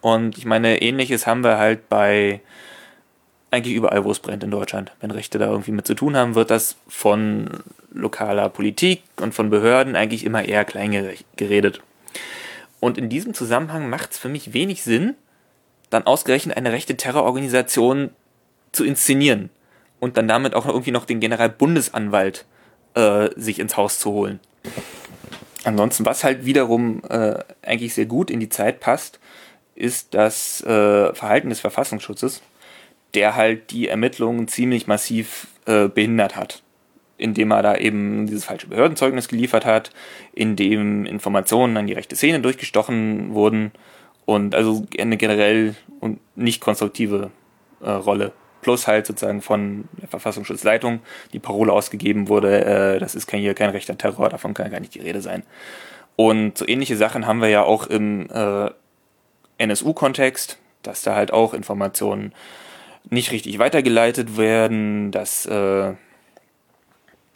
Und 0.00 0.36
ich 0.36 0.44
meine, 0.44 0.82
ähnliches 0.82 1.26
haben 1.26 1.44
wir 1.44 1.58
halt 1.58 1.88
bei 1.88 2.40
eigentlich 3.50 3.76
überall, 3.76 4.04
wo 4.04 4.10
es 4.10 4.18
brennt 4.18 4.42
in 4.42 4.50
Deutschland. 4.50 4.92
Wenn 5.00 5.12
Rechte 5.12 5.38
da 5.38 5.46
irgendwie 5.46 5.70
mit 5.70 5.86
zu 5.86 5.94
tun 5.94 6.16
haben, 6.16 6.34
wird 6.34 6.50
das 6.50 6.76
von 6.88 7.48
lokaler 7.92 8.48
Politik 8.48 9.02
und 9.20 9.34
von 9.34 9.50
Behörden 9.50 9.96
eigentlich 9.96 10.24
immer 10.24 10.44
eher 10.44 10.64
klein 10.64 11.14
geredet. 11.36 11.80
Und 12.80 12.98
in 12.98 13.08
diesem 13.08 13.34
Zusammenhang 13.34 13.88
macht 13.88 14.12
es 14.12 14.18
für 14.18 14.28
mich 14.28 14.52
wenig 14.52 14.82
Sinn, 14.82 15.14
dann 15.90 16.04
ausgerechnet 16.04 16.56
eine 16.56 16.72
rechte 16.72 16.96
Terrororganisation 16.96 18.10
zu 18.72 18.84
inszenieren 18.84 19.50
und 20.00 20.16
dann 20.16 20.28
damit 20.28 20.54
auch 20.54 20.66
irgendwie 20.66 20.90
noch 20.90 21.04
den 21.04 21.20
Generalbundesanwalt 21.20 22.44
äh, 22.94 23.28
sich 23.36 23.58
ins 23.58 23.76
Haus 23.76 23.98
zu 23.98 24.12
holen. 24.12 24.40
Ansonsten, 25.64 26.06
was 26.06 26.22
halt 26.22 26.44
wiederum 26.44 27.02
äh, 27.08 27.38
eigentlich 27.62 27.94
sehr 27.94 28.06
gut 28.06 28.30
in 28.30 28.40
die 28.40 28.48
Zeit 28.48 28.80
passt, 28.80 29.18
ist 29.74 30.14
das 30.14 30.62
äh, 30.62 31.14
Verhalten 31.14 31.48
des 31.48 31.60
Verfassungsschutzes, 31.60 32.42
der 33.14 33.34
halt 33.34 33.70
die 33.70 33.88
Ermittlungen 33.88 34.48
ziemlich 34.48 34.86
massiv 34.86 35.48
äh, 35.66 35.88
behindert 35.88 36.36
hat. 36.36 36.62
Indem 37.18 37.50
er 37.50 37.62
da 37.62 37.76
eben 37.76 38.26
dieses 38.26 38.44
falsche 38.44 38.66
Behördenzeugnis 38.68 39.28
geliefert 39.28 39.64
hat, 39.64 39.90
indem 40.34 41.06
Informationen 41.06 41.76
an 41.76 41.86
die 41.86 41.94
rechte 41.94 42.14
Szene 42.14 42.40
durchgestochen 42.40 43.34
wurden 43.34 43.72
und 44.26 44.54
also 44.54 44.86
eine 44.98 45.16
generell 45.16 45.74
und 46.00 46.20
nicht 46.36 46.60
konstruktive 46.60 47.30
äh, 47.80 47.90
Rolle. 47.90 48.32
Plus 48.60 48.86
halt 48.86 49.06
sozusagen 49.06 49.40
von 49.40 49.88
der 50.02 50.08
Verfassungsschutzleitung 50.08 51.00
die 51.32 51.38
Parole 51.38 51.72
ausgegeben 51.72 52.28
wurde, 52.28 52.64
äh, 52.64 52.98
das 52.98 53.14
ist 53.14 53.26
kein, 53.26 53.40
hier 53.40 53.54
kein 53.54 53.70
rechter 53.70 53.96
Terror, 53.96 54.28
davon 54.28 54.52
kann 54.52 54.70
gar 54.70 54.80
nicht 54.80 54.94
die 54.94 55.00
Rede 55.00 55.22
sein. 55.22 55.44
Und 56.16 56.58
so 56.58 56.66
ähnliche 56.66 56.96
Sachen 56.96 57.26
haben 57.26 57.40
wir 57.40 57.48
ja 57.48 57.62
auch 57.62 57.86
im 57.86 58.28
äh, 58.30 58.70
NSU-Kontext, 59.58 60.58
dass 60.82 61.02
da 61.02 61.14
halt 61.14 61.32
auch 61.32 61.54
Informationen 61.54 62.32
nicht 63.08 63.30
richtig 63.30 63.58
weitergeleitet 63.58 64.36
werden, 64.36 65.12
dass 65.12 65.46
äh, 65.46 65.94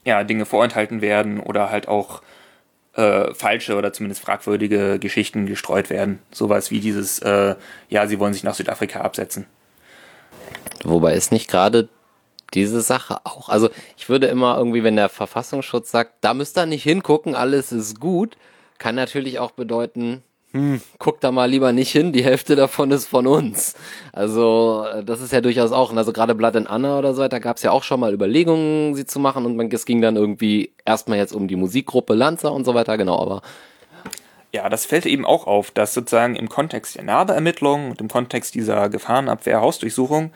ja, 0.04 0.24
Dinge 0.24 0.46
vorenthalten 0.46 1.00
werden 1.00 1.40
oder 1.40 1.70
halt 1.70 1.88
auch 1.88 2.22
äh, 3.00 3.34
falsche 3.34 3.76
oder 3.76 3.92
zumindest 3.92 4.22
fragwürdige 4.22 4.98
Geschichten 4.98 5.46
gestreut 5.46 5.88
werden. 5.88 6.18
Sowas 6.30 6.70
wie 6.70 6.80
dieses, 6.80 7.18
äh, 7.20 7.56
ja, 7.88 8.06
sie 8.06 8.18
wollen 8.18 8.34
sich 8.34 8.44
nach 8.44 8.54
Südafrika 8.54 9.00
absetzen. 9.00 9.46
Wobei 10.84 11.14
ist 11.14 11.32
nicht 11.32 11.50
gerade 11.50 11.88
diese 12.52 12.80
Sache 12.80 13.20
auch, 13.24 13.48
also 13.48 13.70
ich 13.96 14.08
würde 14.08 14.26
immer 14.26 14.58
irgendwie, 14.58 14.82
wenn 14.82 14.96
der 14.96 15.08
Verfassungsschutz 15.08 15.90
sagt, 15.90 16.14
da 16.20 16.34
müsst 16.34 16.58
ihr 16.58 16.66
nicht 16.66 16.82
hingucken, 16.82 17.34
alles 17.34 17.72
ist 17.72 18.00
gut, 18.00 18.36
kann 18.78 18.96
natürlich 18.96 19.38
auch 19.38 19.52
bedeuten, 19.52 20.22
hm, 20.52 20.80
guck 20.98 21.20
da 21.20 21.30
mal 21.30 21.48
lieber 21.48 21.72
nicht 21.72 21.92
hin, 21.92 22.12
die 22.12 22.24
Hälfte 22.24 22.56
davon 22.56 22.90
ist 22.90 23.06
von 23.06 23.26
uns. 23.26 23.74
Also 24.12 24.84
äh, 24.92 25.04
das 25.04 25.20
ist 25.20 25.32
ja 25.32 25.40
durchaus 25.40 25.70
auch, 25.70 25.94
also 25.94 26.12
gerade 26.12 26.34
Blood 26.34 26.56
and 26.56 26.68
Anna 26.68 26.98
oder 26.98 27.14
so, 27.14 27.26
da 27.28 27.38
gab 27.38 27.56
es 27.56 27.62
ja 27.62 27.70
auch 27.70 27.84
schon 27.84 28.00
mal 28.00 28.12
Überlegungen, 28.12 28.94
sie 28.94 29.06
zu 29.06 29.20
machen 29.20 29.46
und 29.46 29.56
man, 29.56 29.70
es 29.70 29.86
ging 29.86 30.00
dann 30.00 30.16
irgendwie 30.16 30.72
erstmal 30.84 31.18
jetzt 31.18 31.32
um 31.32 31.46
die 31.46 31.56
Musikgruppe 31.56 32.14
Lanza 32.14 32.48
und 32.48 32.64
so 32.64 32.74
weiter, 32.74 32.98
genau, 32.98 33.20
aber 33.20 33.42
ja, 34.52 34.68
das 34.68 34.84
fällt 34.84 35.06
eben 35.06 35.24
auch 35.24 35.46
auf, 35.46 35.70
dass 35.70 35.94
sozusagen 35.94 36.34
im 36.34 36.48
Kontext 36.48 36.96
der 36.96 37.04
Narbeermittlung 37.04 37.90
und 37.90 38.00
im 38.00 38.08
Kontext 38.08 38.54
dieser 38.56 38.88
Gefahrenabwehr, 38.88 39.60
Hausdurchsuchung 39.60 40.32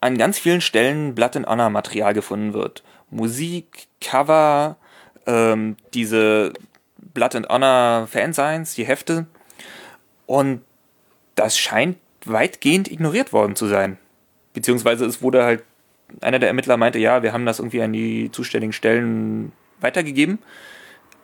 an 0.00 0.18
ganz 0.18 0.40
vielen 0.40 0.60
Stellen 0.60 1.14
Blood 1.14 1.36
and 1.36 1.46
Honor 1.46 1.70
Material 1.70 2.12
gefunden 2.12 2.52
wird. 2.54 2.82
Musik, 3.10 3.86
Cover, 4.00 4.76
ähm, 5.26 5.76
diese 5.94 6.52
Blood 7.14 7.36
and 7.36 7.48
Honor 7.48 8.06
Fansigns, 8.06 8.74
die 8.74 8.84
Hefte. 8.84 9.26
Und 10.26 10.62
das 11.34 11.58
scheint 11.58 11.98
weitgehend 12.24 12.90
ignoriert 12.90 13.32
worden 13.32 13.56
zu 13.56 13.66
sein. 13.66 13.98
Beziehungsweise 14.52 15.04
es 15.06 15.22
wurde 15.22 15.44
halt, 15.44 15.64
einer 16.20 16.38
der 16.38 16.48
Ermittler 16.48 16.76
meinte, 16.76 16.98
ja, 16.98 17.22
wir 17.22 17.32
haben 17.32 17.46
das 17.46 17.58
irgendwie 17.58 17.82
an 17.82 17.92
die 17.92 18.30
zuständigen 18.30 18.72
Stellen 18.72 19.52
weitergegeben, 19.80 20.38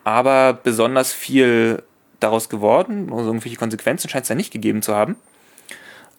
aber 0.05 0.55
besonders 0.55 1.13
viel 1.13 1.83
daraus 2.21 2.49
geworden, 2.49 3.13
also 3.13 3.27
irgendwelche 3.27 3.59
Konsequenzen 3.59 4.09
scheint 4.09 4.25
es 4.25 4.29
ja 4.29 4.35
nicht 4.35 4.53
gegeben 4.53 4.83
zu 4.83 4.95
haben. 4.95 5.17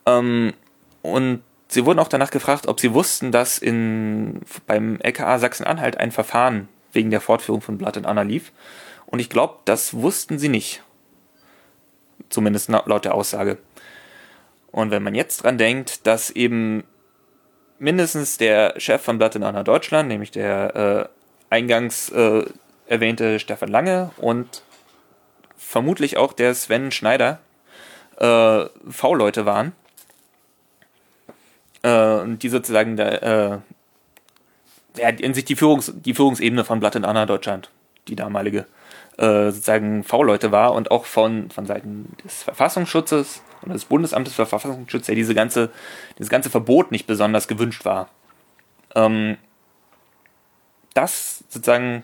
Ähm, 0.05 0.53
und 1.01 1.41
sie 1.67 1.85
wurden 1.85 1.99
auch 1.99 2.07
danach 2.07 2.31
gefragt, 2.31 2.67
ob 2.67 2.79
sie 2.79 2.93
wussten, 2.93 3.31
dass 3.31 3.57
in, 3.57 4.41
beim 4.67 4.99
LKA 5.01 5.39
Sachsen-Anhalt 5.39 5.97
ein 5.97 6.11
Verfahren 6.11 6.69
wegen 6.93 7.11
der 7.11 7.21
Fortführung 7.21 7.61
von 7.61 7.77
Blood 7.77 7.97
and 7.97 8.07
Honor 8.07 8.23
lief. 8.23 8.51
Und 9.09 9.19
ich 9.19 9.29
glaube, 9.29 9.55
das 9.65 9.93
wussten 9.95 10.37
sie 10.37 10.49
nicht. 10.49 10.83
Zumindest 12.29 12.69
laut 12.69 13.05
der 13.05 13.15
Aussage. 13.15 13.57
Und 14.71 14.91
wenn 14.91 15.01
man 15.01 15.15
jetzt 15.15 15.43
dran 15.43 15.57
denkt, 15.57 16.05
dass 16.05 16.29
eben 16.29 16.83
mindestens 17.79 18.37
der 18.37 18.79
Chef 18.79 19.01
von 19.01 19.17
Blood 19.17 19.35
Honor 19.35 19.63
Deutschland, 19.63 20.09
nämlich 20.09 20.29
der 20.29 21.09
äh, 21.49 21.53
eingangs 21.53 22.09
äh, 22.09 22.45
erwähnte 22.85 23.39
Stefan 23.39 23.69
Lange 23.69 24.11
und 24.17 24.63
vermutlich 25.57 26.17
auch 26.17 26.33
der 26.33 26.53
Sven 26.53 26.91
Schneider 26.91 27.39
äh, 28.17 28.65
V-Leute 28.89 29.45
waren, 29.47 29.71
äh, 31.81 32.19
und 32.19 32.43
die 32.43 32.49
sozusagen 32.49 32.95
der, 32.95 33.23
äh, 33.23 35.01
ja, 35.01 35.09
in 35.09 35.33
sich 35.33 35.45
die, 35.45 35.55
Führungs 35.55 35.91
die 35.95 36.13
Führungsebene 36.13 36.63
von 36.63 36.79
Blood 36.79 36.95
Honor 36.95 37.25
Deutschland, 37.25 37.71
die 38.07 38.15
damalige, 38.15 38.67
äh, 39.19 39.51
sozusagen 39.51 40.03
V-Leute 40.03 40.51
war 40.51 40.73
und 40.73 40.91
auch 40.91 41.05
von, 41.05 41.51
von 41.51 41.65
Seiten 41.65 42.15
des 42.23 42.43
Verfassungsschutzes 42.43 43.41
und 43.61 43.73
des 43.73 43.85
Bundesamtes 43.85 44.33
für 44.33 44.45
Verfassungsschutz, 44.45 45.07
ja 45.07 45.15
diese 45.15 45.35
ganze, 45.35 45.69
dieses 46.17 46.29
ganze 46.29 46.49
Verbot 46.49 46.91
nicht 46.91 47.05
besonders 47.05 47.49
gewünscht 47.49 47.83
war. 47.83 48.09
Ähm, 48.95 49.37
das 50.93 51.43
sozusagen, 51.49 52.03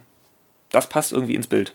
das 0.71 0.89
passt 0.89 1.13
irgendwie 1.13 1.35
ins 1.35 1.47
Bild. 1.47 1.73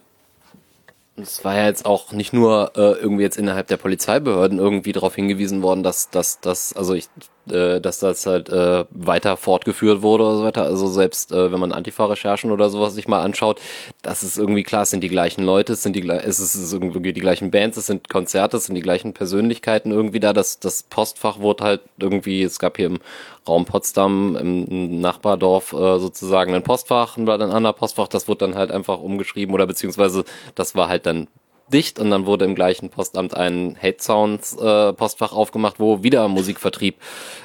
Es 1.16 1.42
war 1.44 1.56
ja 1.56 1.66
jetzt 1.66 1.86
auch 1.86 2.12
nicht 2.12 2.32
nur 2.32 2.72
äh, 2.76 2.92
irgendwie 2.92 3.22
jetzt 3.22 3.36
innerhalb 3.36 3.66
der 3.68 3.76
Polizeibehörden 3.78 4.58
irgendwie 4.58 4.92
darauf 4.92 5.14
hingewiesen 5.14 5.62
worden, 5.62 5.82
dass 5.82 6.10
dass 6.40 6.74
also 6.74 6.94
ich 6.94 7.08
äh, 7.52 7.80
dass 7.80 7.98
das 7.98 8.26
halt 8.26 8.48
äh, 8.48 8.84
weiter 8.90 9.36
fortgeführt 9.36 10.02
wurde 10.02 10.24
oder 10.24 10.36
so 10.36 10.44
weiter. 10.44 10.62
Also 10.64 10.88
selbst 10.88 11.32
äh, 11.32 11.52
wenn 11.52 11.60
man 11.60 11.72
Antifa-Recherchen 11.72 12.50
oder 12.50 12.70
sowas 12.70 12.94
sich 12.94 13.08
mal 13.08 13.22
anschaut, 13.22 13.60
das 14.02 14.22
ist 14.22 14.38
irgendwie 14.38 14.62
klar, 14.62 14.82
es 14.82 14.90
sind 14.90 15.02
die 15.02 15.08
gleichen 15.08 15.44
Leute, 15.44 15.72
es 15.74 15.82
sind 15.82 15.96
die 15.96 16.08
es 16.08 16.40
ist 16.40 16.72
irgendwie 16.72 17.12
die 17.12 17.20
gleichen 17.20 17.50
Bands, 17.50 17.76
es 17.76 17.86
sind 17.86 18.08
Konzerte, 18.08 18.56
es 18.56 18.66
sind 18.66 18.74
die 18.74 18.82
gleichen 18.82 19.12
Persönlichkeiten 19.12 19.90
irgendwie 19.92 20.20
da. 20.20 20.32
Das 20.32 20.60
das 20.60 20.82
Postfach 20.84 21.40
wurde 21.40 21.64
halt 21.64 21.80
irgendwie, 21.98 22.42
es 22.42 22.58
gab 22.58 22.76
hier 22.76 22.86
im 22.86 22.98
Raum 23.48 23.64
Potsdam 23.64 24.36
im 24.36 25.00
Nachbardorf 25.00 25.72
äh, 25.72 25.98
sozusagen 25.98 26.54
ein 26.54 26.62
Postfach, 26.62 27.16
ein 27.16 27.28
anderer 27.28 27.72
Postfach, 27.72 28.08
das 28.08 28.28
wurde 28.28 28.46
dann 28.46 28.54
halt 28.54 28.70
einfach 28.70 29.00
umgeschrieben 29.00 29.54
oder 29.54 29.66
beziehungsweise 29.66 30.24
das 30.54 30.74
war 30.74 30.88
halt 30.88 31.06
dann 31.06 31.28
dicht 31.72 31.98
und 31.98 32.10
dann 32.10 32.26
wurde 32.26 32.44
im 32.44 32.54
gleichen 32.54 32.90
Postamt 32.90 33.34
ein 33.34 33.76
Hate 33.80 34.02
Sounds 34.02 34.56
äh, 34.56 34.92
Postfach 34.92 35.32
aufgemacht, 35.32 35.78
wo 35.78 36.02
wieder 36.02 36.28
Musikvertrieb 36.28 36.96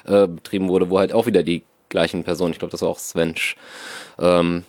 äh, 0.06 0.28
betrieben 0.28 0.70
wurde, 0.70 0.90
wo 0.90 1.00
halt 1.00 1.14
auch 1.14 1.26
wieder 1.26 1.44
die 1.44 1.64
gleichen 1.90 2.24
Personen, 2.24 2.52
ich 2.52 2.60
glaube, 2.60 2.72
das 2.72 2.82
war 2.82 2.90
auch 2.90 3.00
Svensch, 3.00 3.56
ähm, 4.20 4.66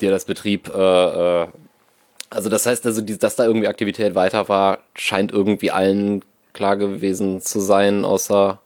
der 0.00 0.10
das 0.10 0.24
betrieb. 0.24 0.68
Äh, 0.74 1.42
äh, 1.42 1.46
also 2.30 2.48
das 2.50 2.66
heißt 2.66 2.84
also, 2.86 3.00
die, 3.00 3.18
dass 3.18 3.36
da 3.36 3.44
irgendwie 3.44 3.68
Aktivität 3.68 4.14
weiter 4.14 4.48
war, 4.48 4.78
scheint 4.94 5.32
irgendwie 5.32 5.70
allen 5.70 6.22
klar 6.52 6.76
gewesen 6.76 7.40
zu 7.40 7.60
sein, 7.60 8.04
außer 8.04 8.60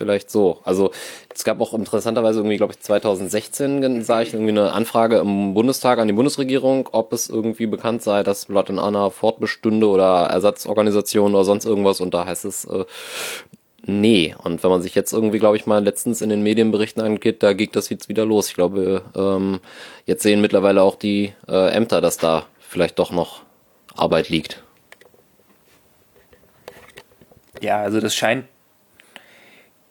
vielleicht 0.00 0.30
so. 0.30 0.60
Also 0.64 0.92
es 1.34 1.44
gab 1.44 1.60
auch 1.60 1.74
interessanterweise 1.74 2.38
irgendwie, 2.38 2.56
glaube 2.56 2.72
ich, 2.72 2.80
2016 2.80 4.02
sah 4.02 4.22
ich 4.22 4.32
irgendwie 4.32 4.52
eine 4.52 4.72
Anfrage 4.72 5.18
im 5.18 5.52
Bundestag 5.52 5.98
an 5.98 6.08
die 6.08 6.14
Bundesregierung, 6.14 6.88
ob 6.92 7.12
es 7.12 7.28
irgendwie 7.28 7.66
bekannt 7.66 8.02
sei, 8.02 8.22
dass 8.22 8.46
Blood 8.46 8.70
and 8.70 8.80
Honor 8.80 9.10
fortbestünde 9.10 9.86
oder 9.86 10.28
Ersatzorganisationen 10.30 11.34
oder 11.34 11.44
sonst 11.44 11.66
irgendwas. 11.66 12.00
Und 12.00 12.14
da 12.14 12.24
heißt 12.24 12.46
es, 12.46 12.64
äh, 12.64 12.86
nee. 13.84 14.34
Und 14.42 14.62
wenn 14.64 14.70
man 14.70 14.80
sich 14.80 14.94
jetzt 14.94 15.12
irgendwie, 15.12 15.38
glaube 15.38 15.58
ich, 15.58 15.66
mal 15.66 15.84
letztens 15.84 16.22
in 16.22 16.30
den 16.30 16.42
Medienberichten 16.42 17.02
angeht, 17.02 17.42
da 17.42 17.52
geht 17.52 17.76
das 17.76 17.90
jetzt 17.90 18.08
wieder 18.08 18.24
los. 18.24 18.48
Ich 18.48 18.54
glaube, 18.54 19.02
ähm, 19.14 19.60
jetzt 20.06 20.22
sehen 20.22 20.40
mittlerweile 20.40 20.80
auch 20.80 20.96
die 20.96 21.34
äh, 21.46 21.72
Ämter, 21.72 22.00
dass 22.00 22.16
da 22.16 22.46
vielleicht 22.58 22.98
doch 22.98 23.10
noch 23.10 23.42
Arbeit 23.94 24.30
liegt. 24.30 24.62
Ja, 27.60 27.82
also 27.82 28.00
das 28.00 28.14
scheint 28.14 28.46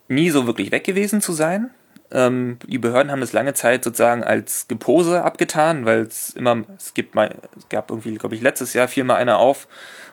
nie 0.10 0.30
so 0.30 0.45
wirklich 0.45 0.72
weg 0.72 0.84
gewesen 0.84 1.22
zu 1.22 1.34
sein. 1.34 1.72
Ähm, 2.11 2.57
die 2.65 2.80
Behörden 2.80 3.11
haben 3.11 3.22
das 3.22 3.34
lange 3.34 3.53
Zeit 3.53 3.84
sozusagen 3.84 4.23
als 4.23 4.68
Gepose 4.68 5.23
abgetan, 5.23 5.86
weil 5.86 6.02
es 6.02 6.31
immer, 6.31 6.64
es 6.76 6.94
gibt 6.94 7.14
mal, 7.14 7.36
es 7.56 7.69
gab 7.69 7.91
irgendwie, 7.91 8.15
glaube 8.15 8.36
ich, 8.36 8.41
letztes 8.41 8.73
Jahr 8.73 8.88
fiel 8.88 9.03
mal 9.03 9.15
einer 9.15 9.38
auf 9.38 9.68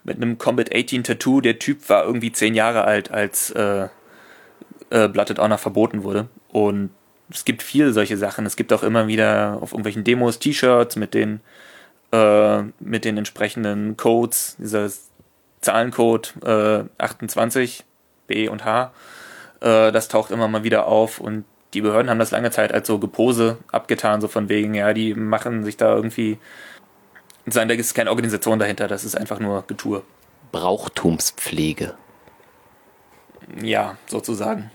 mit 0.05 0.17
einem 0.17 0.37
Combat 0.37 0.75
18 0.75 1.05
Tattoo. 1.05 1.41
Der 1.41 1.59
Typ 1.59 1.89
war 1.89 2.05
irgendwie 2.05 2.33
zehn 2.33 2.55
Jahre 2.55 2.85
alt, 2.85 3.11
als 3.11 3.51
äh, 3.51 3.89
äh, 4.91 5.09
Blooded 5.09 5.39
Honor 5.39 5.59
verboten 5.59 6.03
wurde. 6.03 6.29
Und 6.49 6.91
es 7.31 7.45
gibt 7.45 7.63
viele 7.63 7.93
solche 7.93 8.19
Sachen. 8.19 8.45
Es 8.45 8.57
gibt 8.57 8.73
auch 8.73 8.83
immer 8.83 9.09
wieder 9.09 9.59
auf 9.61 9.73
irgendwelchen 9.73 10.05
Demos 10.05 10.39
T-Shirts 10.39 10.97
mit 10.97 11.15
den 11.15 11.41
äh, 12.13 12.63
mit 12.79 13.05
den 13.05 13.19
entsprechenden 13.19 13.97
Codes, 13.97 14.57
dieser 14.59 14.89
Zahlencode 15.61 16.35
äh, 16.45 16.85
28 16.99 17.85
B 18.27 18.49
und 18.49 18.65
H 18.65 18.93
äh, 19.61 19.93
das 19.93 20.09
taucht 20.09 20.31
immer 20.31 20.49
mal 20.49 20.65
wieder 20.65 20.87
auf 20.87 21.21
und 21.21 21.45
die 21.75 21.81
Behörden 21.81 22.11
haben 22.11 22.19
das 22.19 22.31
lange 22.31 22.51
Zeit 22.51 22.73
als 22.73 22.87
so 22.87 22.99
Gepose 22.99 23.59
abgetan, 23.71 24.21
so 24.21 24.29
von 24.29 24.49
wegen, 24.49 24.75
ja, 24.75 24.93
die 24.93 25.15
machen 25.15 25.65
sich 25.65 25.77
da 25.77 25.95
irgendwie. 25.95 26.39
Sein, 27.49 27.69
da 27.69 27.75
ist 27.75 27.95
keine 27.95 28.11
Organisation 28.11 28.59
dahinter, 28.59 28.89
das 28.89 29.05
ist 29.05 29.17
einfach 29.17 29.39
nur 29.39 29.65
Getue. 29.67 30.03
Brauchtumspflege. 30.53 31.95
Ja, 33.63 33.97
sozusagen. 34.07 34.71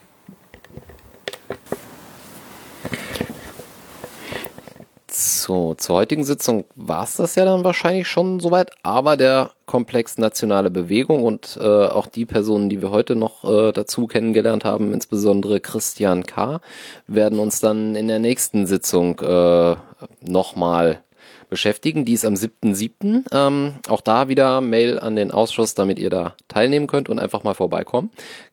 So, 5.23 5.76
zur 5.76 5.98
heutigen 5.98 6.23
Sitzung 6.23 6.65
war 6.76 7.03
es 7.03 7.18
das 7.18 7.35
ja 7.35 7.45
dann 7.45 7.64
wahrscheinlich 7.64 8.07
schon 8.07 8.39
soweit, 8.39 8.72
aber 8.81 9.18
der 9.18 9.52
Komplex 9.68 10.18
Nationale 10.18 10.72
Bewegung 10.72 11.23
und 11.23 11.60
äh, 11.61 11.64
auch 11.64 12.07
die 12.07 12.26
Personen, 12.26 12.69
die 12.69 12.81
wir 12.81 12.89
heute 12.89 13.15
noch 13.15 13.43
äh, 13.43 13.72
dazu 13.72 14.07
kennengelernt 14.07 14.65
haben, 14.65 14.91
insbesondere 14.91 15.60
Christian 15.60 16.26
K., 16.26 16.60
werden 17.06 17.38
uns 17.38 17.60
dann 17.60 17.95
in 17.95 18.07
der 18.07 18.18
nächsten 18.18 18.65
Sitzung 18.65 19.19
äh, 19.19 19.76
nochmal 20.22 21.03
beschäftigen. 21.52 22.03
Die 22.03 22.14
ist 22.14 22.26
am 22.26 22.34
7.7. 22.34 23.26
Ähm, 23.31 23.73
auch 23.89 24.02
da 24.02 24.27
wieder 24.27 24.60
Mail 24.60 24.98
an 24.98 25.15
den 25.15 25.30
Ausschuss, 25.30 25.76
damit 25.76 25.99
ihr 25.99 26.10
da 26.10 26.34
teilnehmen 26.48 26.88
könnt 26.88 27.10
und 27.10 27.19
einfach 27.19 27.43
mal 27.43 27.53
vorbeikommen. 27.53 28.10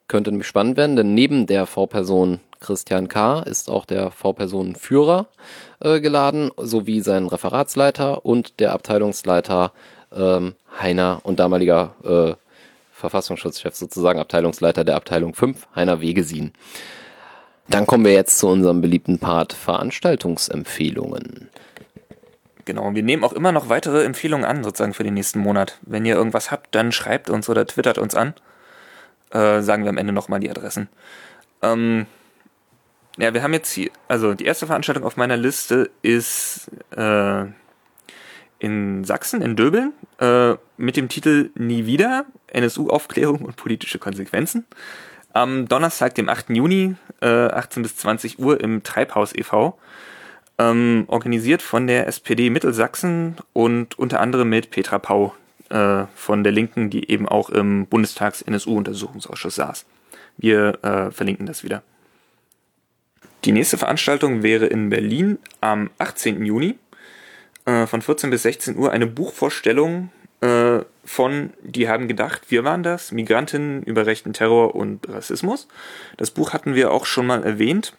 Könnte 0.07 0.31
nämlich 0.31 0.49
spannend 0.49 0.77
werden, 0.77 0.97
denn 0.97 1.15
neben 1.15 1.47
der 1.47 1.65
V-Person 1.65 2.41
Christian 2.61 3.09
K. 3.09 3.41
ist 3.41 3.71
auch 3.71 3.85
der 3.85 4.11
V-Personenführer 4.11 5.27
äh, 5.81 6.01
geladen, 6.01 6.51
sowie 6.57 7.01
sein 7.01 7.27
Referatsleiter 7.27 8.25
und 8.25 8.61
der 8.61 8.73
Abteilungsleiter 8.73 9.73
ähm, 10.15 10.55
Heiner 10.81 11.21
und 11.23 11.39
damaliger 11.39 11.95
äh, 12.05 12.35
Verfassungsschutzchef, 12.93 13.75
sozusagen 13.75 14.19
Abteilungsleiter 14.19 14.85
der 14.85 14.97
Abteilung 14.97 15.35
5, 15.35 15.69
Heiner 15.75 16.01
Wegesin. 16.01 16.53
Dann 17.69 17.87
kommen 17.87 18.05
wir 18.05 18.13
jetzt 18.13 18.39
zu 18.39 18.49
unserem 18.49 18.81
beliebten 18.81 19.19
Part 19.19 19.53
Veranstaltungsempfehlungen. 19.53 21.51
Genau, 22.65 22.95
wir 22.95 23.03
nehmen 23.03 23.25
auch 23.25 23.33
immer 23.33 23.53
noch 23.53 23.69
weitere 23.69 24.05
Empfehlungen 24.05 24.45
an, 24.45 24.65
sozusagen 24.65 24.95
für 24.95 25.05
den 25.05 25.15
nächsten 25.15 25.39
Monat. 25.39 25.79
Wenn 25.83 26.05
ihr 26.05 26.17
irgendwas 26.17 26.51
habt, 26.51 26.75
dann 26.75 26.93
schreibt 26.93 27.31
uns 27.31 27.49
oder 27.49 27.67
twittert 27.67 27.99
uns 27.99 28.15
an. 28.15 28.35
Äh, 29.31 29.63
sagen 29.63 29.85
wir 29.85 29.91
am 29.91 29.99
Ende 29.99 30.13
nochmal 30.13 30.41
die 30.41 30.51
Adressen. 30.51 30.89
Ähm, 31.63 32.07
ja, 33.19 33.35
wir 33.35 33.43
haben 33.43 33.53
jetzt 33.53 33.73
hier, 33.73 33.91
also 34.07 34.35
die 34.35 34.45
erste 34.45 34.67
Veranstaltung 34.67 35.05
auf 35.05 35.17
meiner 35.17 35.37
Liste 35.37 35.91
ist 36.03 36.71
äh, 36.97 37.45
in 38.61 39.05
Sachsen, 39.05 39.43
in 39.43 39.57
Döbeln, 39.57 39.93
äh, 40.21 40.55
mit 40.77 40.97
dem 40.97 41.09
Titel 41.09 41.51
Nie 41.55 41.87
wieder, 41.87 42.27
NSU-Aufklärung 42.49 43.43
und 43.43 43.57
politische 43.57 43.99
Konsequenzen. 43.99 44.67
Am 45.33 45.69
Donnerstag, 45.69 46.15
dem 46.15 46.29
8. 46.29 46.51
Juni, 46.51 46.95
äh, 47.21 47.27
18 47.27 47.83
bis 47.83 47.97
20 47.97 48.39
Uhr 48.39 48.61
im 48.61 48.83
Treibhaus 48.83 49.35
e.V., 49.35 49.79
ähm, 50.59 51.05
organisiert 51.07 51.63
von 51.63 51.87
der 51.87 52.09
SPD 52.09 52.51
Mittelsachsen 52.51 53.37
und 53.53 53.99
unter 53.99 54.21
anderem 54.21 54.49
mit 54.49 54.71
Petra 54.71 54.99
Pau 54.99 55.35
äh, 55.71 56.05
von 56.15 56.43
der 56.43 56.53
Linken, 56.53 56.91
die 56.91 57.11
eben 57.11 57.29
auch 57.29 57.51
im 57.51 57.87
Bundestags-NSU-Untersuchungsausschuss 57.87 59.55
saß. 59.55 59.87
Wir 60.37 60.83
äh, 60.83 61.11
verlinken 61.13 61.47
das 61.47 61.63
wieder. 61.63 61.83
Die 63.45 63.53
nächste 63.53 63.79
Veranstaltung 63.79 64.43
wäre 64.43 64.67
in 64.67 64.91
Berlin 64.91 65.39
am 65.61 65.91
18. 65.99 66.45
Juni 66.45 66.77
äh, 67.67 67.87
von 67.87 68.03
14 68.03 68.31
bis 68.31 68.43
16 68.43 68.77
Uhr 68.77 68.91
eine 68.91 69.07
Buchvorstellung 69.07 70.11
äh, 70.41 70.81
von 71.05 71.51
Die 71.63 71.89
haben 71.89 72.09
gedacht, 72.09 72.51
wir 72.51 72.65
waren 72.65 72.83
das, 72.83 73.13
Migrantinnen 73.13 73.83
über 73.83 74.07
rechten 74.07 74.33
Terror 74.33 74.75
und 74.75 75.09
Rassismus. 75.09 75.69
Das 76.17 76.31
Buch 76.31 76.53
hatten 76.53 76.75
wir 76.75 76.91
auch 76.91 77.07
schon 77.07 77.27
mal 77.27 77.45
erwähnt 77.45 77.95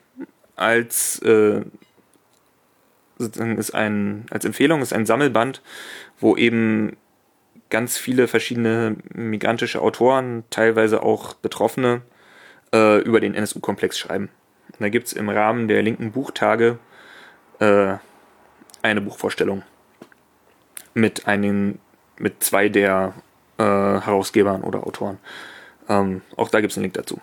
als 0.56 1.20
äh, 1.20 1.62
ist 3.18 3.76
ein, 3.76 4.26
als 4.30 4.46
Empfehlung 4.46 4.82
ist 4.82 4.94
ein 4.94 5.06
Sammelband, 5.06 5.62
wo 6.20 6.38
eben 6.38 6.96
ganz 7.70 7.98
viele 7.98 8.28
verschiedene 8.28 8.96
migrantische 9.14 9.82
Autoren, 9.82 10.44
teilweise 10.50 11.04
auch 11.04 11.34
Betroffene, 11.34 12.02
äh, 12.74 13.02
über 13.02 13.20
den 13.20 13.36
NSU-Komplex 13.36 13.98
schreiben. 13.98 14.30
Da 14.78 14.90
gibt 14.90 15.08
es 15.08 15.14
im 15.14 15.30
Rahmen 15.30 15.68
der 15.68 15.82
linken 15.82 16.12
Buchtage 16.12 16.78
äh, 17.60 17.96
eine 18.82 19.02
Buchvorstellung 19.02 19.64
mit 20.94 21.28
einem, 21.28 21.80
mit 22.18 22.44
zwei 22.44 22.70
der 22.70 23.14
äh, 23.58 23.64
Herausgebern 23.64 24.62
oder 24.62 24.86
Autoren. 24.86 25.18
Ähm, 25.88 26.22
auch 26.36 26.50
da 26.50 26.62
gibt 26.62 26.72
es 26.72 26.78
einen 26.78 26.84
Link 26.84 26.94
dazu. 26.94 27.20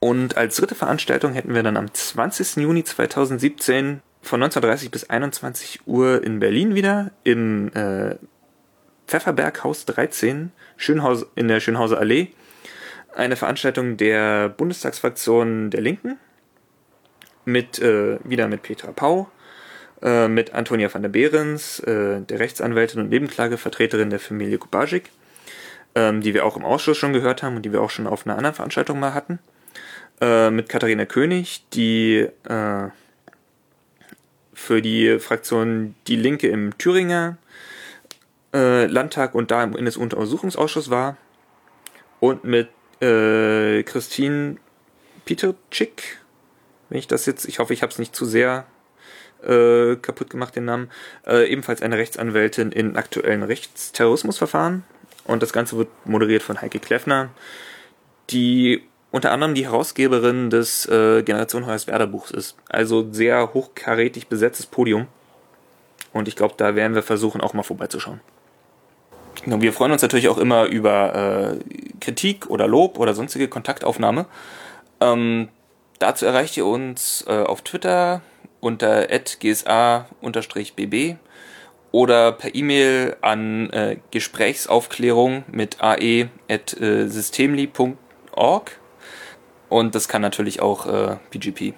Und 0.00 0.36
als 0.36 0.56
dritte 0.56 0.74
Veranstaltung 0.74 1.32
hätten 1.32 1.54
wir 1.54 1.62
dann 1.62 1.76
am 1.76 1.92
20. 1.92 2.56
Juni 2.56 2.84
2017 2.84 4.02
von 4.22 4.42
19.30 4.42 4.90
bis 4.90 5.08
21 5.08 5.86
Uhr 5.86 6.22
in 6.22 6.40
Berlin 6.40 6.74
wieder 6.74 7.12
im 7.24 7.72
äh, 7.74 8.16
Pfefferberghaus 9.06 9.86
13 9.86 10.52
Schönhaus, 10.76 11.26
in 11.36 11.48
der 11.48 11.60
Schönhauser 11.60 11.98
Allee 11.98 12.28
eine 13.14 13.36
Veranstaltung 13.36 13.96
der 13.96 14.50
Bundestagsfraktion 14.50 15.70
der 15.70 15.80
Linken 15.80 16.18
mit 17.46 17.78
äh, 17.78 18.18
wieder 18.24 18.48
mit 18.48 18.62
Petra 18.62 18.92
Pau, 18.92 19.30
äh, 20.02 20.28
mit 20.28 20.52
Antonia 20.52 20.92
van 20.92 21.02
der 21.02 21.08
Behrens, 21.08 21.80
äh, 21.80 22.20
der 22.20 22.38
Rechtsanwältin 22.38 23.00
und 23.00 23.08
Nebenklagevertreterin 23.08 24.10
der 24.10 24.20
Familie 24.20 24.58
Kubajik, 24.58 25.10
ähm, 25.94 26.20
die 26.20 26.34
wir 26.34 26.44
auch 26.44 26.56
im 26.56 26.64
Ausschuss 26.64 26.98
schon 26.98 27.14
gehört 27.14 27.42
haben 27.42 27.56
und 27.56 27.62
die 27.62 27.72
wir 27.72 27.80
auch 27.80 27.90
schon 27.90 28.06
auf 28.06 28.26
einer 28.26 28.36
anderen 28.36 28.54
Veranstaltung 28.54 29.00
mal 29.00 29.14
hatten, 29.14 29.38
äh, 30.20 30.50
mit 30.50 30.68
Katharina 30.68 31.06
König, 31.06 31.64
die 31.72 32.26
äh, 32.48 32.88
für 34.52 34.82
die 34.82 35.18
Fraktion 35.18 35.94
Die 36.06 36.16
Linke 36.16 36.48
im 36.48 36.76
Thüringer 36.78 37.36
äh, 38.54 38.86
Landtag 38.86 39.34
und 39.34 39.50
da 39.50 39.62
im 39.62 39.76
NSU-Untersuchungsausschuss 39.76 40.90
war. 40.90 41.16
Und 42.18 42.44
mit 42.44 42.68
Christine 42.98 44.56
Peterczyk, 45.26 46.18
wenn 46.88 46.98
ich 46.98 47.06
das 47.06 47.26
jetzt, 47.26 47.46
ich 47.46 47.58
hoffe, 47.58 47.72
ich 47.72 47.82
habe 47.82 47.92
es 47.92 47.98
nicht 47.98 48.14
zu 48.14 48.24
sehr 48.24 48.66
äh, 49.42 49.96
kaputt 49.96 50.30
gemacht, 50.30 50.56
den 50.56 50.64
Namen, 50.64 50.90
äh, 51.26 51.50
ebenfalls 51.50 51.82
eine 51.82 51.96
Rechtsanwältin 51.96 52.72
in 52.72 52.96
aktuellen 52.96 53.42
Rechtsterrorismusverfahren. 53.42 54.84
Und 55.24 55.42
das 55.42 55.52
Ganze 55.52 55.76
wird 55.76 55.88
moderiert 56.04 56.42
von 56.42 56.60
Heike 56.60 56.78
Kleffner, 56.78 57.30
die 58.30 58.82
unter 59.10 59.32
anderem 59.32 59.54
die 59.54 59.64
Herausgeberin 59.64 60.50
des 60.50 60.86
äh, 60.86 61.22
Generation 61.22 61.66
Hoyerswerda 61.66 62.06
Buchs 62.06 62.30
ist. 62.30 62.56
Also 62.68 63.12
sehr 63.12 63.54
hochkarätig 63.54 64.28
besetztes 64.28 64.66
Podium. 64.66 65.06
Und 66.12 66.28
ich 66.28 66.36
glaube, 66.36 66.54
da 66.56 66.74
werden 66.74 66.94
wir 66.94 67.02
versuchen, 67.02 67.40
auch 67.40 67.54
mal 67.54 67.62
vorbeizuschauen. 67.62 68.20
Genau, 69.42 69.60
Wir 69.60 69.72
freuen 69.72 69.92
uns 69.92 70.02
natürlich 70.02 70.28
auch 70.28 70.38
immer 70.38 70.64
über 70.66 71.14
äh, 71.14 71.58
Kritik 72.00 72.48
oder 72.48 72.66
Lob 72.66 72.98
oder 72.98 73.14
sonstige 73.14 73.48
Kontaktaufnahme. 73.48 74.26
Ähm, 75.00 75.48
dazu 75.98 76.26
erreicht 76.26 76.56
ihr 76.56 76.66
uns 76.66 77.24
äh, 77.28 77.42
auf 77.42 77.62
Twitter 77.62 78.22
unter 78.60 79.06
gsa-bb 79.06 80.06
oder 81.92 82.32
per 82.32 82.52
E-Mail 82.54 83.16
an 83.20 83.70
äh, 83.70 83.98
Gesprächsaufklärung 84.10 85.44
mit 85.50 85.80
ae.systemli.org 85.80 88.80
und 89.68 89.94
das 89.94 90.08
kann 90.08 90.22
natürlich 90.22 90.60
auch 90.60 90.86
äh, 90.86 91.16
PGP. 91.30 91.74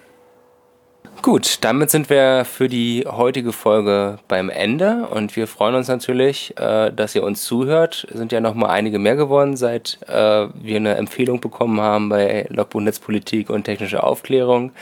Gut, 1.20 1.58
damit 1.62 1.90
sind 1.90 2.10
wir 2.10 2.44
für 2.44 2.68
die 2.68 3.04
heutige 3.06 3.52
Folge 3.52 4.18
beim 4.28 4.50
Ende 4.50 5.08
und 5.10 5.34
wir 5.34 5.48
freuen 5.48 5.74
uns 5.74 5.88
natürlich, 5.88 6.56
äh, 6.56 6.92
dass 6.92 7.14
ihr 7.14 7.24
uns 7.24 7.44
zuhört. 7.44 8.06
Es 8.10 8.18
sind 8.18 8.30
ja 8.30 8.40
noch 8.40 8.54
mal 8.54 8.68
einige 8.68 8.98
mehr 9.00 9.16
geworden, 9.16 9.56
seit 9.56 9.98
äh, 10.06 10.12
wir 10.54 10.76
eine 10.76 10.94
Empfehlung 10.94 11.40
bekommen 11.40 11.80
haben 11.80 12.08
bei 12.08 12.46
Logbuch 12.50 12.80
Netzpolitik 12.80 13.50
und 13.50 13.64
technische 13.64 14.04
Aufklärung. 14.04 14.72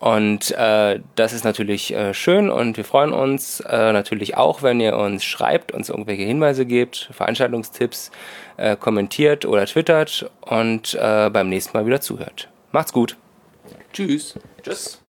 Und 0.00 0.50
äh, 0.52 1.00
das 1.16 1.32
ist 1.32 1.44
natürlich 1.44 1.94
äh, 1.94 2.14
schön 2.14 2.50
und 2.50 2.76
wir 2.76 2.84
freuen 2.84 3.12
uns 3.12 3.60
äh, 3.60 3.92
natürlich 3.92 4.36
auch, 4.36 4.62
wenn 4.62 4.80
ihr 4.80 4.96
uns 4.96 5.22
schreibt, 5.22 5.72
uns 5.72 5.90
irgendwelche 5.90 6.24
Hinweise 6.24 6.66
gebt, 6.66 7.10
Veranstaltungstipps, 7.12 8.10
äh, 8.56 8.76
kommentiert 8.76 9.44
oder 9.44 9.66
twittert 9.66 10.30
und 10.40 10.94
äh, 10.94 11.30
beim 11.30 11.48
nächsten 11.48 11.76
Mal 11.76 11.86
wieder 11.86 12.00
zuhört. 12.00 12.48
Macht's 12.72 12.92
gut. 12.92 13.16
Tschüss. 13.92 14.34
Tschüss. 14.62 14.98